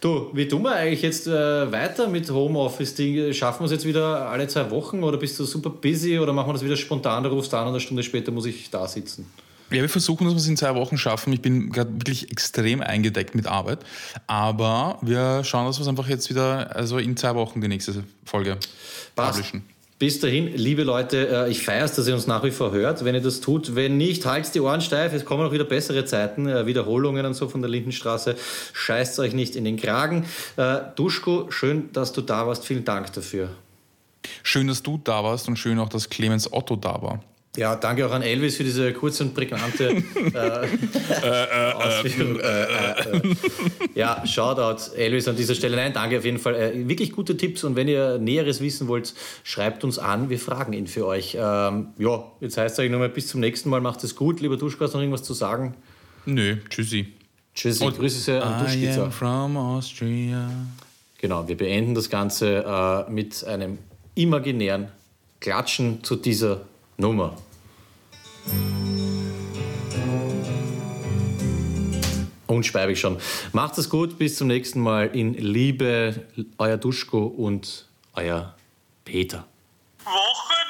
Du, 0.00 0.30
wie 0.32 0.48
tun 0.48 0.62
wir 0.62 0.72
eigentlich 0.72 1.02
jetzt 1.02 1.26
äh, 1.26 1.70
weiter 1.70 2.08
mit 2.08 2.28
Homeoffice-Ding? 2.30 3.32
Schaffen 3.32 3.60
wir 3.60 3.66
es 3.66 3.72
jetzt 3.72 3.84
wieder 3.84 4.28
alle 4.28 4.48
zwei 4.48 4.68
Wochen 4.70 5.02
oder 5.04 5.16
bist 5.18 5.38
du 5.38 5.44
super 5.44 5.70
busy 5.70 6.18
oder 6.18 6.32
machen 6.32 6.48
wir 6.48 6.54
das 6.54 6.64
wieder 6.64 6.76
spontan? 6.76 7.22
Du 7.22 7.30
rufst 7.30 7.54
an 7.54 7.62
und 7.62 7.74
eine 7.74 7.80
Stunde 7.80 8.02
später 8.02 8.32
muss 8.32 8.46
ich 8.46 8.70
da 8.70 8.88
sitzen. 8.88 9.30
Ja, 9.72 9.80
wir 9.80 9.88
versuchen, 9.88 10.24
dass 10.24 10.34
wir 10.34 10.38
es 10.38 10.46
in 10.48 10.56
zwei 10.56 10.74
Wochen 10.74 10.98
schaffen. 10.98 11.32
Ich 11.32 11.40
bin 11.40 11.70
gerade 11.70 11.90
wirklich 11.94 12.30
extrem 12.30 12.82
eingedeckt 12.82 13.34
mit 13.34 13.46
Arbeit. 13.46 13.78
Aber 14.26 14.98
wir 15.00 15.44
schauen, 15.44 15.66
dass 15.66 15.78
wir 15.78 15.82
es 15.82 15.88
einfach 15.88 16.08
jetzt 16.08 16.28
wieder, 16.28 16.76
also 16.76 16.98
in 16.98 17.16
zwei 17.16 17.34
Wochen 17.34 17.60
die 17.60 17.68
nächste 17.68 18.04
Folge 18.24 18.58
Passt. 19.16 19.38
publishen. 19.38 19.64
Bis 19.98 20.18
dahin, 20.18 20.48
liebe 20.56 20.82
Leute, 20.82 21.46
äh, 21.46 21.50
ich 21.50 21.62
feiere 21.62 21.84
es, 21.84 21.94
dass 21.94 22.08
ihr 22.08 22.14
uns 22.14 22.26
nach 22.26 22.42
wie 22.42 22.50
vor 22.50 22.72
hört. 22.72 23.04
Wenn 23.04 23.14
ihr 23.14 23.20
das 23.20 23.40
tut, 23.40 23.76
wenn 23.76 23.96
nicht, 23.96 24.26
haltet 24.26 24.52
die 24.52 24.60
Ohren 24.60 24.80
steif. 24.80 25.12
Es 25.12 25.24
kommen 25.24 25.46
auch 25.46 25.52
wieder 25.52 25.62
bessere 25.62 26.04
Zeiten, 26.04 26.48
äh, 26.48 26.66
Wiederholungen 26.66 27.24
und 27.24 27.34
so 27.34 27.48
von 27.48 27.62
der 27.62 27.70
Lindenstraße. 27.70 28.34
Scheißt 28.72 29.20
euch 29.20 29.32
nicht 29.32 29.54
in 29.54 29.64
den 29.64 29.76
Kragen. 29.76 30.26
Äh, 30.56 30.80
Duschko, 30.96 31.50
schön, 31.50 31.92
dass 31.92 32.12
du 32.12 32.20
da 32.20 32.48
warst. 32.48 32.66
Vielen 32.66 32.84
Dank 32.84 33.12
dafür. 33.12 33.50
Schön, 34.42 34.66
dass 34.66 34.82
du 34.82 35.00
da 35.02 35.22
warst 35.22 35.46
und 35.46 35.56
schön 35.56 35.78
auch, 35.78 35.88
dass 35.88 36.10
Clemens 36.10 36.52
Otto 36.52 36.74
da 36.74 37.00
war. 37.00 37.22
Ja, 37.54 37.76
danke 37.76 38.06
auch 38.06 38.12
an 38.12 38.22
Elvis 38.22 38.56
für 38.56 38.64
diese 38.64 38.94
kurze 38.94 39.24
und 39.24 39.34
prägnante 39.34 39.90
äh, 39.90 39.98
äh, 40.32 41.72
Ausführung. 41.74 42.40
Äh, 42.40 43.34
ja, 43.94 44.26
Shoutout 44.26 44.96
Elvis 44.96 45.28
an 45.28 45.36
dieser 45.36 45.54
Stelle. 45.54 45.76
Nein, 45.76 45.92
danke 45.92 46.16
auf 46.16 46.24
jeden 46.24 46.38
Fall. 46.38 46.54
Äh, 46.54 46.88
wirklich 46.88 47.12
gute 47.12 47.36
Tipps 47.36 47.62
und 47.64 47.76
wenn 47.76 47.88
ihr 47.88 48.16
Näheres 48.16 48.62
wissen 48.62 48.88
wollt, 48.88 49.12
schreibt 49.44 49.84
uns 49.84 49.98
an. 49.98 50.30
Wir 50.30 50.38
fragen 50.38 50.72
ihn 50.72 50.86
für 50.86 51.06
euch. 51.06 51.36
Ähm, 51.38 51.88
ja, 51.98 52.24
jetzt 52.40 52.56
heißt 52.56 52.72
es 52.72 52.78
eigentlich 52.78 52.92
nochmal 52.92 53.10
bis 53.10 53.28
zum 53.28 53.40
nächsten 53.40 53.68
Mal. 53.68 53.82
Macht 53.82 54.02
es 54.02 54.16
gut. 54.16 54.40
Lieber 54.40 54.56
Duschko, 54.56 54.84
hast 54.84 54.94
du 54.94 54.96
noch 54.96 55.02
irgendwas 55.02 55.22
zu 55.22 55.34
sagen? 55.34 55.74
Nö, 56.24 56.56
tschüssi. 56.70 57.12
Tschüssi, 57.54 57.84
und 57.84 57.98
Grüße 57.98 58.18
sehr 58.18 58.42
an 58.42 58.64
Duschkizza. 58.64 59.10
from 59.10 59.58
Austria. 59.58 60.50
Genau, 61.18 61.46
wir 61.46 61.58
beenden 61.58 61.94
das 61.94 62.08
Ganze 62.08 62.64
äh, 62.64 63.10
mit 63.10 63.44
einem 63.44 63.76
imaginären 64.14 64.88
Klatschen 65.40 66.02
zu 66.02 66.16
dieser 66.16 66.62
Nummer. 67.02 67.36
Unspeibig 72.46 73.00
schon. 73.00 73.18
Macht 73.52 73.76
es 73.78 73.90
gut, 73.90 74.18
bis 74.18 74.36
zum 74.36 74.46
nächsten 74.46 74.80
Mal. 74.80 75.08
In 75.08 75.34
Liebe, 75.34 76.26
euer 76.58 76.76
Duschko 76.76 77.24
und 77.24 77.88
euer 78.14 78.54
Peter. 79.04 79.46
Woche 80.04 80.61